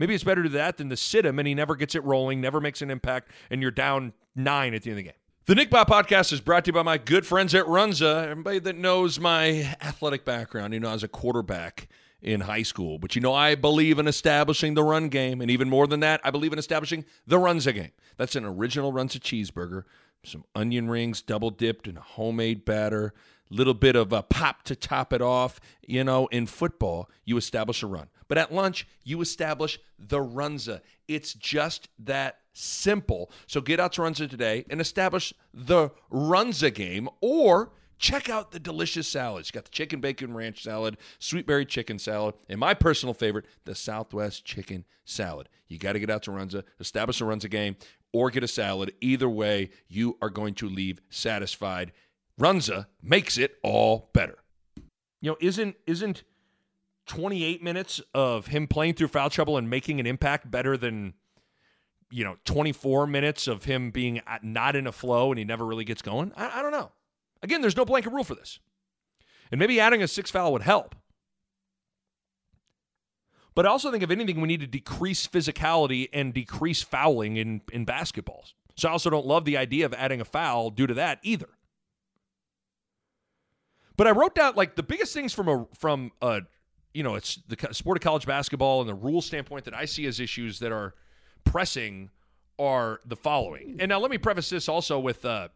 Maybe 0.00 0.16
it's 0.16 0.24
better 0.24 0.42
to 0.42 0.48
do 0.48 0.54
that 0.54 0.78
than 0.78 0.90
to 0.90 0.96
sit 0.96 1.24
him 1.24 1.38
and 1.38 1.46
he 1.46 1.54
never 1.54 1.76
gets 1.76 1.94
it 1.94 2.02
rolling, 2.02 2.40
never 2.40 2.60
makes 2.60 2.82
an 2.82 2.90
impact, 2.90 3.30
and 3.50 3.62
you're 3.62 3.70
down 3.70 4.12
nine 4.34 4.74
at 4.74 4.82
the 4.82 4.90
end 4.90 4.98
of 4.98 5.04
the 5.04 5.10
game. 5.10 5.20
The 5.44 5.54
Nick 5.54 5.70
Bob 5.70 5.86
podcast 5.86 6.32
is 6.32 6.40
brought 6.40 6.64
to 6.64 6.70
you 6.70 6.72
by 6.72 6.82
my 6.82 6.98
good 6.98 7.24
friends 7.24 7.54
at 7.54 7.66
Runza. 7.66 8.24
Everybody 8.24 8.58
that 8.58 8.76
knows 8.76 9.20
my 9.20 9.76
athletic 9.80 10.24
background, 10.24 10.74
you 10.74 10.80
know, 10.80 10.90
as 10.90 11.04
a 11.04 11.08
quarterback 11.08 11.86
in 12.22 12.40
high 12.40 12.62
school. 12.62 12.98
But 12.98 13.14
you 13.14 13.20
know, 13.20 13.34
I 13.34 13.54
believe 13.54 13.98
in 13.98 14.08
establishing 14.08 14.74
the 14.74 14.82
run 14.82 15.08
game. 15.08 15.40
And 15.40 15.50
even 15.50 15.68
more 15.68 15.86
than 15.86 16.00
that, 16.00 16.20
I 16.24 16.30
believe 16.30 16.52
in 16.52 16.58
establishing 16.58 17.04
the 17.26 17.36
Runza 17.36 17.74
game. 17.74 17.92
That's 18.16 18.36
an 18.36 18.44
original 18.44 18.92
Runza 18.92 19.20
cheeseburger, 19.20 19.84
some 20.24 20.44
onion 20.54 20.88
rings 20.88 21.22
double 21.22 21.50
dipped 21.50 21.86
in 21.86 21.96
a 21.96 22.00
homemade 22.00 22.64
batter, 22.64 23.14
a 23.50 23.54
little 23.54 23.74
bit 23.74 23.96
of 23.96 24.12
a 24.12 24.22
pop 24.22 24.62
to 24.64 24.74
top 24.74 25.12
it 25.12 25.22
off. 25.22 25.60
You 25.86 26.04
know, 26.04 26.26
in 26.28 26.46
football, 26.46 27.10
you 27.24 27.36
establish 27.36 27.82
a 27.82 27.86
run. 27.86 28.08
But 28.28 28.38
at 28.38 28.52
lunch, 28.52 28.88
you 29.04 29.20
establish 29.20 29.78
the 29.98 30.18
Runza. 30.18 30.80
It's 31.06 31.34
just 31.34 31.88
that 32.00 32.38
simple. 32.52 33.30
So 33.46 33.60
get 33.60 33.78
out 33.78 33.92
to 33.94 34.02
Runza 34.02 34.28
today 34.28 34.64
and 34.68 34.80
establish 34.80 35.32
the 35.52 35.90
Runza 36.10 36.74
game 36.74 37.08
or 37.20 37.70
check 37.98 38.28
out 38.28 38.50
the 38.50 38.60
delicious 38.60 39.08
salads. 39.08 39.48
You 39.48 39.52
got 39.52 39.64
the 39.64 39.70
chicken 39.70 40.00
bacon 40.00 40.34
ranch 40.34 40.62
salad, 40.62 40.96
sweet 41.18 41.46
berry 41.46 41.64
chicken 41.64 41.98
salad, 41.98 42.34
and 42.48 42.60
my 42.60 42.74
personal 42.74 43.14
favorite, 43.14 43.46
the 43.64 43.74
Southwest 43.74 44.44
chicken 44.44 44.84
salad. 45.04 45.48
You 45.68 45.78
got 45.78 45.92
to 45.92 46.00
get 46.00 46.10
out 46.10 46.22
to 46.24 46.30
Runza, 46.30 46.64
establish 46.80 47.20
a 47.20 47.24
Runza 47.24 47.50
game, 47.50 47.76
or 48.12 48.30
get 48.30 48.44
a 48.44 48.48
salad. 48.48 48.92
Either 49.00 49.28
way, 49.28 49.70
you 49.88 50.16
are 50.22 50.30
going 50.30 50.54
to 50.54 50.68
leave 50.68 51.00
satisfied. 51.10 51.92
Runza 52.40 52.86
makes 53.02 53.38
it 53.38 53.56
all 53.62 54.10
better. 54.12 54.38
You 55.20 55.32
know, 55.32 55.36
isn't 55.40 55.76
isn't 55.86 56.22
28 57.06 57.62
minutes 57.62 58.00
of 58.14 58.48
him 58.48 58.66
playing 58.66 58.94
through 58.94 59.08
foul 59.08 59.30
trouble 59.30 59.56
and 59.56 59.70
making 59.70 60.00
an 60.00 60.06
impact 60.06 60.50
better 60.50 60.76
than 60.76 61.14
you 62.10 62.24
know 62.24 62.36
24 62.44 63.06
minutes 63.06 63.48
of 63.48 63.64
him 63.64 63.90
being 63.90 64.20
not 64.42 64.76
in 64.76 64.86
a 64.86 64.92
flow 64.92 65.30
and 65.30 65.38
he 65.38 65.44
never 65.44 65.64
really 65.64 65.84
gets 65.84 66.02
going? 66.02 66.32
I, 66.36 66.60
I 66.60 66.62
don't 66.62 66.72
know. 66.72 66.90
Again, 67.42 67.60
there's 67.60 67.76
no 67.76 67.84
blanket 67.84 68.10
rule 68.10 68.24
for 68.24 68.34
this. 68.34 68.58
And 69.50 69.58
maybe 69.58 69.78
adding 69.78 70.02
a 70.02 70.08
six 70.08 70.30
foul 70.30 70.52
would 70.52 70.62
help. 70.62 70.94
But 73.54 73.64
I 73.64 73.70
also 73.70 73.90
think, 73.90 74.02
if 74.02 74.10
anything, 74.10 74.40
we 74.40 74.48
need 74.48 74.60
to 74.60 74.66
decrease 74.66 75.26
physicality 75.26 76.08
and 76.12 76.34
decrease 76.34 76.82
fouling 76.82 77.36
in, 77.36 77.62
in 77.72 77.86
basketballs. 77.86 78.52
So 78.76 78.88
I 78.88 78.92
also 78.92 79.08
don't 79.08 79.26
love 79.26 79.46
the 79.46 79.56
idea 79.56 79.86
of 79.86 79.94
adding 79.94 80.20
a 80.20 80.24
foul 80.26 80.70
due 80.70 80.86
to 80.86 80.94
that 80.94 81.20
either. 81.22 81.48
But 83.96 84.06
I 84.06 84.10
wrote 84.10 84.34
down 84.34 84.54
like 84.56 84.76
the 84.76 84.82
biggest 84.82 85.14
things 85.14 85.32
from 85.32 85.48
a 85.48 85.66
from 85.78 86.12
a 86.20 86.42
you 86.92 87.02
know 87.02 87.14
it's 87.14 87.36
the 87.48 87.56
sport 87.72 87.96
of 87.96 88.02
college 88.02 88.26
basketball 88.26 88.80
and 88.80 88.88
the 88.90 88.94
rule 88.94 89.22
standpoint 89.22 89.64
that 89.64 89.74
I 89.74 89.86
see 89.86 90.06
as 90.06 90.20
issues 90.20 90.58
that 90.58 90.70
are 90.70 90.94
pressing 91.44 92.10
are 92.58 93.00
the 93.06 93.16
following. 93.16 93.76
And 93.78 93.88
now 93.88 93.98
let 93.98 94.10
me 94.10 94.18
preface 94.18 94.50
this 94.50 94.68
also 94.68 94.98
with 94.98 95.24
uh, 95.24 95.48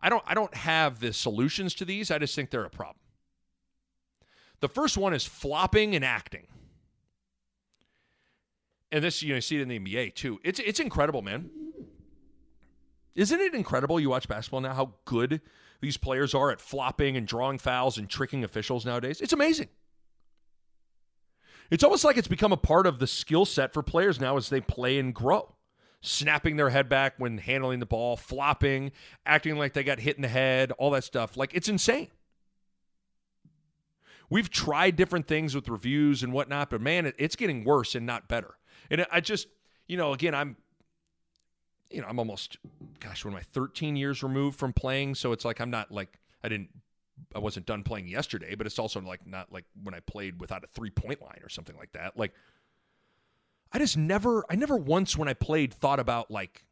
I 0.00 0.08
don't 0.08 0.22
I 0.26 0.34
don't 0.34 0.54
have 0.54 1.00
the 1.00 1.12
solutions 1.12 1.74
to 1.74 1.84
these. 1.84 2.10
I 2.10 2.18
just 2.18 2.34
think 2.34 2.50
they're 2.50 2.64
a 2.64 2.70
problem. 2.70 2.96
The 4.60 4.68
first 4.68 4.96
one 4.96 5.14
is 5.14 5.24
flopping 5.24 5.94
and 5.94 6.04
acting. 6.04 6.46
And 8.90 9.04
this 9.04 9.22
you 9.22 9.30
know 9.30 9.36
you 9.36 9.40
see 9.40 9.56
it 9.56 9.62
in 9.62 9.68
the 9.68 9.78
NBA 9.78 10.14
too. 10.14 10.40
It's 10.44 10.60
it's 10.60 10.80
incredible, 10.80 11.22
man. 11.22 11.50
Isn't 13.14 13.40
it 13.40 13.54
incredible 13.54 13.98
you 13.98 14.10
watch 14.10 14.28
basketball 14.28 14.60
now 14.60 14.74
how 14.74 14.94
good 15.04 15.40
these 15.80 15.96
players 15.96 16.34
are 16.34 16.50
at 16.50 16.60
flopping 16.60 17.16
and 17.16 17.26
drawing 17.26 17.58
fouls 17.58 17.98
and 17.98 18.08
tricking 18.08 18.44
officials 18.44 18.86
nowadays? 18.86 19.20
It's 19.20 19.32
amazing. 19.32 19.68
It's 21.70 21.84
almost 21.84 22.04
like 22.04 22.16
it's 22.16 22.28
become 22.28 22.52
a 22.52 22.56
part 22.56 22.86
of 22.86 22.98
the 22.98 23.06
skill 23.06 23.44
set 23.44 23.74
for 23.74 23.82
players 23.82 24.20
now 24.20 24.36
as 24.36 24.48
they 24.48 24.60
play 24.60 24.98
and 24.98 25.12
grow 25.12 25.54
snapping 26.00 26.56
their 26.56 26.70
head 26.70 26.88
back 26.88 27.14
when 27.18 27.38
handling 27.38 27.80
the 27.80 27.86
ball, 27.86 28.16
flopping, 28.16 28.92
acting 29.26 29.56
like 29.56 29.72
they 29.72 29.82
got 29.82 30.00
hit 30.00 30.16
in 30.16 30.22
the 30.22 30.28
head, 30.28 30.72
all 30.72 30.90
that 30.90 31.04
stuff. 31.04 31.36
Like 31.36 31.52
it's 31.54 31.68
insane. 31.68 32.08
We've 34.30 34.50
tried 34.50 34.96
different 34.96 35.26
things 35.26 35.54
with 35.54 35.68
reviews 35.68 36.22
and 36.22 36.32
whatnot, 36.32 36.70
but 36.70 36.80
man, 36.80 37.12
it's 37.18 37.34
getting 37.34 37.64
worse 37.64 37.94
and 37.94 38.04
not 38.04 38.28
better. 38.28 38.54
And 38.90 39.06
I 39.10 39.20
just, 39.20 39.48
you 39.86 39.96
know, 39.96 40.12
again, 40.12 40.34
I'm, 40.34 40.56
you 41.90 42.02
know, 42.02 42.06
I'm 42.08 42.18
almost, 42.18 42.58
gosh, 43.00 43.24
what 43.24 43.30
am 43.30 43.38
I, 43.38 43.40
13 43.40 43.96
years 43.96 44.22
removed 44.22 44.58
from 44.58 44.74
playing? 44.74 45.14
So 45.14 45.32
it's 45.32 45.46
like 45.46 45.60
I'm 45.60 45.70
not 45.70 45.90
like, 45.90 46.18
I 46.44 46.48
didn't, 46.48 46.68
I 47.34 47.38
wasn't 47.38 47.66
done 47.66 47.82
playing 47.82 48.06
yesterday, 48.06 48.54
but 48.54 48.66
it's 48.66 48.78
also 48.78 49.00
like 49.00 49.26
not 49.26 49.50
like 49.50 49.64
when 49.82 49.94
I 49.94 50.00
played 50.00 50.40
without 50.40 50.62
a 50.62 50.66
three 50.68 50.90
point 50.90 51.22
line 51.22 51.40
or 51.42 51.48
something 51.48 51.76
like 51.76 51.92
that. 51.92 52.16
Like, 52.16 52.34
I 53.72 53.78
just 53.78 53.96
never, 53.96 54.44
I 54.50 54.54
never 54.54 54.76
once 54.76 55.16
when 55.16 55.28
I 55.28 55.34
played 55.34 55.74
thought 55.74 56.00
about 56.00 56.30
like 56.30 56.64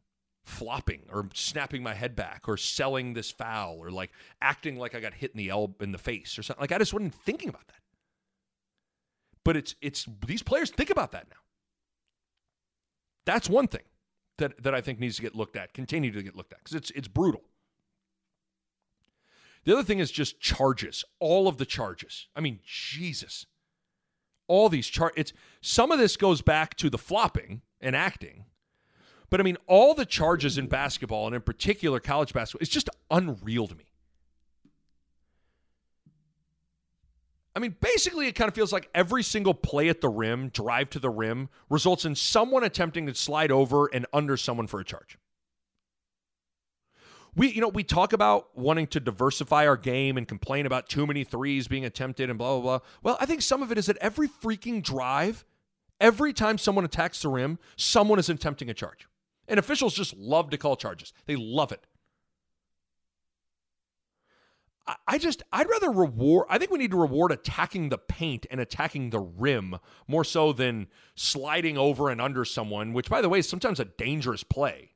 flopping 0.47 1.03
or 1.13 1.29
snapping 1.35 1.83
my 1.83 1.93
head 1.93 2.15
back 2.15 2.49
or 2.49 2.57
selling 2.57 3.13
this 3.13 3.31
foul 3.31 3.79
or 3.79 3.91
like 3.91 4.13
acting 4.41 4.79
like 4.79 4.95
I 4.95 5.01
got 5.01 5.13
hit 5.13 5.33
in 5.33 5.39
the 5.39 5.51
elbow 5.51 5.83
in 5.83 5.93
the 5.93 5.99
face 5.99 6.39
or 6.39 6.43
something. 6.43 6.63
Like 6.63 6.73
I 6.73 6.79
just 6.79 6.95
wasn't 6.95 7.15
thinking 7.15 7.49
about 7.49 7.67
that. 7.67 7.81
But 9.45 9.57
it's 9.57 9.75
it's 9.83 10.07
these 10.27 10.43
players 10.43 10.71
think 10.71 10.91
about 10.91 11.13
that 11.13 11.27
now. 11.29 11.37
That's 13.25 13.51
one 13.51 13.67
thing 13.67 13.83
that 14.39 14.63
that 14.63 14.75
I 14.75 14.81
think 14.81 15.01
needs 15.01 15.17
to 15.17 15.23
get 15.23 15.35
looked 15.35 15.57
at, 15.57 15.75
continue 15.75 16.13
to 16.13 16.23
get 16.23 16.37
looked 16.37 16.53
at 16.53 16.61
because 16.61 16.77
it's 16.77 16.91
it's 16.93 17.09
brutal. 17.09 17.43
The 19.65 19.73
other 19.73 19.83
thing 19.83 19.99
is 19.99 20.13
just 20.13 20.41
charges, 20.41 21.05
all 21.19 21.49
of 21.49 21.59
the 21.59 21.67
charges. 21.67 22.29
I 22.37 22.41
mean, 22.41 22.61
Jesus 22.65 23.47
all 24.49 24.69
these 24.69 24.87
chart 24.87 25.13
it's 25.17 25.33
some 25.61 25.91
of 25.91 25.99
this 25.99 26.17
goes 26.17 26.43
back 26.43 26.75
to 26.77 26.89
the 26.91 26.99
flopping 26.99 27.63
and 27.81 27.97
acting 27.97 28.45
but 29.31 29.41
i 29.41 29.43
mean 29.43 29.57
all 29.67 29.95
the 29.95 30.07
charges 30.07 30.59
in 30.59 30.67
basketball 30.67 31.27
and 31.27 31.35
in 31.35 31.43
particular 31.43 32.01
college 32.01 32.33
basketball 32.33 32.63
is 32.63 32.69
just 32.69 32.89
unreal 33.11 33.67
to 33.67 33.75
me. 33.75 33.85
I 37.55 37.59
mean, 37.59 37.75
basically, 37.81 38.27
it 38.27 38.33
kind 38.35 38.49
of 38.49 38.55
feels 38.55 38.71
like 38.71 38.91
every 38.95 39.23
single 39.23 39.55
play 39.55 39.89
at 39.89 40.03
the 40.03 40.11
rim, 40.11 40.51
drive 40.51 40.91
to 40.91 40.99
the 40.99 41.09
rim, 41.09 41.49
results 41.71 42.05
in 42.05 42.15
someone 42.15 42.63
attempting 42.63 43.07
to 43.07 43.15
slide 43.15 43.51
over 43.51 43.87
and 43.87 44.05
under 44.13 44.37
someone 44.37 44.67
for 44.67 44.79
a 44.79 44.85
charge 44.85 45.17
we 47.37 47.53
you 47.53 47.61
know 47.61 47.69
we 47.69 47.85
talk 47.85 48.13
about 48.13 48.57
wanting 48.59 48.87
to 48.89 49.01
diversify 49.01 49.67
our 49.67 49.77
game 49.77 50.17
and 50.17 50.27
complain 50.27 50.67
about 50.67 50.89
too 50.89 51.07
many 51.07 51.23
threes 51.23 51.69
being 51.69 51.85
attempted 51.85 52.31
and 52.31 52.39
blah 52.39 52.59
blah 52.59 52.79
blah. 52.79 52.89
Well, 53.03 53.19
I 53.21 53.27
think 53.27 53.43
some 53.43 53.63
of 53.63 53.71
it 53.71 53.79
is 53.79 53.87
that 53.87 53.99
every 53.99 54.29
freaking 54.29 54.83
drive, 54.83 55.45
every 56.01 56.33
time 56.33 56.59
someone 56.59 56.85
attacks 56.85 57.23
the 57.23 57.29
rim, 57.29 57.59
someone 57.77 58.19
is 58.19 58.29
attempting 58.29 58.71
a 58.71 58.75
charge. 58.75 59.07
And 59.47 59.61
officials 59.61 59.95
just 59.95 60.17
love 60.17 60.51
to 60.51 60.59
call 60.59 60.75
charges. 60.75 61.13
They 61.27 61.37
love 61.37 61.71
it. 61.71 61.87
I 65.09 65.19
just, 65.19 65.43
I'd 65.53 65.69
rather 65.69 65.91
reward, 65.91 66.47
I 66.49 66.59
think 66.59 66.71
we 66.71 66.79
need 66.79 66.93
to 66.93 66.97
reward 66.97 67.33
attacking 67.33 67.89
the 67.89 67.99
paint 67.99 68.47
and 68.53 68.61
attacking 68.61 69.11
the 69.11 69.19
rim 69.19 69.77
more 70.07 70.23
so 70.23 70.53
than 70.53 70.87
sliding 71.17 71.77
over 71.77 72.09
and 72.09 72.21
under 72.21 72.45
someone, 72.45 72.93
which, 72.93 73.11
by 73.11 73.21
the 73.21 73.29
way, 73.29 73.41
is 73.41 73.49
sometimes 73.49 73.81
a 73.81 73.85
dangerous 73.85 74.45
play. 74.45 74.93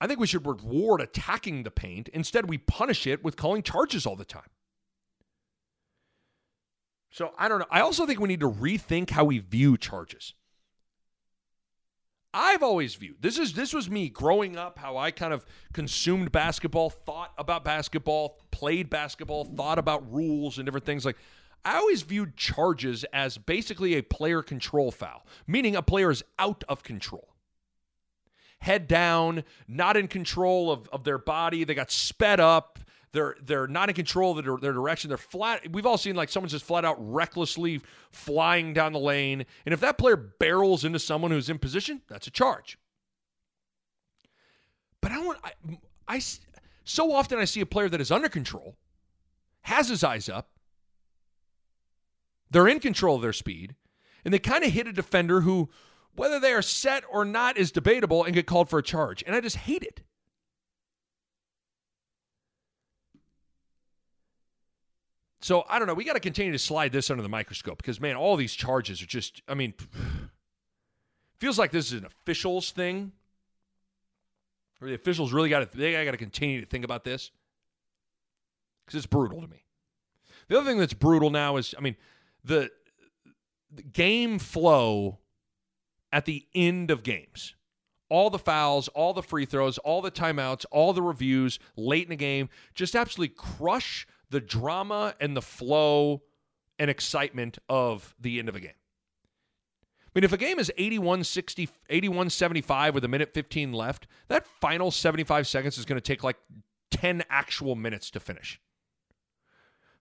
I 0.00 0.06
think 0.06 0.20
we 0.20 0.26
should 0.26 0.46
reward 0.46 1.00
attacking 1.00 1.62
the 1.62 1.70
paint. 1.70 2.08
Instead, 2.08 2.48
we 2.48 2.58
punish 2.58 3.06
it 3.06 3.24
with 3.24 3.36
calling 3.36 3.62
charges 3.62 4.06
all 4.06 4.16
the 4.16 4.24
time. 4.24 4.50
So 7.10 7.32
I 7.38 7.48
don't 7.48 7.60
know. 7.60 7.66
I 7.70 7.80
also 7.80 8.04
think 8.04 8.20
we 8.20 8.28
need 8.28 8.40
to 8.40 8.50
rethink 8.50 9.10
how 9.10 9.24
we 9.24 9.38
view 9.38 9.78
charges. 9.78 10.34
I've 12.34 12.62
always 12.62 12.94
viewed 12.94 13.22
this 13.22 13.38
is 13.38 13.54
this 13.54 13.72
was 13.72 13.88
me 13.88 14.10
growing 14.10 14.58
up, 14.58 14.78
how 14.78 14.98
I 14.98 15.10
kind 15.10 15.32
of 15.32 15.46
consumed 15.72 16.30
basketball, 16.30 16.90
thought 16.90 17.32
about 17.38 17.64
basketball, 17.64 18.38
played 18.50 18.90
basketball, 18.90 19.44
thought 19.44 19.78
about 19.78 20.12
rules 20.12 20.58
and 20.58 20.66
different 20.66 20.84
things. 20.84 21.06
Like 21.06 21.16
I 21.64 21.76
always 21.76 22.02
viewed 22.02 22.36
charges 22.36 23.04
as 23.14 23.38
basically 23.38 23.94
a 23.94 24.02
player 24.02 24.42
control 24.42 24.90
foul, 24.90 25.24
meaning 25.46 25.74
a 25.74 25.80
player 25.80 26.10
is 26.10 26.22
out 26.38 26.62
of 26.68 26.82
control 26.82 27.35
head 28.58 28.88
down, 28.88 29.44
not 29.68 29.96
in 29.96 30.08
control 30.08 30.70
of, 30.70 30.88
of 30.88 31.04
their 31.04 31.18
body. 31.18 31.64
They 31.64 31.74
got 31.74 31.90
sped 31.90 32.40
up. 32.40 32.78
They're 33.12 33.36
they're 33.42 33.66
not 33.66 33.88
in 33.88 33.94
control 33.94 34.36
of 34.36 34.44
their, 34.44 34.56
their 34.58 34.72
direction. 34.72 35.08
They're 35.08 35.16
flat. 35.16 35.72
We've 35.72 35.86
all 35.86 35.96
seen 35.96 36.16
like 36.16 36.28
someone's 36.28 36.52
just 36.52 36.64
flat 36.64 36.84
out 36.84 36.96
recklessly 36.98 37.80
flying 38.10 38.74
down 38.74 38.92
the 38.92 38.98
lane. 38.98 39.46
And 39.64 39.72
if 39.72 39.80
that 39.80 39.96
player 39.96 40.16
barrels 40.16 40.84
into 40.84 40.98
someone 40.98 41.30
who's 41.30 41.48
in 41.48 41.58
position, 41.58 42.02
that's 42.08 42.26
a 42.26 42.30
charge. 42.30 42.78
But 45.00 45.12
I 45.12 45.24
want 45.24 45.38
I, 45.44 45.52
I 46.08 46.22
so 46.84 47.12
often 47.12 47.38
I 47.38 47.44
see 47.44 47.60
a 47.60 47.66
player 47.66 47.88
that 47.88 48.00
is 48.00 48.10
under 48.10 48.28
control, 48.28 48.76
has 49.62 49.88
his 49.88 50.04
eyes 50.04 50.28
up, 50.28 50.50
they're 52.50 52.68
in 52.68 52.80
control 52.80 53.16
of 53.16 53.22
their 53.22 53.32
speed, 53.32 53.74
and 54.24 54.34
they 54.34 54.38
kind 54.38 54.64
of 54.64 54.72
hit 54.72 54.86
a 54.86 54.92
defender 54.92 55.42
who 55.42 55.70
whether 56.16 56.40
they 56.40 56.52
are 56.52 56.62
set 56.62 57.04
or 57.10 57.24
not 57.24 57.56
is 57.56 57.70
debatable 57.70 58.24
and 58.24 58.34
get 58.34 58.46
called 58.46 58.68
for 58.68 58.78
a 58.78 58.82
charge. 58.82 59.22
And 59.26 59.34
I 59.34 59.40
just 59.40 59.56
hate 59.56 59.82
it. 59.82 60.02
So 65.40 65.64
I 65.68 65.78
don't 65.78 65.86
know. 65.86 65.94
We 65.94 66.04
got 66.04 66.14
to 66.14 66.20
continue 66.20 66.50
to 66.50 66.58
slide 66.58 66.90
this 66.90 67.08
under 67.08 67.22
the 67.22 67.28
microscope 67.28 67.76
because, 67.76 68.00
man, 68.00 68.16
all 68.16 68.36
these 68.36 68.52
charges 68.52 69.00
are 69.00 69.06
just, 69.06 69.42
I 69.46 69.54
mean, 69.54 69.74
feels 71.38 71.58
like 71.58 71.70
this 71.70 71.92
is 71.92 72.00
an 72.00 72.04
officials 72.04 72.72
thing. 72.72 73.12
Or 74.80 74.88
the 74.88 74.94
officials 74.94 75.32
really 75.32 75.48
got 75.48 75.70
to, 75.70 75.78
they 75.78 76.04
got 76.04 76.10
to 76.10 76.16
continue 76.16 76.60
to 76.60 76.66
think 76.66 76.84
about 76.84 77.04
this 77.04 77.30
because 78.84 78.98
it's 78.98 79.06
brutal 79.06 79.40
to 79.40 79.46
me. 79.48 79.62
The 80.48 80.58
other 80.58 80.68
thing 80.68 80.78
that's 80.78 80.94
brutal 80.94 81.30
now 81.30 81.56
is, 81.56 81.74
I 81.78 81.80
mean, 81.80 81.96
the, 82.44 82.70
the 83.72 83.82
game 83.82 84.38
flow 84.38 85.18
at 86.12 86.24
the 86.24 86.46
end 86.54 86.90
of 86.90 87.02
games. 87.02 87.54
All 88.08 88.30
the 88.30 88.38
fouls, 88.38 88.88
all 88.88 89.12
the 89.12 89.22
free 89.22 89.46
throws, 89.46 89.78
all 89.78 90.00
the 90.00 90.10
timeouts, 90.10 90.64
all 90.70 90.92
the 90.92 91.02
reviews 91.02 91.58
late 91.76 92.04
in 92.04 92.10
the 92.10 92.16
game 92.16 92.48
just 92.74 92.94
absolutely 92.94 93.34
crush 93.34 94.06
the 94.30 94.40
drama 94.40 95.14
and 95.20 95.36
the 95.36 95.42
flow 95.42 96.22
and 96.78 96.90
excitement 96.90 97.58
of 97.68 98.14
the 98.20 98.38
end 98.38 98.48
of 98.48 98.54
a 98.54 98.60
game. 98.60 98.70
I 98.70 100.10
mean, 100.18 100.24
if 100.24 100.32
a 100.32 100.38
game 100.38 100.58
is 100.58 100.72
81 100.78 101.24
60, 101.24 101.68
81 101.90 102.30
75 102.30 102.94
with 102.94 103.04
a 103.04 103.08
minute 103.08 103.34
15 103.34 103.72
left, 103.72 104.06
that 104.28 104.46
final 104.46 104.90
75 104.90 105.46
seconds 105.46 105.76
is 105.76 105.84
going 105.84 106.00
to 106.00 106.00
take 106.00 106.24
like 106.24 106.36
10 106.90 107.24
actual 107.28 107.74
minutes 107.74 108.10
to 108.12 108.20
finish. 108.20 108.60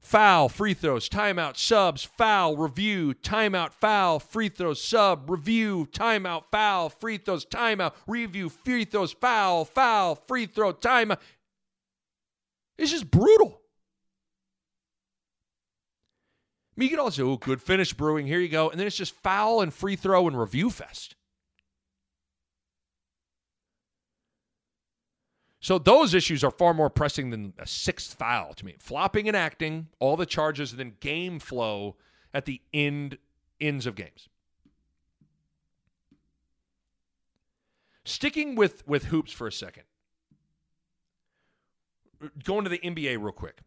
Foul, 0.05 0.49
free 0.49 0.75
throws, 0.75 1.09
timeout, 1.09 1.57
subs, 1.57 2.03
foul, 2.03 2.55
review, 2.55 3.15
timeout, 3.15 3.73
foul, 3.73 4.19
free 4.19 4.49
throws, 4.49 4.79
sub, 4.79 5.27
review, 5.27 5.87
timeout, 5.91 6.43
foul, 6.51 6.89
free 6.89 7.17
throws, 7.17 7.43
timeout, 7.43 7.93
review, 8.05 8.49
free 8.49 8.85
throws, 8.85 9.13
foul, 9.13 9.65
foul, 9.65 10.13
free 10.27 10.45
throw, 10.45 10.73
timeout. 10.73 11.17
It's 12.77 12.91
just 12.91 13.09
brutal. 13.09 13.59
I 16.69 16.79
mean, 16.79 16.89
you 16.91 16.95
could 16.95 17.03
also, 17.03 17.31
oh, 17.31 17.37
good 17.37 17.59
finish 17.59 17.91
brewing. 17.91 18.27
Here 18.27 18.39
you 18.39 18.47
go. 18.47 18.69
And 18.69 18.79
then 18.79 18.85
it's 18.85 18.95
just 18.95 19.15
foul 19.15 19.61
and 19.61 19.73
free 19.73 19.95
throw 19.95 20.27
and 20.27 20.39
review 20.39 20.69
fest. 20.69 21.15
So 25.65 25.79
those 25.79 26.13
issues 26.13 26.43
are 26.43 26.51
far 26.51 26.75
more 26.75 26.91
pressing 26.91 27.31
than 27.31 27.53
a 27.57 27.65
sixth 27.65 28.13
foul 28.19 28.53
to 28.53 28.63
me. 28.63 28.75
Flopping 28.77 29.27
and 29.27 29.35
acting, 29.35 29.87
all 29.97 30.15
the 30.15 30.27
charges, 30.27 30.69
and 30.69 30.79
then 30.79 30.93
game 30.99 31.39
flow 31.39 31.95
at 32.35 32.45
the 32.45 32.61
end 32.71 33.17
ends 33.59 33.87
of 33.87 33.95
games. 33.95 34.29
Sticking 38.03 38.53
with 38.53 38.87
with 38.87 39.05
hoops 39.05 39.31
for 39.31 39.47
a 39.47 39.51
second. 39.51 39.85
Going 42.43 42.63
to 42.65 42.69
the 42.69 42.77
NBA 42.77 43.17
real 43.19 43.31
quick. 43.31 43.57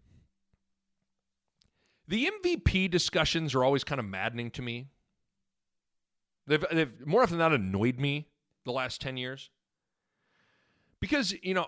The 2.07 2.31
MVP 2.31 2.93
discussions 2.93 3.57
are 3.57 3.65
always 3.65 3.83
kind 3.83 3.99
of 3.99 4.05
maddening 4.05 4.53
to 4.53 4.62
me. 4.62 4.87
They've, 6.47 6.65
they've 6.70 7.05
more 7.05 7.25
often 7.25 7.39
than 7.39 7.51
not 7.51 7.61
annoyed 7.61 7.99
me 7.99 8.29
the 8.65 8.70
last 8.70 9.01
10 9.01 9.16
years. 9.16 9.51
Because, 11.01 11.35
you 11.43 11.55
know, 11.55 11.66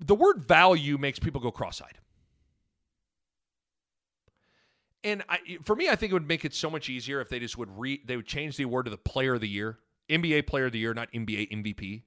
the 0.00 0.14
word 0.14 0.44
value 0.44 0.98
makes 0.98 1.18
people 1.18 1.40
go 1.40 1.50
cross 1.50 1.80
eyed. 1.80 1.98
And 5.02 5.22
I, 5.28 5.38
for 5.62 5.76
me, 5.76 5.88
I 5.90 5.96
think 5.96 6.10
it 6.10 6.14
would 6.14 6.26
make 6.26 6.44
it 6.46 6.54
so 6.54 6.70
much 6.70 6.88
easier 6.88 7.20
if 7.20 7.28
they 7.28 7.38
just 7.38 7.58
would 7.58 7.68
re, 7.78 8.00
they 8.04 8.16
would 8.16 8.26
change 8.26 8.56
the 8.56 8.64
award 8.64 8.86
to 8.86 8.90
the 8.90 8.96
player 8.96 9.34
of 9.34 9.42
the 9.42 9.48
year, 9.48 9.78
NBA 10.08 10.46
player 10.46 10.66
of 10.66 10.72
the 10.72 10.78
year, 10.78 10.94
not 10.94 11.12
NBA 11.12 11.50
MVP. 11.52 12.02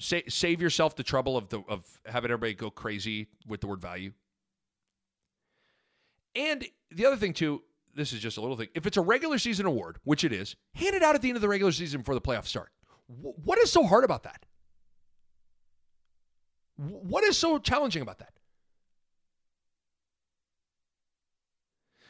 Sa- 0.00 0.28
save 0.28 0.60
yourself 0.60 0.96
the 0.96 1.04
trouble 1.04 1.36
of 1.36 1.50
the 1.50 1.62
of 1.68 2.00
having 2.04 2.32
everybody 2.32 2.52
go 2.52 2.68
crazy 2.68 3.28
with 3.46 3.60
the 3.60 3.68
word 3.68 3.80
value. 3.80 4.12
And 6.34 6.64
the 6.90 7.06
other 7.06 7.16
thing 7.16 7.32
too, 7.32 7.62
this 7.94 8.12
is 8.12 8.18
just 8.18 8.36
a 8.36 8.40
little 8.40 8.56
thing. 8.56 8.68
If 8.74 8.86
it's 8.86 8.96
a 8.96 9.02
regular 9.02 9.38
season 9.38 9.66
award, 9.66 9.98
which 10.02 10.24
it 10.24 10.32
is, 10.32 10.56
hand 10.74 10.96
it 10.96 11.02
out 11.04 11.14
at 11.14 11.22
the 11.22 11.28
end 11.28 11.36
of 11.36 11.42
the 11.42 11.48
regular 11.48 11.70
season 11.70 12.00
before 12.00 12.16
the 12.16 12.20
playoffs 12.20 12.46
start. 12.46 12.72
What 13.06 13.58
is 13.58 13.70
so 13.70 13.84
hard 13.84 14.04
about 14.04 14.22
that? 14.22 14.46
What 16.76 17.24
is 17.24 17.36
so 17.36 17.58
challenging 17.58 18.02
about 18.02 18.18
that? 18.18 18.32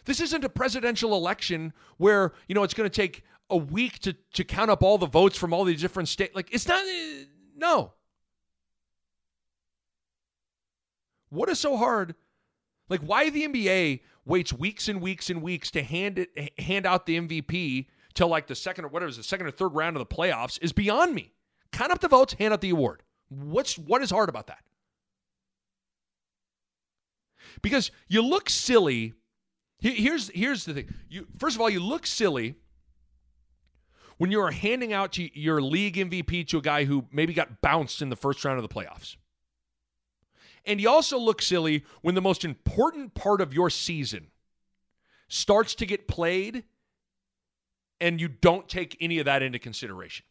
This 0.04 0.20
isn't 0.20 0.44
a 0.44 0.48
presidential 0.48 1.14
election 1.14 1.72
where, 1.96 2.32
you 2.48 2.54
know, 2.54 2.62
it's 2.62 2.74
going 2.74 2.88
to 2.88 2.94
take 2.94 3.24
a 3.50 3.56
week 3.56 3.98
to, 4.00 4.14
to 4.34 4.44
count 4.44 4.70
up 4.70 4.82
all 4.82 4.98
the 4.98 5.06
votes 5.06 5.36
from 5.36 5.52
all 5.52 5.64
these 5.64 5.80
different 5.80 6.08
states. 6.08 6.34
Like, 6.34 6.52
it's 6.52 6.68
not, 6.68 6.82
uh, 6.84 7.24
no. 7.56 7.92
What 11.30 11.48
is 11.48 11.58
so 11.58 11.76
hard? 11.76 12.14
Like, 12.88 13.00
why 13.00 13.30
the 13.30 13.46
NBA 13.48 14.00
waits 14.24 14.52
weeks 14.52 14.88
and 14.88 15.00
weeks 15.00 15.30
and 15.30 15.42
weeks 15.42 15.70
to 15.70 15.82
hand 15.82 16.18
it 16.18 16.60
hand 16.60 16.86
out 16.86 17.06
the 17.06 17.18
MVP 17.18 17.86
till 18.14 18.28
like 18.28 18.46
the 18.46 18.54
second 18.54 18.84
or 18.84 18.88
whatever 18.88 19.08
is 19.08 19.16
the 19.16 19.22
second 19.22 19.46
or 19.46 19.50
third 19.50 19.74
round 19.74 19.96
of 19.96 20.08
the 20.08 20.14
playoffs 20.14 20.58
is 20.62 20.72
beyond 20.72 21.14
me. 21.14 21.32
Count 21.72 21.92
up 21.92 22.00
the 22.00 22.08
votes, 22.08 22.34
hand 22.34 22.52
out 22.52 22.60
the 22.60 22.70
award. 22.70 23.02
What's 23.28 23.76
what 23.76 24.02
is 24.02 24.10
hard 24.10 24.28
about 24.28 24.46
that? 24.46 24.64
Because 27.62 27.90
you 28.08 28.22
look 28.22 28.48
silly. 28.48 29.14
Here's 29.80 30.28
here's 30.30 30.64
the 30.64 30.74
thing. 30.74 30.94
You 31.08 31.26
first 31.38 31.56
of 31.56 31.60
all, 31.60 31.68
you 31.68 31.80
look 31.80 32.06
silly 32.06 32.54
when 34.16 34.30
you 34.30 34.40
are 34.40 34.52
handing 34.52 34.92
out 34.92 35.18
your 35.18 35.60
league 35.60 35.96
MVP 35.96 36.46
to 36.48 36.58
a 36.58 36.62
guy 36.62 36.84
who 36.84 37.06
maybe 37.10 37.34
got 37.34 37.60
bounced 37.60 38.00
in 38.00 38.08
the 38.08 38.16
first 38.16 38.44
round 38.44 38.58
of 38.58 38.68
the 38.68 38.72
playoffs. 38.72 39.16
And 40.64 40.80
you 40.80 40.88
also 40.88 41.18
look 41.18 41.42
silly 41.42 41.84
when 42.00 42.14
the 42.14 42.22
most 42.22 42.44
important 42.44 43.14
part 43.14 43.40
of 43.40 43.52
your 43.52 43.68
season 43.68 44.28
starts 45.28 45.74
to 45.74 45.86
get 45.86 46.08
played 46.08 46.64
and 48.00 48.20
you 48.20 48.28
don't 48.28 48.68
take 48.68 48.96
any 49.00 49.18
of 49.18 49.26
that 49.26 49.42
into 49.42 49.58
consideration. 49.58 50.24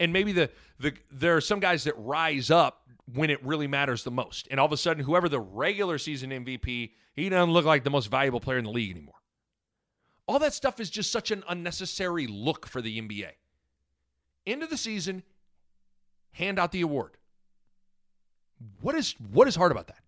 And 0.00 0.12
maybe 0.12 0.32
the, 0.32 0.50
the 0.80 0.94
there 1.10 1.36
are 1.36 1.40
some 1.40 1.60
guys 1.60 1.84
that 1.84 1.94
rise 1.96 2.50
up 2.50 2.82
when 3.12 3.30
it 3.30 3.44
really 3.44 3.66
matters 3.66 4.02
the 4.02 4.10
most. 4.10 4.48
And 4.50 4.58
all 4.58 4.66
of 4.66 4.72
a 4.72 4.76
sudden, 4.76 5.04
whoever 5.04 5.28
the 5.28 5.40
regular 5.40 5.98
season 5.98 6.30
MVP, 6.30 6.92
he 7.14 7.28
doesn't 7.28 7.52
look 7.52 7.64
like 7.64 7.84
the 7.84 7.90
most 7.90 8.10
valuable 8.10 8.40
player 8.40 8.58
in 8.58 8.64
the 8.64 8.70
league 8.70 8.90
anymore. 8.90 9.14
All 10.26 10.38
that 10.38 10.54
stuff 10.54 10.80
is 10.80 10.90
just 10.90 11.12
such 11.12 11.30
an 11.30 11.44
unnecessary 11.48 12.26
look 12.26 12.66
for 12.66 12.80
the 12.80 13.00
NBA. 13.00 13.30
End 14.46 14.62
of 14.62 14.70
the 14.70 14.76
season, 14.76 15.22
hand 16.32 16.58
out 16.58 16.72
the 16.72 16.80
award. 16.80 17.16
What 18.80 18.94
is 18.94 19.14
what 19.30 19.48
is 19.48 19.54
hard 19.54 19.72
about 19.72 19.88
that? 19.88 20.03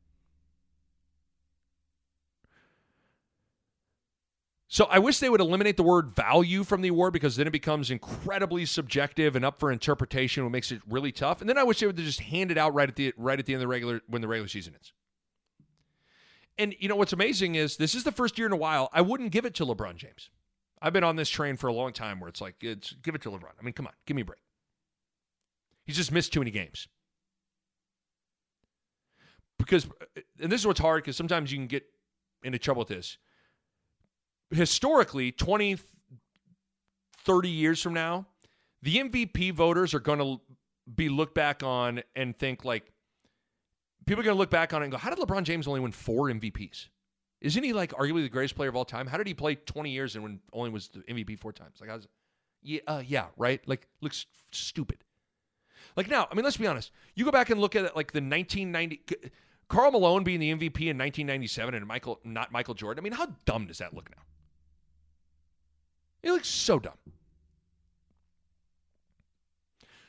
So 4.77 4.85
I 4.91 4.99
wish 4.99 5.21
they 5.21 5.31
would 5.31 5.41
eliminate 5.41 5.79
the 5.79 5.83
word 5.83 6.11
value 6.11 6.63
from 6.63 6.83
the 6.83 6.89
award 6.89 7.15
because 7.15 7.37
then 7.37 7.47
it 7.47 7.51
becomes 7.51 7.91
incredibly 7.91 8.67
subjective 8.67 9.35
and 9.35 9.43
up 9.43 9.59
for 9.59 9.73
interpretation, 9.73 10.45
what 10.45 10.53
makes 10.53 10.71
it 10.71 10.83
really 10.87 11.13
tough. 11.13 11.41
And 11.41 11.49
then 11.49 11.57
I 11.57 11.63
wish 11.63 11.81
they 11.81 11.87
would 11.87 11.97
just 11.97 12.21
hand 12.21 12.51
it 12.51 12.59
out 12.59 12.75
right 12.75 12.87
at 12.87 12.95
the 12.95 13.15
right 13.17 13.39
at 13.39 13.47
the 13.47 13.55
end 13.55 13.63
of 13.63 13.69
the 13.69 13.69
regular 13.69 14.03
when 14.07 14.21
the 14.21 14.29
regular 14.29 14.49
season 14.49 14.75
ends. 14.75 14.93
And 16.59 16.75
you 16.79 16.91
know 16.91 16.97
what's 16.97 17.15
amazing 17.15 17.55
is 17.55 17.79
this 17.79 17.95
is 17.95 18.05
the 18.05 18.13
first 18.13 18.37
year 18.37 18.47
in 18.47 18.53
a 18.53 18.57
while 18.57 18.91
I 18.93 19.01
wouldn't 19.01 19.33
give 19.33 19.47
it 19.47 19.55
to 19.55 19.65
LeBron 19.65 19.97
James. 19.97 20.29
I've 20.83 20.93
been 20.93 21.05
on 21.05 21.17
this 21.17 21.31
train 21.31 21.57
for 21.57 21.69
a 21.69 21.73
long 21.73 21.95
time 21.95 22.21
where 22.21 22.29
it's 22.29 22.43
like 22.43 22.57
it's 22.61 22.93
give 23.03 23.15
it 23.15 23.23
to 23.23 23.31
LeBron. 23.31 23.53
I 23.59 23.63
mean, 23.63 23.73
come 23.73 23.87
on, 23.87 23.95
give 24.05 24.15
me 24.15 24.21
a 24.21 24.27
break. 24.27 24.41
He's 25.87 25.97
just 25.97 26.13
missed 26.13 26.35
too 26.35 26.41
many 26.41 26.51
games 26.51 26.87
because 29.59 29.87
and 30.39 30.53
this 30.53 30.61
is 30.61 30.67
what's 30.67 30.81
hard 30.81 31.03
because 31.03 31.17
sometimes 31.17 31.51
you 31.51 31.57
can 31.57 31.67
get 31.67 31.87
into 32.43 32.59
trouble 32.59 32.81
with 32.81 32.89
this 32.89 33.17
historically 34.51 35.33
20 35.33 35.79
30 37.25 37.49
years 37.49 37.83
from 37.83 37.95
now 37.95 38.27
the 38.83 38.97
mvp 38.99 39.53
voters 39.53 39.95
are 39.95 40.01
going 40.01 40.19
to 40.19 40.41
be 40.95 41.09
looked 41.09 41.35
back 41.35 41.63
on 41.63 42.01
and 42.15 42.39
think 42.39 42.65
like 42.65 42.93
people 44.07 44.21
are 44.21 44.25
going 44.25 44.37
to 44.37 44.39
look 44.39 44.51
back 44.51 44.73
on 44.73 44.83
it 44.83 44.85
and 44.85 44.93
go 44.93 44.99
how 44.99 45.11
did 45.11 45.19
lebron 45.19 45.43
james 45.43 45.67
only 45.67 45.81
win 45.81 45.91
four 45.91 46.29
mvps 46.29 46.89
isn't 47.41 47.63
he 47.63 47.73
like 47.73 47.93
arguably 47.93 48.23
the 48.23 48.29
greatest 48.29 48.57
player 48.57 48.69
of 48.69 48.77
all 48.77 48.85
time? 48.85 49.07
How 49.07 49.19
did 49.19 49.27
he 49.27 49.35
play 49.35 49.55
20 49.55 49.91
years 49.91 50.15
and 50.15 50.25
when 50.25 50.41
only 50.53 50.71
was 50.71 50.89
the 50.89 51.01
mvp 51.01 51.39
four 51.39 51.53
times? 51.53 51.77
Like 51.81 51.91
i 51.91 51.95
was 51.95 52.09
yeah 52.63 52.81
uh, 52.87 53.03
yeah 53.07 53.27
right? 53.37 53.61
Like 53.69 53.87
looks 54.01 54.27
stupid. 54.51 54.99
Like 55.97 56.09
now 56.09 56.29
i 56.31 56.35
mean 56.35 56.45
let's 56.45 56.57
be 56.57 56.67
honest. 56.67 56.91
You 57.15 57.25
go 57.25 57.31
back 57.31 57.51
and 57.51 57.61
look 57.61 57.77
at 57.77 57.85
it 57.85 57.95
like 57.95 58.13
the 58.13 58.21
1990 58.21 59.03
Karl 59.69 59.91
Malone 59.91 60.23
being 60.25 60.41
the 60.41 60.51
MVP 60.53 60.83
in 60.83 60.97
1997 60.97 61.75
and 61.75 61.87
Michael, 61.87 62.21
not 62.23 62.53
Michael 62.53 62.75
Jordan. 62.75 63.03
I 63.03 63.05
mean, 63.05 63.13
how 63.13 63.35
dumb 63.47 63.67
does 63.67 63.79
that 63.79 63.93
look 63.95 64.09
now? 64.11 64.23
It 66.27 66.33
looks 66.33 66.49
so 66.49 66.81
dumb. 66.81 66.95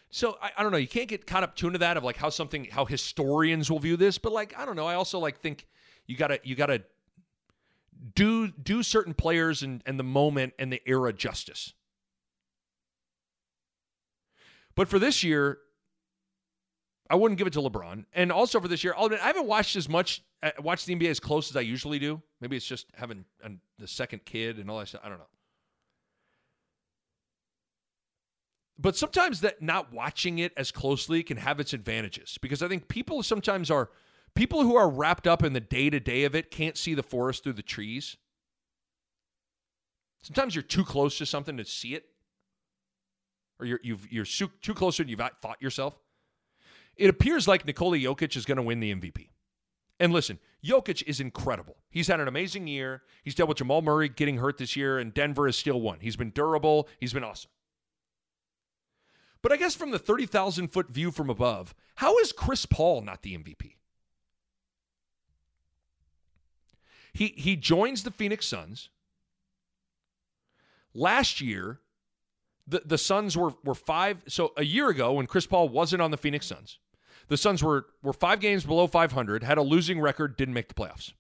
So 0.09 0.37
I, 0.41 0.49
I, 0.57 0.63
don't 0.63 0.71
know. 0.71 0.79
You 0.79 0.87
can't 0.87 1.07
get 1.07 1.27
caught 1.27 1.43
up 1.43 1.55
too 1.55 1.67
into 1.67 1.77
that 1.79 1.95
of 1.95 2.03
like 2.03 2.17
how 2.17 2.29
something 2.29 2.65
how 2.71 2.85
historians 2.85 3.69
will 3.69 3.77
view 3.77 3.97
this, 3.97 4.17
but 4.17 4.31
like 4.31 4.57
I 4.57 4.65
don't 4.65 4.75
know. 4.75 4.87
I 4.87 4.95
also 4.95 5.19
like 5.19 5.39
think 5.39 5.67
you 6.07 6.17
gotta 6.17 6.39
you 6.43 6.55
gotta 6.55 6.81
do 8.15 8.47
do 8.47 8.81
certain 8.81 9.13
players 9.13 9.61
and, 9.61 9.83
and 9.85 9.99
the 9.99 10.03
moment 10.03 10.53
and 10.57 10.73
the 10.73 10.81
era 10.87 11.13
justice. 11.13 11.73
But 14.73 14.87
for 14.87 14.97
this 14.97 15.23
year, 15.23 15.59
I 17.11 17.15
wouldn't 17.15 17.37
give 17.37 17.45
it 17.45 17.53
to 17.53 17.59
LeBron. 17.59 18.05
And 18.13 18.31
also 18.31 18.59
for 18.59 18.67
this 18.67 18.83
year, 18.83 18.95
I 18.97 19.17
haven't 19.21 19.45
watched 19.45 19.75
as 19.75 19.87
much, 19.87 20.23
uh, 20.41 20.51
watched 20.61 20.87
the 20.87 20.95
NBA 20.95 21.09
as 21.09 21.19
close 21.19 21.49
as 21.51 21.55
I 21.55 21.61
usually 21.61 21.99
do. 21.99 22.21
Maybe 22.41 22.55
it's 22.55 22.65
just 22.65 22.87
having 22.95 23.25
the 23.77 23.87
second 23.87 24.25
kid 24.25 24.57
and 24.57 24.69
all 24.69 24.79
that 24.79 24.87
stuff. 24.87 25.01
I 25.03 25.09
don't 25.09 25.19
know. 25.19 25.27
But 28.79 28.95
sometimes 28.95 29.41
that 29.41 29.61
not 29.61 29.91
watching 29.91 30.39
it 30.39 30.53
as 30.55 30.71
closely 30.71 31.23
can 31.23 31.37
have 31.37 31.59
its 31.59 31.73
advantages 31.73 32.37
because 32.41 32.61
I 32.61 32.67
think 32.67 32.87
people 32.87 33.23
sometimes 33.23 33.71
are 33.71 33.89
people 34.35 34.61
who 34.61 34.75
are 34.75 34.89
wrapped 34.89 35.25
up 35.25 35.43
in 35.43 35.53
the 35.53 35.59
day 35.59 35.89
to 35.89 35.99
day 35.99 36.25
of 36.25 36.35
it 36.35 36.51
can't 36.51 36.77
see 36.77 36.93
the 36.93 37.03
forest 37.03 37.43
through 37.43 37.53
the 37.53 37.63
trees. 37.63 38.17
Sometimes 40.21 40.53
you're 40.53 40.61
too 40.61 40.85
close 40.85 41.17
to 41.17 41.25
something 41.25 41.57
to 41.57 41.65
see 41.65 41.95
it, 41.95 42.05
or 43.59 43.65
you're 43.65 43.79
you've, 43.81 44.11
you're 44.11 44.25
too 44.25 44.73
close 44.73 44.99
and 44.99 45.09
you've 45.09 45.21
thought 45.41 45.61
yourself. 45.61 45.97
It 46.95 47.09
appears 47.09 47.47
like 47.47 47.65
Nikola 47.65 47.97
Jokic 47.97 48.35
is 48.35 48.45
going 48.45 48.57
to 48.57 48.63
win 48.63 48.79
the 48.79 48.93
MVP. 48.93 49.29
And 49.99 50.13
listen, 50.13 50.39
Jokic 50.63 51.03
is 51.07 51.19
incredible. 51.19 51.77
He's 51.89 52.07
had 52.07 52.19
an 52.19 52.27
amazing 52.27 52.67
year. 52.67 53.03
He's 53.23 53.33
dealt 53.33 53.49
with 53.49 53.59
Jamal 53.59 53.81
Murray 53.81 54.09
getting 54.09 54.37
hurt 54.37 54.57
this 54.57 54.75
year, 54.75 54.99
and 54.99 55.13
Denver 55.13 55.47
has 55.47 55.57
still 55.57 55.81
won. 55.81 55.99
He's 56.01 56.15
been 56.15 56.31
durable. 56.31 56.87
He's 56.99 57.13
been 57.13 57.23
awesome. 57.23 57.49
But 59.47 59.53
I 59.53 59.59
guess 59.59 59.75
from 59.75 59.91
the 59.91 59.97
30,000 59.97 60.67
foot 60.67 60.89
view 60.89 61.09
from 61.09 61.29
above, 61.29 61.73
how 61.95 62.17
is 62.17 62.33
Chris 62.33 62.65
Paul 62.65 62.99
not 62.99 63.21
the 63.21 63.33
MVP? 63.33 63.75
He, 67.13 67.27
he 67.27 67.55
joins 67.55 68.03
the 68.03 68.11
Phoenix 68.11 68.45
Suns. 68.45 68.89
Last 70.93 71.39
year, 71.39 71.79
the, 72.67 72.81
the 72.83 72.97
Suns 72.97 73.37
were, 73.37 73.53
were 73.63 73.73
five. 73.73 74.21
So 74.27 74.51
a 74.57 74.65
year 74.65 74.89
ago, 74.89 75.13
when 75.13 75.27
Chris 75.27 75.47
Paul 75.47 75.69
wasn't 75.69 76.01
on 76.01 76.11
the 76.11 76.17
Phoenix 76.17 76.45
Suns, 76.45 76.79
the 77.29 77.37
Suns 77.37 77.63
were, 77.63 77.85
were 78.03 78.11
five 78.11 78.41
games 78.41 78.65
below 78.65 78.85
500, 78.85 79.43
had 79.45 79.57
a 79.57 79.61
losing 79.61 80.01
record, 80.01 80.35
didn't 80.35 80.55
make 80.55 80.67
the 80.67 80.73
playoffs. 80.73 81.13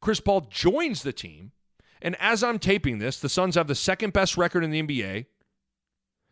Chris 0.00 0.20
Paul 0.20 0.42
joins 0.42 1.02
the 1.02 1.12
team, 1.12 1.50
and 2.00 2.14
as 2.20 2.44
I'm 2.44 2.60
taping 2.60 2.98
this, 2.98 3.18
the 3.18 3.28
Suns 3.28 3.56
have 3.56 3.66
the 3.66 3.74
second 3.74 4.12
best 4.12 4.36
record 4.36 4.62
in 4.62 4.70
the 4.70 4.80
NBA. 4.80 5.26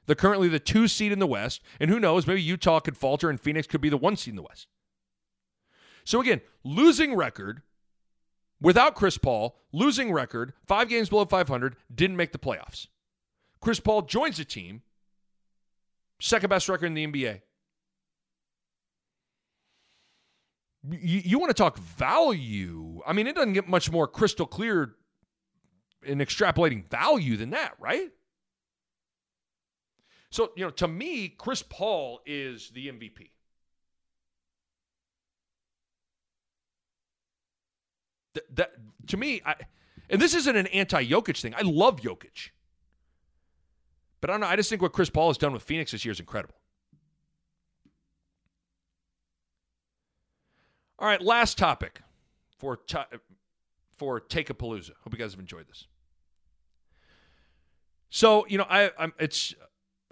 They're 0.07 0.17
currently 0.17 0.49
the 0.49 0.59
two 0.59 0.89
seed 0.89 1.13
in 1.13 1.19
the 1.19 1.27
West, 1.27 1.63
and 1.79 1.91
who 1.91 2.01
knows, 2.01 2.27
maybe 2.27 2.43
Utah 2.43 2.81
could 2.81 2.97
falter 2.97 3.31
and 3.31 3.41
Phoenix 3.41 3.67
could 3.67 3.81
be 3.81 3.89
the 3.89 3.97
one 3.97 4.17
seed 4.17 4.33
in 4.33 4.37
the 4.37 4.43
West. 4.43 4.67
So 6.05 6.21
again, 6.21 6.41
losing 6.65 7.15
record 7.15 7.63
without 8.61 8.95
Chris 8.95 9.19
Paul, 9.19 9.57
losing 9.73 10.13
record, 10.13 10.53
five 10.67 10.89
games 10.89 11.09
below 11.11 11.25
500, 11.25 11.77
didn't 11.95 12.17
make 12.17 12.33
the 12.33 12.39
playoffs. 12.39 12.89
Chris 13.61 13.79
Paul 13.79 14.03
joins 14.03 14.39
the 14.39 14.45
team, 14.45 14.83
Second 16.21 16.51
best 16.51 16.69
record 16.69 16.87
in 16.87 16.95
the 16.95 17.07
NBA. 17.07 17.41
You, 20.91 21.23
you 21.25 21.39
want 21.39 21.51
to 21.51 21.55
talk 21.55 21.79
value? 21.79 23.01
I 23.07 23.13
mean, 23.13 23.27
it 23.27 23.35
doesn't 23.35 23.55
get 23.55 23.69
much 23.69 23.91
more 23.91 24.07
crystal 24.07 24.47
clear 24.47 24.95
in 26.03 26.19
extrapolating 26.19 26.89
value 26.91 27.37
than 27.37 27.51
that, 27.51 27.75
right? 27.79 28.11
So, 30.31 30.53
you 30.57 30.65
know, 30.65 30.71
to 30.71 30.89
me, 30.89 31.29
Chris 31.29 31.63
Paul 31.63 32.21
is 32.25 32.71
the 32.71 32.89
MVP. 32.89 33.31
That, 38.55 38.71
to 39.09 39.17
me, 39.17 39.43
I, 39.45 39.57
and 40.09 40.23
this 40.23 40.35
isn't 40.35 40.55
an 40.55 40.69
anti-Jokic 40.69 41.41
thing. 41.41 41.55
I 41.55 41.63
love 41.63 42.01
Jokic. 42.01 42.51
But 44.21 44.31
I 44.31 44.35
don't 44.35 44.41
know. 44.41 44.47
I 44.47 44.57
just 44.57 44.71
think 44.71 44.83
what 44.83 44.93
Chris 44.93 45.11
Paul 45.11 45.29
has 45.29 45.39
done 45.39 45.53
with 45.53 45.63
Phoenix 45.63 45.93
this 45.93 46.05
year 46.05 46.13
is 46.13 46.21
incredible. 46.21 46.55
All 50.99 51.07
right, 51.07 51.21
last 51.21 51.57
topic 51.57 52.03
for 52.59 52.77
t- 52.77 52.99
for 53.97 54.21
Take 54.21 54.51
a 54.51 54.55
Palooza. 54.55 54.91
Hope 55.03 55.13
you 55.13 55.19
guys 55.19 55.33
have 55.33 55.41
enjoyed 55.41 55.67
this. 55.67 55.87
So 58.11 58.47
you 58.49 58.59
know, 58.59 58.67
I 58.69 58.91
I'm, 58.99 59.15
it's 59.19 59.55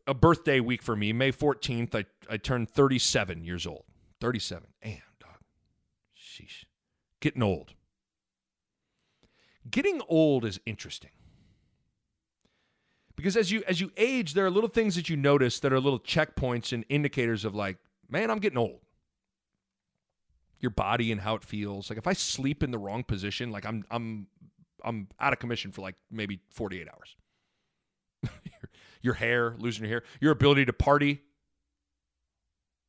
a 0.09 0.15
birthday 0.15 0.59
week 0.59 0.83
for 0.83 0.97
me. 0.97 1.13
May 1.13 1.31
fourteenth, 1.31 1.95
I 1.95 2.07
I 2.29 2.37
turned 2.39 2.71
thirty 2.71 2.99
seven 2.99 3.45
years 3.45 3.67
old. 3.67 3.85
Thirty 4.21 4.41
seven. 4.41 4.69
Damn, 4.83 5.01
dog. 5.21 5.39
Sheesh. 6.17 6.65
Getting 7.21 7.43
old. 7.43 7.75
Getting 9.71 10.01
old 10.09 10.45
is 10.45 10.59
interesting 10.67 11.11
because 13.19 13.37
as 13.37 13.51
you 13.51 13.63
as 13.67 13.81
you 13.81 13.91
age 13.97 14.33
there 14.33 14.47
are 14.47 14.51
little 14.51 14.71
things 14.71 14.95
that 14.95 15.09
you 15.09 15.17
notice 15.17 15.59
that 15.59 15.73
are 15.73 15.81
little 15.81 15.99
checkpoints 15.99 16.73
and 16.73 16.85
indicators 16.89 17.45
of 17.45 17.53
like 17.53 17.77
man 18.09 18.31
i'm 18.31 18.39
getting 18.39 18.57
old 18.57 18.79
your 20.61 20.71
body 20.71 21.11
and 21.11 21.21
how 21.21 21.35
it 21.35 21.43
feels 21.43 21.91
like 21.91 21.99
if 21.99 22.07
i 22.07 22.13
sleep 22.13 22.63
in 22.63 22.71
the 22.71 22.79
wrong 22.79 23.03
position 23.03 23.51
like 23.51 23.67
i'm 23.67 23.85
i'm 23.91 24.29
i'm 24.85 25.09
out 25.19 25.33
of 25.33 25.41
commission 25.41 25.73
for 25.73 25.83
like 25.83 25.97
maybe 26.13 26.39
48 26.51 26.87
hours 26.89 27.17
your, 29.03 29.15
hair 29.15 29.55
losing 29.59 29.85
your 29.85 29.91
hair 29.91 30.03
your 30.20 30.33
ability 30.33 30.65
to 30.65 30.73
party 30.73 31.23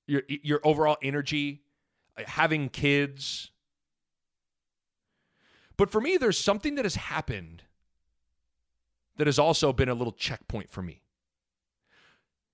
your 0.08 0.24
your 0.28 0.60
overall 0.64 0.98
energy 1.02 1.62
uh, 2.18 2.24
having 2.26 2.70
kids 2.70 3.52
but 5.78 5.90
for 5.90 6.02
me 6.02 6.18
there's 6.18 6.38
something 6.38 6.76
that 6.76 6.86
has 6.86 6.96
happened 6.96 7.64
that 9.20 9.28
has 9.28 9.38
also 9.38 9.74
been 9.74 9.90
a 9.90 9.94
little 9.94 10.14
checkpoint 10.14 10.70
for 10.70 10.82
me. 10.82 11.02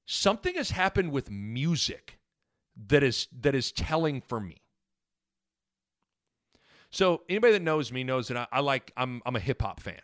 Something 0.08 0.56
has 0.56 0.72
happened 0.72 1.12
with 1.12 1.30
music 1.30 2.18
that 2.88 3.04
is 3.04 3.28
that 3.40 3.54
is 3.54 3.72
telling 3.72 4.20
for 4.20 4.40
me. 4.40 4.64
So 6.90 7.22
anybody 7.30 7.54
that 7.54 7.62
knows 7.62 7.92
me 7.92 8.04
knows 8.04 8.28
that 8.30 8.38
I, 8.38 8.48
I 8.52 8.60
like 8.62 8.92
I'm 8.98 9.22
I'm 9.28 9.36
a 9.36 9.40
hip 9.40 9.62
hop 9.62 9.80
fan 9.80 10.02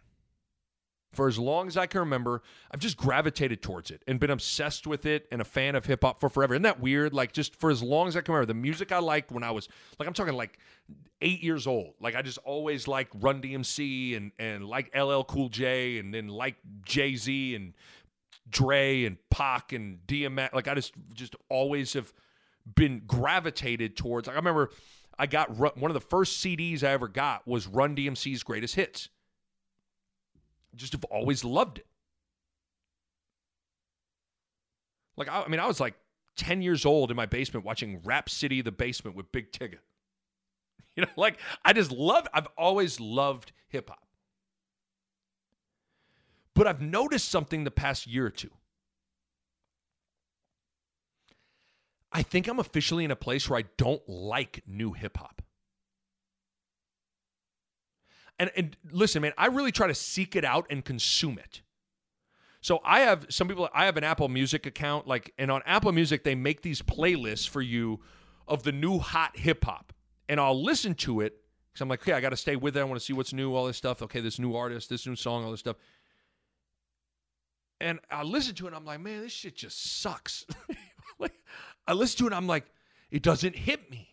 for 1.11 1.27
as 1.27 1.37
long 1.37 1.67
as 1.67 1.75
I 1.75 1.87
can 1.87 1.99
remember, 1.99 2.41
I've 2.71 2.79
just 2.79 2.95
gravitated 2.95 3.61
towards 3.61 3.91
it 3.91 4.01
and 4.07 4.19
been 4.19 4.29
obsessed 4.29 4.87
with 4.87 5.05
it 5.05 5.27
and 5.31 5.41
a 5.41 5.45
fan 5.45 5.75
of 5.75 5.85
hip 5.85 6.03
hop 6.03 6.19
for 6.19 6.29
forever. 6.29 6.53
Isn't 6.53 6.63
that 6.63 6.79
weird? 6.79 7.13
Like 7.13 7.33
just 7.33 7.55
for 7.55 7.69
as 7.69 7.83
long 7.83 8.07
as 8.07 8.15
I 8.15 8.21
can 8.21 8.33
remember, 8.33 8.47
the 8.47 8.59
music 8.59 8.91
I 8.91 8.99
liked 8.99 9.31
when 9.31 9.43
I 9.43 9.51
was 9.51 9.67
like 9.99 10.07
I'm 10.07 10.13
talking 10.13 10.35
like 10.35 10.57
eight 11.21 11.43
years 11.43 11.67
old. 11.67 11.93
Like 11.99 12.15
I 12.15 12.21
just 12.21 12.37
always 12.39 12.87
liked 12.87 13.13
Run 13.19 13.41
DMC 13.41 14.15
and 14.15 14.31
and 14.39 14.65
like 14.65 14.95
LL 14.95 15.23
Cool 15.23 15.49
J 15.49 15.97
and 15.99 16.13
then 16.13 16.29
like 16.29 16.55
Jay 16.85 17.15
Z 17.15 17.55
and 17.55 17.73
Dre 18.49 19.03
and 19.03 19.17
Pac 19.29 19.73
and 19.73 19.99
DMX. 20.07 20.53
Like 20.53 20.69
I 20.69 20.75
just 20.75 20.93
just 21.13 21.35
always 21.49 21.93
have 21.93 22.13
been 22.75 23.01
gravitated 23.05 23.97
towards. 23.97 24.27
Like 24.27 24.35
I 24.35 24.39
remember 24.39 24.71
I 25.19 25.27
got 25.27 25.57
one 25.57 25.91
of 25.91 25.93
the 25.93 25.99
first 25.99 26.43
CDs 26.43 26.83
I 26.83 26.91
ever 26.91 27.09
got 27.09 27.45
was 27.45 27.67
Run 27.67 27.97
DMC's 27.97 28.43
Greatest 28.43 28.75
Hits 28.75 29.09
just 30.75 30.93
have 30.93 31.03
always 31.05 31.43
loved 31.43 31.79
it. 31.79 31.87
Like, 35.17 35.29
I, 35.29 35.43
I 35.43 35.47
mean, 35.47 35.59
I 35.59 35.67
was 35.67 35.79
like 35.79 35.95
10 36.37 36.61
years 36.61 36.85
old 36.85 37.11
in 37.11 37.17
my 37.17 37.25
basement 37.25 37.65
watching 37.65 38.01
Rap 38.03 38.29
City 38.29 38.61
the 38.61 38.71
Basement 38.71 39.15
with 39.15 39.31
Big 39.31 39.51
Tigger. 39.51 39.79
You 40.97 41.03
know, 41.03 41.09
like, 41.15 41.37
I 41.63 41.71
just 41.71 41.89
love, 41.89 42.27
I've 42.33 42.49
always 42.57 42.99
loved 42.99 43.53
hip 43.69 43.89
hop. 43.89 44.05
But 46.53 46.67
I've 46.67 46.81
noticed 46.81 47.29
something 47.29 47.63
the 47.63 47.71
past 47.71 48.05
year 48.05 48.25
or 48.25 48.29
two. 48.29 48.49
I 52.11 52.23
think 52.23 52.47
I'm 52.47 52.59
officially 52.59 53.05
in 53.05 53.11
a 53.11 53.15
place 53.15 53.49
where 53.49 53.59
I 53.59 53.63
don't 53.77 54.01
like 54.09 54.63
new 54.67 54.91
hip 54.91 55.15
hop. 55.15 55.40
And, 58.41 58.49
and 58.55 58.75
listen, 58.91 59.21
man, 59.21 59.33
I 59.37 59.45
really 59.45 59.71
try 59.71 59.85
to 59.85 59.93
seek 59.93 60.35
it 60.35 60.43
out 60.43 60.65
and 60.71 60.83
consume 60.83 61.37
it. 61.37 61.61
So 62.59 62.79
I 62.83 63.01
have 63.01 63.27
some 63.29 63.47
people. 63.47 63.69
I 63.71 63.85
have 63.85 63.97
an 63.97 64.03
Apple 64.03 64.29
Music 64.29 64.65
account, 64.65 65.05
like, 65.05 65.31
and 65.37 65.51
on 65.51 65.61
Apple 65.63 65.91
Music 65.91 66.23
they 66.23 66.33
make 66.33 66.63
these 66.63 66.81
playlists 66.81 67.47
for 67.47 67.61
you 67.61 67.99
of 68.47 68.63
the 68.63 68.71
new 68.71 68.97
hot 68.97 69.37
hip 69.37 69.63
hop, 69.63 69.93
and 70.27 70.39
I'll 70.39 70.59
listen 70.59 70.95
to 70.95 71.21
it 71.21 71.35
because 71.71 71.81
I'm 71.81 71.87
like, 71.87 72.01
okay, 72.01 72.13
I 72.13 72.19
got 72.19 72.31
to 72.31 72.37
stay 72.37 72.55
with 72.55 72.75
it. 72.75 72.79
I 72.79 72.83
want 72.83 72.99
to 72.99 73.05
see 73.05 73.13
what's 73.13 73.31
new, 73.31 73.53
all 73.53 73.67
this 73.67 73.77
stuff. 73.77 74.01
Okay, 74.01 74.21
this 74.21 74.39
new 74.39 74.55
artist, 74.55 74.89
this 74.89 75.05
new 75.05 75.15
song, 75.15 75.45
all 75.45 75.51
this 75.51 75.59
stuff. 75.59 75.75
And 77.79 77.99
I 78.09 78.23
listen 78.23 78.55
to 78.55 78.65
it, 78.65 78.69
and 78.69 78.75
I'm 78.75 78.85
like, 78.85 79.01
man, 79.01 79.21
this 79.21 79.31
shit 79.31 79.55
just 79.55 80.01
sucks. 80.01 80.47
like, 81.19 81.33
I 81.87 81.93
listen 81.93 82.17
to 82.25 82.33
it, 82.33 82.35
I'm 82.35 82.47
like, 82.47 82.65
it 83.11 83.21
doesn't 83.21 83.55
hit 83.55 83.91
me. 83.91 84.10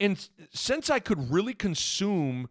And 0.00 0.28
since 0.52 0.88
I 0.88 0.98
could 0.98 1.30
really 1.30 1.52
consume 1.52 2.48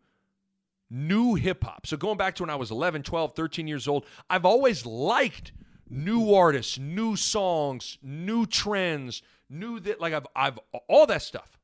new 0.89 1.33
hip 1.33 1.63
hop, 1.63 1.87
so 1.87 1.97
going 1.97 2.17
back 2.17 2.35
to 2.35 2.43
when 2.43 2.51
I 2.51 2.55
was 2.55 2.69
11, 2.69 3.01
12, 3.01 3.35
13 3.35 3.67
years 3.67 3.87
old, 3.87 4.05
I've 4.29 4.45
always 4.45 4.85
liked 4.85 5.51
new 5.89 6.33
artists, 6.33 6.77
new 6.77 7.15
songs, 7.15 7.97
new 8.03 8.45
trends, 8.45 9.23
new 9.49 9.79
that 9.79 9.99
like 9.99 10.13
I've 10.13 10.27
I've 10.35 10.59
all 10.87 11.07
that 11.07 11.23
stuff 11.23 11.57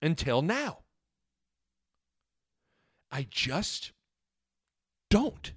until 0.00 0.40
now. 0.40 0.78
I 3.10 3.26
just 3.28 3.92
don't. 5.10 5.52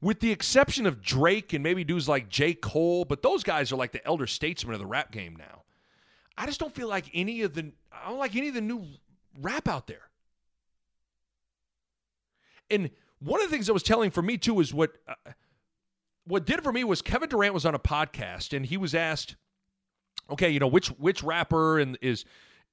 With 0.00 0.20
the 0.20 0.30
exception 0.30 0.84
of 0.84 1.00
Drake 1.00 1.54
and 1.54 1.62
maybe 1.62 1.82
dudes 1.82 2.08
like 2.08 2.28
J. 2.28 2.52
Cole, 2.52 3.06
but 3.06 3.22
those 3.22 3.42
guys 3.42 3.72
are 3.72 3.76
like 3.76 3.92
the 3.92 4.06
elder 4.06 4.26
statesmen 4.26 4.74
of 4.74 4.80
the 4.80 4.86
rap 4.86 5.10
game 5.10 5.34
now. 5.34 5.63
I 6.36 6.46
just 6.46 6.60
don't 6.60 6.74
feel 6.74 6.88
like 6.88 7.06
any 7.14 7.42
of 7.42 7.54
the 7.54 7.72
I 7.92 8.08
don't 8.08 8.18
like 8.18 8.34
any 8.36 8.48
of 8.48 8.54
the 8.54 8.60
new 8.60 8.84
rap 9.40 9.68
out 9.68 9.86
there. 9.86 10.02
And 12.70 12.90
one 13.20 13.40
of 13.40 13.48
the 13.48 13.54
things 13.54 13.66
that 13.66 13.72
was 13.72 13.82
telling 13.82 14.10
for 14.10 14.22
me 14.22 14.38
too 14.38 14.60
is 14.60 14.74
what 14.74 14.92
uh, 15.06 15.14
what 16.26 16.46
did 16.46 16.62
for 16.62 16.72
me 16.72 16.84
was 16.84 17.02
Kevin 17.02 17.28
Durant 17.28 17.54
was 17.54 17.66
on 17.66 17.74
a 17.74 17.78
podcast 17.78 18.56
and 18.56 18.66
he 18.66 18.76
was 18.76 18.94
asked, 18.94 19.36
okay, 20.30 20.50
you 20.50 20.58
know, 20.58 20.66
which 20.66 20.88
which 20.88 21.22
rapper 21.22 21.78
and 21.78 21.98
is 22.00 22.24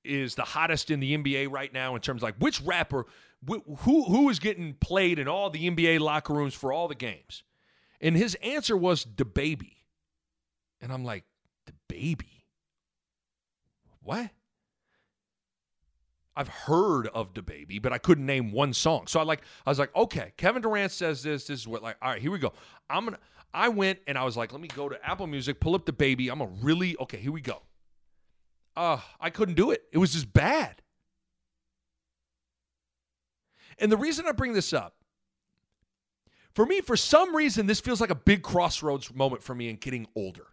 is 0.04 0.36
the 0.36 0.44
hottest 0.44 0.90
in 0.90 1.00
the 1.00 1.16
NBA 1.16 1.52
right 1.52 1.72
now 1.72 1.96
in 1.96 2.02
terms 2.02 2.20
of 2.20 2.24
like 2.24 2.36
which 2.40 2.62
rapper 2.62 3.06
wh- 3.48 3.64
who 3.80 4.06
who 4.06 4.30
is 4.30 4.40
getting 4.40 4.74
played 4.76 5.20
in 5.20 5.28
all 5.28 5.50
the 5.50 5.70
NBA 5.70 6.00
locker 6.00 6.34
rooms 6.34 6.54
for 6.54 6.74
all 6.74 6.88
the 6.88 6.96
games. 6.96 7.44
And 8.00 8.18
his 8.18 8.36
answer 8.36 8.76
was 8.76 9.06
DaBaby. 9.06 9.74
And 10.82 10.92
I'm 10.92 11.06
like, 11.06 11.24
the 11.68 11.74
baby. 11.88 12.41
What? 14.12 14.30
I've 16.36 16.50
heard 16.50 17.08
of 17.08 17.34
DaBaby, 17.34 17.82
but 17.82 17.94
I 17.94 17.98
couldn't 17.98 18.26
name 18.26 18.52
one 18.52 18.74
song. 18.74 19.08
So 19.08 19.22
I 19.22 19.24
like 19.24 19.42
I 19.66 19.70
was 19.70 19.80
like, 19.80 19.96
okay, 19.96 20.34
Kevin 20.36 20.62
Durant 20.62 20.92
says 20.92 21.24
this. 21.24 21.48
This 21.48 21.62
is 21.62 21.68
what 21.68 21.82
like, 21.82 21.96
all 22.02 22.10
right, 22.10 22.22
here 22.22 22.30
we 22.30 22.38
go. 22.38 22.52
I'm 22.90 23.06
gonna 23.06 23.20
I 23.54 23.70
went 23.70 24.00
and 24.08 24.18
I 24.18 24.26
was 24.26 24.36
like, 24.36 24.52
let 24.52 24.60
me 24.60 24.68
go 24.68 24.90
to 24.90 25.00
Apple 25.08 25.28
Music, 25.28 25.62
pull 25.62 25.76
up 25.76 25.86
DaBaby. 25.86 26.30
I'm 26.30 26.42
a 26.42 26.48
really 26.62 26.98
okay, 26.98 27.20
here 27.20 27.32
we 27.32 27.40
go. 27.40 27.62
Uh, 28.76 28.98
I 29.22 29.30
couldn't 29.30 29.56
do 29.56 29.72
it. 29.72 29.84
It 29.94 29.98
was 29.98 30.12
just 30.12 30.34
bad. 30.34 30.82
And 33.80 33.90
the 33.90 33.98
reason 33.98 34.26
I 34.28 34.34
bring 34.34 34.52
this 34.52 34.74
up, 34.74 34.96
for 36.54 36.66
me, 36.66 36.82
for 36.82 36.98
some 36.98 37.34
reason, 37.34 37.66
this 37.66 37.80
feels 37.80 38.02
like 38.02 38.10
a 38.10 38.16
big 38.16 38.44
crossroads 38.44 39.14
moment 39.16 39.42
for 39.42 39.56
me 39.56 39.70
in 39.70 39.78
getting 39.78 40.06
older. 40.18 40.48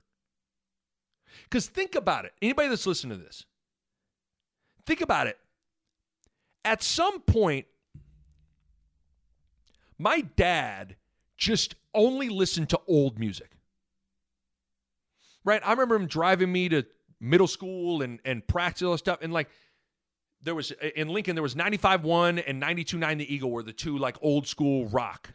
Because 1.45 1.67
think 1.67 1.95
about 1.95 2.25
it. 2.25 2.33
Anybody 2.43 2.69
that's 2.69 2.87
listening 2.87 3.19
to 3.19 3.25
this, 3.25 3.45
think 4.87 5.01
about 5.01 5.27
it. 5.27 5.39
At 6.65 6.83
some 6.83 7.21
point, 7.21 7.67
my 9.99 10.21
dad 10.21 10.97
just 11.37 11.75
only 11.95 12.29
listened 12.29 12.69
to 12.71 12.81
old 12.87 13.19
music. 13.19 13.51
Right? 15.45 15.63
I 15.65 15.71
remember 15.71 15.97
him 15.97 16.07
driving 16.07 16.53
me 16.53 16.69
to 16.69 16.85
middle 17.21 17.47
school 17.47 18.03
and, 18.03 18.21
and 18.25 18.47
practice 18.47 18.83
all 18.83 18.97
stuff. 18.99 19.19
And 19.23 19.33
like, 19.33 19.49
there 20.43 20.55
was 20.55 20.71
in 20.71 21.09
Lincoln, 21.09 21.35
there 21.35 21.43
was 21.43 21.55
95.1 21.55 22.45
and 22.47 22.63
92.9 22.63 23.19
The 23.19 23.35
Eagle 23.35 23.51
were 23.51 23.63
the 23.63 23.73
two 23.73 23.99
like 23.99 24.17
old 24.21 24.47
school 24.47 24.87
rock, 24.89 25.35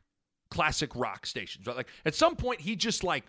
classic 0.49 0.95
rock 0.95 1.25
stations. 1.25 1.67
Right? 1.67 1.75
Like, 1.75 1.87
at 2.05 2.15
some 2.15 2.35
point, 2.35 2.61
he 2.61 2.75
just 2.75 3.03
like, 3.03 3.25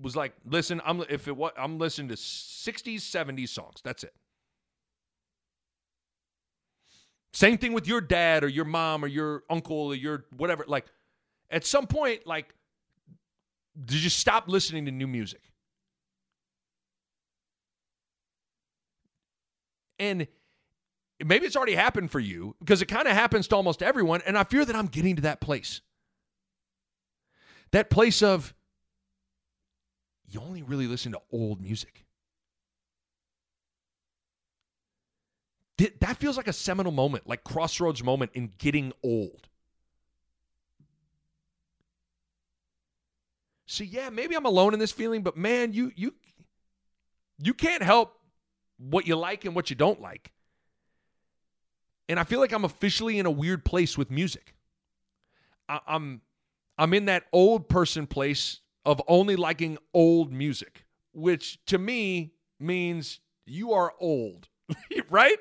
was 0.00 0.16
like, 0.16 0.32
listen, 0.44 0.80
I'm 0.84 1.04
if 1.08 1.28
it 1.28 1.36
what 1.36 1.54
I'm 1.58 1.78
listening 1.78 2.08
to 2.08 2.14
60s, 2.14 2.96
70s 2.96 3.48
songs. 3.48 3.80
That's 3.82 4.04
it. 4.04 4.14
Same 7.32 7.56
thing 7.56 7.72
with 7.72 7.86
your 7.86 8.00
dad 8.00 8.44
or 8.44 8.48
your 8.48 8.64
mom 8.64 9.04
or 9.04 9.08
your 9.08 9.42
uncle 9.48 9.86
or 9.86 9.94
your 9.94 10.26
whatever. 10.36 10.64
Like, 10.66 10.86
at 11.50 11.64
some 11.64 11.86
point, 11.86 12.26
like, 12.26 12.54
did 13.84 14.02
you 14.02 14.10
stop 14.10 14.48
listening 14.48 14.84
to 14.84 14.90
new 14.90 15.06
music? 15.06 15.40
And 19.98 20.26
maybe 21.24 21.46
it's 21.46 21.56
already 21.56 21.74
happened 21.74 22.10
for 22.10 22.20
you 22.20 22.56
because 22.58 22.82
it 22.82 22.86
kind 22.86 23.06
of 23.06 23.14
happens 23.14 23.48
to 23.48 23.56
almost 23.56 23.82
everyone. 23.82 24.20
And 24.26 24.36
I 24.36 24.44
fear 24.44 24.64
that 24.64 24.74
I'm 24.74 24.88
getting 24.88 25.16
to 25.16 25.22
that 25.22 25.40
place. 25.40 25.80
That 27.70 27.88
place 27.88 28.20
of 28.22 28.52
you 30.32 30.40
only 30.40 30.62
really 30.62 30.86
listen 30.86 31.12
to 31.12 31.20
old 31.30 31.60
music. 31.60 32.04
That 36.00 36.16
feels 36.18 36.36
like 36.36 36.46
a 36.48 36.52
seminal 36.52 36.92
moment, 36.92 37.26
like 37.26 37.42
crossroads 37.42 38.04
moment 38.04 38.30
in 38.34 38.52
getting 38.58 38.92
old. 39.02 39.48
So 43.66 43.84
yeah, 43.84 44.10
maybe 44.10 44.34
I'm 44.36 44.46
alone 44.46 44.74
in 44.74 44.80
this 44.80 44.92
feeling, 44.92 45.22
but 45.22 45.36
man, 45.36 45.72
you 45.72 45.92
you 45.96 46.14
you 47.38 47.54
can't 47.54 47.82
help 47.82 48.18
what 48.78 49.06
you 49.06 49.16
like 49.16 49.44
and 49.44 49.54
what 49.54 49.70
you 49.70 49.76
don't 49.76 50.00
like. 50.00 50.32
And 52.08 52.20
I 52.20 52.24
feel 52.24 52.38
like 52.38 52.52
I'm 52.52 52.64
officially 52.64 53.18
in 53.18 53.26
a 53.26 53.30
weird 53.30 53.64
place 53.64 53.96
with 53.96 54.10
music. 54.10 54.54
I, 55.68 55.80
I'm 55.86 56.20
I'm 56.78 56.94
in 56.94 57.06
that 57.06 57.24
old 57.32 57.68
person 57.68 58.06
place 58.06 58.61
of 58.84 59.00
only 59.06 59.36
liking 59.36 59.78
old 59.94 60.32
music, 60.32 60.84
which 61.12 61.64
to 61.66 61.78
me 61.78 62.32
means 62.58 63.20
you 63.46 63.72
are 63.72 63.92
old, 64.00 64.48
right? 65.10 65.38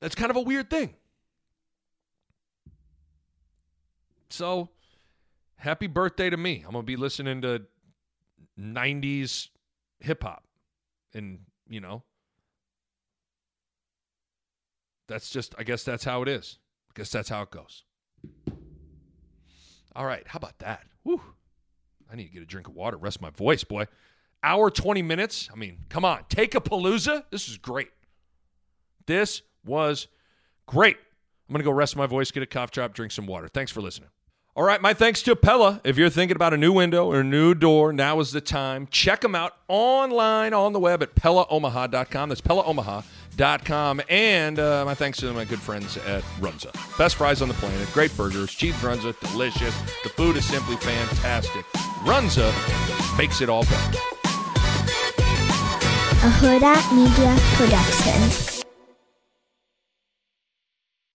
That's 0.00 0.14
kind 0.14 0.30
of 0.30 0.36
a 0.36 0.40
weird 0.40 0.68
thing. 0.68 0.94
So, 4.28 4.68
happy 5.56 5.86
birthday 5.86 6.28
to 6.28 6.36
me. 6.36 6.64
I'm 6.66 6.72
going 6.72 6.82
to 6.82 6.86
be 6.86 6.96
listening 6.96 7.40
to 7.42 7.62
90s 8.58 9.48
hip 10.00 10.24
hop. 10.24 10.44
And, 11.14 11.38
you 11.68 11.80
know, 11.80 12.02
that's 15.06 15.30
just, 15.30 15.54
I 15.56 15.62
guess 15.62 15.84
that's 15.84 16.04
how 16.04 16.22
it 16.22 16.28
is. 16.28 16.58
I 16.90 16.92
guess 16.98 17.10
that's 17.10 17.28
how 17.28 17.42
it 17.42 17.50
goes. 17.50 17.84
All 19.94 20.06
right. 20.06 20.22
How 20.26 20.38
about 20.38 20.58
that? 20.58 20.82
I 22.10 22.16
need 22.16 22.28
to 22.28 22.32
get 22.32 22.42
a 22.42 22.46
drink 22.46 22.68
of 22.68 22.74
water, 22.74 22.96
rest 22.96 23.20
my 23.20 23.30
voice, 23.30 23.64
boy. 23.64 23.86
Hour 24.42 24.70
20 24.70 25.02
minutes. 25.02 25.48
I 25.52 25.56
mean, 25.56 25.78
come 25.88 26.04
on. 26.04 26.24
Take 26.28 26.54
a 26.54 26.60
palooza. 26.60 27.24
This 27.30 27.48
is 27.48 27.56
great. 27.56 27.88
This 29.06 29.42
was 29.64 30.06
great. 30.66 30.96
I'm 31.48 31.52
going 31.52 31.60
to 31.60 31.64
go 31.64 31.72
rest 31.72 31.96
my 31.96 32.06
voice, 32.06 32.30
get 32.30 32.42
a 32.42 32.46
cough 32.46 32.70
drop, 32.70 32.94
drink 32.94 33.12
some 33.12 33.26
water. 33.26 33.48
Thanks 33.48 33.72
for 33.72 33.80
listening. 33.80 34.10
All 34.56 34.62
right, 34.62 34.80
my 34.80 34.94
thanks 34.94 35.20
to 35.22 35.34
Pella. 35.34 35.80
If 35.82 35.98
you're 35.98 36.08
thinking 36.08 36.36
about 36.36 36.54
a 36.54 36.56
new 36.56 36.72
window 36.72 37.06
or 37.06 37.20
a 37.20 37.24
new 37.24 37.54
door, 37.54 37.92
now 37.92 38.20
is 38.20 38.30
the 38.30 38.40
time. 38.40 38.86
Check 38.86 39.22
them 39.22 39.34
out 39.34 39.56
online 39.66 40.54
on 40.54 40.72
the 40.72 40.78
web 40.78 41.02
at 41.02 41.16
PellaOmaha.com. 41.16 42.28
That's 42.28 42.40
PellaOmaha.com. 43.36 44.02
And 44.08 44.58
uh, 44.58 44.84
my 44.84 44.94
thanks 44.94 45.18
to 45.18 45.32
my 45.32 45.44
good 45.44 45.60
friends 45.60 45.96
at 45.96 46.22
Runza. 46.40 46.72
Best 46.98 47.16
fries 47.16 47.42
on 47.42 47.48
the 47.48 47.54
planet, 47.54 47.88
great 47.92 48.16
burgers, 48.16 48.52
cheap 48.52 48.74
Runza, 48.76 49.18
delicious. 49.20 49.76
The 50.02 50.08
food 50.10 50.36
is 50.36 50.44
simply 50.44 50.76
fantastic. 50.76 51.64
Runza 52.04 52.52
makes 53.18 53.40
it 53.40 53.48
all 53.48 53.64
better. 53.64 53.98
A 55.18 56.30
Huda 56.40 56.94
Media 56.94 57.36
Production. 57.56 58.53